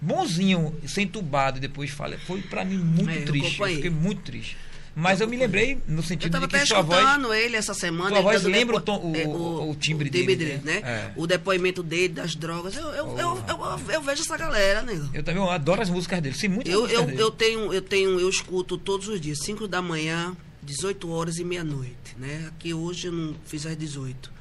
bonzinho, 0.00 0.76
sem 0.86 1.04
entubado, 1.04 1.58
e 1.58 1.60
depois 1.60 1.90
fala, 1.90 2.18
foi 2.18 2.42
pra 2.42 2.64
mim 2.64 2.76
muito 2.78 3.10
É, 3.10 3.18
eu 3.18 3.24
triste. 3.24 3.44
Eu 3.44 3.48
acompanhei. 3.48 3.76
fiquei 3.76 3.90
muito 3.90 4.20
triste. 4.22 4.56
Mas 5.00 5.20
eu, 5.20 5.28
me 5.28 5.36
lembrei 5.36 5.80
no 5.86 5.98
Eu 5.98 6.02
sentido 6.02 6.40
de 6.40 6.48
que 6.48 6.66
sua 6.66 6.82
voz. 6.82 6.98
escutando 7.00 7.32
ele 7.32 7.56
essa 7.56 7.72
semana. 7.72 8.16
Ele 8.16 8.22
voz 8.22 8.42
dando 8.42 8.52
lembra 8.52 8.76
o 8.76 8.80
tom- 8.80 9.12
o- 9.12 9.16
é, 9.16 9.24
o- 9.26 9.70
o 9.70 9.74
timbre 9.76 10.10
dele, 10.10 10.34
dele, 10.34 10.60
né? 10.64 10.80
né? 10.80 10.82
É. 10.82 11.12
O 11.14 11.24
depoimento 11.24 11.84
dele 11.84 12.14
das 12.14 12.34
drogas. 12.34 12.74
Eu, 12.76 12.88
eu, 12.88 13.06
Oh, 13.06 13.18
eu, 13.20 13.44
eu, 13.48 13.94
eu 13.94 14.02
vejo 14.02 14.22
essa 14.22 14.36
galera, 14.36 14.82
nego. 14.82 15.08
Eu 15.14 15.22
também 15.22 15.48
adoro 15.48 15.80
as 15.80 15.88
músicas 15.88 16.20
dele. 16.20 16.34
Sim, 16.34 16.48
muitas 16.48 16.72
Eu, 16.74 16.80
músicas 16.80 17.00
eu, 17.00 17.06
dele. 17.06 17.22
eu 17.22 17.30
tenho, 17.30 17.72
eu 17.72 17.82
tenho, 17.82 18.18
eu 18.20 18.28
escuto 18.28 18.76
todos 18.76 19.06
os 19.06 19.20
dias, 19.20 19.38
5 19.44 19.68
da 19.68 19.80
manhã, 19.80 20.36
18 20.64 21.08
horas 21.10 21.38
e 21.38 21.44
meia-noite, 21.44 22.16
né? 22.16 22.46
Aqui 22.48 22.74
hoje 22.74 23.06
eu 23.06 23.12
não 23.12 23.36
fiz 23.46 23.64
às 23.66 23.76
18. 23.76 24.32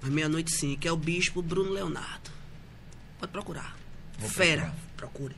Mas 0.00 0.12
meia-noite 0.12 0.52
sim, 0.54 0.76
que 0.76 0.86
é 0.86 0.92
o 0.92 0.96
bispo 0.96 1.42
Bruno 1.42 1.72
Leonardo. 1.72 2.30
Pode 3.18 3.32
procurar. 3.32 3.76
Vou 4.18 4.30
Fera, 4.30 4.60
procurar. 4.62 4.76
procure. 4.96 5.36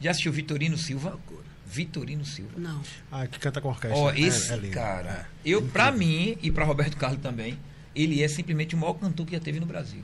Já 0.00 0.10
assistiu 0.10 0.32
Vitorino 0.32 0.76
Silva? 0.76 1.10
Procura. 1.10 1.45
Vitorino 1.76 2.24
Silva. 2.24 2.52
Não. 2.56 2.80
Ah, 3.12 3.26
que 3.26 3.38
canta 3.38 3.60
com 3.60 3.68
orquestra. 3.68 3.98
Ó, 3.98 4.10
É- 4.10 4.18
esse 4.20 4.52
é 4.52 4.56
lindo. 4.56 4.74
cara, 4.74 5.28
É. 5.44 5.48
eu, 5.48 5.62
pra 5.62 5.92
mim 5.92 6.36
e 6.42 6.50
pra 6.50 6.64
Roberto 6.64 6.96
Carlos 6.96 7.20
também, 7.20 7.58
ele 7.94 8.22
é 8.22 8.28
simplesmente 8.28 8.74
o 8.74 8.78
maior 8.78 8.94
cantor 8.94 9.26
que 9.26 9.32
já 9.32 9.40
teve 9.40 9.60
no 9.60 9.66
Brasil. 9.66 10.02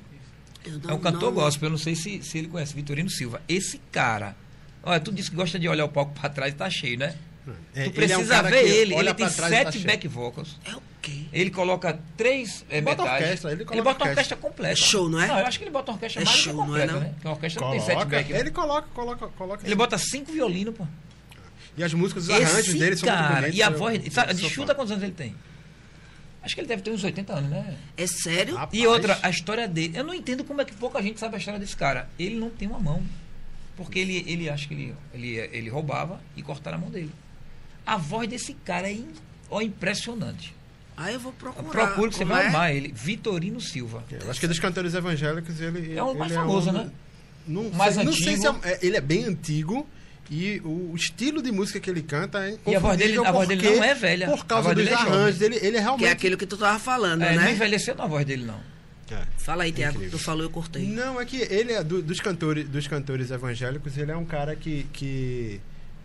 Eu 0.65 0.75
é 0.75 0.87
não- 0.87 0.95
um 0.97 0.99
cantor 1.01 1.23
não- 1.23 1.33
gospel, 1.43 1.67
eu 1.67 1.71
não 1.71 1.79
sei 1.79 1.95
se, 1.95 2.23
se 2.23 2.39
ele 2.39 2.49
conhece, 2.49 2.75
Vitorino 2.75 3.11
Silva. 3.11 3.41
Esse 3.49 3.79
cara, 3.91 4.37
olha, 4.83 5.01
tu 5.01 5.11
disse 5.11 5.31
que 5.31 5.37
gosta 5.37 5.59
de 5.59 5.69
olhar 5.69 5.85
o 5.85 5.89
palco 5.89 6.13
pra 6.19 6.29
trás 6.29 6.53
e 6.53 6.57
tá 6.57 6.69
cheio, 6.71 6.99
né? 6.99 7.17
É, 7.75 7.89
tu 7.89 8.01
ele 8.01 8.13
é 8.13 8.17
um 8.17 8.21
precisa 8.21 8.43
ver 8.43 8.65
ele, 8.69 8.95
ele 8.95 9.15
tem 9.15 9.27
tá 9.27 9.33
sete 9.33 9.73
cheio. 9.73 9.85
back 9.87 10.07
vocals. 10.07 10.61
É 10.65 10.77
o 10.77 10.83
quê? 11.03 11.25
Ele 11.33 11.51
coloca 11.51 11.99
três 12.17 12.65
é, 12.71 12.81
Bota 12.81 13.03
metais. 13.03 13.21
orquestra, 13.23 13.51
ele 13.51 13.65
coloca 13.65 13.83
bota 13.83 14.05
uma 14.05 14.11
orquestra. 14.11 14.37
orquestra 14.37 14.37
completa. 14.37 14.73
É 14.73 14.77
show, 14.77 15.09
não 15.09 15.21
é? 15.21 15.27
Não, 15.27 15.39
eu 15.41 15.47
acho 15.47 15.59
que 15.59 15.65
ele 15.65 15.73
bota 15.73 15.91
uma 15.91 15.95
orquestra 15.97 16.23
É 16.23 16.25
mais 16.25 16.37
show, 16.37 16.53
que 16.53 16.57
não 16.59 16.63
é, 16.63 16.69
completa, 16.69 16.93
não? 16.93 17.01
né? 17.01 17.09
Porque 17.15 17.27
a 17.27 17.31
orquestra 17.33 17.61
não 17.63 17.71
tem 17.73 17.81
sete 17.81 17.93
Coloca, 17.95 18.17
back. 18.17 18.33
né? 18.33 18.39
ele 18.39 18.51
coloca, 18.53 18.89
coloca, 18.95 19.27
coloca. 19.37 19.67
Ele 19.67 19.75
bota 19.75 19.99
cinco 19.99 20.31
violinos, 20.31 20.77
pô. 20.77 20.87
E 21.77 21.83
as 21.83 21.95
músicas, 21.95 22.25
os 22.25 22.31
arranjos 22.31 22.69
Esse 22.69 22.79
dele 22.79 22.97
são 22.97 23.09
muito 23.09 23.23
cara, 23.23 23.35
bonitos. 23.41 23.59
e 23.59 23.63
a 23.63 23.67
eu- 23.71 23.79
voz. 23.79 24.13
Sabe, 24.13 24.35
de 24.35 24.49
chuta 24.51 24.75
quantos 24.75 24.93
anos 24.93 25.03
ele 25.05 25.13
tem? 25.15 25.35
Acho 26.43 26.55
que 26.55 26.61
ele 26.61 26.69
deve 26.69 26.83
ter 26.83 26.91
uns 26.91 27.03
80 27.05 27.33
anos, 27.33 27.51
né? 27.51 27.77
É 27.97 28.07
sério? 28.07 28.57
Rapaz. 28.57 28.79
E 28.83 28.87
outra, 28.87 29.19
a 29.23 29.31
história 29.31 29.67
dele. 29.69 29.97
Eu 29.97 30.05
não 30.05 30.13
entendo 30.13 30.43
como 30.45 30.61
é 30.61 30.65
que 30.65 30.75
pouca 30.75 31.01
gente 31.01 31.19
sabe 31.21 31.37
a 31.37 31.39
história 31.39 31.59
desse 31.61 31.77
cara. 31.77 32.09
Ele 32.19 32.35
não 32.35 32.51
tem 32.51 32.67
uma 32.69 32.81
mão. 32.81 33.03
Porque 33.77 33.99
ele, 34.01 34.25
ele 34.27 34.51
acha 34.51 34.67
que 34.69 34.75
ele, 34.75 34.95
ele, 35.15 35.37
ele 35.37 35.69
roubava 35.71 36.21
e 36.37 36.43
cortaram 36.43 36.79
a 36.79 36.81
mão 36.81 36.91
dele. 36.91 37.11
A 37.87 37.97
voz 37.97 38.29
desse 38.29 38.53
cara 38.55 38.89
é, 38.89 38.93
in- 38.93 39.13
ó, 39.49 39.61
impressionante. 39.63 40.53
Aí 40.97 41.15
eu 41.15 41.21
vou 41.21 41.33
procurar. 41.33 41.71
Procure 41.71 42.11
que 42.11 42.17
você 42.17 42.25
vai 42.25 42.45
é? 42.45 42.49
amar 42.49 42.75
ele. 42.75 42.93
Vitorino 42.95 43.61
Silva. 43.61 44.05
Eu 44.11 44.31
acho 44.31 44.39
que 44.41 44.47
dos 44.47 44.59
cantores 44.59 44.95
evangélicos 44.95 45.59
ele 45.61 45.97
É 45.97 46.03
o 46.03 46.13
mais 46.15 46.33
famoso, 46.33 46.69
um- 46.71 46.73
né? 46.73 46.91
Não, 47.47 47.71
Mais 47.71 47.95
sei, 47.95 48.05
não 48.05 48.13
sei 48.13 48.37
se 48.37 48.47
antigo. 48.47 48.67
é, 48.67 48.73
é- 48.73 48.79
ele 48.83 48.97
é 48.97 49.01
bem 49.01 49.25
antigo 49.25 49.89
e 50.31 50.61
o 50.65 50.93
estilo 50.97 51.43
de 51.43 51.53
música 51.53 51.79
que 51.81 51.91
ele 51.91 52.03
canta 52.03 52.39
é 52.47 52.57
E 52.67 52.75
a 52.75 52.79
voz 52.79 52.97
dele- 52.99 53.19
a 53.19 53.33
voz 53.33 53.49
dele 53.49 53.63
não 53.77 53.85
é 53.85 53.95
velha. 53.95 54.27
Por 54.29 54.47
causa 54.47 54.75
dos 54.75 54.85
dele 54.85 54.91
é 54.91 54.99
arranjos 54.99 55.39
dele, 55.39 55.57
ele 55.57 55.67
é 55.67 55.71
Que 55.73 55.79
realmente 55.81 56.09
é 56.09 56.13
aquilo 56.13 56.37
que 56.37 56.47
tu 56.47 56.57
tava 56.57 56.79
falando, 56.79 57.23
É, 57.23 57.35
não 57.35 57.43
né? 57.43 57.53
envelheceu 57.53 57.95
na 57.95 58.07
voz 58.07 58.25
dele, 58.25 58.45
não. 58.45 58.61
É. 59.11 59.23
Fala 59.37 59.65
aí, 59.65 59.73
Tiago. 59.73 60.01
Tu 60.11 60.19
falou, 60.19 60.43
eu 60.43 60.49
cortei. 60.49 60.87
Não, 60.87 61.21
é 61.21 61.25
que 61.27 61.37
ele 61.37 61.73
é 61.73 61.85
do- 61.85 62.01
dos 62.01 62.19
cantores, 62.19 62.67
dos 62.67 62.87
cantores 62.87 63.31
evangélicos, 63.31 63.99
ele 63.99 64.11
é 64.11 64.17
um 64.17 64.25
cara 64.25 64.57
que, 64.57 64.87
que 64.93 65.61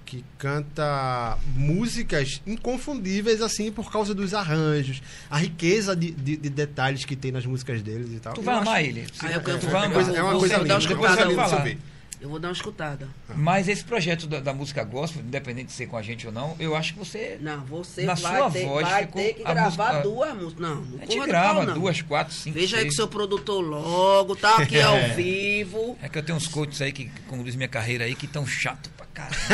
que 0.06 0.24
canta 0.38 1.38
músicas 1.54 2.42
inconfundíveis 2.48 3.42
assim 3.42 3.70
por 3.74 3.92
causa 3.92 4.16
dos 4.16 4.34
arranjos, 4.34 5.02
a 5.30 5.38
riqueza 5.38 5.94
de, 5.96 6.12
de- 6.12 6.38
de 6.38 6.50
detalhes 6.50 7.04
que 7.04 7.14
tem 7.14 7.30
nas 7.30 7.46
músicas 7.46 7.82
deles 7.82 8.14
e 8.14 8.20
tal. 8.22 8.34
Tu 8.34 8.40
Eu 8.40 8.44
vai 8.46 8.56
acho- 8.56 8.64
amar 8.70 8.84
ele. 8.86 9.06
Ah, 9.20 9.32
eu 9.34 9.42
quero- 9.42 9.60
tu 9.60 9.68
é, 9.68 9.70
é 9.70 9.74
uma 9.74 9.90
coisa 9.90 10.06
vou 10.06 10.14
dar 10.16 10.24
uma 10.24 10.32
linda, 10.32 10.40
coisa 10.40 10.54
eu 10.54 10.60
vou 10.60 11.08
linda 11.08 11.64
de. 11.64 11.78
Eu 12.20 12.30
vou 12.30 12.40
dar 12.40 12.48
uma 12.48 12.54
escutada. 12.54 13.08
Mas 13.36 13.68
esse 13.68 13.84
projeto 13.84 14.26
da, 14.26 14.40
da 14.40 14.52
música 14.54 14.84
gospel, 14.84 15.22
independente 15.22 15.68
de 15.68 15.74
ser 15.74 15.86
com 15.86 15.96
a 15.98 16.02
gente 16.02 16.26
ou 16.26 16.34
não, 16.34 16.56
eu 16.60 16.76
acho 16.76 16.94
que 16.94 17.00
você. 17.00 17.38
Não, 17.40 17.64
você 17.66 18.04
Na 18.04 18.16
vai, 18.16 18.38
sua 18.42 18.50
ter, 18.52 18.66
voz 18.66 18.88
vai 18.90 19.06
ter 19.06 19.34
que 19.34 19.44
gravar 19.44 19.64
música- 19.94 20.00
duas 20.02 20.34
músicas. 20.34 20.60
Não, 20.60 20.76
não 20.82 20.98
A 21.02 21.06
gente 21.06 21.26
grava 21.28 21.64
não. 21.66 21.74
duas, 21.76 22.02
quatro, 22.02 22.34
cinco. 22.34 22.58
Veja 22.58 22.78
aí 22.78 22.82
seis. 22.84 22.94
com 22.96 23.04
o 23.04 23.06
seu 23.06 23.08
produtor 23.08 23.62
logo, 23.64 24.36
tá 24.36 24.58
aqui 24.58 24.80
ao 24.82 24.98
vivo. 25.16 25.96
É 26.02 26.10
que 26.10 26.18
eu 26.18 26.24
tenho 26.24 26.38
uns 26.38 26.48
coaches 26.48 26.82
aí 26.82 26.92
que 26.92 27.06
conduzem 27.28 27.56
minha 27.58 27.70
carreira 27.70 28.06
aí 28.06 28.16
que 28.16 28.26
estão 28.26 28.48
chato 28.48 28.90
pra 28.98 29.06
caralho. 29.06 29.38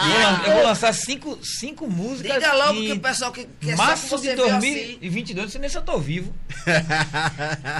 É, 0.00 0.46
eu, 0.46 0.46
eu 0.50 0.52
vou 0.54 0.64
lançar 0.64 0.92
cinco, 0.92 1.38
cinco 1.42 1.86
músicas. 1.88 2.34
Diga 2.34 2.52
logo 2.54 2.80
que 2.80 2.92
o 2.92 3.00
pessoal 3.00 3.32
que 3.32 3.46
quer 3.60 3.76
só 3.76 3.82
Março 3.84 4.06
você 4.08 4.30
de 4.30 4.36
vê 4.36 4.42
assim. 4.50 4.58
2022, 4.60 5.44
não 5.46 5.50
sei 5.50 5.60
nem 5.60 5.70
se 5.70 5.76
eu 5.78 5.82
tô 5.82 5.98
vivo. 5.98 6.32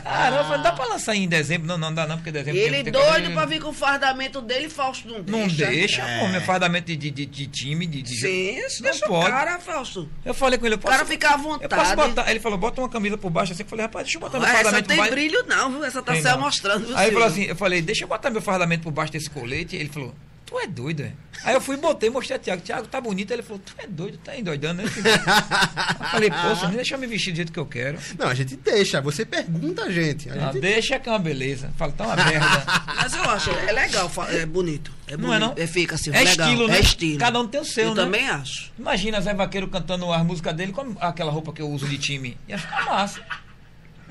Caramba, 0.04 0.56
não 0.56 0.62
dá 0.62 0.72
pra 0.72 0.86
lançar 0.86 1.14
em 1.14 1.28
dezembro. 1.28 1.66
Não, 1.66 1.78
não 1.78 1.92
dá 1.94 2.06
não, 2.06 2.16
porque 2.16 2.32
dezembro 2.32 2.58
Ele 2.60 2.82
tem, 2.82 2.84
tem 2.84 2.92
doido 2.92 3.28
que- 3.28 3.34
pra 3.40 3.46
vir 3.46 3.60
com 3.60 3.68
o 3.68 3.72
fardamento 3.72 4.40
dele, 4.40 4.68
Fausto 4.68 5.08
não 5.08 5.20
deixa. 5.20 5.38
Não 5.64 5.72
deixa, 5.72 6.02
É. 6.02 6.20
pô, 6.20 6.28
meu 6.28 6.40
fardamento 6.42 6.86
de, 6.86 6.96
de, 6.96 7.10
de, 7.10 7.26
de 7.26 7.46
time, 7.46 7.86
de, 7.86 8.02
de 8.02 8.16
Sim, 8.20 8.58
isso 8.66 8.82
não 8.82 8.90
o 8.92 9.08
pode. 9.08 9.30
cara, 9.30 9.58
Fausto. 9.58 10.08
Eu 10.24 10.32
falei 10.34 10.58
com 10.58 10.66
ele, 10.66 10.74
eu 10.74 10.78
O 10.78 10.80
posso, 10.80 10.94
cara 10.94 11.06
fica 11.06 11.28
à 11.28 11.32
eu 11.32 11.38
posso 11.38 11.50
vontade. 11.60 11.96
botar. 11.96 12.30
Ele 12.30 12.40
falou, 12.40 12.58
bota 12.58 12.80
uma 12.80 12.88
camisa 12.88 13.16
por 13.18 13.30
baixo 13.30 13.52
assim. 13.52 13.62
Eu 13.62 13.68
falei, 13.68 13.84
rapaz, 13.86 14.04
deixa 14.04 14.16
eu 14.18 14.20
botar 14.20 14.38
meu 14.38 14.46
Ah, 14.46 14.50
essa 14.52 14.62
fardamento 14.62 14.88
tem 14.88 14.96
por 14.96 15.02
baixo. 15.02 15.14
brilho 15.14 15.44
não, 15.48 15.70
viu? 15.70 15.84
Essa 15.84 16.02
tá 16.02 16.12
Tem 16.12 16.22
se 16.22 16.28
não. 16.28 16.40
mostrando, 16.40 16.86
viu, 16.86 16.96
Aí 16.96 17.06
ele 17.06 17.12
falou 17.12 17.28
assim, 17.28 17.42
eu 17.44 17.56
falei, 17.56 17.82
deixa 17.82 18.04
eu 18.04 18.08
botar 18.08 18.30
meu 18.30 18.42
fardamento 18.42 18.82
por 18.82 18.92
baixo 18.92 19.12
desse 19.12 19.30
colete. 19.30 19.76
Ele 19.76 19.88
falou, 19.88 20.14
tu 20.50 20.58
é 20.58 20.66
doido, 20.66 21.02
é? 21.02 21.12
Aí 21.44 21.54
eu 21.54 21.60
fui 21.60 21.76
e 21.76 21.78
botei, 21.78 22.10
mostrei 22.10 22.36
a 22.36 22.40
Thiago, 22.40 22.60
Thiago, 22.60 22.86
tá 22.88 23.00
bonito. 23.00 23.30
Ele 23.32 23.40
falou, 23.42 23.62
tu 23.64 23.72
é 23.78 23.86
doido, 23.86 24.18
tá 24.18 24.36
endoidando, 24.36 24.82
né? 24.82 24.88
filho?" 24.90 25.06
eu 25.08 26.06
falei, 26.10 26.30
poxa, 26.30 26.66
nem 26.66 26.76
deixa 26.76 26.96
eu 26.96 26.98
me 26.98 27.06
vestir 27.06 27.32
do 27.32 27.36
jeito 27.36 27.52
que 27.52 27.58
eu 27.58 27.64
quero. 27.64 27.98
Não, 28.18 28.26
a 28.26 28.34
gente 28.34 28.56
deixa, 28.56 29.00
você 29.00 29.24
pergunta 29.24 29.84
a 29.84 29.90
gente. 29.90 30.28
A 30.28 30.34
Ah, 30.34 30.52
gente 30.52 30.60
deixa 30.60 30.98
que 30.98 31.08
é 31.08 31.12
uma 31.12 31.18
beleza. 31.18 31.70
Fala, 31.78 31.92
tá 31.92 32.04
uma 32.04 32.16
merda. 32.16 32.62
Mas 32.96 33.14
eu 33.14 33.22
acho, 33.30 33.50
é 33.50 33.72
legal, 33.72 34.10
é 34.28 34.44
bonito. 34.44 34.92
É 35.06 35.16
Não 35.16 35.32
é, 35.32 35.38
bonito. 35.38 35.58
não? 35.60 35.66
fica 35.68 35.94
assim, 35.94 36.10
É 36.10 36.18
legal. 36.24 36.48
estilo, 36.48 36.68
né? 36.68 36.76
É 36.76 36.80
estilo. 36.80 37.18
Cada 37.18 37.40
um 37.40 37.46
tem 37.48 37.60
o 37.60 37.64
seu, 37.64 37.84
eu 37.84 37.94
né? 37.94 38.02
também 38.02 38.28
acho. 38.28 38.70
Imagina 38.78 39.20
Zé 39.20 39.32
Vaqueiro 39.32 39.68
cantando 39.68 40.12
as 40.12 40.22
músicas 40.26 40.54
dele 40.54 40.72
com 40.72 40.94
aquela 41.00 41.30
roupa 41.30 41.52
que 41.52 41.62
eu 41.62 41.70
uso 41.70 41.86
de 41.88 41.96
time. 41.96 42.36
Ia 42.48 42.58
ficar 42.58 42.84
massa. 42.84 43.20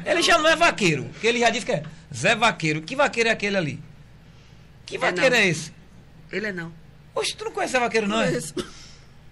Ele 0.05 0.21
já 0.21 0.37
não 0.37 0.47
é 0.49 0.55
vaqueiro, 0.55 1.03
porque 1.11 1.27
ele 1.27 1.39
já 1.39 1.49
disse 1.49 1.65
que 1.65 1.73
é 1.73 1.83
Zé 2.15 2.33
Vaqueiro. 2.33 2.81
Que 2.81 2.95
vaqueiro 2.95 3.27
é 3.29 3.33
aquele 3.33 3.57
ali? 3.57 3.79
Que 4.85 4.95
É, 4.95 4.99
vaqueiro 4.99 5.35
não. 5.35 5.41
é 5.41 5.47
esse? 5.47 5.77
Ele 6.31 6.47
é 6.47 6.51
não. 6.51 6.71
Oxe, 7.15 7.35
tu 7.35 7.45
não 7.45 7.51
conhece 7.51 7.73
Zé 7.73 7.79
Vaqueiro, 7.79 8.07
não? 8.07 8.21
é? 8.21 8.27
Conheço. 8.27 8.53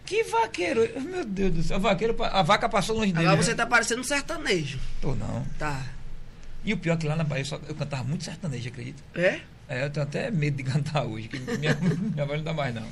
Que 0.05 0.23
vaqueiro? 0.23 0.87
Meu 1.01 1.25
Deus 1.25 1.53
do 1.53 1.63
céu. 1.63 1.79
Vaqueiro, 1.81 2.15
a 2.23 2.41
vaca 2.41 2.69
passou 2.69 2.95
longe 2.95 3.11
dele. 3.11 3.25
Agora 3.25 3.37
né? 3.37 3.43
você 3.43 3.53
tá 3.53 3.65
parecendo 3.65 3.99
um 3.99 4.05
sertanejo. 4.05 4.79
Tô 5.01 5.13
não. 5.13 5.45
Tá. 5.59 5.85
E 6.63 6.73
o 6.73 6.77
pior 6.77 6.93
é 6.93 6.97
que 6.97 7.07
lá 7.07 7.15
na 7.15 7.25
Bahia 7.25 7.41
eu, 7.41 7.45
só- 7.45 7.59
eu 7.67 7.75
cantava 7.75 8.05
muito 8.05 8.23
sertanejo, 8.23 8.69
acredita? 8.69 9.03
É? 9.13 9.41
É, 9.67 9.83
eu 9.83 9.89
tenho 9.89 10.05
até 10.05 10.31
medo 10.31 10.55
de 10.55 10.63
cantar 10.63 11.03
hoje, 11.03 11.27
que 11.27 11.37
minha, 11.39 11.75
minha 12.13 12.25
voz 12.25 12.37
não 12.37 12.45
dá 12.45 12.53
mais 12.53 12.73
não. 12.73 12.87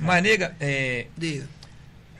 Mas, 0.00 0.22
nega, 0.22 0.56
é, 0.58 1.06
Diga. 1.16 1.46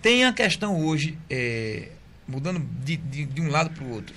Tem 0.03 0.25
a 0.27 0.33
questão 0.35 0.85
hoje, 0.85 1.19
é, 1.31 1.89
mudando 2.29 2.61
de, 2.85 2.99
de, 2.99 3.25
de 3.25 3.41
um 3.41 3.49
lado 3.49 3.71
para 3.71 3.85
o 3.85 3.91
outro. 3.91 4.15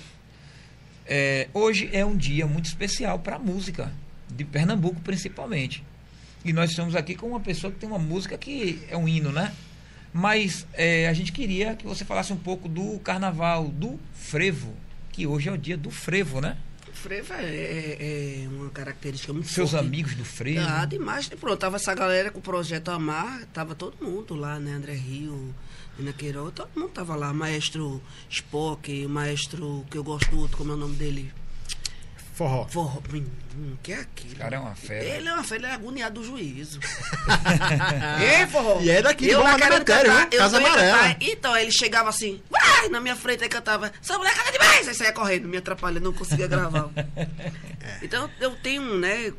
É, 1.06 1.48
hoje 1.54 1.88
é 1.92 2.04
um 2.04 2.16
dia 2.16 2.46
muito 2.46 2.66
especial 2.66 3.18
para 3.18 3.36
a 3.36 3.38
música, 3.38 3.90
de 4.28 4.44
Pernambuco 4.44 5.00
principalmente. 5.00 5.82
E 6.44 6.52
nós 6.52 6.70
estamos 6.70 6.94
aqui 6.96 7.14
com 7.14 7.28
uma 7.28 7.40
pessoa 7.40 7.72
que 7.72 7.78
tem 7.78 7.88
uma 7.88 7.98
música 7.98 8.36
que 8.38 8.82
é 8.88 8.96
um 8.96 9.06
hino, 9.06 9.30
né? 9.30 9.54
Mas 10.12 10.66
é, 10.72 11.06
a 11.08 11.12
gente 11.12 11.32
queria 11.32 11.74
que 11.76 11.86
você 11.86 12.04
falasse 12.04 12.32
um 12.32 12.36
pouco 12.36 12.68
do 12.68 12.98
carnaval, 13.00 13.68
do 13.68 13.98
frevo, 14.14 14.74
que 15.12 15.26
hoje 15.26 15.48
é 15.48 15.52
o 15.52 15.58
dia 15.58 15.76
do 15.76 15.90
frevo, 15.90 16.40
né? 16.40 16.56
O 16.88 16.92
frevo 16.92 17.32
é, 17.34 17.44
é- 17.44 18.42
é 18.44 18.48
uma 18.48 18.70
característica 18.70 19.32
muito 19.32 19.48
Seus 19.48 19.70
forte. 19.70 19.86
amigos 19.86 20.14
do 20.14 20.24
frevo. 20.24 20.60
Ah, 20.66 20.84
demais. 20.84 21.28
Pronto, 21.28 21.56
tava 21.58 21.76
essa 21.76 21.94
galera 21.94 22.30
com 22.30 22.38
o 22.40 22.42
Projeto 22.42 22.90
Amar, 22.90 23.44
tava 23.52 23.74
todo 23.74 23.94
mundo 24.04 24.34
lá, 24.34 24.58
né? 24.58 24.72
André 24.72 24.94
Rio, 24.94 25.54
Ana 25.98 26.12
Queiroz, 26.12 26.52
todo 26.54 26.68
mundo 26.74 26.88
tava 26.90 27.14
lá. 27.14 27.32
Maestro 27.32 28.02
Spock, 28.28 29.06
maestro 29.06 29.86
que 29.90 29.96
eu 29.96 30.02
gosto 30.02 30.30
do 30.30 30.40
outro, 30.40 30.56
como 30.56 30.72
é 30.72 30.74
o 30.74 30.78
nome 30.78 30.96
dele? 30.96 31.32
Forró. 32.40 32.66
Forró. 32.68 33.02
Que 33.82 33.92
é 33.92 33.96
aquilo? 34.00 34.28
Esse 34.32 34.36
cara 34.36 34.56
é 34.56 34.58
uma 34.58 34.74
fera. 34.74 35.04
Ele 35.04 35.28
é 35.28 35.34
uma 35.34 35.44
fera, 35.44 35.60
ele 35.60 35.66
é 35.66 35.74
agoniado 35.74 36.20
do 36.20 36.26
juízo. 36.26 36.80
Ei, 38.40 38.46
forró. 38.46 38.80
E 38.80 38.88
é 38.90 39.02
daqui 39.02 39.24
de 39.26 39.30
eu 39.30 39.38
Bom 39.40 39.44
lá 39.44 39.56
querendo 39.56 39.78
Matéria, 39.80 40.04
cantar, 40.10 40.20
viu? 40.30 40.32
eu 40.32 40.38
Casa 40.38 40.56
Amarela. 40.56 40.98
cantar. 40.98 41.16
Então, 41.20 41.56
ele 41.56 41.70
chegava 41.70 42.08
assim, 42.08 42.40
vai, 42.48 42.88
na 42.88 42.98
minha 43.00 43.14
frente, 43.14 43.42
aí 43.42 43.48
cantava, 43.50 43.92
essa 44.02 44.16
mulher 44.16 44.34
canta 44.34 44.52
demais, 44.52 44.88
aí 44.88 44.94
saia 44.94 45.12
correndo, 45.12 45.48
me 45.48 45.58
atrapalhando, 45.58 46.04
não 46.04 46.12
conseguia 46.12 46.46
gravar. 46.46 46.88
Então, 48.02 48.30
eu 48.40 48.54
tenho, 48.56 48.98
né, 48.98 49.32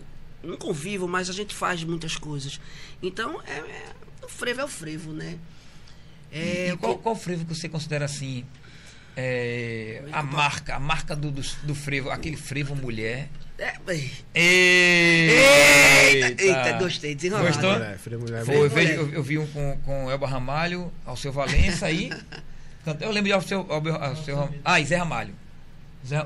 não 0.43 0.57
convivo, 0.57 1.07
mas 1.07 1.29
a 1.29 1.33
gente 1.33 1.55
faz 1.55 1.83
muitas 1.83 2.15
coisas. 2.15 2.59
Então, 3.01 3.41
é, 3.47 3.53
é- 3.59 3.93
o 4.23 4.27
frevo 4.27 4.61
é 4.61 4.63
o 4.63 4.67
frevo, 4.67 5.11
né? 5.13 5.37
É, 6.31 6.69
e 6.69 6.73
o 6.73 6.77
qual, 6.77 6.97
que- 6.97 7.03
qual 7.03 7.15
frevo 7.15 7.45
que 7.45 7.55
você 7.55 7.67
considera 7.69 8.05
assim? 8.05 8.45
É, 9.15 10.03
a 10.11 10.23
marca, 10.23 10.75
a 10.75 10.79
marca 10.79 11.15
do, 11.15 11.31
do, 11.31 11.41
do 11.63 11.75
frevo, 11.75 12.09
aquele 12.09 12.37
frevo 12.37 12.75
mulher. 12.75 13.29
é, 13.59 13.73
Eita, 16.15 16.27
Eita, 16.27 16.43
eita, 16.43 16.73
gostei, 16.79 17.13
desenrolado. 17.15 17.47
Gostou? 17.47 17.73
Mulher, 17.73 17.97
Foi, 18.45 18.55
eu, 18.55 18.69
vejo- 18.69 18.93
eu, 18.93 19.09
eu 19.13 19.23
vi 19.23 19.37
um 19.37 19.45
com, 19.47 19.77
com 19.85 20.09
Elba 20.11 20.27
Ramalho, 20.27 20.91
ao 21.05 21.15
seu 21.15 21.31
Valença 21.31 21.85
aí. 21.87 22.11
Eu 22.99 23.11
lembro 23.11 23.27
de 23.27 23.33
ao 23.33 23.41
seu, 23.41 23.65
ao, 23.71 24.15
seu 24.15 24.49
Ah, 24.65 24.79
e 24.79 24.85
Zé 24.85 24.95
Ramalho. 24.95 25.35
Zé, 26.05 26.25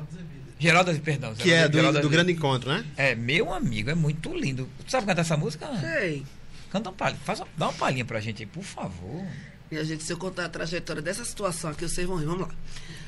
Geraldo, 0.58 0.98
perdão. 1.02 1.36
Zé 1.36 1.44
Que 1.44 1.52
é 1.52 1.68
do, 1.68 2.02
do 2.02 2.10
grande 2.10 2.32
encontro, 2.32 2.72
né? 2.72 2.86
É, 2.96 3.14
meu 3.14 3.54
amigo, 3.54 3.90
é 3.90 3.96
muito 3.96 4.34
lindo. 4.34 4.70
Tu 4.86 4.92
sabe 4.92 5.06
cantar 5.06 5.22
essa 5.22 5.36
música? 5.36 5.68
Sei. 5.82 6.24
Canta 6.72 6.90
uma 6.90 6.96
palhinha, 6.96 7.20
faz 7.26 7.40
dá 7.58 7.68
uma 7.68 7.74
palhinha 7.74 8.06
pra 8.06 8.20
gente 8.22 8.44
aí, 8.44 8.46
por 8.48 8.64
favor. 8.64 9.26
Minha 9.70 9.84
gente, 9.84 10.04
se 10.04 10.14
eu 10.14 10.18
contar 10.18 10.46
a 10.46 10.50
trajetória 10.50 11.02
dessa 11.02 11.26
situação 11.26 11.72
aqui, 11.72 11.88
vocês 11.88 12.08
vão 12.08 12.18
rir. 12.18 12.26
Vamos 12.26 12.48
lá. 12.48 12.54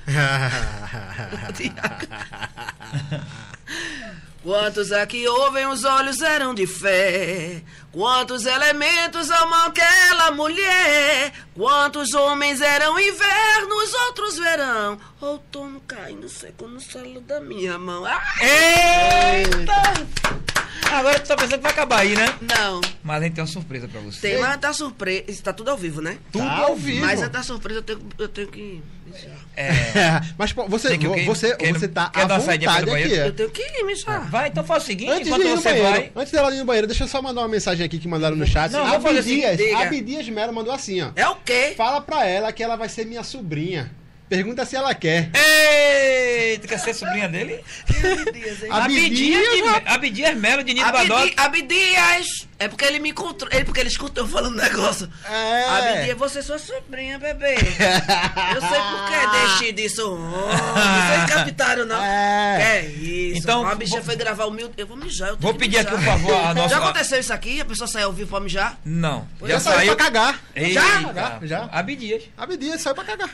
Quantos 4.43 4.91
aqui 4.93 5.27
ouvem 5.27 5.67
os 5.67 5.83
olhos 5.83 6.21
eram 6.21 6.53
de 6.53 6.65
fé? 6.65 7.61
Quantos 7.91 8.45
elementos 8.45 9.29
amam 9.29 9.65
aquela 9.65 10.31
mulher? 10.31 11.33
Quantos 11.53 12.13
homens 12.13 12.61
eram 12.61 12.97
inverno, 12.97 13.75
os 13.83 13.93
outros 13.93 14.37
verão? 14.37 14.97
Outono 15.19 15.81
caindo 15.81 16.29
seco 16.29 16.65
no 16.65 16.79
solo 16.79 17.19
da 17.21 17.41
minha 17.41 17.77
mão. 17.77 18.05
Ah! 18.05 18.23
Eita! 18.41 20.07
Agora 20.91 21.19
tu 21.19 21.27
tá 21.27 21.35
pensando 21.35 21.57
que 21.57 21.63
vai 21.63 21.71
acabar 21.71 21.99
aí, 21.99 22.15
né? 22.15 22.25
Não, 22.41 22.81
Mas 23.03 23.21
a 23.21 23.23
gente 23.25 23.33
tem 23.35 23.41
uma 23.43 23.47
surpresa 23.49 23.87
pra 23.87 23.99
você. 24.01 24.19
tem, 24.21 24.39
mas 24.39 24.57
tá 24.57 24.73
surpresa. 24.73 25.23
Isso 25.27 25.43
tá 25.43 25.53
tudo 25.53 25.69
ao 25.69 25.77
vivo, 25.77 26.01
né? 26.01 26.17
Tudo 26.31 26.45
Tá, 26.45 26.57
ao 26.59 26.75
vivo. 26.75 27.05
Mas 27.05 27.29
tá 27.29 27.43
surpresa, 27.43 27.79
eu 27.79 27.83
tenho, 27.83 27.99
eu 28.17 28.27
tenho 28.27 28.47
que. 28.47 28.81
É. 29.55 30.19
Mas 30.37 30.51
pô, 30.51 30.67
você, 30.67 30.97
que 30.97 31.07
você, 31.25 31.55
Quer- 31.55 31.71
você 31.73 31.87
tá 31.87 32.09
quer 32.09 32.23
à 32.29 32.37
vontade 32.37 32.65
aqui. 32.67 32.85
banheiro? 32.85 33.15
é. 33.15 33.27
Eu 33.27 33.31
tenho 33.33 33.49
que 33.49 33.61
ir, 33.61 33.83
mijar. 33.85 34.29
Vai, 34.29 34.49
então 34.49 34.63
faz 34.65 34.83
o 34.83 34.85
seguinte, 34.85 35.09
Antes 35.11 35.23
de 35.23 35.29
enquanto 35.29 35.45
ir 35.45 35.49
no 35.49 35.57
você 35.61 35.69
banheiro, 35.69 35.89
vai. 35.89 36.11
antes 36.15 36.31
dela 36.33 36.53
ir 36.53 36.59
no 36.59 36.65
banheiro, 36.65 36.87
deixa 36.87 37.03
eu 37.05 37.07
só 37.07 37.21
mandar 37.21 37.41
uma 37.41 37.47
mensagem 37.47 37.85
aqui 37.85 37.97
que 37.99 38.07
mandaram 38.07 38.35
no 38.35 38.45
chat. 38.45 38.69
Não, 38.71 38.99
fazer 39.01 39.19
assim, 39.19 39.45
Abdias, 39.45 39.57
diga. 39.57 39.79
Abdias 39.79 40.29
Melo 40.29 40.53
mandou 40.53 40.73
assim, 40.73 41.01
ó. 41.01 41.09
É 41.15 41.27
o 41.29 41.35
quê? 41.37 41.73
Fala 41.77 42.01
pra 42.01 42.25
ela 42.25 42.51
que 42.51 42.61
ela 42.61 42.75
vai 42.75 42.89
ser 42.89 43.05
minha 43.05 43.23
sobrinha. 43.23 43.89
Pergunta 44.29 44.65
se 44.65 44.75
ela 44.75 44.93
quer. 44.93 45.29
Eita, 45.33 46.67
quer 46.67 46.79
ser 46.79 46.93
sobrinha 46.93 47.29
dele? 47.29 47.63
Abdias, 47.87 48.63
hein? 48.63 48.69
Abdias, 48.71 49.05
Abdias, 49.05 49.11
de, 49.13 49.89
Abdias 49.89 50.37
Melo 50.37 50.63
de 50.63 50.73
Nino 50.73 50.85
Abdi- 50.85 51.07
Badoc. 51.07 51.33
Abdias! 51.37 52.27
É 52.59 52.67
porque 52.67 52.83
ele 52.83 52.99
me 52.99 53.09
encontrou. 53.11 53.49
Ele, 53.53 53.63
porque 53.63 53.79
ele 53.79 53.89
escutou 53.89 54.23
eu 54.25 54.29
falando 54.29 54.53
um 54.55 54.57
negócio. 54.57 55.09
É. 55.29 55.63
Abdias, 55.99 56.17
você 56.17 56.39
é 56.39 56.41
sua 56.41 56.57
sobrinha, 56.59 57.17
bebê. 57.19 57.53
Eu 57.55 58.61
sei 58.61 58.79
por 58.81 59.07
que 59.07 59.37
deixe 59.59 59.71
disso. 59.71 60.03
Oh, 60.11 60.49
não 60.49 61.27
sei 61.27 61.35
captaram, 61.35 61.85
não. 61.85 62.03
É. 62.03 62.79
É 62.79 62.85
isso. 62.85 63.37
Então, 63.39 63.65
a 63.65 63.75
bicha 63.75 63.95
vou- 63.95 64.03
foi 64.03 64.15
gravar 64.17 64.45
o 64.45 64.51
meu. 64.51 64.69
Eu 64.75 64.87
vou 64.87 64.97
mijar. 64.97 65.29
Eu 65.29 65.37
Vou 65.37 65.53
pedir 65.53 65.77
aqui, 65.79 65.91
por 65.91 66.01
favor, 66.01 66.33
a 66.35 66.53
nossa- 66.53 66.69
Já 66.69 66.77
aconteceu 66.79 67.19
isso 67.19 67.31
aqui? 67.33 67.61
A 67.61 67.65
pessoa 67.65 67.87
saiu 67.87 68.07
ao 68.07 68.13
vivo 68.13 68.29
pra 68.31 68.39
mijar? 68.41 68.77
Não, 68.83 69.27
Pois 69.39 69.51
já 69.51 69.59
saiu 69.59 69.77
saiu. 69.77 69.95
pra 69.95 70.05
cagar. 70.05 70.41
Eita, 70.55 70.81
Já? 70.81 71.39
Já? 71.43 71.69
Abdias. 71.71 72.23
Abdias 72.37 72.81
saiu 72.81 72.95
pra 72.95 73.03
cagar. 73.05 73.29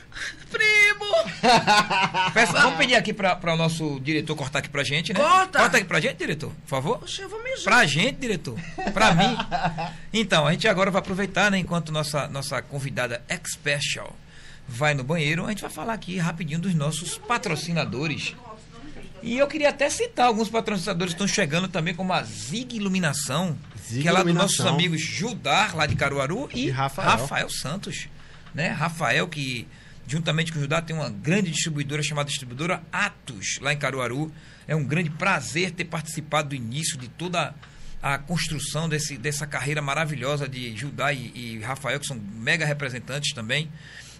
Primo! 0.51 0.82
Peço- 2.33 2.53
vamos 2.53 2.77
pedir 2.77 2.95
aqui 2.95 3.13
para 3.13 3.53
o 3.53 3.57
nosso 3.57 3.99
diretor 3.99 4.35
cortar 4.35 4.59
aqui 4.59 4.69
pra 4.69 4.83
gente, 4.83 5.13
né? 5.13 5.19
Corta. 5.19 5.59
Corta 5.59 5.77
aqui 5.77 5.85
pra 5.85 5.99
gente, 5.99 6.17
diretor, 6.17 6.51
por 6.63 6.67
favor. 6.69 6.99
Poxa, 6.99 7.21
eu 7.23 7.29
vou 7.29 7.41
mijar. 7.43 7.63
Pra 7.63 7.85
gente, 7.85 8.17
diretor. 8.19 8.57
Pra 8.93 9.13
mim. 9.13 9.35
Então, 10.15 10.45
a 10.47 10.51
gente 10.51 10.67
agora 10.67 10.91
vai 10.91 10.99
aproveitar, 10.99 11.49
né? 11.49 11.57
Enquanto 11.57 11.91
nossa, 11.91 12.27
nossa 12.27 12.61
convidada 12.61 13.23
X-Special 13.27 14.15
vai 14.67 14.93
no 14.93 15.03
banheiro, 15.03 15.43
a 15.45 15.49
gente 15.49 15.61
vai 15.63 15.71
falar 15.71 15.93
aqui 15.93 16.17
rapidinho 16.19 16.59
dos 16.59 16.75
nossos 16.75 17.17
patrocinadores. 17.17 18.35
E 19.23 19.37
eu 19.39 19.47
queria 19.47 19.69
até 19.69 19.89
citar 19.89 20.27
alguns 20.27 20.49
patrocinadores 20.49 21.13
que 21.13 21.21
estão 21.23 21.27
chegando 21.33 21.67
também, 21.67 21.95
como 21.95 22.13
a 22.13 22.21
Zig 22.23 22.75
Iluminação, 22.75 23.57
Zig 23.83 24.03
que 24.03 24.07
é 24.07 24.11
lá 24.11 24.21
dos 24.21 24.33
nossos 24.35 24.59
amigos 24.65 25.01
Judar, 25.01 25.75
lá 25.75 25.85
de 25.87 25.95
Caruaru, 25.95 26.47
e, 26.53 26.67
E 26.67 26.69
Rafael. 26.69 27.09
Rafael 27.09 27.49
Santos. 27.49 28.07
Né? 28.53 28.67
Rafael, 28.67 29.27
que 29.27 29.67
juntamente 30.07 30.51
com 30.51 30.59
o 30.59 30.61
Judar 30.61 30.81
tem 30.81 30.95
uma 30.95 31.09
grande 31.09 31.51
distribuidora 31.51 32.03
chamada 32.03 32.29
Distribuidora 32.29 32.83
Atos, 32.91 33.59
lá 33.61 33.73
em 33.73 33.77
Caruaru. 33.77 34.31
É 34.67 34.75
um 34.75 34.83
grande 34.83 35.09
prazer 35.09 35.71
ter 35.71 35.85
participado 35.85 36.49
do 36.49 36.55
início 36.55 36.97
de 36.97 37.07
toda 37.07 37.53
a 38.01 38.17
construção 38.17 38.89
desse, 38.89 39.17
dessa 39.17 39.47
carreira 39.47 39.81
maravilhosa 39.81 40.47
de 40.47 40.75
Judá 40.75 41.13
e, 41.13 41.31
e 41.33 41.59
Rafael, 41.59 41.99
que 41.99 42.05
são 42.05 42.19
mega 42.35 42.65
representantes 42.65 43.33
também, 43.33 43.71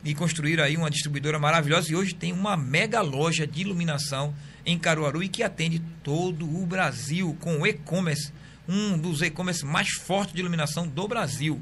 e 0.06 0.16
construíram 0.16 0.64
aí 0.64 0.78
uma 0.78 0.90
distribuidora 0.90 1.38
maravilhosa 1.38 1.92
e 1.92 1.96
hoje 1.96 2.14
tem 2.14 2.32
uma 2.32 2.56
mega 2.56 3.02
loja 3.02 3.46
de 3.46 3.62
iluminação 3.62 4.34
em 4.66 4.80
Caruaru 4.80 5.22
e 5.22 5.28
que 5.28 5.44
atende 5.44 5.82
todo 6.02 6.46
o 6.46 6.66
Brasil 6.66 7.36
com 7.42 7.66
e-commerce, 7.68 8.32
um 8.68 8.98
dos 8.98 9.22
e-commerce 9.22 9.66
mais 9.66 9.90
fortes 9.90 10.34
de 10.34 10.40
iluminação 10.40 10.88
do 10.88 11.08
Brasil. 11.08 11.62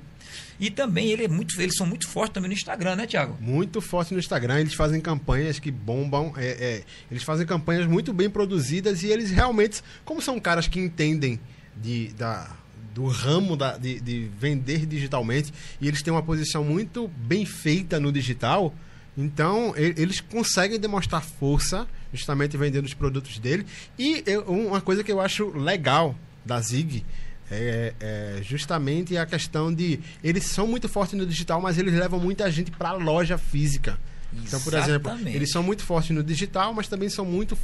E 0.60 0.70
também 0.70 1.10
ele 1.10 1.26
é 1.26 1.28
muito, 1.28 1.60
eles 1.62 1.76
são 1.76 1.86
muito 1.86 2.08
fortes 2.08 2.34
também 2.34 2.49
no 2.49 2.53
Instagram, 2.53 2.95
né, 2.95 3.08
Tiago? 3.08 3.38
Muito 3.40 3.82
forte 3.82 4.14
no 4.14 4.20
Instagram, 4.20 4.60
eles 4.60 4.74
fazem 4.74 5.02
campanhas 5.02 5.60
que 5.60 5.72
bombam, 5.72 6.34
é, 6.38 6.48
é, 6.48 6.84
eles 7.10 7.24
fazem 7.24 7.45
campanhas 7.45 7.86
muito 7.88 8.14
bem 8.14 8.30
produzidas 8.30 9.03
e 9.03 9.08
eles 9.08 9.32
realmente, 9.32 9.82
como 10.06 10.22
são 10.22 10.40
caras 10.40 10.68
que 10.68 10.80
entendem 10.80 11.40
de, 11.76 12.10
da, 12.10 12.56
do 12.94 13.08
ramo 13.08 13.56
da, 13.56 13.78
de, 13.78 13.99
de 13.99 14.30
vender 14.40 14.86
digitalmente 14.86 15.53
e 15.80 15.88
eles 15.88 16.02
têm 16.02 16.14
uma 16.14 16.24
posição 16.24 16.64
muito 16.64 17.08
bem 17.08 17.45
feita 17.45 17.99
no 17.99 18.12
digital, 18.12 18.74
então 19.18 19.74
eles 19.76 20.22
conseguem 20.22 20.80
demonstrar 20.80 21.22
força 21.22 21.88
justamente 22.14 22.58
vendendo 22.58 22.86
os 22.86 22.94
produtos 22.94 23.40
dele. 23.40 23.66
E 23.98 24.24
uma 24.48 24.82
coisa 24.82 25.03
que 25.03 25.12
eu 25.12 25.20
acho 25.20 25.49
legal 25.49 26.16
da 26.45 26.60
Zig 26.62 27.03
é, 27.52 27.94
é 27.99 28.44
justamente 28.44 29.18
a 29.18 29.26
questão 29.26 29.73
de 29.73 29.99
eles 30.23 30.45
são 30.45 30.65
muito 30.68 30.88
fortes 30.88 31.18
no 31.18 31.26
digital, 31.26 31.61
mas 31.61 31.78
eles 31.78 31.94
levam 31.94 32.19
muita 32.19 32.49
gente 32.49 32.72
para 32.72 32.90
a 32.90 32.94
loja 32.94 33.38
física. 33.38 33.99
Então, 34.34 34.61
por 34.61 34.73
exemplo, 34.73 35.11
Exatamente. 35.11 35.36
eles 35.36 35.52
são 35.52 35.61
muito 35.61 35.84
fortes 35.84 36.11
no 36.11 36.23
digital, 36.23 36.73
mas 36.73 36.88
também 36.88 37.10
são 37.10 37.26
muito 37.26 37.57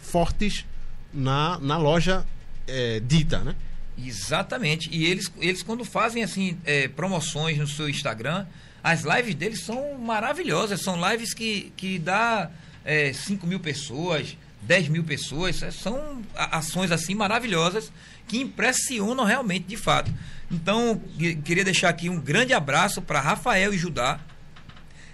fortes 0.00 0.66
na, 1.12 1.58
na 1.60 1.78
loja 1.78 2.26
é, 2.68 3.00
dita, 3.00 3.38
né? 3.38 3.54
Exatamente. 3.96 4.88
E 4.92 5.06
eles, 5.06 5.32
eles 5.40 5.62
quando 5.62 5.84
fazem 5.84 6.22
assim 6.22 6.58
é, 6.64 6.88
promoções 6.88 7.58
no 7.58 7.66
seu 7.66 7.88
Instagram, 7.88 8.46
as 8.82 9.02
lives 9.02 9.34
deles 9.34 9.60
são 9.64 9.96
maravilhosas. 9.98 10.82
São 10.82 10.96
lives 11.10 11.32
que, 11.32 11.72
que 11.76 11.98
dá 11.98 12.50
é, 12.84 13.12
5 13.12 13.46
mil 13.46 13.60
pessoas, 13.60 14.36
10 14.62 14.88
mil 14.88 15.04
pessoas. 15.04 15.62
É, 15.62 15.70
São 15.70 16.22
ações 16.34 16.90
assim 16.90 17.14
maravilhosas 17.14 17.90
que 18.26 18.38
impressionam 18.38 19.24
realmente 19.24 19.66
de 19.66 19.76
fato. 19.76 20.12
Então, 20.50 21.00
que- 21.18 21.36
queria 21.36 21.64
deixar 21.64 21.88
aqui 21.88 22.08
um 22.08 22.20
grande 22.20 22.52
abraço 22.52 23.00
para 23.02 23.20
Rafael 23.20 23.72
e 23.74 23.78
Judá. 23.78 24.20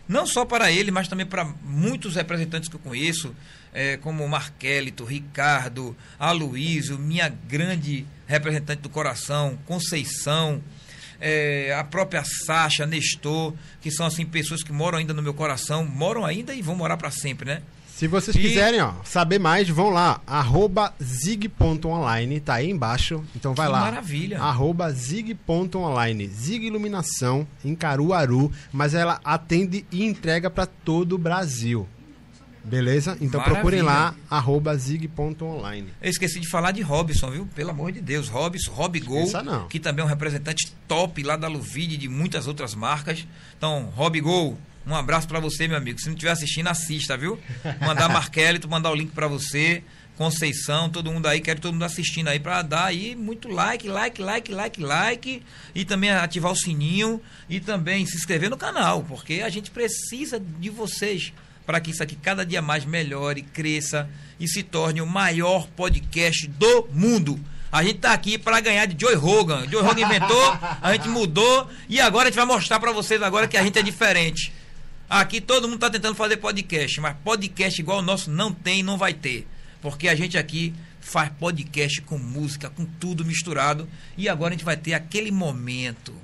Não 0.09 0.27
só 0.27 0.45
para 0.45 0.73
ele, 0.73 0.91
mas 0.91 1.07
também 1.09 1.25
para 1.25 1.45
muitos 1.63 2.17
representantes 2.17 2.69
que 2.69 2.75
eu 2.75 2.81
conheço, 2.81 3.35
eh, 3.73 3.97
como 3.99 4.27
Marquelito, 4.29 5.05
Ricardo, 5.05 5.97
Aloysio, 6.19 6.99
minha 6.99 7.29
grande 7.29 8.05
representante 8.27 8.83
do 8.83 8.89
coração, 8.89 9.57
Conceição, 9.67 10.61
eh, 11.21 11.73
a 11.79 11.85
própria 11.85 12.25
Sasha, 12.25 12.87
Nestor, 12.87 13.55
que 13.81 13.91
são 13.91 14.05
assim 14.07 14.27
pessoas 14.27 14.65
que 14.65 14.73
moram 14.73 14.99
ainda 14.99 15.15
no 15.15 15.23
meu 15.23 15.33
coração, 15.35 15.85
moram 15.85 16.27
ainda 16.27 16.53
e 16.55 16.61
vão 16.61 16.75
morar 16.75 16.97
para 16.97 17.11
sempre, 17.13 17.47
né? 17.47 17.63
Se 18.01 18.09
vocês 18.09 18.35
E- 18.35 18.39
quiserem 18.41 18.81
ó, 18.81 18.95
saber 19.05 19.39
mais, 19.39 19.69
vão 19.69 19.91
lá, 19.91 20.23
arroba 20.27 20.95
zig.online, 21.03 22.41
tá 22.41 22.55
aí 22.55 22.71
embaixo. 22.71 23.23
Então 23.37 23.55
vai 23.55 23.67
Que 23.67 23.73
lá. 23.75 23.81
maravilha. 23.81 24.41
Arroba 24.41 24.91
zig.online. 24.91 26.27
Zig 26.29 26.65
Iluminação 26.67 27.47
em 27.63 27.75
Caruaru, 27.75 28.51
mas 28.73 28.95
ela 28.95 29.21
atende 29.23 29.85
e 29.93 30.03
entrega 30.03 30.49
para 30.49 30.65
todo 30.65 31.13
o 31.13 31.19
Brasil. 31.19 31.87
Beleza? 32.65 33.19
Então 33.21 33.39
Maravilha. 33.39 33.61
procurem 33.61 33.83
lá, 33.83 34.15
arroba 34.31 34.75
zig.online. 34.79 35.89
Eu 36.01 36.09
esqueci 36.11 36.41
de 36.41 36.49
falar 36.49 36.71
de 36.73 36.81
Robson, 36.81 37.31
viu? 37.31 37.47
Pelo 37.55 37.69
amor 37.69 37.93
de 37.93 38.01
Deus, 38.01 38.29
Robson, 38.29 38.71
Rob 38.71 38.99
Gol, 39.01 39.27
que 39.69 39.79
também 39.79 40.03
é 40.03 40.07
um 40.07 40.09
representante 40.09 40.75
top 40.89 41.23
lá 41.23 41.37
da 41.37 41.49
Luvide 41.49 41.97
e 41.97 41.99
de 41.99 42.09
muitas 42.09 42.47
outras 42.47 42.75
marcas. 42.75 43.27
Então, 43.59 43.91
Rob 43.95 44.19
Gol, 44.23 44.57
um 44.87 44.95
abraço 44.95 45.29
pra 45.29 45.41
você, 45.41 45.69
meu 45.69 45.77
amigo. 45.77 45.99
Se 45.99 46.07
não 46.07 46.15
estiver 46.15 46.33
assistindo, 46.33 46.69
assista, 46.69 47.17
viu? 47.17 47.39
Mandar 47.81 48.09
Marquelito, 48.09 48.69
mandar 48.69 48.91
o 48.91 48.95
link 48.95 49.13
pra 49.13 49.29
você. 49.29 49.83
Conceição, 50.17 50.91
todo 50.91 51.11
mundo 51.11 51.27
aí, 51.27 51.41
quero 51.41 51.61
todo 51.61 51.73
mundo 51.73 51.85
assistindo 51.85 52.29
aí 52.29 52.39
pra 52.39 52.61
dar 52.61 52.85
aí 52.85 53.17
muito 53.17 53.49
like, 53.49 53.89
like, 53.89 54.21
like, 54.21 54.53
like, 54.53 54.79
like 54.79 55.43
e 55.75 55.83
também 55.83 56.11
ativar 56.11 56.53
o 56.53 56.57
sininho 56.57 57.23
e 57.49 57.59
também 57.59 58.05
se 58.05 58.19
inscrever 58.19 58.51
no 58.51 58.57
canal, 58.59 59.03
porque 59.03 59.41
a 59.43 59.49
gente 59.49 59.71
precisa 59.71 60.39
de 60.39 60.69
vocês 60.69 61.33
para 61.65 61.81
que 61.81 61.91
isso 61.91 62.03
aqui 62.03 62.17
cada 62.17 62.45
dia 62.45 62.61
mais 62.61 62.85
melhore, 62.85 63.41
cresça 63.41 64.11
e 64.39 64.47
se 64.47 64.63
torne 64.63 65.01
o 65.01 65.07
maior 65.07 65.67
podcast 65.69 66.47
do 66.49 66.87
mundo. 66.93 67.41
A 67.73 67.83
gente 67.85 68.01
tá 68.01 68.13
aqui 68.13 68.37
para 68.37 68.61
ganhar 68.61 68.85
de 68.87 69.01
Joe 69.01 69.15
Rogan. 69.15 69.67
Joe 69.71 69.81
Rogan 69.81 70.03
inventou, 70.03 70.59
a 70.83 70.93
gente 70.93 71.09
mudou 71.09 71.69
e 71.89 72.01
agora 72.01 72.29
a 72.29 72.31
gente 72.31 72.37
vai 72.37 72.45
mostrar 72.45 72.81
para 72.81 72.93
vocês 72.93 73.23
agora 73.23 73.47
que 73.47 73.57
a 73.57 73.63
gente 73.63 73.79
é 73.79 73.83
diferente. 73.83 74.53
Aqui 75.11 75.41
todo 75.41 75.67
mundo 75.67 75.81
tá 75.81 75.91
tentando 75.91 76.15
fazer 76.15 76.37
podcast, 76.37 77.01
mas 77.01 77.17
podcast 77.25 77.81
igual 77.81 77.99
o 77.99 78.03
nosso 78.03 78.31
não 78.31 78.53
tem 78.53 78.79
e 78.79 78.83
não 78.85 78.97
vai 78.97 79.13
ter. 79.13 79.45
Porque 79.83 80.07
a 80.07 80.15
gente 80.15 80.39
aqui 80.39 80.73
faz 81.01 81.29
podcast 81.31 82.01
com 82.03 82.17
música, 82.17 82.71
com 82.71 82.85
tudo 82.85 83.25
misturado. 83.25 83.89
E 84.17 84.29
agora 84.29 84.55
a 84.55 84.57
gente 84.57 84.65
vai 84.65 84.77
ter 84.77 84.95
aquele 84.95 85.33
momento, 85.33 86.15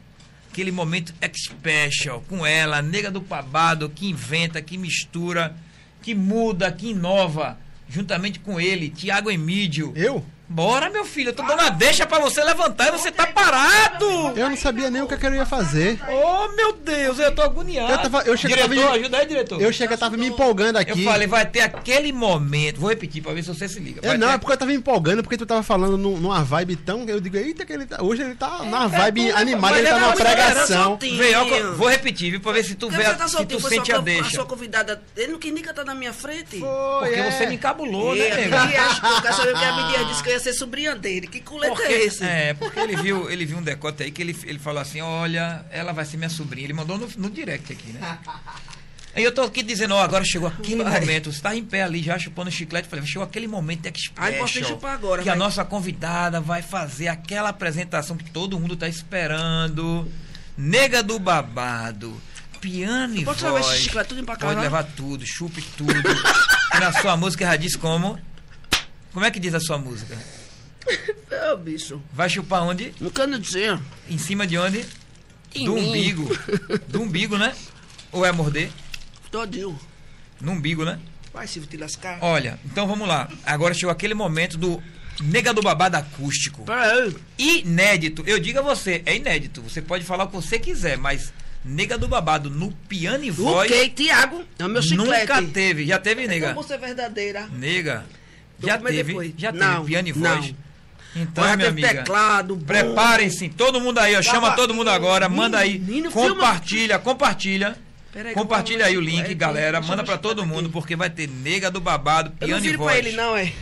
aquele 0.53 0.71
momento 0.71 1.13
special 1.35 2.21
com 2.29 2.47
ela, 2.47 2.81
nega 2.81 3.11
do 3.11 3.21
babado, 3.21 3.91
que 3.91 4.07
inventa, 4.07 4.63
que 4.63 4.79
mistura, 4.79 5.57
que 6.01 6.15
muda, 6.15 6.71
que 6.71 6.91
inova, 6.91 7.59
juntamente 7.89 8.39
com 8.39 8.61
ele, 8.61 8.89
Tiago 8.89 9.33
Emídio. 9.33 9.93
Eu? 9.97 10.25
Bora, 10.49 10.89
meu 10.89 11.05
filho, 11.05 11.31
eu 11.31 11.33
tô 11.35 11.43
dando 11.43 11.61
a 11.61 11.71
deixa 11.71 12.07
pra 12.07 12.21
você 12.21 12.43
levantar 12.45 12.89
e 12.89 12.93
você 12.93 13.11
tá 13.11 13.27
parado! 13.27 14.07
Eu 14.37 14.49
não 14.49 14.57
sabia 14.57 14.89
nem 14.91 15.03
o 15.03 15.07
que, 15.09 15.15
é 15.15 15.17
que 15.17 15.27
eu 15.27 15.35
ia 15.35 15.45
fazer. 15.45 15.99
Oh, 16.09 16.49
meu 16.55 16.73
Deus, 16.73 17.19
eu 17.19 17.35
tô 17.35 17.43
agoniado. 17.43 17.93
Eu 17.93 17.99
tava- 17.99 18.23
eu 18.23 18.37
cheguei- 18.37 18.57
diretor, 18.57 18.77
tava 18.77 18.93
me- 18.93 18.99
ajuda 19.01 19.19
aí, 19.19 19.27
diretor. 19.27 19.61
Eu 19.61 19.73
cheguei, 19.73 19.97
tava 19.97 20.17
me 20.17 20.27
empolgando 20.29 20.77
Eu 20.77 20.83
aqui. 20.83 21.05
falei, 21.05 21.27
vai 21.27 21.45
ter 21.47 21.63
aquele 21.63 22.13
momento. 22.13 22.79
Vou 22.81 22.89
repetir 22.91 23.23
pra 23.25 23.33
ver 23.33 23.43
se 23.43 23.49
você 23.49 23.69
se 23.69 23.81
liga. 23.81 24.01
É, 24.05 24.17
não, 24.17 24.29
ter- 24.29 24.35
é 24.35 24.39
porque 24.39 24.53
eu 24.53 24.57
tava 24.57 24.71
me 24.71 24.77
empolgando, 24.77 25.23
porque 25.23 25.37
tu 25.37 25.45
tava 25.45 25.65
falando 25.65 25.99
num- 25.99 26.17
numa 26.17 26.45
vibe 26.45 26.77
tão. 26.77 27.03
Eu 27.09 27.21
digo, 27.21 27.37
eita, 27.37 27.67
que 27.67 27.73
ele 27.73 27.85
tá. 27.85 28.01
Hoje 28.03 28.23
ele 28.23 28.37
tá 28.37 28.59
numa 28.59 28.87
vibe 28.87 29.33
animada, 29.33 29.79
ele 29.79 29.89
tá 29.89 29.97
é 29.97 29.99
numa 29.99 30.07
uma 30.09 30.17
pregação. 30.17 30.85
soltinho. 30.91 31.25
Ó, 31.41 31.73
vou 31.75 31.89
repetir, 31.89 32.31
viu, 32.31 32.41
pra 32.41 32.53
ver 32.53 32.65
se 32.65 32.77
tu, 32.77 32.87
Porque 32.87 33.03
vê, 33.03 33.09
você 33.11 33.15
tá 33.17 33.27
se 33.27 33.33
soltinho, 33.33 33.59
tu 33.59 33.63
foi 33.63 33.71
sente 33.71 33.87
sua, 33.87 33.95
a 33.97 33.99
co- 33.99 34.03
a 34.03 34.05
deixa. 34.05 34.31
sua 34.31 34.47
convidada. 34.47 35.03
Ele 35.17 35.33
não 35.33 35.39
quis 35.41 35.53
nem 35.53 35.63
cantar 35.65 35.85
na 35.85 35.95
minha 35.95 36.13
frente. 36.13 36.61
Foi, 36.61 37.09
Porque 37.09 37.15
é. 37.21 37.31
você 37.33 37.47
me 37.47 37.57
encabulou, 37.57 38.15
E 38.15 38.21
né, 38.21 38.31
a 38.31 38.37
nega? 38.37 38.67
Bias, 38.67 38.97
eu 39.03 39.23
quero 39.23 39.35
saber 39.37 39.51
porque 39.53 39.65
a 39.67 39.73
Bias 39.73 40.07
disse 40.09 40.23
que 40.23 40.31
eu 40.31 40.36
ia 40.37 40.41
ser 40.41 40.53
sobrinha 40.53 40.95
dele. 40.95 41.27
Que 41.27 41.41
culeta 41.41 41.75
Porque, 41.75 41.93
é 41.93 42.05
esse? 42.05 42.25
é, 42.25 42.55
porque 42.55 42.79
ele 42.79 42.97
viu, 42.97 43.31
ele 43.31 43.45
viu 43.45 43.59
um 43.59 43.63
decote 43.63 44.03
aí 44.03 44.11
que 44.11 44.23
ele, 44.23 44.37
ele 44.45 44.59
falou 44.59 44.81
assim, 44.81 45.01
olha, 45.01 45.65
ela 45.71 45.93
vai 45.93 46.05
ser 46.05 46.17
minha 46.17 46.31
sobrinha. 46.31 46.67
Ele 46.67 46.73
mandou 46.73 46.97
no, 46.99 47.09
no 47.17 47.31
direct 47.31 47.73
aqui, 47.73 47.93
né? 47.93 48.19
Aí 49.15 49.25
eu 49.25 49.33
tô 49.33 49.43
aqui 49.43 49.63
dizendo, 49.63 49.95
ó, 49.95 50.03
agora 50.03 50.23
chegou 50.27 50.47
aquele 50.47 50.85
Vai. 50.85 51.01
momento, 51.01 51.33
você 51.33 51.41
tá 51.41 51.57
em 51.57 51.65
pé 51.65 51.83
ali 51.83 52.03
já 52.03 52.19
chupando 52.19 52.51
chiclete, 52.51 52.87
falei, 52.87 53.07
chegou 53.07 53.23
aquele 53.23 53.47
momento 53.47 53.83
não 54.33 54.39
posso 54.39 54.55
nem 54.61 54.65
chupar 54.69 54.93
agora, 54.93 55.23
que 55.23 55.29
a 55.31 55.33
vai. 55.33 55.39
nossa 55.39 55.65
convidada 55.65 56.39
vai 56.39 56.61
fazer 56.61 57.09
aquela 57.09 57.49
apresentação 57.49 58.15
que 58.15 58.31
todo 58.31 58.61
mundo 58.61 58.77
tá 58.77 58.87
esperando. 58.87 60.07
Nega 60.59 61.03
do 61.03 61.19
babado, 61.19 62.21
piano 62.61 63.17
e 63.17 63.25
Pode 63.25 63.41
voz. 63.41 63.55
levar 63.55 63.73
esse 63.75 63.83
chiclete 63.85 64.09
tudo 64.11 64.23
pra 64.25 64.37
cá, 64.37 64.47
Pode 64.49 64.61
levar 64.61 64.85
tudo, 64.85 65.25
chupe 65.27 65.63
tudo. 65.79 65.93
e 66.75 66.79
na 66.81 66.93
sua 66.93 67.17
música 67.17 67.47
já 67.47 67.57
diz 67.57 67.75
como? 67.75 68.19
Como 69.17 69.25
é 69.25 69.31
que 69.31 69.41
diz 69.41 69.55
a 69.55 69.61
sua 69.61 69.79
música? 69.79 70.15
Ô, 71.51 71.57
bicho. 71.65 72.03
Vai 72.13 72.29
chupar 72.29 72.63
onde? 72.63 72.93
Quero 73.15 73.39
dizer. 73.39 73.81
Em 74.11 74.19
cima 74.19 74.47
de 74.47 74.59
onde? 74.59 74.85
Em 75.55 75.65
Do 75.65 75.73
mim. 75.73 75.89
umbigo. 75.89 76.39
Do 76.87 77.01
umbigo, 77.01 77.39
né? 77.39 77.57
Ou 78.13 78.27
é 78.27 78.31
morder? 78.31 78.71
Todinho. 79.31 79.81
No 80.39 80.53
umbigo, 80.53 80.85
né? 80.85 81.01
Vai 81.33 81.47
se 81.47 81.59
te 81.61 81.79
lascar. 81.79 82.19
Olha, 82.21 82.61
então 82.67 82.87
vamos 82.87 83.09
lá. 83.09 83.27
Agora 83.47 83.73
chegou 83.73 83.91
aquele 83.91 84.13
momento 84.13 84.59
do 84.59 84.83
Nega 85.23 85.55
do 85.55 85.63
Babado 85.63 85.97
acústico. 85.97 86.67
Pera 86.67 86.93
aí. 86.93 87.17
Inédito. 87.39 88.23
Eu 88.27 88.39
digo 88.39 88.59
a 88.59 88.63
você, 88.63 89.03
é 89.07 89.17
inédito. 89.17 89.63
Você 89.63 89.81
pode 89.81 90.05
falar 90.05 90.25
o 90.25 90.27
que 90.29 90.35
você 90.37 90.59
quiser, 90.59 90.99
mas 90.99 91.33
Nega 91.65 91.97
do 91.97 92.07
Babado 92.07 92.51
no 92.51 92.71
piano 92.71 93.25
e 93.25 93.31
voz 93.31 93.73
Ok, 93.73 93.89
Tiago. 93.97 94.45
É 94.59 94.67
o 94.67 94.69
meu 94.69 94.83
chiclete. 94.83 95.21
nunca 95.27 95.43
teve. 95.43 95.87
Já 95.87 95.99
teve, 95.99 96.29
nega? 96.29 96.49
Como 96.49 96.63
você 96.63 96.75
é 96.75 96.79
verdadeira. 96.79 97.47
Nega. 97.47 98.05
Vou 98.59 98.71
Já 98.71 98.79
comer 98.79 98.91
teve. 98.91 99.03
depois. 99.13 99.33
Já 99.37 99.53
teve 99.53 99.65
Não, 99.65 99.85
piano 99.85 100.09
e 100.09 100.13
não. 100.13 100.35
voz. 100.37 100.55
Então, 101.15 101.45
Mas 101.45 101.51
já 101.53 101.57
minha 101.57 101.69
amiga. 101.71 101.89
teclado. 101.89 102.57
Preparem-se, 102.59 103.49
todo 103.49 103.81
mundo 103.81 103.99
aí, 103.99 104.15
ó, 104.17 104.23
chama 104.23 104.43
Tava- 104.49 104.57
todo 104.57 104.75
mundo 104.75 104.91
agora, 104.91 105.29
manda 105.29 105.59
aí, 105.59 105.79
Menino, 105.79 106.11
compartilha, 106.11 106.99
compartilha. 106.99 107.77
Pera 108.13 108.29
aí 108.31 108.35
Compartilha 108.35 108.87
aí 108.87 108.97
o 108.97 109.01
link, 109.01 109.27
Aí, 109.27 109.35
galera, 109.35 109.81
manda 109.81 110.03
ver 110.03 110.19
todo 110.19 110.41
aqui. 110.43 110.51
mundo, 110.51 110.71
porque 110.71 110.95
vai 110.97 111.09
ter 111.11 111.27
nega 111.29 111.71
do 111.71 111.81
babado, 111.81 112.31
não 112.31 112.37
piano 112.49 112.65
e 112.67 112.77
voz. 112.77 112.91
pra 112.91 112.99
ele, 112.99 113.17
não, 113.17 113.37
é. 113.37 113.53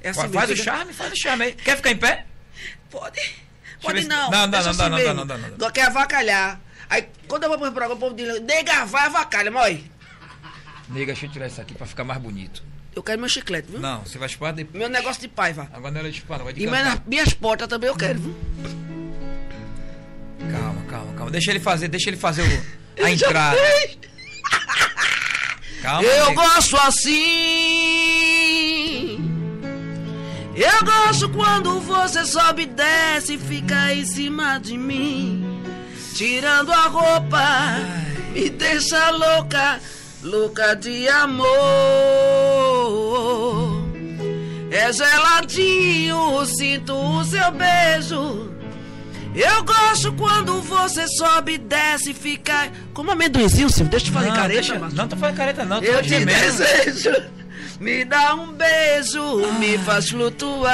É 0.00 0.10
assim 0.10 0.28
Faz 0.28 0.50
o 0.50 0.56
fica- 0.56 0.64
charme, 0.70 0.92
faz 0.92 1.12
o 1.12 1.16
charme 1.16 1.44
aí. 1.46 1.52
Quer 1.52 1.76
ficar 1.76 1.90
em 1.92 1.96
pé? 1.96 2.24
Pode. 2.90 3.20
Pode 3.80 4.06
não. 4.08 4.30
Não, 4.30 4.40
não, 4.46 4.48
não, 4.48 4.58
assim 4.58 4.78
não, 4.78 4.88
não, 4.90 4.98
não, 4.98 5.14
não, 5.14 5.24
não, 5.24 5.38
não. 5.38 5.56
Não 5.58 5.70
quer 5.70 5.86
avacalhar. 5.86 6.60
Aí, 6.90 7.06
quando 7.26 7.44
eu 7.44 7.48
vou 7.48 7.58
pro 7.58 7.70
programa, 7.70 7.94
o 7.94 7.98
povo 7.98 8.14
diz, 8.14 8.40
nega, 8.42 8.84
vai 8.84 9.06
avacalha, 9.06 9.50
mãe. 9.50 9.90
Nega, 10.88 11.06
deixa 11.06 11.26
eu 11.26 11.30
tirar 11.30 11.46
isso 11.46 11.60
aqui 11.60 11.74
pra 11.74 11.86
ficar 11.86 12.04
mais 12.04 12.20
bonito. 12.20 12.62
Eu 12.94 13.02
quero 13.02 13.18
meu 13.20 13.28
chiclete, 13.28 13.68
viu? 13.70 13.80
Não, 13.80 14.00
você 14.02 14.18
vai 14.18 14.28
chupar 14.28 14.52
depois. 14.52 14.78
Meu 14.78 14.88
negócio 14.88 15.20
de 15.20 15.28
paiva. 15.28 15.68
Agora 15.72 15.90
não 15.92 16.00
era 16.00 16.10
de 16.10 16.18
chupar, 16.20 16.38
não, 16.38 16.44
vai 16.44 16.54
de 16.54 16.62
E 16.62 16.66
minhas, 16.66 17.00
minhas 17.06 17.34
portas 17.34 17.66
também 17.68 17.88
eu 17.90 17.96
quero, 17.96 18.18
viu? 18.20 18.34
Calma, 20.50 20.82
calma, 20.88 21.12
calma. 21.14 21.30
Deixa 21.30 21.50
ele 21.50 21.60
fazer, 21.60 21.88
deixa 21.88 22.08
ele 22.10 22.16
fazer 22.16 22.42
o, 22.42 22.64
a 23.04 23.10
entrada. 23.10 23.56
Calma, 25.82 26.08
Eu 26.08 26.28
nega. 26.30 26.42
gosto 26.42 26.76
assim. 26.76 27.24
Eu 30.56 30.84
gosto 30.84 31.28
quando 31.30 31.80
você 31.80 32.24
sobe 32.24 32.62
e 32.62 32.66
desce 32.66 33.34
e 33.34 33.38
fica 33.38 33.92
em 33.92 34.04
cima 34.06 34.58
de 34.58 34.78
mim. 34.78 35.60
Tirando 36.14 36.72
a 36.72 36.82
roupa, 36.82 37.74
me 38.32 38.48
deixa 38.50 39.10
louca, 39.10 39.80
louca 40.24 40.74
de 40.74 41.08
amor. 41.08 41.46
É 44.70 44.92
geladinho, 44.92 46.44
sinto 46.46 46.92
o 46.94 47.24
seu 47.24 47.50
beijo. 47.52 48.50
Eu 49.34 49.64
gosto 49.64 50.12
quando 50.12 50.60
você 50.62 51.06
sobe 51.08 51.58
desce 51.58 52.10
e 52.10 52.14
fica. 52.14 52.70
Como 52.92 53.10
amendoinzinho, 53.10 53.68
Silvio? 53.68 53.90
Deixa 53.90 54.08
eu 54.08 54.12
fazer 54.12 54.28
Não, 54.28 54.36
careta, 54.36 54.60
deixa-. 54.60 54.78
Não 54.94 55.08
tô 55.08 55.16
fazendo 55.16 55.36
careta, 55.36 55.64
não. 55.64 55.80
Tô 55.80 55.86
Eu 55.86 56.02
te 56.02 56.08
gemendo. 56.08 56.40
desejo. 56.40 57.10
Me 57.80 58.04
dá 58.04 58.34
um 58.36 58.52
beijo, 58.52 59.22
me 59.58 59.76
faz 59.78 60.08
flutuar. 60.08 60.72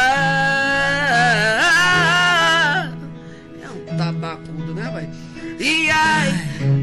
É 3.63 3.69
um 3.69 3.97
tabacudo, 3.97 4.75
né, 4.75 4.91
vai? 4.93 5.09
E 5.59 5.91
ai, 5.91 6.35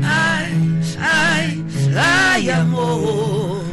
ai, 0.04 0.52
ai, 1.00 1.66
ai, 1.98 2.50
amor. 2.52 3.66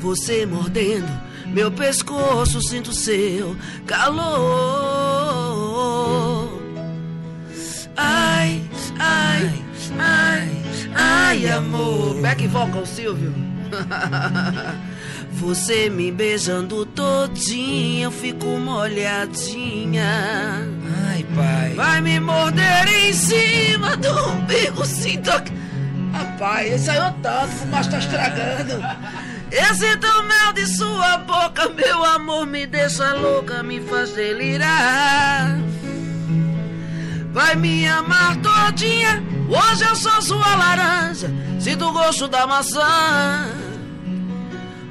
Você 0.00 0.46
mordendo 0.46 1.10
meu 1.46 1.70
pescoço, 1.70 2.60
sinto 2.62 2.92
seu 2.92 3.56
calor. 3.86 4.20
Ai, 7.96 8.62
ai, 8.98 9.64
ai, 9.98 10.62
ai, 10.94 11.48
amor. 11.48 12.20
Back 12.20 12.46
vocal, 12.46 12.86
Silvio. 12.86 13.34
Você 15.32 15.88
me 15.88 16.10
beijando 16.10 16.84
todinha, 16.86 18.04
eu 18.04 18.10
fico 18.10 18.46
molhadinha. 18.58 20.04
Ai, 21.08 21.26
pai. 21.34 21.74
Vai 21.74 22.00
me 22.00 22.20
morder 22.20 22.88
em 22.88 23.12
cima 23.12 23.96
do 23.96 24.10
umbigo, 24.30 24.84
sinto. 24.84 25.30
Rapaz, 26.12 26.72
esse 26.72 26.86
saiu 26.86 27.12
tanto, 27.22 27.46
o 27.46 27.58
fumaça 27.58 27.90
tá 27.90 27.98
estragando. 27.98 28.82
Eu 29.50 29.74
sinto 29.74 30.06
o 30.06 30.22
mel 30.24 30.52
de 30.52 30.66
sua 30.66 31.18
boca, 31.18 31.68
meu 31.70 32.04
amor 32.04 32.46
me 32.46 32.66
deixa 32.66 33.14
louca, 33.14 33.62
me 33.62 33.80
faz 33.80 34.12
delirar. 34.12 35.58
Vai 37.32 37.54
me 37.54 37.86
amar 37.86 38.36
todinha, 38.36 39.22
hoje 39.48 39.84
eu 39.84 39.94
sou 39.94 40.20
sua 40.20 40.56
laranja, 40.56 41.30
sinto 41.60 41.86
o 41.86 41.92
gosto 41.92 42.28
da 42.28 42.46
maçã. 42.46 43.69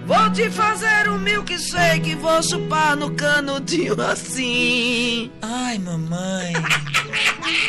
Vou 0.09 0.29
te 0.31 0.49
fazer 0.49 1.07
um 1.07 1.19
milkshake, 1.19 2.15
vou 2.15 2.41
chupar 2.41 2.95
no 2.95 3.11
canudinho 3.11 3.93
assim. 4.01 5.29
Ai, 5.39 5.77
mamãe. 5.77 6.51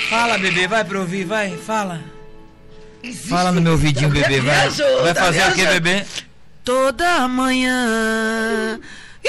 Fala, 0.09 0.39
bebê, 0.39 0.67
vai 0.67 0.83
pra 0.83 1.01
ouvir, 1.01 1.25
vai, 1.25 1.55
fala. 1.59 2.01
Fala 3.29 3.53
no 3.53 3.61
meu 3.61 3.73
ouvidinho, 3.73 4.09
bebê, 4.09 4.41
vai. 4.41 4.69
ajuda, 4.69 5.03
Vai 5.03 5.15
fazer 5.15 5.49
o 5.49 5.53
que, 5.53 5.67
bebê? 5.67 6.07
Toda 6.65 7.29
manhã. 7.29 8.81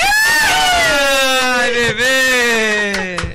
Ai, 0.02 1.74
bebê! 1.74 3.31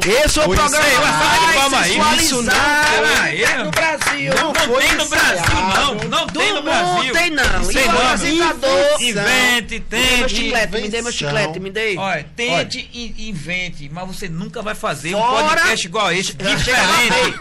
Esse 0.00 0.38
é 0.38 0.42
o 0.42 0.44
programa 0.46 0.76
isso 0.76 0.86
aí, 0.86 0.94
uma 0.96 1.12
salva 1.12 1.46
de 1.46 1.52
palmas 1.54 1.82
aí. 1.82 1.98
mais 1.98 2.22
Isso 2.22 2.42
não 2.42 2.52
foi. 2.54 3.64
no 3.64 3.70
Brasil. 3.70 4.34
Não, 4.34 4.54
foi 4.54 4.82
tem 4.82 4.94
no 4.96 5.06
Brasil, 5.08 5.54
não. 5.54 5.94
Não 6.08 6.26
tem 6.26 6.52
no 6.54 6.62
Brasil. 6.62 6.86
mundo 6.94 7.12
tem 7.12 7.30
não. 7.30 7.70
Isso 7.70 7.86
não. 7.86 8.00
apresentador. 8.06 9.02
Invente, 9.02 9.74
Me 9.74 9.80
dê 9.80 9.96
meu 9.98 10.18
tente. 10.18 10.34
chiclete, 10.36 10.72
me 10.82 10.88
dê 10.88 11.02
meu 11.02 11.12
chiclete, 11.12 11.60
me 11.60 11.70
dê. 11.70 11.96
Olha, 11.96 12.26
tente 12.36 12.90
e 12.92 13.28
invente, 13.30 13.90
mas 13.92 14.06
você 14.06 14.28
nunca 14.28 14.62
vai 14.62 14.74
fazer 14.74 15.14
um 15.14 15.20
Fora- 15.20 15.48
podcast 15.48 15.86
igual 15.86 16.06
a 16.06 16.14
esse, 16.14 16.32
diferente. 16.34 17.38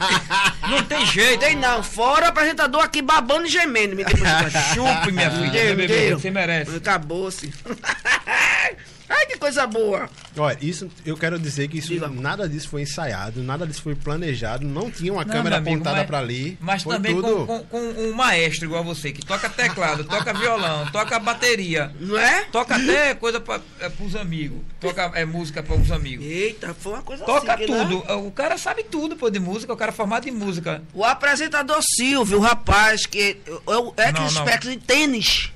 Não 0.69 0.83
tem 0.83 1.05
jeito. 1.07 1.39
Tem 1.39 1.55
não. 1.55 1.81
Fora 1.83 2.27
apresentador 2.27 2.81
aqui 2.83 3.01
babando 3.01 3.45
e 3.45 3.49
gemendo. 3.49 3.95
Me 3.95 4.03
dê 4.03 4.13
meu 4.13 4.25
chiclete. 4.49 4.73
Chupe, 4.73 5.11
minha 5.11 5.31
filha. 5.31 6.13
Você 6.17 6.29
merece. 6.31 6.75
Acabou-se. 6.75 7.53
Ai, 9.09 9.25
que 9.25 9.37
coisa 9.37 9.67
boa. 9.67 10.09
Olha, 10.37 10.57
isso 10.61 10.89
eu 11.05 11.15
quero 11.17 11.37
dizer 11.37 11.67
que 11.67 11.77
isso 11.77 11.89
Diga. 11.89 12.07
nada 12.07 12.47
disso 12.47 12.69
foi 12.69 12.81
ensaiado, 12.83 13.43
nada 13.43 13.67
disso 13.67 13.81
foi 13.81 13.95
planejado, 13.95 14.65
não 14.65 14.89
tinha 14.89 15.11
uma 15.13 15.23
Não, 15.25 15.31
câmera 15.33 15.57
amigo, 15.57 15.75
apontada 15.75 16.03
pra 16.05 16.19
ali. 16.19 16.57
Mas 16.61 16.83
foi 16.83 16.95
também 16.95 17.13
tudo... 17.15 17.45
com, 17.45 17.59
com- 17.59 17.63
com 17.65 17.79
um 18.01 18.13
maestro 18.13 18.65
igual 18.65 18.83
você, 18.83 19.11
que 19.11 19.25
toca 19.25 19.49
teclado, 19.49 20.03
toca 20.05 20.33
violão, 20.33 20.89
toca 20.91 21.19
bateria, 21.19 21.91
Não 21.99 22.17
é? 22.17 22.45
toca 22.45 22.75
até 22.75 23.13
coisa 23.13 23.39
pra, 23.39 23.59
é, 23.79 23.89
pros 23.89 24.15
amigos, 24.15 24.59
toca 24.79 25.11
é, 25.15 25.25
música 25.25 25.61
para 25.61 25.75
os 25.75 25.91
amigos. 25.91 26.25
Eita, 26.25 26.73
foi 26.73 26.93
uma 26.93 27.01
coisa 27.01 27.23
Toca 27.25 27.53
assim. 27.53 27.65
né? 27.67 27.77
tudo. 27.85 27.97
O 28.25 28.31
cara 28.31 28.57
sabe 28.57 28.83
tudo, 28.83 29.15
pô, 29.15 29.29
de 29.29 29.39
música, 29.39 29.71
o 29.73 29.77
cara 29.77 29.91
é 29.91 29.93
formado 29.95 30.27
em 30.27 30.31
música. 30.31 30.81
O 30.93 31.03
apresentador 31.03 31.79
Silvio, 31.95 32.37
o 32.37 32.41
rapaz, 32.41 33.05
que 33.05 33.37
é 33.47 33.51
o 33.71 33.93
é 33.97 34.11
Não, 34.11 34.21
não. 34.21 34.27
expert 34.27 34.65
em 34.67 34.79
tênis. 34.79 35.51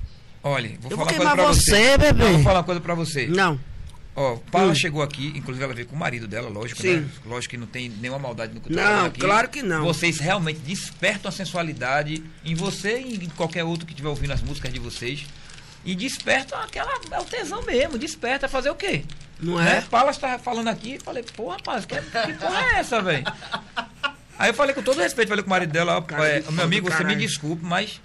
Olha, 0.48 0.70
vou 0.80 0.92
Eu 0.92 0.98
falar 0.98 1.12
vou 1.12 1.22
uma 1.26 1.36
coisa 1.36 1.36
pra 1.36 1.44
você. 1.54 1.62
você, 1.76 1.98
bebê. 1.98 2.24
Não, 2.24 2.34
vou 2.34 2.44
falar 2.44 2.58
uma 2.60 2.64
coisa 2.64 2.82
pra 2.82 2.94
você. 2.96 3.28
Não. 3.28 3.60
Ó, 4.16 4.36
Paula 4.52 4.72
Hum. 4.72 4.76
chegou 4.76 5.04
aqui, 5.04 5.28
inclusive 5.36 5.64
ela 5.64 5.74
veio 5.76 5.88
com 5.88 5.96
o 5.96 6.00
marido 6.00 6.28
dela, 6.28 6.50
lógico, 6.50 6.82
Sim. 6.82 7.02
né? 7.02 7.10
Lógico 7.26 7.52
que 7.52 7.58
não 7.58 7.68
tem 7.68 7.88
nenhuma 7.88 8.18
maldade 8.18 8.52
no 8.54 8.60
que 8.60 8.72
eu 8.72 8.76
tô 8.76 8.82
Não, 8.82 9.06
aqui. 9.06 9.20
claro 9.20 9.48
que 9.48 9.62
não. 9.62 9.84
Vocês 9.84 10.18
realmente 10.20 10.60
despertam 10.60 11.30
a 11.30 11.32
sensualidade 11.32 12.24
em 12.44 12.56
você 12.56 13.00
e 13.00 13.16
em 13.16 13.30
qualquer 13.30 13.64
outro 13.64 13.86
que 13.86 13.92
estiver 13.92 14.10
ouvindo 14.10 14.34
as 14.34 14.42
músicas 14.42 14.74
de 14.74 14.80
vocês. 14.80 15.24
E 15.86 15.94
despertam 15.96 16.60
aquela. 16.60 16.92
É 17.12 17.20
o 17.20 17.24
tesão 17.26 17.62
mesmo, 17.62 17.98
desperta 17.98 18.48
fazer 18.50 18.72
o 18.72 18.76
quê? 18.76 19.04
Não 19.40 19.58
Né? 19.58 19.78
é? 19.78 19.82
Paula 19.82 20.10
estava 20.10 20.40
falando 20.40 20.68
aqui, 20.70 20.98
falei, 21.04 21.24
pô, 21.36 21.50
rapaz, 21.50 21.86
que, 21.86 21.96
que 21.96 22.34
porra 22.34 22.60
é 22.76 22.80
essa, 22.80 23.00
velho? 23.02 23.24
Aí 24.40 24.50
eu 24.50 24.54
falei 24.56 24.74
com 24.74 24.82
todo 24.82 25.00
respeito, 25.00 25.30
falei 25.30 25.44
com 25.44 25.48
o 25.48 25.52
marido 25.52 25.72
dela, 25.72 25.98
ó, 26.00 26.24
é, 26.24 26.44
meu 26.52 26.64
amigo, 26.64 26.92
você 26.92 27.04
me 27.04 27.16
desculpe, 27.16 27.64
mas 27.64 28.02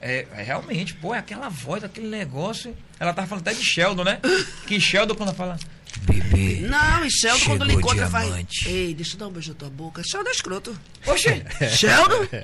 é, 0.00 0.26
é 0.36 0.42
realmente, 0.42 0.94
pô, 0.94 1.14
é 1.14 1.18
aquela 1.18 1.48
voz, 1.48 1.82
aquele 1.84 2.08
negócio. 2.08 2.76
Ela 3.00 3.12
tava 3.12 3.26
falando 3.26 3.46
até 3.46 3.56
de 3.56 3.64
Sheldon, 3.64 4.04
né? 4.04 4.20
Que 4.66 4.80
Sheldon, 4.80 5.14
quando 5.14 5.34
fala. 5.34 5.58
Bebê. 6.00 6.60
Não, 6.68 7.04
e 7.04 7.10
Sheldon 7.10 7.44
quando 7.46 7.62
ele 7.64 7.72
encontra 7.74 8.06
faz. 8.08 8.30
Ei, 8.66 8.92
deixa 8.94 9.14
eu 9.14 9.18
dar 9.20 9.28
um 9.28 9.30
beijo 9.30 9.50
na 9.52 9.54
tua 9.58 9.70
boca. 9.70 10.02
Sheldon 10.04 10.28
é 10.28 10.32
escroto. 10.32 10.78
Oxe! 11.06 11.42
Sheldon? 11.74 12.28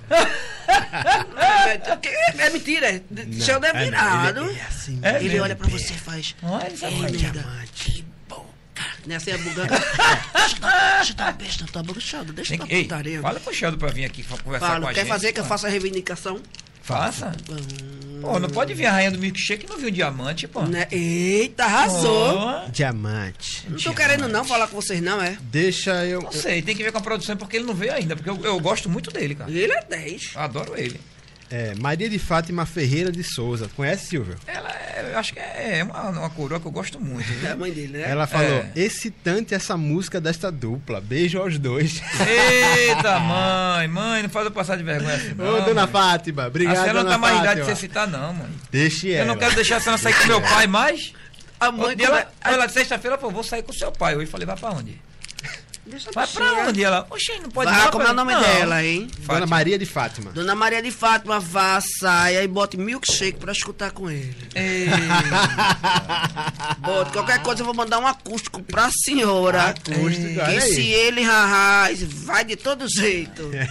é, 1.37 2.41
é, 2.41 2.47
é 2.47 2.51
mentira. 2.51 2.89
é- 2.91 3.03
Sheldon 3.41 3.67
é 3.67 3.85
virado. 3.85 4.41
Ele, 4.41 4.51
ele 4.51 4.59
é 4.59 4.63
assim, 4.65 4.99
É 5.03 5.23
ele 5.23 5.39
olha 5.41 5.55
pra 5.57 5.69
você 5.69 5.93
e 5.93 5.99
faz. 5.99 6.35
Olha, 6.43 6.77
sabe 6.77 6.95
Ei, 6.95 7.01
fazer 7.03 7.17
nega, 7.19 7.33
diamante. 7.33 7.71
que 7.93 8.05
boca. 8.29 8.47
Nessa 9.07 9.31
é 9.31 9.35
a 9.35 9.39
buganga. 9.39 9.79
deixa, 9.79 11.13
eu 11.13 11.15
dar- 11.17 11.33
um 11.33 11.37
beijo 11.37 11.61
na 11.61 11.67
tua 11.67 11.83
boca, 11.83 12.01
Sheldon. 12.01 12.33
Deixa 12.33 12.55
eu 12.55 12.59
dar 12.59 12.67
putaria. 12.67 13.21
fala 13.21 13.41
com 13.41 13.51
o 13.51 13.55
Sheldon 13.55 13.79
pra 13.79 13.89
vir 13.91 14.05
aqui 14.07 14.23
conversar 14.23 14.67
Falo, 14.67 14.83
com 14.83 14.89
a 14.89 14.93
quer 14.95 15.01
gente. 15.01 15.09
fazer 15.09 15.33
que 15.33 15.41
eu 15.41 15.45
faça 15.45 15.67
a 15.67 15.71
reivindicação? 15.71 16.41
Faça. 16.83 17.33
Pô, 18.21 18.39
não 18.39 18.49
pode 18.49 18.73
vir 18.75 18.87
a 18.87 18.93
rainha 18.93 19.11
do 19.11 19.19
milkshake 19.19 19.67
e 19.67 19.69
não 19.69 19.77
vir 19.77 19.89
um 19.89 19.91
diamante, 19.91 20.47
pô. 20.47 20.63
né? 20.63 20.87
Eita, 20.93 21.65
arrasou. 21.65 22.69
Diamante. 22.71 23.65
Não 23.69 23.77
tô 23.79 23.93
querendo 23.93 24.29
não 24.29 24.45
falar 24.45 24.69
com 24.69 24.77
vocês, 24.81 25.01
não, 25.01 25.21
é? 25.21 25.37
Deixa 25.41 26.05
eu. 26.07 26.23
Não 26.23 26.31
sei, 26.33 26.63
tem 26.63 26.77
que 26.77 26.85
ver 26.85 26.93
com 26.93 26.99
a 26.99 27.03
produção 27.03 27.37
porque 27.37 27.57
ele 27.57 27.67
não 27.67 27.75
veio 27.75 27.93
ainda, 27.93 28.15
porque 28.15 28.31
eu, 28.31 28.39
eu 28.45 28.61
gosto 28.61 28.89
muito 28.89 29.11
dele, 29.11 29.35
cara. 29.35 29.51
Ele 29.51 29.73
é 29.73 29.83
10. 29.83 30.33
Eu 30.35 30.41
adoro 30.41 30.75
ele. 30.77 31.01
É, 31.55 31.75
Maria 31.79 32.09
de 32.09 32.19
Fátima 32.19 32.65
Ferreira 32.65 33.13
de 33.13 33.23
Souza. 33.23 33.69
Conhece, 33.77 34.07
Silvio? 34.07 34.37
Ela 34.47 34.71
é, 34.71 35.11
eu 35.13 35.19
acho 35.19 35.35
que 35.35 35.39
é 35.39 35.85
uma, 35.85 36.09
uma 36.09 36.31
coroa 36.31 36.59
que 36.59 36.65
eu 36.65 36.71
gosto 36.73 36.99
muito. 36.99 37.31
É 37.45 37.49
a 37.49 37.49
Viu? 37.51 37.59
mãe 37.59 37.71
dele, 37.71 37.99
né? 37.99 38.11
Ela 38.11 38.27
falou: 38.27 38.47
É. 38.47 38.73
excitante 38.75 39.55
essa 39.55 39.77
música 39.77 40.19
desta 40.19 40.51
dupla. 40.51 40.99
Beijo 40.99 41.39
aos 41.39 41.59
dois. 41.59 42.01
Eita, 42.27 43.19
mãe, 43.21 43.87
mãe, 43.87 44.23
não 44.23 44.31
faz 44.31 44.47
eu 44.47 44.51
passar 44.51 44.77
de 44.77 44.83
vergonha 44.83 45.15
assim. 45.15 45.35
Não, 45.35 45.59
Ô, 45.59 45.61
dona 45.61 45.83
mãe. 45.83 45.93
Fátima, 45.93 46.45
A 46.45 46.47
obrigado. 46.47 46.75
senhora 46.81 47.03
não 47.05 47.11
tá 47.11 47.19
mais 47.19 47.35
idade 47.39 47.61
de 47.61 47.67
Fátima. 47.67 47.77
você 47.77 47.81
citar, 47.81 48.09
não, 48.09 48.33
mãe. 48.33 48.49
Deixe 48.71 49.09
Eu 49.09 49.17
ela. 49.19 49.27
não 49.27 49.37
quero 49.37 49.55
deixar 49.55 49.77
a 49.77 49.81
senhora 49.81 50.01
sair 50.01 50.15
com 50.15 50.27
meu 50.29 50.41
pai 50.41 50.67
mais. 50.67 51.13
A 51.61 51.71
mãe 51.71 51.95
como 51.97 52.09
ela, 52.09 52.21
é- 52.21 52.29
ela 52.55 52.69
sexta-feira, 52.69 53.19
pô, 53.19 53.31
vou 53.31 53.45
sair 53.45 53.63
com 53.63 53.73
seu 53.75 53.93
pai. 53.93 54.15
Eu 54.15 54.27
falei, 54.27 54.47
vai 54.47 54.57
pra 54.57 54.71
onde? 54.71 54.99
Deixa 55.85 56.13
Vai 56.13 56.27
pra 56.29 56.53
onde? 56.69 56.85
Ela, 56.85 57.07
oxi, 57.11 57.33
não 57.41 57.51
pode 57.51 57.69
Vá, 57.71 57.87
ir. 57.87 57.91
como 57.91 58.07
é 58.07 58.11
o 58.11 58.15
nome 58.15 58.33
Não. 58.33 58.41
dela, 58.41 58.85
hein? 58.85 59.09
Dona 59.09 59.27
Fátima. 59.27 59.47
Maria 59.49 59.79
de 59.79 59.87
Fátima. 59.87 60.31
Dona 60.31 60.55
Maria 60.55 60.81
de 60.81 60.93
Fátima, 60.93 61.41
vá, 61.41 61.81
saia 61.99 62.43
e 62.45 62.49
bote 62.49 62.77
milkshake 62.77 63.39
pra 63.39 63.51
escutar 63.51 63.91
com 63.91 64.09
ele. 64.11 64.37
Bote, 66.79 67.13
qualquer 67.13 67.43
coisa 67.43 67.63
eu 67.63 67.67
vou 67.67 67.75
mandar 67.75 67.99
um 67.99 68.07
acústico 68.07 68.63
pra 68.63 68.91
senhora. 69.05 69.71
Acústico, 69.71 70.41
olha 70.41 70.47
aí. 70.47 70.61
se 70.61 70.83
ele 70.83 71.23
rarraz, 71.23 72.03
vai 72.03 72.45
de 72.45 72.57
todo 72.57 72.87
jeito. 72.89 73.51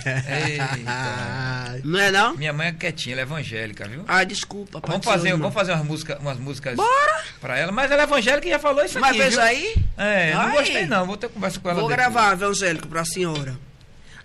Não 1.83 1.99
é 1.99 2.11
não? 2.11 2.35
Minha 2.35 2.53
mãe 2.53 2.67
é 2.67 2.71
quietinha, 2.71 3.13
ela 3.15 3.21
é 3.21 3.23
evangélica, 3.23 3.87
viu? 3.87 4.03
Ai, 4.07 4.25
desculpa. 4.25 4.79
pai 4.81 4.91
Vamos 4.91 5.05
fazer, 5.05 5.31
vamos 5.31 5.53
fazer 5.53 5.71
umas 5.73 5.85
músicas, 5.85 6.19
umas 6.19 6.37
músicas 6.37 6.75
Bora! 6.75 7.23
pra 7.39 7.57
ela. 7.57 7.71
Mas 7.71 7.89
ela 7.91 8.01
é 8.01 8.03
evangélica 8.03 8.47
e 8.47 8.51
já 8.51 8.59
falou 8.59 8.83
isso 8.83 8.99
Mas 8.99 9.11
aqui, 9.11 9.19
veja 9.19 9.37
viu? 9.37 9.45
aí. 9.45 9.75
É, 9.97 10.33
não 10.33 10.41
Ai. 10.41 10.51
gostei 10.51 10.85
não. 10.85 11.05
Vou 11.05 11.17
ter 11.17 11.29
conversa 11.29 11.59
com 11.59 11.69
ela 11.69 11.79
Vou 11.79 11.89
depois. 11.89 12.00
Gravar 12.09 12.33
evangélico 12.33 12.87
pra 12.87 13.05
senhora. 13.05 13.57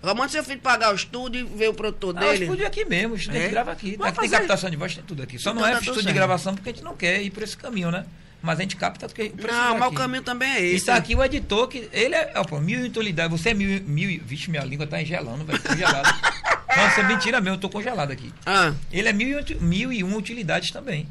Agora 0.01 0.15
manda 0.15 0.29
seu 0.31 0.43
filho 0.43 0.59
pagar 0.59 0.91
o 0.91 0.95
estúdio 0.95 1.41
e 1.41 1.43
ver 1.57 1.69
o 1.69 1.73
produtor 1.73 2.15
Ah, 2.17 2.19
o 2.19 2.31
dele. 2.31 2.43
estúdio 2.45 2.63
é 2.63 2.67
aqui 2.67 2.85
mesmo, 2.85 3.13
o 3.13 3.17
estúdio 3.17 3.41
É? 3.41 3.47
grava 3.49 3.71
aqui. 3.71 3.97
Vai 3.97 4.09
Aqui 4.11 4.19
tem 4.21 4.29
captação 4.29 4.69
de 4.69 4.75
voz, 4.77 4.93
tem 4.93 5.03
tudo 5.03 5.23
aqui. 5.23 5.39
Só 5.39 5.49
Então 5.51 5.61
não 5.61 5.67
é 5.67 5.73
tá 5.73 5.79
estúdio 5.79 6.03
de 6.03 6.13
gravação 6.13 6.53
porque 6.55 6.69
a 6.69 6.73
gente 6.73 6.83
não 6.83 6.95
quer 6.95 7.21
ir 7.21 7.31
por 7.31 7.41
esse 7.43 7.57
caminho, 7.57 7.89
né? 7.91 8.05
Mas 8.41 8.59
a 8.59 8.61
gente 8.61 8.75
capta 8.75 9.07
porque 9.07 9.23
o 9.23 9.31
preço 9.31 9.47
Não, 9.57 9.73
tá 9.73 9.79
mas 9.79 9.89
o 9.89 9.91
caminho 9.93 10.21
também 10.21 10.49
é 10.51 10.61
esse. 10.63 10.85
tá 10.85 10.95
aqui 10.95 11.15
o 11.15 11.23
editor, 11.23 11.67
que 11.67 11.89
ele 11.91 12.13
é, 12.13 12.31
ó, 12.35 12.43
pô, 12.43 12.59
mil 12.59 12.79
e 12.79 12.83
utilidade. 12.87 13.31
Você 13.31 13.49
é 13.49 13.53
mil, 13.55 13.81
mil. 13.83 14.21
Vixe, 14.23 14.49
minha 14.51 14.63
língua 14.63 14.85
tá 14.85 15.01
engelando, 15.01 15.43
velho. 15.43 15.59
Congelado. 15.61 16.05
Nossa, 16.77 17.01
é 17.01 17.03
mentira 17.07 17.41
mesmo, 17.41 17.55
eu 17.55 17.59
tô 17.59 17.67
congelado 17.69 18.11
aqui. 18.11 18.31
Ah, 18.45 18.73
Ele 18.91 19.09
é 19.09 19.13
mil 19.13 19.39
e, 19.39 19.55
mil 19.55 19.91
e 19.91 20.03
uma 20.03 20.15
utilidades 20.17 20.69
também. 20.69 21.07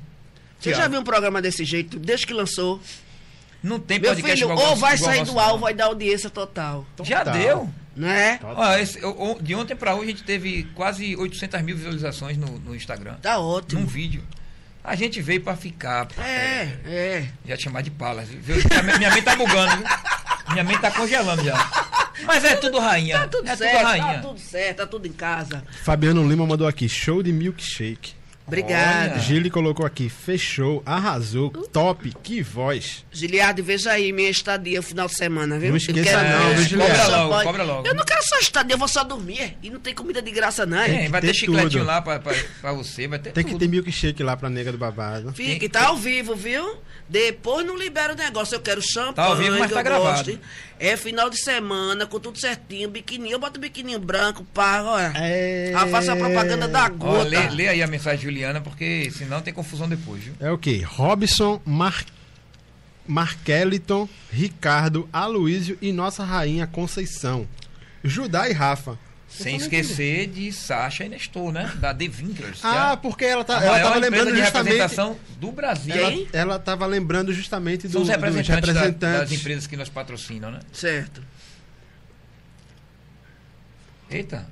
você 0.60 0.72
já 0.72 0.86
viu 0.86 1.00
um 1.00 1.04
programa 1.04 1.42
desse 1.42 1.64
jeito, 1.64 1.98
desde 1.98 2.24
que 2.24 2.32
lançou? 2.32 2.80
Não 3.66 3.80
tem 3.80 3.98
Meu 3.98 4.10
podcast 4.10 4.36
filho, 4.40 4.52
igual 4.52 4.70
ou 4.70 4.76
vai 4.76 4.94
igual 4.94 5.10
sair 5.12 5.24
do 5.24 5.38
ar 5.40 5.52
ou 5.52 5.58
vai 5.58 5.74
dar 5.74 5.86
audiência 5.86 6.30
total. 6.30 6.86
Já 7.02 7.18
Total. 7.24 7.34
deu. 7.40 7.70
Não 7.96 8.08
é? 8.08 8.38
Ó, 8.42 8.76
esse- 8.76 9.02
eu- 9.02 9.38
de 9.40 9.54
ontem 9.54 9.74
pra 9.74 9.94
hoje 9.94 10.04
a 10.04 10.10
gente 10.10 10.22
teve 10.22 10.64
quase 10.74 11.16
800 11.16 11.62
mil 11.62 11.76
visualizações 11.76 12.36
no, 12.36 12.46
no 12.58 12.76
Instagram. 12.76 13.14
Tá 13.22 13.38
ótimo. 13.38 13.80
Num 13.80 13.86
vídeo. 13.86 14.22
A 14.84 14.94
gente 14.94 15.20
veio 15.20 15.40
pra 15.40 15.56
ficar. 15.56 16.06
É, 16.18 16.68
é. 16.86 17.28
Já 17.44 17.56
te 17.56 17.64
chamar 17.64 17.82
de 17.82 17.90
palas. 17.90 18.28
Minha, 18.28 18.56
mente- 18.82 18.98
minha 18.98 19.10
mente 19.10 19.24
tá 19.24 19.34
bugando, 19.34 19.76
viu? 19.78 19.86
Minha 20.52 20.62
mente 20.64 20.80
tá 20.80 20.90
congelando 20.92 21.42
já. 21.42 21.70
Mas 22.24 22.44
é 22.44 22.54
tudo 22.56 22.78
rainha. 22.78 23.18
Tá 23.20 23.28
tudo 23.28 23.48
é 23.48 23.56
certo, 23.56 23.72
tudo 23.78 23.84
rainha. 23.84 24.04
tá 24.14 24.18
tudo 24.20 24.38
certo, 24.40 24.76
tá 24.76 24.86
tudo 24.86 25.06
em 25.08 25.12
casa. 25.12 25.64
Fabiano 25.82 26.26
Lima 26.28 26.46
mandou 26.46 26.68
aqui: 26.68 26.88
show 26.88 27.22
de 27.22 27.32
milkshake. 27.32 28.14
Obrigada. 28.46 29.14
Olha. 29.14 29.20
Gili 29.20 29.50
colocou 29.50 29.84
aqui: 29.84 30.08
fechou, 30.08 30.82
arrasou, 30.86 31.50
top, 31.50 32.12
que 32.22 32.42
voz. 32.42 33.04
Giliardo, 33.10 33.62
veja 33.62 33.90
aí 33.90 34.12
minha 34.12 34.30
estadia 34.30 34.76
no 34.78 34.82
final 34.82 35.06
de 35.08 35.14
semana, 35.16 35.58
viu? 35.58 35.68
Não 35.70 35.74
Eu 35.74 35.78
esqueça 35.78 36.02
quero 36.02 36.28
não, 36.28 36.54
viu, 36.54 36.64
Giliardo? 36.64 36.96
Cobra 36.96 37.16
logo, 37.26 37.42
cobra 37.44 37.62
logo. 37.64 37.88
Eu 37.88 37.94
não 37.94 38.04
quero 38.04 38.22
só 38.22 38.38
estadia, 38.38 38.74
eu 38.74 38.78
vou 38.78 38.88
só 38.88 39.02
dormir. 39.02 39.56
E 39.62 39.68
não 39.70 39.80
tem 39.80 39.94
comida 39.94 40.22
de 40.22 40.30
graça, 40.30 40.64
não. 40.64 40.84
Tem, 40.84 41.02
hein? 41.02 41.08
vai 41.08 41.20
ter 41.20 41.28
ter 41.28 41.34
chicletinho 41.34 41.70
tudo. 41.70 41.84
lá 41.84 42.00
pra, 42.00 42.20
pra, 42.20 42.34
pra 42.60 42.72
você, 42.72 43.08
vai 43.08 43.18
ter 43.18 43.32
Tem 43.32 43.42
que 43.44 43.50
tudo. 43.50 43.60
ter 43.60 43.68
milkshake 43.68 44.22
lá 44.22 44.36
pra 44.36 44.48
nega 44.48 44.70
do 44.70 44.78
babado. 44.78 45.32
Fique, 45.32 45.68
tá 45.68 45.86
ao 45.86 45.96
vivo, 45.96 46.36
viu? 46.36 46.76
Depois 47.08 47.64
não 47.64 47.76
libera 47.76 48.12
o 48.12 48.16
negócio. 48.16 48.54
Eu 48.56 48.60
quero 48.60 48.82
champanhe. 48.82 49.14
Tá 49.14 49.24
ao 49.24 49.36
vivo, 49.36 49.58
mas 49.58 49.68
que 49.68 49.74
tá 49.74 49.82
gravado. 49.82 50.32
gosto. 50.32 50.40
É 50.78 50.96
final 50.96 51.30
de 51.30 51.40
semana, 51.40 52.04
com 52.06 52.20
tudo 52.20 52.38
certinho, 52.38 52.88
biquininho. 52.90 53.32
Eu 53.34 53.38
boto 53.38 53.58
biquininho 53.58 53.98
branco, 53.98 54.44
pá, 54.52 54.82
olha. 54.82 55.12
É... 55.16 55.72
Ah, 55.74 55.86
faça 55.86 56.12
a 56.12 56.16
propaganda 56.16 56.68
da 56.68 56.84
Ó, 56.86 56.88
gota. 56.90 57.24
lê, 57.24 57.48
lê 57.50 57.68
aí 57.68 57.82
a 57.82 57.86
mensagem 57.86 58.18
de 58.18 58.24
Juliana, 58.24 58.60
porque 58.60 59.10
senão 59.16 59.40
tem 59.40 59.54
confusão 59.54 59.88
depois, 59.88 60.22
viu? 60.22 60.34
É 60.40 60.50
o 60.50 60.58
quê? 60.58 60.82
Robson, 60.86 61.60
Mar... 61.64 62.04
Markeliton, 63.06 64.08
Ricardo, 64.30 65.08
Aloísio 65.12 65.78
e 65.80 65.92
nossa 65.92 66.24
rainha 66.24 66.66
Conceição. 66.66 67.46
Judá 68.02 68.48
e 68.48 68.52
Rafa. 68.52 68.98
Sem 69.42 69.56
esquecer 69.56 70.26
de 70.28 70.50
Sasha 70.52 71.04
e 71.04 71.08
Nestor, 71.08 71.52
né? 71.52 71.72
Da 71.78 71.92
The 71.94 72.10
Ah, 72.62 72.92
é 72.92 72.96
porque 72.96 73.24
ela, 73.24 73.42
a 73.42 73.44
tá, 73.44 73.54
ela 73.62 73.72
maior 73.72 73.88
tava 73.88 73.98
lembrando 74.00 74.32
de 74.32 74.38
justamente. 74.40 74.72
representação 74.72 75.18
do 75.38 75.52
Brasil. 75.52 75.94
Ela, 75.94 76.26
ela 76.32 76.58
tava 76.58 76.86
lembrando 76.86 77.32
justamente 77.32 77.86
do, 77.86 77.92
São 77.92 78.02
os 78.02 78.08
dos 78.08 78.16
representantes, 78.16 78.72
da- 78.74 78.80
representantes. 78.80 79.30
das 79.30 79.32
empresas 79.40 79.66
que 79.66 79.76
nos 79.76 79.88
patrocinam, 79.88 80.50
né? 80.50 80.60
Certo. 80.72 81.22
Eita. 84.10 84.46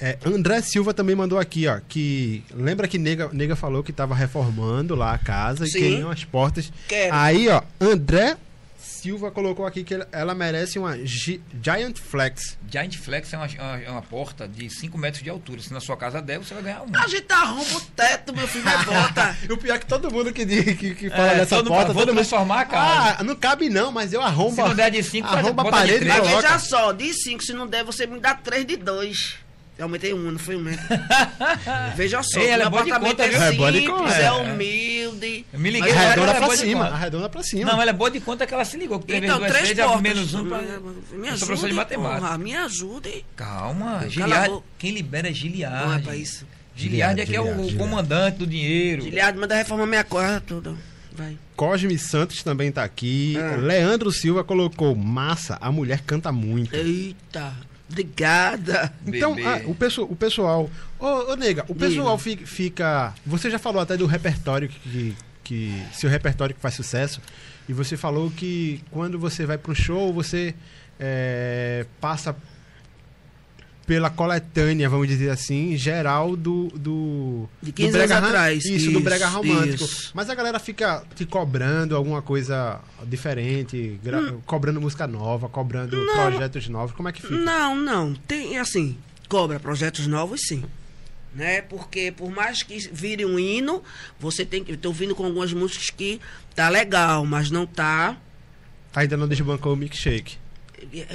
É, 0.00 0.18
André 0.24 0.60
Silva 0.60 0.92
também 0.92 1.14
mandou 1.14 1.38
aqui, 1.38 1.66
ó, 1.68 1.78
que 1.88 2.42
lembra 2.52 2.88
que 2.88 2.98
Nega, 2.98 3.30
Nega 3.32 3.54
falou 3.54 3.82
que 3.82 3.92
tava 3.92 4.14
reformando 4.14 4.94
lá 4.94 5.12
a 5.14 5.18
casa 5.18 5.66
Sim. 5.66 5.78
e 5.78 5.80
queriam 5.80 6.10
as 6.10 6.24
portas. 6.24 6.72
Quero. 6.88 7.14
Aí, 7.14 7.48
ó, 7.48 7.62
André 7.80 8.36
Silva 8.84 9.30
colocou 9.30 9.66
aqui 9.66 9.82
que 9.82 9.94
ela, 10.12 10.34
merece 10.34 10.78
uma 10.78 10.96
Gi- 11.04 11.40
Giant 11.62 11.98
Flex. 11.98 12.58
Giant 12.70 12.96
Flex 12.96 13.32
é 13.32 13.36
uma, 13.36 13.46
uma, 13.46 13.80
é 13.80 13.90
uma 13.90 14.02
porta 14.02 14.46
de 14.46 14.68
5 14.68 14.96
metros 14.98 15.22
de 15.22 15.30
altura. 15.30 15.60
Se 15.62 15.72
na 15.72 15.80
sua 15.80 15.96
casa 15.96 16.20
der, 16.20 16.38
você 16.38 16.52
vai 16.54 16.62
ganhar 16.62 16.82
uma. 16.82 17.02
A 17.02 17.08
gente 17.08 17.30
arromba 17.32 17.76
o 17.76 17.80
teto, 17.80 18.34
meu 18.34 18.46
filho, 18.46 18.68
é 18.68 18.84
bota. 18.84 19.36
O 19.54 19.56
pior 19.56 19.76
é 19.76 19.78
que 19.78 19.86
todo 19.86 20.10
mundo 20.10 20.32
que, 20.32 20.44
diz- 20.44 20.76
que, 20.78 20.94
que 20.94 21.08
fala 21.10 21.32
É, 21.32 21.36
dessa 21.36 21.56
todo- 21.56 21.68
porta, 21.68 21.92
vou 21.92 22.04
todo 22.04 22.14
transformar 22.14 22.60
a 22.60 22.64
casa. 22.66 23.16
Ah, 23.20 23.24
não 23.24 23.34
cabe 23.36 23.68
não, 23.68 23.90
mas 23.90 24.12
eu 24.12 24.20
arrombo. 24.20 24.54
Se 24.54 24.60
não 24.62 24.74
der 24.74 24.90
de 24.90 25.02
cinco, 25.02 25.28
faz- 25.28 25.38
arromba 25.44 25.62
a 25.62 25.70
parede 25.70 25.98
três. 26.00 26.14
Mas 26.18 26.28
veja 26.28 26.58
só, 26.58 26.92
de 26.92 27.12
5, 27.12 27.42
se 27.42 27.52
não 27.52 27.66
der, 27.66 27.84
você 27.84 28.06
me 28.06 28.20
dá 28.20 28.34
3 28.34 28.66
de 28.66 28.76
2. 28.76 29.43
Eu 29.76 29.84
aumentei 29.86 30.14
um, 30.14 30.30
não 30.30 30.38
foi 30.38 30.54
um 30.56 30.60
metro. 30.60 30.84
Veja 31.96 32.22
só, 32.22 32.38
Ei, 32.40 32.50
ela 32.50 32.64
é 32.64 32.70
boa 32.70 32.84
de 32.84 32.90
conta, 32.92 33.28
viu? 33.28 33.42
é 33.42 33.48
É 33.48 33.52
boa 33.52 33.72
de 33.72 33.78
simples, 33.80 33.98
conta, 33.98 34.14
é, 34.14 34.30
humilde. 34.32 35.44
Eu 35.52 35.58
me 35.58 35.70
liguei 35.70 35.90
Arredonda 35.92 36.34
pra 36.34 36.56
cima. 36.56 36.84
Arredonda 36.86 37.28
pra 37.28 37.42
cima. 37.42 37.72
Não, 37.72 37.82
ela 37.82 37.90
é 37.90 37.94
boa 37.94 38.10
de 38.10 38.20
conta 38.20 38.46
que 38.46 38.54
ela 38.54 38.64
se 38.64 38.76
ligou. 38.76 39.00
Que 39.00 39.16
Então, 39.16 39.38
três 39.40 39.68
vezes, 39.68 39.84
portas. 39.84 40.00
menos 40.02 40.34
um 40.34 40.48
pra... 40.48 40.58
Me 40.58 40.66
Eu 40.68 40.80
sou 40.80 41.22
ajude, 41.24 41.46
professor 41.46 41.68
de 41.68 41.74
matemática. 41.74 42.20
porra, 42.20 42.38
me 42.38 42.54
ajude. 42.56 43.24
Calma, 43.34 44.08
Giliard, 44.08 44.58
quem 44.78 44.92
libera 44.92 45.28
é 45.28 45.32
Giliard. 45.32 45.86
Não 45.86 45.92
é 45.94 45.98
pra 45.98 46.16
isso. 46.16 46.46
Giliard 46.76 47.20
é 47.20 47.26
que 47.26 47.34
é 47.34 47.40
o, 47.40 47.44
Giliard, 47.44 47.62
Giliard. 47.70 47.78
comandante 47.90 48.38
do 48.38 48.46
dinheiro. 48.46 49.02
Giliado, 49.02 49.40
manda 49.40 49.56
reforma 49.56 49.86
minha 49.86 50.04
corda 50.04 50.40
tudo. 50.40 50.78
Vai. 51.12 51.36
Cosme 51.56 51.96
Santos 51.98 52.42
também 52.42 52.70
tá 52.72 52.82
aqui. 52.84 53.36
Ah. 53.38 53.56
Leandro 53.56 54.10
Silva 54.12 54.42
colocou 54.44 54.94
massa, 54.96 55.56
a 55.60 55.70
mulher 55.70 56.00
canta 56.06 56.32
muito. 56.32 56.74
Eita, 56.74 57.52
obrigada. 57.90 58.92
Então, 59.06 59.36
ah, 59.44 59.62
o, 59.66 59.74
pessoal, 59.74 60.08
o 60.10 60.16
pessoal. 60.16 60.70
Ô, 60.98 61.32
ô 61.32 61.36
nega, 61.36 61.64
o 61.68 61.74
pessoal 61.74 62.18
fi- 62.18 62.36
fica. 62.36 63.14
Você 63.26 63.50
já 63.50 63.58
falou 63.58 63.80
até 63.80 63.96
do 63.96 64.06
repertório 64.06 64.68
que, 64.68 65.16
que. 65.42 65.82
Seu 65.92 66.08
repertório 66.10 66.54
que 66.54 66.60
faz 66.60 66.74
sucesso. 66.74 67.20
E 67.68 67.72
você 67.72 67.96
falou 67.96 68.30
que 68.30 68.82
quando 68.90 69.18
você 69.18 69.46
vai 69.46 69.56
pro 69.56 69.74
show, 69.74 70.12
você 70.12 70.54
é, 71.00 71.86
passa 72.00 72.36
pela 73.86 74.08
coletânea, 74.10 74.88
vamos 74.88 75.06
dizer 75.08 75.30
assim, 75.30 75.76
geral 75.76 76.36
do. 76.36 76.68
do 76.68 77.48
De 77.62 77.70
do 77.70 77.74
15 77.74 77.92
brega 77.92 78.16
anos 78.16 78.28
atrás. 78.28 78.64
Isso, 78.64 78.90
do 78.90 79.00
brega 79.00 79.26
Isso, 79.26 79.34
romântico. 79.36 79.84
isso. 79.84 80.10
Mas 80.14 80.30
a 80.30 80.34
galera 80.34 80.58
fica 80.58 81.04
te 81.14 81.26
cobrando 81.26 81.94
alguma 81.96 82.22
coisa 82.22 82.80
diferente, 83.06 84.00
Hum. 84.04 84.40
cobrando 84.46 84.80
música 84.80 85.06
nova, 85.06 85.48
cobrando 85.48 85.96
projetos 86.14 86.68
novos. 86.68 86.94
Como 86.96 87.08
é 87.08 87.12
que 87.12 87.20
fica? 87.22 87.34
Não, 87.34 87.76
não. 87.76 88.14
Tem 88.14 88.58
assim, 88.58 88.96
cobra 89.28 89.60
projetos 89.60 90.06
novos 90.06 90.40
sim. 90.48 90.62
Né? 91.34 91.62
Porque 91.62 92.12
por 92.12 92.30
mais 92.30 92.62
que 92.62 92.78
vire 92.92 93.24
um 93.26 93.38
hino, 93.38 93.82
você 94.20 94.44
tem 94.44 94.62
que. 94.62 94.72
Eu 94.72 94.76
tô 94.76 94.92
vindo 94.92 95.14
com 95.14 95.24
algumas 95.26 95.52
músicas 95.52 95.90
que 95.90 96.20
tá 96.54 96.68
legal, 96.68 97.26
mas 97.26 97.50
não 97.50 97.66
tá. 97.66 98.16
Ainda 98.94 99.16
não 99.16 99.26
desbancou 99.26 99.72
o 99.72 99.76
milkshake. 99.76 100.36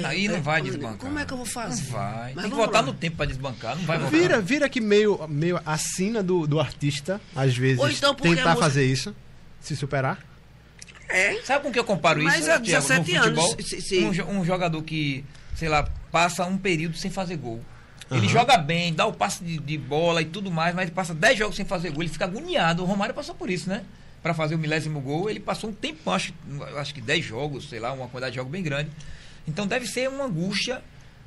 Aí 0.04 0.26
não 0.28 0.42
vai 0.42 0.60
como- 0.60 0.70
desbancar. 0.72 0.98
Como 0.98 1.18
é 1.18 1.24
que 1.24 1.32
eu 1.32 1.36
vou 1.36 1.46
fazer? 1.46 1.82
Não 1.84 1.90
vai. 1.92 2.32
Mas 2.34 2.42
Tem 2.42 2.50
que 2.50 2.56
voltar 2.56 2.80
lá. 2.80 2.86
no 2.86 2.94
tempo 2.94 3.16
pra 3.16 3.26
desbancar, 3.26 3.76
não 3.76 3.84
vai 3.84 3.98
voltar. 3.98 4.16
Vira, 4.16 4.40
vira 4.40 4.68
que 4.68 4.80
meio, 4.80 5.26
meio 5.28 5.60
a 5.64 5.76
sina 5.76 6.22
do, 6.22 6.46
do 6.46 6.58
artista, 6.60 7.20
às 7.34 7.56
vezes, 7.56 7.78
então 7.98 8.14
tentar 8.14 8.42
música- 8.42 8.56
fazer 8.56 8.84
isso, 8.86 9.14
se 9.60 9.76
superar. 9.76 10.18
É. 11.08 11.40
Sabe 11.42 11.64
com 11.64 11.72
que 11.72 11.78
eu 11.78 11.84
comparo 11.84 12.22
Mas 12.22 12.34
isso, 12.40 12.44
há 12.50 12.60
Thiago, 12.60 12.64
17 12.64 13.12
no 13.14 13.18
futebol? 13.22 13.52
anos, 13.52 13.66
se- 13.68 13.80
se- 13.80 13.98
Um, 13.98 14.40
um 14.40 14.44
jogador 14.44 14.82
que, 14.82 15.24
sei 15.56 15.68
lá, 15.68 15.82
passa 16.12 16.44
um 16.46 16.56
período 16.56 16.96
sem 16.96 17.10
fazer 17.10 17.36
gol. 17.36 17.60
Ele 18.10 18.20
Aham. 18.26 18.28
joga 18.28 18.56
bem, 18.58 18.92
dá 18.92 19.06
o 19.06 19.12
passe 19.12 19.42
de, 19.44 19.58
de 19.58 19.78
bola 19.78 20.20
e 20.22 20.24
tudo 20.24 20.50
mais, 20.50 20.74
mas 20.74 20.84
ele 20.86 20.90
passa 20.94 21.14
10 21.14 21.38
jogos 21.38 21.54
sem 21.56 21.64
fazer 21.64 21.90
gol. 21.90 22.02
Ele 22.02 22.10
fica 22.12 22.24
agoniado. 22.24 22.82
O 22.82 22.86
Romário 22.86 23.14
passou 23.14 23.34
por 23.34 23.48
isso, 23.50 23.68
né? 23.68 23.82
Pra 24.22 24.34
fazer 24.34 24.54
o 24.56 24.58
milésimo 24.58 25.00
gol, 25.00 25.30
ele 25.30 25.38
passou 25.40 25.70
um 25.70 25.72
tempão, 25.72 26.12
acho, 26.12 26.32
acho 26.76 26.92
que 26.92 27.00
10 27.00 27.24
jogos, 27.24 27.68
sei 27.68 27.78
lá, 27.80 27.92
uma 27.92 28.06
quantidade 28.08 28.32
de 28.32 28.36
jogos 28.36 28.50
bem 28.52 28.62
grande. 28.62 28.90
Então 29.46 29.66
deve 29.66 29.86
ser 29.86 30.08
uma 30.08 30.24
angústia, 30.24 30.82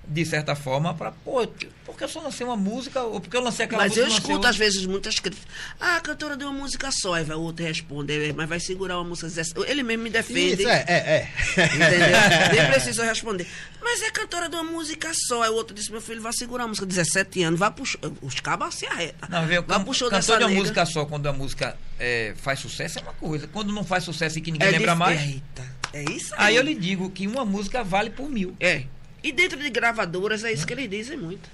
de 0.06 0.26
certa 0.26 0.54
forma, 0.56 0.94
pra, 0.94 1.12
pô, 1.12 1.48
porque 1.86 2.04
eu 2.04 2.10
só 2.10 2.22
lancei 2.22 2.46
uma 2.46 2.58
música, 2.58 3.02
ou 3.04 3.22
porque 3.22 3.36
eu 3.38 3.42
lancei 3.42 3.66
aquela 3.66 3.84
Mas 3.84 3.92
música. 3.92 4.02
eu 4.02 4.06
lancei 4.06 4.18
escuto 4.18 4.34
outra? 4.36 4.50
às 4.50 4.58
vezes 4.58 4.86
muitas 4.86 5.16
críticas. 5.20 5.48
Ah, 5.80 5.96
a 5.98 6.02
cantora 6.02 6.36
deu 6.36 6.50
uma 6.50 6.60
música 6.60 6.90
só, 6.92 7.14
aí 7.14 7.24
vai 7.24 7.36
o 7.38 7.42
outro 7.42 7.66
responder, 7.66 8.34
mas 8.34 8.48
vai 8.50 8.60
segurar 8.60 8.98
uma 8.98 9.04
música. 9.10 9.28
17. 9.28 9.70
Ele 9.70 9.84
mesmo 9.84 10.04
me 10.04 10.10
defende. 10.10 10.62
Isso, 10.62 10.68
é, 10.70 10.86
é, 10.88 10.94
é. 10.98 11.30
Entendeu? 11.66 12.52
Nem 12.64 12.72
preciso 12.72 13.02
responder. 13.04 13.48
Mas 13.82 14.02
é 14.02 14.12
cantora 14.12 14.48
de 14.50 14.56
uma 14.56 14.64
música 14.64 15.12
só. 15.28 15.44
Aí 15.44 15.50
o 15.50 15.56
outro 15.56 15.74
disse: 15.76 15.92
meu 15.92 16.02
filho, 16.02 16.22
vai 16.22 16.34
segurar 16.34 16.66
a 16.66 16.68
música 16.68 16.86
17 16.86 17.44
anos, 17.44 17.60
vai 17.60 17.72
show. 17.84 18.00
Os 18.22 18.40
cabas 18.40 18.76
se 18.76 18.86
arreta. 18.86 19.28
Não, 19.30 19.46
vê, 19.46 19.62
vai 19.62 19.78
can, 19.78 19.84
pro 19.84 19.94
show 19.94 20.10
cantor 20.10 20.20
dessa 20.20 20.38
de 20.38 20.44
uma 20.46 20.60
música 20.60 20.86
só, 20.86 21.06
quando 21.06 21.28
a 21.28 21.34
música 21.34 21.78
é, 22.00 22.34
faz 22.38 22.60
sucesso, 22.60 23.00
é 23.00 23.02
uma 23.02 23.14
coisa. 23.14 23.48
Quando 23.48 23.72
não 23.74 23.84
faz 23.84 24.04
sucesso 24.04 24.38
e 24.38 24.42
que 24.42 24.52
ninguém 24.52 24.68
É 24.68 24.72
lembra 24.72 24.96
mais, 24.96 25.22
Eita, 25.22 25.66
é 25.94 26.04
isso 26.12 26.34
aí 26.38 26.56
eu 26.56 26.64
lhe 26.64 26.76
digo 26.76 27.10
que 27.10 27.28
uma 27.28 27.46
música 27.46 27.84
vale 27.84 28.10
por 28.10 28.30
mil. 28.30 28.56
É. 28.60 28.84
E 29.24 29.32
dentro 29.32 29.58
de 29.62 29.70
gravadoras 29.70 30.44
é 30.44 30.52
isso 30.52 30.66
que 30.68 30.74
eles 30.74 30.90
dizem 30.90 31.18
muito. 31.18 31.50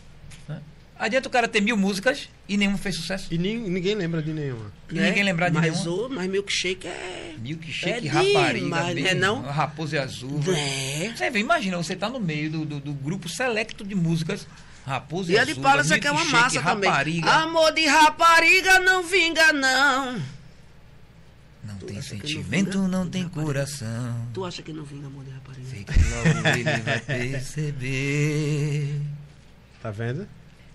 Né? 0.47 0.59
Adianta 0.97 1.27
o 1.27 1.31
cara 1.31 1.47
ter 1.47 1.61
mil 1.61 1.77
músicas 1.77 2.27
e 2.47 2.57
nenhuma 2.57 2.77
fez 2.77 2.95
sucesso. 2.95 3.27
E 3.31 3.37
nin- 3.37 3.69
ninguém 3.69 3.93
lembra 3.95 4.21
de 4.21 4.31
nenhuma. 4.33 4.71
E 4.89 4.95
ninguém 4.99 5.23
lembrar 5.23 5.49
de 5.49 5.55
mas 5.55 5.83
nenhuma. 5.85 6.05
O, 6.05 6.09
mas 6.09 6.27
milkshake 6.29 6.87
é. 6.87 7.35
Milkshake, 7.39 8.07
É 8.07 8.11
rapariga, 8.11 8.53
demais, 8.65 8.95
mesmo, 8.95 9.07
é 9.09 9.13
não? 9.13 9.41
Raposa 9.41 9.95
e 9.95 9.99
Azul. 9.99 10.41
É. 10.53 11.13
Você 11.15 11.29
vê, 11.29 11.39
imagina, 11.39 11.77
você 11.77 11.95
tá 11.95 12.09
no 12.09 12.19
meio 12.19 12.49
do, 12.49 12.65
do, 12.65 12.79
do 12.79 12.93
grupo 12.93 13.29
selecto 13.29 13.83
de 13.85 13.95
músicas. 13.95 14.45
Raposa 14.85 15.31
e, 15.31 15.35
E 15.35 15.37
a 15.37 15.43
Azul. 15.43 15.53
de 15.53 15.59
Paula 15.61 15.83
você 15.83 15.99
quer 15.99 16.11
uma 16.11 16.19
Milkshake, 16.25 16.43
massa 16.55 16.61
também. 16.63 16.89
rapariga. 16.89 17.31
Amor 17.31 17.71
de 17.71 17.85
rapariga 17.85 18.79
não 18.79 19.03
vinga, 19.03 19.53
não. 19.53 20.19
Não 21.69 21.87
tem 21.87 21.95
não 21.97 22.03
sentimento, 22.03 22.77
não 22.87 23.07
tem 23.09 23.27
coração. 23.29 24.27
Tu 24.33 24.45
acha 24.45 24.61
que 24.61 24.71
não 24.73 24.83
vinga 24.83 25.07
amor 25.07 25.23
de 25.23 25.31
rapariga? 25.31 25.67
Sei 25.69 25.83
que 25.83 25.91
logo 25.91 26.47
ele 26.47 26.63
vai 26.81 26.99
perceber. 27.79 29.01
Tá 29.81 29.91
vendo? 29.91 30.27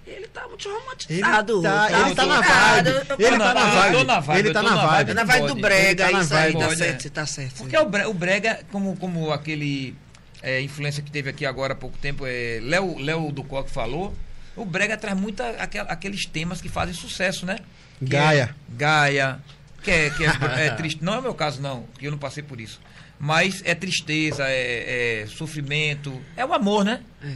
Ele 0.06 0.26
tá 0.28 0.46
muito 0.46 0.68
Ele 0.68 0.78
romantizado. 0.78 1.62
tá, 1.62 1.88
ele 2.06 2.14
tá 2.14 2.26
na 2.26 2.40
vibe. 2.42 2.88
Ele 3.18 3.38
tá 3.38 3.38
na 3.38 3.54
na- 3.54 3.70
vibe. 3.70 3.96
tô 3.96 4.04
na 4.04 4.20
vibe, 4.20 4.38
Ele 4.38 4.48
eu 4.48 4.52
tá 4.52 4.62
na 4.62 4.70
na 4.74 4.86
vibe. 4.86 5.14
Na 5.14 5.24
vibe 5.24 5.46
do 5.46 5.54
brega, 5.54 5.88
Ele 5.88 5.94
tá 5.96 6.10
na 6.18 6.22
isso 6.24 6.34
aí, 6.34 6.52
vibe. 6.52 6.58
tá 6.68 6.76
certo, 6.76 7.06
é. 7.06 7.10
tá 7.10 7.26
certo. 7.26 7.56
Porque 7.56 7.76
o 7.78 7.88
brega, 7.88 8.08
o 8.10 8.14
brega 8.14 8.60
como, 8.70 8.96
como 8.96 9.32
aquele 9.32 9.96
é, 10.42 10.60
influência 10.60 11.02
que 11.02 11.10
teve 11.10 11.30
aqui 11.30 11.46
agora 11.46 11.72
há 11.72 11.76
pouco 11.76 11.96
tempo, 11.96 12.24
é, 12.26 12.60
Léo, 12.62 12.98
Léo 12.98 13.32
do 13.32 13.42
Coque 13.42 13.70
falou, 13.70 14.14
o 14.54 14.64
brega 14.66 14.94
traz 14.98 15.18
muito 15.18 15.42
aquel- 15.42 15.86
aqueles 15.88 16.26
temas 16.26 16.60
que 16.60 16.68
fazem 16.68 16.94
sucesso, 16.94 17.46
né? 17.46 17.58
Que 17.98 18.04
Gaia. 18.06 18.54
É, 18.54 18.76
Gaia, 18.76 19.38
que 19.84 19.90
é, 19.90 20.10
que 20.10 20.24
é, 20.24 20.28
é 20.66 20.70
triste. 20.70 21.04
Não 21.04 21.14
é 21.14 21.18
o 21.18 21.22
meu 21.22 21.34
caso, 21.34 21.60
não, 21.62 21.84
que 21.98 22.06
eu 22.06 22.10
não 22.10 22.18
passei 22.18 22.42
por 22.42 22.60
isso. 22.60 22.80
Mas 23.18 23.62
é 23.64 23.74
tristeza, 23.74 24.44
é, 24.48 25.22
é 25.22 25.26
sofrimento, 25.26 26.20
é 26.36 26.44
o 26.44 26.52
amor, 26.52 26.84
né? 26.84 27.00
É. 27.22 27.32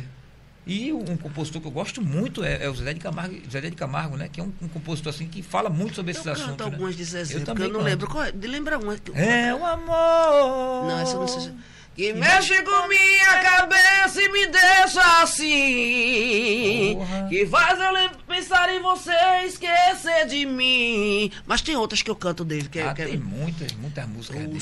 E 0.66 0.92
um 0.92 1.16
compositor 1.16 1.62
que 1.62 1.66
eu 1.68 1.70
gosto 1.70 2.02
muito 2.02 2.44
é, 2.44 2.64
é 2.64 2.68
o 2.68 2.74
Zé 2.74 2.92
de 2.92 3.00
Camargo, 3.00 3.34
Zé 3.50 3.60
de 3.60 3.70
Camargo, 3.70 4.16
né? 4.18 4.28
Que 4.30 4.38
é 4.40 4.42
um, 4.44 4.52
um 4.60 4.68
compositor 4.68 5.14
assim 5.14 5.26
que 5.26 5.42
fala 5.42 5.70
muito 5.70 5.94
sobre 5.94 6.10
esses 6.10 6.26
Eu 6.26 6.32
canto 6.34 6.42
assuntos. 6.44 6.66
né? 6.66 6.72
algumas 6.72 6.96
de 6.96 7.04
Zezé, 7.04 7.36
Eu 7.36 7.44
também 7.44 7.64
eu 7.68 7.72
não 7.72 7.78
canto. 7.80 7.88
lembro. 7.88 8.06
Qual 8.08 8.24
é? 8.24 8.32
De 8.32 8.46
lembra 8.46 8.78
uma. 8.78 8.96
que- 8.98 9.12
É 9.18 9.54
o 9.54 9.64
amor. 9.64 10.86
Não, 10.88 10.98
essa 11.00 11.14
não 11.14 11.26
sei. 11.28 11.52
Que 11.98 12.12
mexe 12.12 12.62
com 12.62 12.86
minha 12.86 13.42
cabeça 13.42 14.22
e 14.22 14.28
me 14.28 14.46
deixa 14.46 15.22
assim. 15.22 16.94
Porra. 16.96 17.26
Que 17.28 17.44
faz 17.46 17.80
eu 17.80 18.10
pensar 18.28 18.72
em 18.72 18.80
você 18.80 19.10
e 19.42 19.46
esquecer 19.48 20.26
de 20.28 20.46
mim. 20.46 21.28
Mas 21.44 21.60
tem 21.60 21.74
outras 21.74 22.00
que 22.00 22.08
eu 22.08 22.14
canto 22.14 22.44
dele. 22.44 22.68
Que, 22.68 22.78
é- 22.78 22.82
Ah, 22.84 22.90
é- 22.96 23.04
tem 23.04 23.16
muitas, 23.18 23.72
muitas 23.72 24.06
músicas 24.08 24.40
dele. 24.46 24.60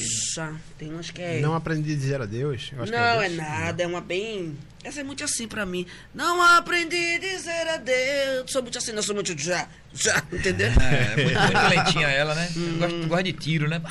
Tem 0.79 0.91
umas 0.91 1.11
que 1.11 1.21
é. 1.21 1.41
Não 1.41 1.55
aprendi 1.55 1.93
a 1.93 1.97
dizer 1.97 2.23
adeus. 2.23 2.71
Eu 2.73 2.83
acho 2.83 2.91
que 2.91 2.99
Não, 2.99 3.21
é 3.21 3.29
Deus. 3.29 3.37
nada, 3.37 3.83
é 3.83 3.87
uma 3.87 4.01
bem. 4.01 4.57
Essa 4.83 5.01
é 5.01 5.05
muito 5.05 5.23
assim 5.23 5.47
pra 5.47 5.67
mim. 5.67 5.85
Não 6.15 6.41
aprendi 6.41 6.97
a 7.17 7.19
dizer 7.19 7.69
adeus. 7.69 8.51
Sou 8.51 8.63
muito 8.63 8.79
assim, 8.79 8.93
não 8.93 9.03
sou 9.03 9.15
muito 9.15 9.37
já. 9.39 9.69
Já, 9.93 10.23
entendeu? 10.33 10.71
É, 10.81 11.23
muito, 11.23 11.39
muito 11.39 11.69
lentinha 11.69 12.09
ela, 12.09 12.35
né? 12.35 12.49
Gosta, 12.79 13.07
gosta 13.07 13.23
de 13.25 13.33
tiro, 13.35 13.69
né? 13.69 13.83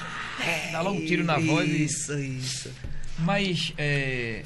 Dá 0.71 0.81
logo 0.81 0.97
um 0.97 1.05
tiro 1.05 1.23
na 1.23 1.37
voz. 1.37 1.69
e- 1.69 1.83
Isso, 1.83 2.17
isso. 2.17 2.71
Mas 3.19 3.73
é, 3.77 4.43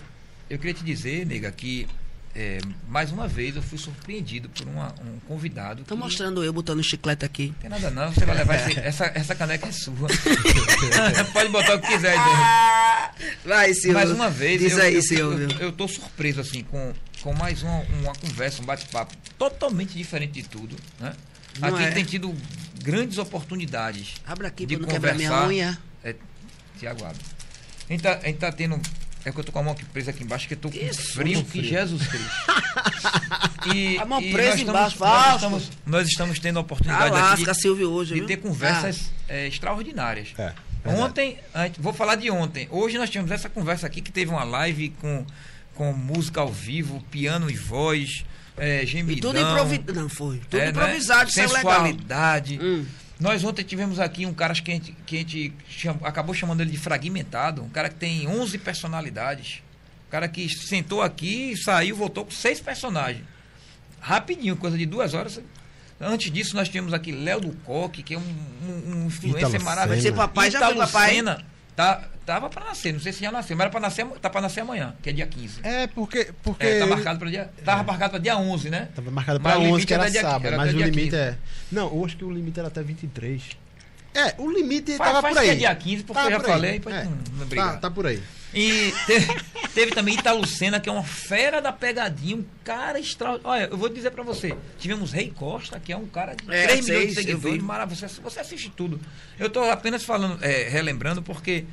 eu 0.49 0.57
queria 0.57 0.73
te 0.73 0.83
dizer, 0.83 1.25
nega, 1.25 1.51
que 1.51 1.87
é, 2.35 2.59
mais 2.87 3.11
uma 3.11 3.27
vez 3.27 3.55
eu 3.55 3.61
fui 3.63 3.77
surpreendido 3.77 4.47
por 4.49 4.67
uma- 4.67 4.93
um 5.01 5.19
convidado. 5.27 5.83
Tô 5.83 5.95
que- 5.95 6.01
mostrando 6.01 6.43
eu 6.43 6.53
botando 6.53 6.83
chiclete 6.83 7.25
aqui. 7.25 7.47
Não 7.47 7.53
tem 7.55 7.69
nada 7.69 7.89
não, 7.89 8.11
você 8.13 8.25
vai 8.25 8.35
levar 8.37 8.55
esse- 8.55 8.79
essa, 8.79 9.05
essa 9.15 9.33
caneca 9.35 9.67
é 9.67 9.71
sua. 9.71 10.07
Pode 11.33 11.49
botar 11.49 11.75
o 11.75 11.81
que 11.81 11.87
quiser 11.87 12.11
aí. 12.11 12.17
Ah, 12.19 13.11
Vai, 13.43 13.73
Silvio. 13.73 13.93
Mais 13.93 14.11
uma 14.11 14.29
vez, 14.29 14.61
Diz 14.61 14.73
eu, 14.73 14.81
aí, 14.83 14.95
eu, 14.95 15.01
Silvio. 15.01 15.51
eu, 15.53 15.59
eu 15.59 15.71
tô 15.71 15.87
surpreso 15.87 16.39
assim 16.39 16.63
com, 16.63 16.93
com 17.21 17.33
mais 17.33 17.63
uma, 17.63 17.79
uma 18.01 18.13
conversa, 18.13 18.61
um 18.61 18.65
bate-papo 18.65 19.15
totalmente 19.37 19.93
diferente 19.97 20.33
de 20.33 20.43
tudo, 20.43 20.75
né? 20.99 21.13
Não 21.59 21.69
Aqui 21.75 21.83
é? 21.83 21.91
tem 21.91 22.05
tido 22.05 22.33
grandes 22.81 23.17
oportunidades 23.17 24.13
Abre 24.25 24.47
aqui 24.47 24.65
de 24.65 24.77
pra 24.77 24.85
não 24.85 24.93
quebrar 24.93 25.15
minha 25.15 25.47
unha. 25.47 25.77
É, 26.03 26.15
Tiago, 26.77 27.03
abre. 27.03 27.19
A 27.89 27.93
gente, 27.93 28.01
tá, 28.03 28.19
a 28.21 28.25
gente 28.27 28.37
tá 28.37 28.51
tendo. 28.51 28.79
É 29.25 29.31
que 29.31 29.37
eu 29.39 29.43
tô 29.43 29.51
com 29.51 29.59
a 29.59 29.63
mão 29.63 29.73
aqui 29.73 29.83
presa 29.85 30.11
aqui 30.11 30.23
embaixo, 30.23 30.47
que 30.47 30.53
eu 30.53 30.57
tô 30.57 30.69
com 30.69 30.77
Isso, 30.77 31.13
frio 31.13 31.43
que. 31.43 31.61
Jesus 31.63 32.07
Cristo. 32.07 32.29
E, 33.73 33.97
A 33.99 34.05
mão 34.05 34.21
e 34.21 34.31
presa 34.31 34.63
nós 34.63 34.93
embaixo, 34.93 34.95
estamos, 34.95 35.03
nós, 35.03 35.33
estamos, 35.33 35.69
nós 35.85 36.07
estamos 36.07 36.39
tendo 36.39 36.57
a 36.57 36.61
oportunidade 36.61 37.07
aqui 37.07 37.17
Alasca, 37.17 37.51
de, 37.51 37.61
Silvio, 37.61 37.91
hoje. 37.91 38.13
de 38.13 38.19
viu? 38.19 38.27
ter 38.27 38.37
conversas 38.37 39.11
é, 39.27 39.47
extraordinárias. 39.47 40.29
É, 40.37 40.53
verdade. 40.83 41.01
Ontem, 41.03 41.37
vou 41.77 41.91
falar 41.91 42.15
de 42.15 42.31
ontem. 42.31 42.67
Hoje 42.71 42.97
nós 42.97 43.09
tivemos 43.09 43.31
essa 43.31 43.49
conversa 43.49 43.87
aqui 43.87 43.99
que 44.01 44.11
teve 44.11 44.31
uma 44.31 44.43
live 44.45 44.89
com, 45.01 45.25
com 45.75 45.91
música 45.91 46.39
ao 46.39 46.51
vivo, 46.51 47.03
piano 47.11 47.49
e 47.51 47.55
voz, 47.55 48.23
é, 48.57 48.81
Ah, 48.81 48.85
gemidão. 48.85 49.17
e 49.17 49.21
tudo 49.21 49.39
improvisado. 49.39 49.93
Não, 49.93 50.09
foi. 50.09 50.37
Tudo 50.49 50.61
é, 50.61 50.65
né? 50.65 50.69
improvisado, 50.69 51.29
isso 51.29 51.39
é 51.39 51.47
legal. 51.47 51.61
Sensualidade. 51.61 52.59
Hum. 52.61 52.85
Nós 53.19 53.43
ontem 53.43 53.63
tivemos 53.63 53.99
aqui 53.99 54.25
um 54.25 54.33
cara 54.33 54.53
que 54.53 54.71
a 54.71 54.73
gente, 54.73 54.91
que 55.05 55.15
a 55.17 55.19
gente 55.19 55.53
cham- 55.67 55.99
acabou 56.03 56.33
chamando 56.33 56.61
ele 56.61 56.71
de 56.71 56.77
fragmentado, 56.77 57.61
um 57.63 57.69
cara 57.69 57.89
que 57.89 57.95
tem 57.95 58.27
11 58.27 58.57
personalidades. 58.57 59.61
Um 60.07 60.11
cara 60.11 60.27
que 60.27 60.47
sentou 60.49 61.01
aqui, 61.01 61.55
saiu, 61.57 61.95
voltou 61.95 62.25
com 62.25 62.31
seis 62.31 62.59
personagens. 62.61 63.23
rapidinho, 64.01 64.55
coisa 64.55 64.77
de 64.77 64.85
duas 64.85 65.13
horas. 65.13 65.41
Antes 65.99 66.31
disso, 66.31 66.55
nós 66.55 66.69
tivemos 66.69 66.93
aqui 66.93 67.11
Léo 67.11 67.41
do 67.41 67.51
Coque, 67.65 68.01
que 68.01 68.13
é 68.13 68.17
um, 68.17 68.21
um, 68.21 68.93
um 69.03 69.07
influencer 69.07 69.61
maravilhoso. 69.61 70.01
Ser 70.07 70.13
papai, 70.13 70.49
já 70.49 70.59
foi 70.65 70.75
papai? 70.77 71.09
Senna, 71.15 71.45
tá, 71.79 72.03
tava 72.25 72.49
pra 72.49 72.65
nascer, 72.65 72.91
não 72.91 72.99
sei 72.99 73.13
se 73.13 73.21
já 73.21 73.31
nasceu, 73.31 73.55
mas 73.55 73.61
era 73.63 73.71
pra 73.71 73.79
nascer, 73.79 74.05
tá 74.21 74.29
pra 74.29 74.41
nascer 74.41 74.59
amanhã, 74.59 74.93
que 75.01 75.09
é 75.09 75.13
dia 75.13 75.25
15. 75.25 75.61
É, 75.63 75.87
porque. 75.87 76.31
porque 76.43 76.65
É, 76.65 76.79
tá 76.79 76.85
marcado 76.87 77.17
para 77.19 77.29
dia. 77.29 77.49
Tava 77.63 77.83
marcado 77.83 78.11
para 78.11 78.19
dia 78.19 78.37
11, 78.37 78.69
né? 78.69 78.89
Tava 78.93 79.09
marcado 79.11 79.39
o 79.39 79.47
11, 79.49 79.65
limite 79.65 79.87
que 79.87 79.93
era 79.93 80.09
dia- 80.11 80.21
sábado. 80.21 80.45
era 80.47 80.57
mas 80.57 80.73
o 80.73 80.77
limite 80.77 81.03
15. 81.05 81.15
é. 81.15 81.37
Não, 81.71 81.87
eu 81.95 82.05
acho 82.05 82.17
que 82.17 82.25
o 82.25 82.31
limite 82.31 82.59
era 82.59 82.67
até 82.67 82.83
23. 82.83 83.41
É, 84.13 84.33
o 84.37 84.49
limite 84.49 84.95
Faz- 84.97 85.09
tava 85.11 85.21
faz 85.21 85.33
por 85.35 85.41
aí. 85.41 85.47
que 85.49 85.53
é 85.53 85.55
dia 85.57 85.75
15, 85.75 86.03
porque 86.03 86.21
eu 86.25 86.29
já 86.31 86.39
por 86.39 86.45
aí. 86.45 86.51
falei, 86.51 86.81
É, 86.85 87.03
não- 87.03 87.47
tá, 87.47 87.77
tá 87.77 87.91
por 87.91 88.05
aí. 88.07 88.21
E 88.51 88.91
teve, 89.05 89.35
teve 89.75 89.91
também 89.91 90.15
Italucena, 90.15 90.79
que 90.79 90.89
é 90.89 90.91
uma 90.91 91.03
fera 91.03 91.61
da 91.61 91.71
pegadinha, 91.71 92.35
um 92.37 92.45
cara 92.63 92.99
extraordinário. 92.99 93.47
Olha, 93.63 93.69
eu 93.71 93.77
vou 93.77 93.87
dizer 93.89 94.09
pra 94.09 94.23
você, 94.23 94.57
tivemos 94.79 95.11
Rei 95.11 95.29
Costa, 95.29 95.79
que 95.79 95.93
é 95.93 95.97
um 95.97 96.07
cara 96.07 96.33
de 96.35 96.51
É, 96.51 96.65
3 96.65 96.83
sei, 96.85 96.95
milhões 96.95 97.13
de 97.13 97.19
eu 97.19 97.23
seguidores, 97.25 97.57
vi. 97.59 97.63
maravilhoso. 97.63 98.07
Você, 98.15 98.21
você 98.21 98.39
assiste 98.39 98.71
tudo. 98.75 98.99
Eu 99.37 99.51
tô 99.51 99.61
apenas 99.63 100.03
falando, 100.03 100.43
é, 100.43 100.67
relembrando, 100.67 101.21
porque 101.21 101.65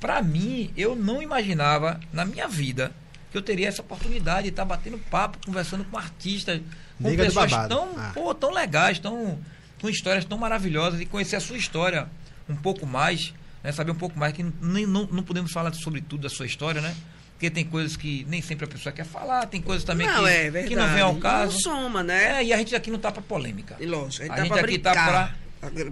pra 0.00 0.20
mim, 0.20 0.72
eu 0.76 0.96
não 0.96 1.22
imaginava 1.22 2.00
na 2.12 2.24
minha 2.24 2.48
vida 2.48 2.90
que 3.30 3.38
eu 3.38 3.42
teria 3.42 3.68
essa 3.68 3.80
oportunidade 3.82 4.42
de 4.44 4.48
estar 4.48 4.64
batendo 4.64 4.98
papo, 5.10 5.38
conversando 5.46 5.84
com 5.84 5.96
artistas, 5.96 6.60
com 7.00 7.08
do 7.08 7.16
pessoas 7.16 7.52
tão, 7.68 7.88
Ah. 7.96 8.10
pô, 8.12 8.34
tão 8.34 8.50
legais, 8.50 8.98
tão, 8.98 9.38
com 9.80 9.88
histórias 9.88 10.24
tão 10.24 10.38
maravilhosas 10.38 11.00
e 11.00 11.06
conhecer 11.06 11.36
a 11.36 11.40
sua 11.40 11.56
história 11.56 12.08
um 12.48 12.56
pouco 12.56 12.86
mais, 12.86 13.34
né, 13.62 13.72
saber 13.72 13.90
um 13.90 13.96
pouco 13.96 14.18
mais, 14.18 14.32
que 14.32 14.44
nem, 14.60 14.86
não, 14.86 15.06
não 15.10 15.22
podemos 15.22 15.52
falar 15.52 15.72
sobre 15.74 16.00
tudo 16.00 16.22
da 16.22 16.28
sua 16.28 16.46
história, 16.46 16.80
né? 16.80 16.94
Porque 17.32 17.50
tem 17.50 17.64
coisas 17.66 17.96
que 17.96 18.24
nem 18.30 18.40
sempre 18.40 18.64
a 18.64 18.68
pessoa 18.68 18.92
quer 18.92 19.04
falar, 19.04 19.44
tem 19.46 19.60
coisas 19.60 19.84
também 19.84 20.06
não, 20.06 20.24
que, 20.24 20.30
é 20.30 20.62
que 20.62 20.74
não 20.74 20.88
vem 20.88 21.02
ao 21.02 21.16
caso. 21.16 21.52
Não 21.52 21.60
soma, 21.60 22.02
né? 22.02 22.40
É, 22.40 22.44
e 22.44 22.52
a 22.52 22.56
gente 22.56 22.74
aqui 22.74 22.90
não 22.90 22.98
tá 22.98 23.12
pra 23.12 23.20
polêmica. 23.20 23.76
E 23.78 23.84
lógico, 23.84 24.22
a 24.22 24.26
gente 24.26 24.32
A 24.32 24.36
tá 24.36 24.42
gente 24.42 24.52
pra 24.52 24.60
aqui 24.62 24.78
tá 24.78 24.90
brincar. 24.92 25.38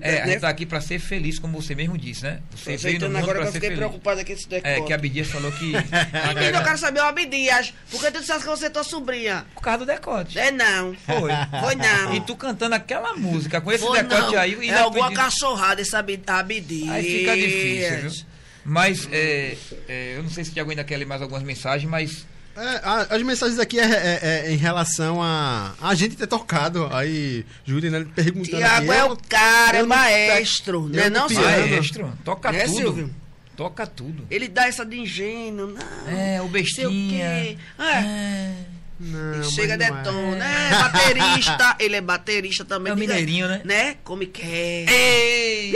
É, 0.03 0.23
a 0.23 0.27
né? 0.27 0.33
gente 0.33 0.41
tá 0.43 0.49
aqui 0.49 0.65
pra 0.67 0.81
ser 0.81 0.99
feliz, 1.01 1.39
como 1.39 1.61
você 1.61 1.75
mesmo 1.75 1.99
disse, 1.99 2.23
né? 2.23 2.41
Você 2.55 2.77
veio 2.77 3.01
no 3.01 3.07
mundo 3.09 3.19
agora 3.19 3.39
que 3.41 3.41
eu 3.41 3.47
ser 3.47 3.53
fiquei 3.55 3.69
feliz. 3.71 3.79
preocupado 3.79 4.21
aqui 4.21 4.33
com 4.33 4.39
esse 4.39 4.49
decote. 4.49 4.69
É, 4.75 4.81
que 4.83 4.93
a 4.93 4.97
Abdias 4.97 5.27
falou 5.29 5.51
que. 5.53 5.73
Menino, 6.35 6.59
eu 6.59 6.65
quero 6.65 6.79
saber 6.79 7.01
o 7.01 7.05
Abdias. 7.05 7.75
Por 7.91 8.01
que 8.01 8.11
tu 8.11 8.21
disseste 8.21 8.43
que 8.43 8.49
você 8.49 8.67
é 8.67 8.71
tua 8.71 8.85
sobrinha? 8.85 9.45
Por 9.55 9.63
causa 9.63 9.79
do 9.79 9.87
decote. 9.87 10.39
É 10.39 10.51
não. 10.53 10.95
Foi. 10.95 11.31
Foi 11.61 11.75
não. 11.75 12.15
E 12.15 12.21
tu 12.21 12.37
cantando 12.37 12.75
aquela 12.75 13.15
música 13.15 13.61
com 13.61 13.73
esse 13.73 13.85
Foi 13.85 14.01
decote 14.03 14.33
não. 14.35 14.39
aí. 14.41 14.57
e 14.63 14.69
é 14.71 14.79
alguma 14.79 15.09
pedindo- 15.09 15.23
cachorrada 15.25 15.81
esse 15.83 15.97
Abi- 15.97 16.23
Abdias. 16.27 16.91
Aí 16.91 17.19
fica 17.19 17.35
difícil, 17.37 18.11
viu? 18.11 18.25
Mas, 18.67 19.09
é, 19.13 19.57
é, 19.89 20.15
eu 20.17 20.23
não 20.23 20.31
sei 20.31 20.45
se 20.45 20.51
o 20.51 20.55
Tiago 20.55 20.71
ainda 20.71 20.85
quer 20.85 20.97
ler 20.97 21.05
mais 21.07 21.21
algumas 21.21 21.43
mensagens, 21.43 21.91
mas. 21.91 22.27
É, 22.57 22.81
a- 22.85 23.07
as 23.11 23.23
mensagens 23.23 23.59
aqui 23.59 23.79
é, 23.81 23.85
é- 23.85 24.43
é 24.47 24.53
em 24.53 24.57
relação 24.57 25.21
a 25.23 25.73
a 25.81 25.95
gente 25.95 26.17
ter 26.17 26.27
tocado. 26.27 26.89
Aí, 26.93 27.45
Júlio, 27.65 27.91
né, 27.91 28.07
perguntando 28.15 28.57
Tiago 28.59 28.93
é 28.93 29.05
o 29.05 29.17
cara, 29.29 29.79
é 29.79 29.81
eu 29.81 29.87
não- 29.87 29.97
maestro. 29.97 30.83
eu 30.85 30.89
Né 30.89 31.11
não 31.11 31.23
não, 31.23 31.29
piano. 31.29 31.45
Silvio? 31.45 31.71
Maestro, 31.71 32.13
toca 32.25 32.51
É, 32.55 32.65
tudo. 32.65 32.77
Silvio? 32.77 33.15
Toca 33.57 33.87
tudo. 33.87 34.27
Ele 34.31 34.49
dá 34.49 34.67
essa 34.67 34.85
de 34.85 34.99
ingênuo. 34.99 35.69
Não. 35.75 36.13
É, 36.13 36.41
o 36.41 36.45
sei 36.45 36.47
o 36.47 36.51
bestinha. 36.51 37.09
quê. 37.09 37.59
É. 37.79 37.85
É. 37.85 38.55
Não, 38.99 39.43
chega 39.51 39.75
é. 39.75 39.77
detona, 39.77 40.45
é 40.45 40.71
baterista, 40.71 41.77
ele 41.81 41.97
é 41.97 42.01
baterista 42.01 42.65
também. 42.65 42.91
É 42.91 42.95
o 42.95 42.99
mineirinho, 42.99 43.49
né? 43.49 43.61
Né? 43.65 43.97
Come 44.05 44.27
quer. 44.27 44.89
Ei! 44.89 45.75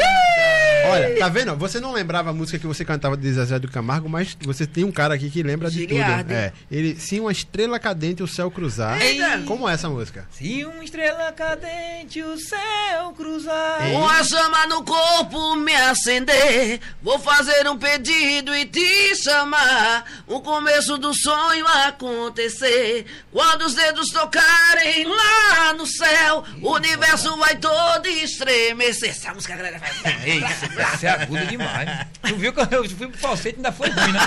Olha, 0.90 1.18
tá 1.18 1.28
vendo? 1.28 1.56
Você 1.56 1.80
não 1.80 1.92
lembrava 1.92 2.30
a 2.30 2.32
música 2.32 2.58
que 2.58 2.66
você 2.66 2.84
cantava 2.84 3.16
de 3.16 3.30
Zezé 3.32 3.58
do 3.58 3.68
Camargo, 3.68 4.08
mas 4.08 4.36
você 4.40 4.66
tem 4.66 4.84
um 4.84 4.92
cara 4.92 5.14
aqui 5.14 5.28
que 5.28 5.42
lembra 5.42 5.70
de 5.70 5.80
Giliardi. 5.80 6.24
tudo. 6.24 6.32
É, 6.32 6.52
ele, 6.70 6.98
se 6.98 7.20
uma 7.20 7.32
estrela 7.32 7.78
cadente 7.78 8.22
o 8.22 8.28
céu 8.28 8.50
cruzar. 8.50 9.00
Eita. 9.00 9.42
Como 9.46 9.68
é 9.68 9.74
essa 9.74 9.88
música? 9.88 10.26
Se 10.30 10.64
uma 10.64 10.82
estrela 10.82 11.32
cadente 11.32 12.22
o 12.22 12.38
céu 12.38 13.12
cruzar. 13.16 13.86
Ei. 13.86 13.96
Uma 13.96 14.22
chama 14.24 14.66
no 14.66 14.82
corpo 14.84 15.56
me 15.56 15.74
acender. 15.74 16.80
Vou 17.02 17.18
fazer 17.18 17.68
um 17.68 17.76
pedido 17.76 18.54
e 18.54 18.64
te 18.64 19.16
chamar. 19.16 20.04
O 20.26 20.40
começo 20.40 20.96
do 20.96 21.12
sonho 21.14 21.66
acontecer. 21.66 23.04
Quando 23.32 23.62
os 23.62 23.74
dedos 23.74 24.08
tocarem 24.10 25.04
lá 25.06 25.72
no 25.74 25.86
céu, 25.86 26.44
o 26.62 26.72
universo 26.74 27.36
vai 27.36 27.56
todo 27.56 28.06
estremecer. 28.06 29.10
Essa 29.10 29.34
música 29.34 29.54
a 29.54 29.56
galera 29.56 29.78
faz. 29.78 30.24
Ei, 30.24 30.40
você 30.40 31.06
é 31.06 31.10
agudo 31.10 31.46
demais. 31.46 32.06
Tu 32.22 32.36
viu 32.36 32.52
que 32.52 32.60
eu 32.74 32.88
fui 32.90 33.08
pro 33.08 33.18
falsete 33.18 33.56
e 33.56 33.58
ainda 33.58 33.72
foi 33.72 33.90
ruim, 33.90 34.12
né? 34.12 34.20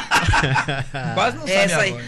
Quase 1.16 1.38
não 1.38 1.48
sabe 1.48 1.60
Essa 1.60 1.82
aí. 1.82 1.90
agora. 1.91 2.06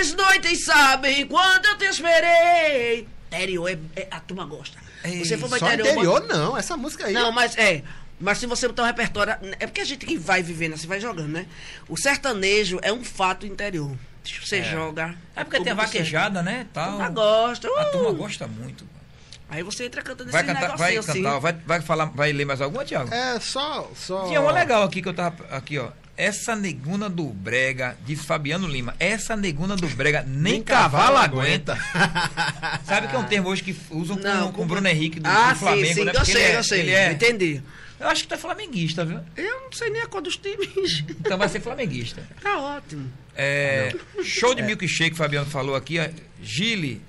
As 0.00 0.12
noites 0.12 0.64
sabem 0.64 1.26
quando 1.26 1.66
eu 1.66 1.78
te 1.78 1.84
esperei. 1.86 3.08
Interior, 3.32 3.68
é, 3.70 3.78
é- 4.00 4.08
a 4.10 4.20
turma 4.20 4.44
gosta. 4.44 4.76
Ei, 5.04 5.24
você 5.24 5.38
for 5.38 5.48
pra 5.48 5.58
Só 5.58 5.66
interior. 5.68 5.88
interior, 5.92 6.26
não. 6.26 6.56
Essa 6.56 6.76
música 6.76 7.06
aí. 7.06 7.12
Não, 7.12 7.32
mas 7.32 7.56
é. 7.56 7.82
Mas 8.20 8.36
se 8.38 8.46
você 8.46 8.68
botar 8.68 8.82
um 8.82 8.86
repertório. 8.86 9.34
É 9.58 9.66
porque 9.66 9.80
a 9.80 9.84
gente 9.84 10.04
que 10.04 10.18
vai 10.18 10.42
vivendo 10.42 10.74
assim, 10.74 10.86
vai 10.86 11.00
jogando, 11.00 11.28
né? 11.28 11.46
O 11.88 11.96
sertanejo 11.96 12.78
é 12.82 12.92
um 12.92 13.02
fato 13.02 13.46
interior. 13.46 13.96
Você 14.24 14.56
É. 14.58 14.62
joga. 14.64 15.14
É 15.34 15.44
porque 15.44 15.60
tem 15.60 15.72
a 15.72 15.74
vaquejada, 15.76 16.42
né? 16.42 16.66
A 16.70 16.74
Tal. 16.74 16.90
turma 16.92 17.08
gosta. 17.10 17.68
A 17.68 17.88
uh! 17.88 17.90
turma 17.92 18.12
gosta 18.12 18.46
muito. 18.46 18.86
Aí 19.48 19.62
você 19.64 19.86
entra 19.86 20.00
cantando 20.02 20.30
Vai 20.30 20.42
esse 20.44 20.52
cantar, 20.54 20.76
vai 20.76 20.90
negocinho 20.92 21.14
cantar, 21.24 21.30
assim. 21.32 21.40
vai, 21.40 21.52
vai 21.66 21.80
falar, 21.80 22.04
vai 22.06 22.32
ler 22.32 22.44
mais 22.44 22.60
alguma, 22.60 22.84
Tiago? 22.84 23.12
É 23.12 23.40
só. 23.40 23.90
só... 23.96 24.26
Tinha 24.28 24.40
uma 24.40 24.52
legal 24.52 24.84
aqui 24.84 25.02
que 25.02 25.08
eu 25.08 25.14
tava. 25.14 25.44
Aqui, 25.50 25.76
ó. 25.78 25.88
Essa 26.16 26.54
neguna 26.54 27.08
do 27.08 27.24
Brega, 27.24 27.96
diz 28.06 28.24
Fabiano 28.24 28.68
Lima. 28.68 28.94
Essa 29.00 29.34
neguna 29.34 29.74
do 29.74 29.88
Brega 29.88 30.22
nem, 30.28 30.62
cavalo 30.62 31.16
aguenta. 31.16 31.76
Sabe 32.84 33.08
que 33.08 33.16
é 33.16 33.18
um 33.18 33.24
termo 33.24 33.48
hoje 33.48 33.62
que 33.64 33.76
usam 33.90 34.16
com, 34.16 34.22
Não, 34.22 34.46
com 34.48 34.52
com- 34.52 34.62
o 34.62 34.66
Bruno 34.66 34.86
Henrique 34.86 35.18
do, 35.18 35.26
Ah, 35.28 35.52
do 35.52 35.58
Flamengo, 35.58 35.86
sim, 35.88 35.94
sim. 35.94 36.04
né? 36.04 36.12
Eu 36.14 36.24
sei, 36.24 36.34
ele 36.34 36.42
é- 36.52 36.56
eu 36.58 36.64
sei. 36.64 36.80
ele 36.80 36.90
é- 36.92 37.12
Entendi. 37.12 37.62
Eu 38.00 38.08
acho 38.08 38.22
que 38.22 38.28
tu 38.28 38.34
é 38.34 38.38
flamenguista, 38.38 39.04
viu? 39.04 39.20
Eu 39.36 39.60
não 39.60 39.72
sei 39.72 39.90
nem 39.90 40.00
a 40.02 40.06
cor 40.06 40.22
dos 40.22 40.36
times. 40.36 41.04
Então 41.20 41.36
vai 41.38 41.48
ser 41.48 41.60
flamenguista. 41.60 42.26
Tá 42.42 42.58
ótimo. 42.58 43.12
É, 43.36 43.94
show 44.24 44.54
de 44.54 44.62
milkshake, 44.62 45.16
Fabiano 45.16 45.48
falou 45.48 45.74
aqui. 45.76 45.98
ó. 46.00 46.08
Gile, 46.42 47.00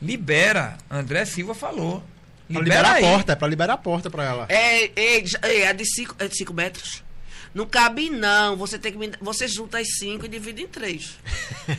libera. 0.00 0.76
André 0.90 1.24
Silva 1.24 1.54
falou. 1.54 2.02
Pra 2.50 2.60
Libera 2.60 2.80
liberar 2.80 2.90
a 2.90 2.94
aí. 2.96 3.02
porta, 3.02 3.32
é 3.32 3.36
pra 3.36 3.48
liberar 3.48 3.74
a 3.74 3.78
porta 3.78 4.10
pra 4.10 4.24
ela. 4.24 4.46
É, 4.48 4.84
é, 4.84 5.24
é, 5.42 5.60
é 5.62 5.72
de 5.72 5.84
5 5.86 6.16
é 6.18 6.52
metros. 6.52 7.02
Não 7.54 7.66
cabe, 7.66 8.10
não. 8.10 8.56
Você 8.56 8.78
tem 8.78 8.92
que 8.92 8.98
me, 8.98 9.12
Você 9.20 9.46
junta 9.46 9.78
as 9.78 9.96
cinco 9.98 10.24
e 10.26 10.28
divide 10.28 10.62
em 10.62 10.66
três. 10.66 11.18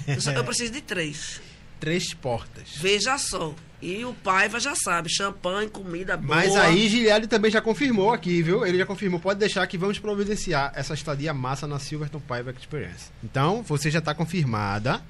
Eu, 0.08 0.22
só- 0.22 0.32
eu 0.32 0.44
preciso 0.46 0.72
de 0.72 0.82
três. 0.82 1.42
Três 1.80 2.14
portas. 2.14 2.70
Veja 2.78 3.18
só. 3.18 3.54
E 3.84 4.06
o 4.06 4.14
Paiva 4.14 4.62
já 4.62 4.74
sabe, 4.76 5.10
champanhe, 5.14 5.70
comida 5.70 6.16
boa. 6.16 6.38
Mas 6.38 6.56
aí 6.56 6.88
Giliardi 6.88 7.28
também 7.28 7.52
já 7.52 7.60
confirmou 7.60 8.14
aqui, 8.14 8.42
viu? 8.42 8.66
Ele 8.66 8.78
já 8.78 8.86
confirmou. 8.86 9.20
Pode 9.20 9.40
deixar 9.42 9.68
que 9.68 9.78
vamos 9.78 10.00
providenciar 10.00 10.72
essa 10.74 10.94
estadia 10.94 11.34
massa 11.34 11.68
na 11.68 11.78
Silverton 11.80 12.22
Paiva 12.22 12.52
Experience. 12.58 13.08
Então, 13.22 13.62
você 13.62 13.92
já 13.92 14.00
tá 14.00 14.14
confirmada. 14.16 15.02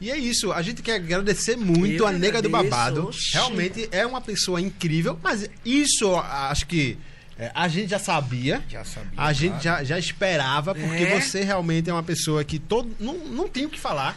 E 0.00 0.10
é 0.10 0.16
isso. 0.16 0.52
A 0.52 0.62
gente 0.62 0.80
quer 0.80 0.94
agradecer 0.94 1.56
muito 1.56 2.04
Eu 2.04 2.06
a 2.06 2.12
Nega 2.12 2.40
do. 2.40 2.48
Babado. 2.48 3.08
Oxi. 3.08 3.34
Realmente 3.34 3.88
é 3.92 4.06
uma 4.06 4.22
pessoa 4.22 4.58
incrível. 4.58 5.18
Mas 5.22 5.50
isso, 5.62 6.14
acho 6.16 6.66
que 6.66 6.96
é, 7.38 7.50
a 7.54 7.68
gente 7.68 7.90
já 7.90 7.98
sabia. 7.98 8.62
Já 8.70 8.84
sabia. 8.84 9.10
A 9.16 9.32
gente 9.34 9.50
claro. 9.60 9.62
já, 9.62 9.84
já 9.84 9.98
esperava, 9.98 10.74
porque 10.74 11.04
É. 11.04 11.20
você 11.20 11.44
realmente 11.44 11.90
é 11.90 11.92
uma 11.92 12.02
pessoa 12.02 12.42
que 12.42 12.58
todo, 12.58 12.90
não, 12.98 13.18
não 13.18 13.48
tem 13.48 13.66
o 13.66 13.68
que 13.70 13.78
falar. 13.78 14.16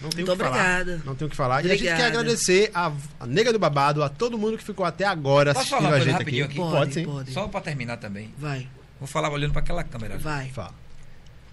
Não 0.00 0.10
tem 0.10 0.22
o 0.22 0.26
Muito 0.28 0.38
que 0.38 0.44
falar. 0.44 0.56
obrigada. 0.80 1.02
Não 1.04 1.14
tem 1.14 1.26
o 1.26 1.30
que 1.30 1.36
falar. 1.36 1.64
E 1.64 1.66
a 1.66 1.70
gente 1.74 1.82
quer 1.82 1.92
Obrigada. 1.92 2.18
agradecer 2.20 2.70
a, 2.72 2.92
a 3.18 3.26
Nega 3.26 3.52
do 3.52 3.58
Babado, 3.58 4.02
a 4.04 4.08
todo 4.08 4.38
mundo 4.38 4.56
que 4.56 4.62
ficou 4.64 4.86
até 4.86 5.04
agora 5.04 5.52
Posso 5.52 5.60
assistindo 5.74 5.82
falar 5.84 5.96
a 5.96 6.00
gente 6.00 6.12
rapidinho 6.12 6.44
aqui. 6.44 6.60
aqui? 6.60 6.70
Pode, 6.70 6.94
sim. 6.94 7.04
pode. 7.04 7.32
Só 7.32 7.48
pra 7.48 7.60
terminar 7.60 7.96
também. 7.96 8.32
Vai, 8.38 8.68
Vou 9.00 9.06
falar 9.08 9.30
olhando 9.30 9.52
pra 9.52 9.60
aquela 9.60 9.82
câmera. 9.84 10.14
ali. 10.14 10.22
vai. 10.22 10.48
Fala. 10.50 10.74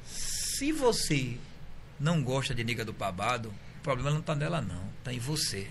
Se 0.05 0.71
você 0.71 1.37
não 1.99 2.21
gosta 2.23 2.53
de 2.53 2.63
nega 2.63 2.85
do 2.85 2.93
babado, 2.93 3.49
o 3.49 3.83
problema 3.83 4.11
não 4.11 4.21
tá 4.21 4.35
nela 4.35 4.61
não, 4.61 4.81
tá 5.03 5.11
em 5.13 5.19
você. 5.19 5.67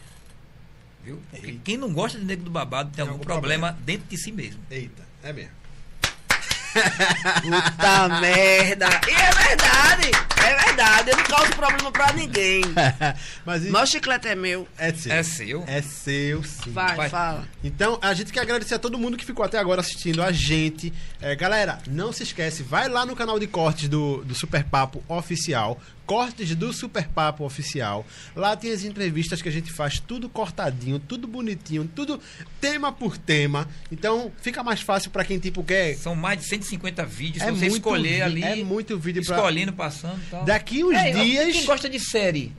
Viu? 1.04 1.20
Porque 1.30 1.60
quem 1.64 1.76
não 1.76 1.92
gosta 1.92 2.18
de 2.18 2.24
nega 2.24 2.42
do 2.42 2.50
babado 2.50 2.90
tem, 2.90 3.02
algum, 3.02 3.14
algum 3.14 3.24
problema, 3.24 3.76
dentro 3.84 4.06
de 4.08 4.16
si 4.16 4.32
mesmo. 4.32 4.60
Eita, 4.70 5.02
é 5.22 5.32
mesmo. 5.32 5.52
Puta 7.42 8.20
merda. 8.20 8.86
E 9.08 9.12
é 9.12 9.32
verdade. 9.48 10.10
É 10.44 10.64
verdade. 10.66 11.10
Eu 11.10 11.16
não 11.16 11.24
causo 11.24 11.52
problema 11.52 11.92
pra 11.92 12.12
ninguém. 12.12 12.62
Mas 13.44 13.64
Mas 13.70 13.88
o 13.88 13.92
chiclete 13.92 14.28
é 14.28 14.34
meu. 14.34 14.66
é 14.78 14.92
seu. 14.92 15.12
É 15.12 15.22
seu. 15.22 15.64
É 15.66 15.82
seu, 15.82 16.42
sim. 16.44 16.72
Vai, 16.72 16.96
Vai. 16.96 17.08
fala. 17.08 17.44
Então, 17.62 17.98
a 18.02 18.12
gente 18.14 18.32
quer 18.32 18.40
agradecer 18.40 18.74
a 18.74 18.78
todo 18.78 18.98
mundo 18.98 19.16
que 19.16 19.24
ficou 19.24 19.44
até 19.44 19.58
agora 19.58 19.80
assistindo 19.80 20.22
a 20.22 20.32
gente. 20.32 20.92
É, 21.20 21.34
galera, 21.34 21.78
não 21.88 22.12
se 22.12 22.22
esquece, 22.22 22.62
vai 22.62 22.88
lá 22.88 23.06
no 23.06 23.16
canal 23.16 23.38
de 23.38 23.46
cortes 23.46 23.88
do, 23.88 24.24
do 24.24 24.34
Super 24.34 24.64
Papo 24.64 25.02
Oficial. 25.08 25.80
Cortes 26.06 26.54
do 26.54 26.72
Super 26.72 27.08
Papo 27.08 27.44
Oficial. 27.44 28.04
Lá 28.36 28.54
tem 28.56 28.70
as 28.72 28.84
entrevistas 28.84 29.40
que 29.40 29.48
a 29.48 29.52
gente 29.52 29.72
faz 29.72 29.98
tudo 29.98 30.28
cortadinho, 30.28 30.98
tudo 30.98 31.26
bonitinho, 31.26 31.90
tudo 31.94 32.20
tema 32.60 32.92
por 32.92 33.16
tema. 33.16 33.66
Então, 33.90 34.30
fica 34.42 34.62
mais 34.62 34.80
fácil 34.80 35.10
pra 35.10 35.24
quem, 35.24 35.38
tipo, 35.38 35.62
quer. 35.64 35.96
São 35.96 36.14
mais 36.14 36.38
de 36.40 36.44
150 36.46 37.04
vídeos, 37.06 37.42
É 37.44 37.50
você 37.50 37.66
escolher 37.66 38.16
vi- 38.16 38.22
ali, 38.22 38.42
é 38.42 38.56
muito 38.64 38.98
vídeo 38.98 39.24
pra- 39.24 39.36
escolhendo, 39.36 39.72
passando 39.72 40.18
e 40.20 40.30
tal. 40.30 40.44
Daqui 40.44 40.84
uns 40.84 40.94
É, 40.96 41.10
dias. 41.12 41.52
Quem 41.52 41.64
gosta 41.64 41.88
de 41.88 41.98
série? 41.98 42.52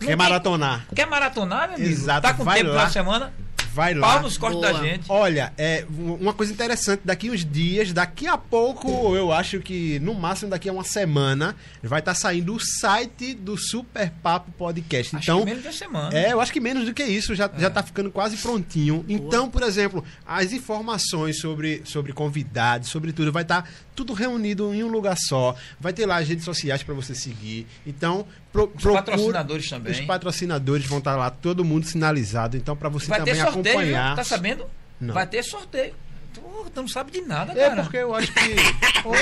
Quer 0.00 0.16
maratonar? 0.16 0.86
Quer 0.94 1.06
maratonar, 1.06 1.68
meu 1.68 1.76
amigo? 1.76 1.90
Exato, 1.90 2.22
Tá 2.22 2.34
com 2.34 2.42
vai 2.42 2.58
tempo 2.58 2.70
lá. 2.72 2.84
na 2.84 2.90
semana? 2.90 3.32
Vai 3.74 3.94
lá. 3.94 4.14
Pau 4.14 4.22
nos 4.22 4.36
cortes 4.36 4.60
Boa. 4.60 4.72
da 4.72 4.80
gente. 4.80 5.04
Olha, 5.08 5.52
é 5.56 5.84
uma 5.88 6.32
coisa 6.32 6.52
interessante, 6.52 7.00
daqui 7.04 7.30
uns 7.30 7.44
dias, 7.44 7.92
daqui 7.92 8.26
a 8.26 8.36
pouco, 8.36 9.16
eu 9.16 9.32
acho 9.32 9.60
que 9.60 9.98
no 10.00 10.14
máximo 10.14 10.50
daqui 10.50 10.68
a 10.68 10.72
uma 10.72 10.84
semana, 10.84 11.56
vai 11.82 12.00
estar 12.00 12.14
saindo 12.14 12.54
o 12.54 12.60
site 12.60 13.34
do 13.34 13.56
Super 13.56 14.10
Papo 14.22 14.50
Podcast. 14.52 15.16
Acho 15.16 15.24
Então, 15.24 15.38
que 15.40 15.44
menos 15.46 15.62
de 15.62 15.68
uma 15.68 15.74
semana. 15.74 16.16
é, 16.18 16.32
eu 16.32 16.40
acho 16.40 16.52
que 16.52 16.60
menos 16.60 16.84
do 16.84 16.92
que 16.92 17.02
isso, 17.04 17.34
já, 17.34 17.50
já 17.58 17.70
tá 17.70 17.82
ficando 17.82 18.10
quase 18.10 18.36
prontinho. 18.36 19.04
Então, 19.08 19.48
por 19.48 19.62
exemplo, 19.62 20.04
as 20.26 20.52
informações 20.52 21.40
sobre, 21.40 21.82
sobre 21.84 22.12
convidados, 22.12 22.88
sobre 22.88 23.12
tudo, 23.12 23.32
vai 23.32 23.42
estar 23.42 23.68
tudo 23.94 24.12
reunido 24.12 24.72
em 24.74 24.82
um 24.82 24.88
lugar 24.88 25.16
só. 25.18 25.54
Vai 25.80 25.92
ter 25.92 26.06
lá 26.06 26.16
as 26.16 26.28
redes 26.28 26.44
sociais 26.44 26.82
para 26.82 26.94
você 26.94 27.14
seguir. 27.14 27.66
Então, 27.86 28.26
pro, 28.52 28.64
Os 28.64 28.82
procura- 28.82 29.02
patrocinadores 29.02 29.68
também. 29.68 29.92
Os 29.92 30.00
patrocinadores 30.00 30.86
vão 30.86 30.98
estar 30.98 31.16
lá, 31.16 31.30
todo 31.30 31.64
mundo 31.64 31.86
sinalizado. 31.86 32.56
Então, 32.56 32.76
para 32.76 32.88
você 32.88 33.06
Vai 33.06 33.22
ter 33.22 33.36
também 33.36 33.42
sorteio, 33.52 33.62
viu? 33.64 33.72
acompanhar. 33.80 34.16
tá 34.16 34.24
sabendo? 34.24 34.66
Não. 35.00 35.14
Vai 35.14 35.26
ter 35.26 35.42
sorteio. 35.42 35.94
Tu, 36.52 36.70
tu 36.70 36.80
não 36.82 36.88
sabe 36.88 37.10
de 37.10 37.22
nada, 37.22 37.52
É 37.52 37.68
cara. 37.68 37.82
porque 37.82 37.96
eu 37.96 38.14
acho 38.14 38.30
que. 38.32 38.54
Pô, 39.02 39.12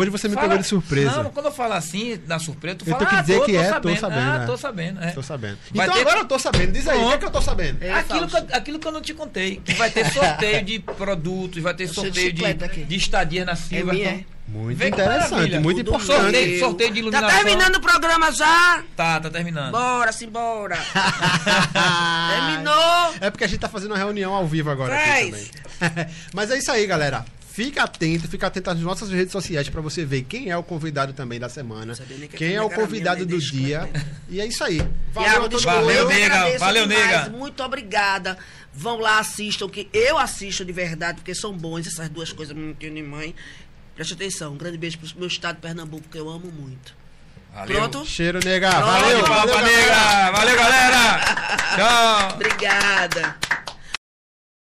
Hoje 0.00 0.10
você 0.10 0.28
me 0.28 0.34
fala- 0.34 0.48
pegou 0.48 0.62
de 0.62 0.68
surpresa. 0.68 1.22
Não, 1.22 1.30
quando 1.30 1.46
eu 1.46 1.52
falo 1.52 1.72
assim, 1.72 2.16
da 2.26 2.38
surpresa, 2.38 2.76
tu 2.78 2.82
Eu 2.88 2.92
fala, 2.92 2.98
tenho 2.98 3.10
que 3.10 3.16
ah, 3.16 3.20
dizer 3.22 3.38
tô, 3.38 3.44
que 3.46 3.52
tô 3.52 3.58
é, 3.58 3.64
tô 3.64 3.70
sabendo. 3.72 4.00
sabendo, 4.00 4.20
Ah, 4.30 4.42
é. 4.42 4.46
tô 4.46 4.56
sabendo, 4.56 5.02
é. 5.04 5.10
Tô 5.12 5.22
sabendo. 5.22 5.58
Vai 5.72 5.86
então 5.86 5.94
ter- 5.96 6.00
agora 6.02 6.18
eu 6.20 6.24
tô 6.26 6.38
sabendo. 6.38 6.72
Diz 6.72 6.88
aí, 6.88 6.98
o 7.02 7.08
que 7.08 7.14
é 7.14 7.18
que 7.18 7.24
eu 7.24 7.30
tô 7.30 7.40
sabendo? 7.40 7.82
É, 7.82 7.92
Aquilo 7.92 8.28
que, 8.28 8.36
eu- 8.36 8.46
aquilo 8.52 8.78
que 8.78 8.86
eu 8.88 8.92
não 8.92 9.00
te 9.00 9.14
contei. 9.14 9.56
Que 9.64 9.72
vai 9.74 9.90
ter 9.90 10.04
sorteio 10.12 10.64
de 10.64 10.78
produtos, 10.80 11.62
vai 11.62 11.74
ter 11.74 11.86
de 11.86 11.94
sorteio 11.94 12.32
de, 12.32 12.44
aqui. 12.44 12.84
de 12.84 12.96
estadia 12.96 13.44
na 13.44 13.56
Silva. 13.56 13.92
minha, 13.92 14.08
é? 14.08 14.24
Muito 14.48 14.78
Vê 14.78 14.88
interessante, 14.88 15.58
muito 15.58 15.80
importante. 15.80 16.06
Sorteio, 16.22 16.58
sorteio 16.60 16.90
de 16.90 16.94
Tá 16.94 17.00
iluminação. 17.00 17.36
terminando 17.42 17.76
o 17.76 17.80
programa 17.80 18.30
já? 18.30 18.82
Tá, 18.96 19.20
tá 19.20 19.28
terminando. 19.28 19.72
Bora, 19.72 20.12
simbora. 20.12 20.78
Terminou. 22.30 23.14
É 23.20 23.30
porque 23.30 23.44
a 23.44 23.46
gente 23.48 23.58
tá 23.60 23.68
fazendo 23.68 23.90
uma 23.92 23.98
reunião 23.98 24.32
ao 24.32 24.46
vivo 24.46 24.70
agora 24.70 24.94
aqui 24.94 25.08
Faz. 25.32 25.50
também. 25.78 26.06
Mas 26.32 26.50
é 26.50 26.58
isso 26.58 26.70
aí, 26.70 26.86
galera. 26.86 27.24
Fica 27.52 27.84
atento, 27.84 28.28
fica 28.28 28.46
atento 28.48 28.68
às 28.68 28.78
nossas 28.80 29.08
redes 29.10 29.32
sociais 29.32 29.66
pra 29.70 29.80
você 29.80 30.04
ver 30.04 30.22
quem 30.24 30.50
é 30.50 30.56
o 30.56 30.62
convidado 30.62 31.14
também 31.14 31.40
da 31.40 31.48
semana. 31.48 31.94
Que 31.94 32.36
Quem 32.36 32.54
é 32.54 32.60
o 32.60 32.68
convidado 32.68 33.24
do 33.24 33.38
dia. 33.38 33.88
E 34.28 34.40
é 34.42 34.46
isso 34.46 34.62
aí. 34.62 34.82
Valeu 35.12 35.48
desculpa, 35.48 35.80
Valeu, 35.80 36.06
nega. 36.06 36.58
Valeu, 36.58 36.86
demais. 36.86 37.06
nega. 37.06 37.30
Muito 37.30 37.62
obrigada. 37.62 38.36
Vão 38.74 38.98
lá, 38.98 39.20
assistam, 39.20 39.70
que 39.70 39.88
eu 39.90 40.18
assisto 40.18 40.66
de 40.66 40.72
verdade, 40.72 41.16
porque 41.16 41.34
são 41.34 41.50
bons 41.56 41.86
essas 41.86 42.10
duas 42.10 42.30
coisas, 42.30 42.54
não 42.54 42.74
tenho 42.74 42.92
nem 42.92 43.02
mãe. 43.02 43.34
Preste 43.96 44.12
atenção, 44.12 44.52
um 44.52 44.56
grande 44.58 44.76
beijo 44.76 44.98
pro 44.98 45.08
meu 45.16 45.26
estado 45.26 45.58
Pernambuco, 45.58 46.06
que 46.08 46.18
eu 46.18 46.28
amo 46.28 46.52
muito. 46.52 46.94
Valeu. 47.54 47.78
Pronto? 47.78 48.04
Cheiro, 48.04 48.38
nega. 48.44 48.70
Pronto, 48.70 48.84
Valeu, 48.84 49.26
Valeu, 49.26 49.54
valeu. 49.54 49.76
Negra. 49.76 50.30
Valeu, 50.32 50.56
galera. 50.56 51.18
Tchau. 51.74 52.34
Obrigada. 52.34 53.36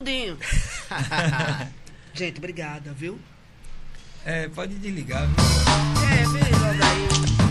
Gente, 2.13 2.37
obrigada, 2.37 2.93
viu? 2.93 3.19
É, 4.25 4.47
pode 4.47 4.75
desligar. 4.75 5.27
viu? 5.27 5.35
É, 6.07 6.23
vem 6.23 6.51
logo 6.53 6.83
aí. 6.83 7.44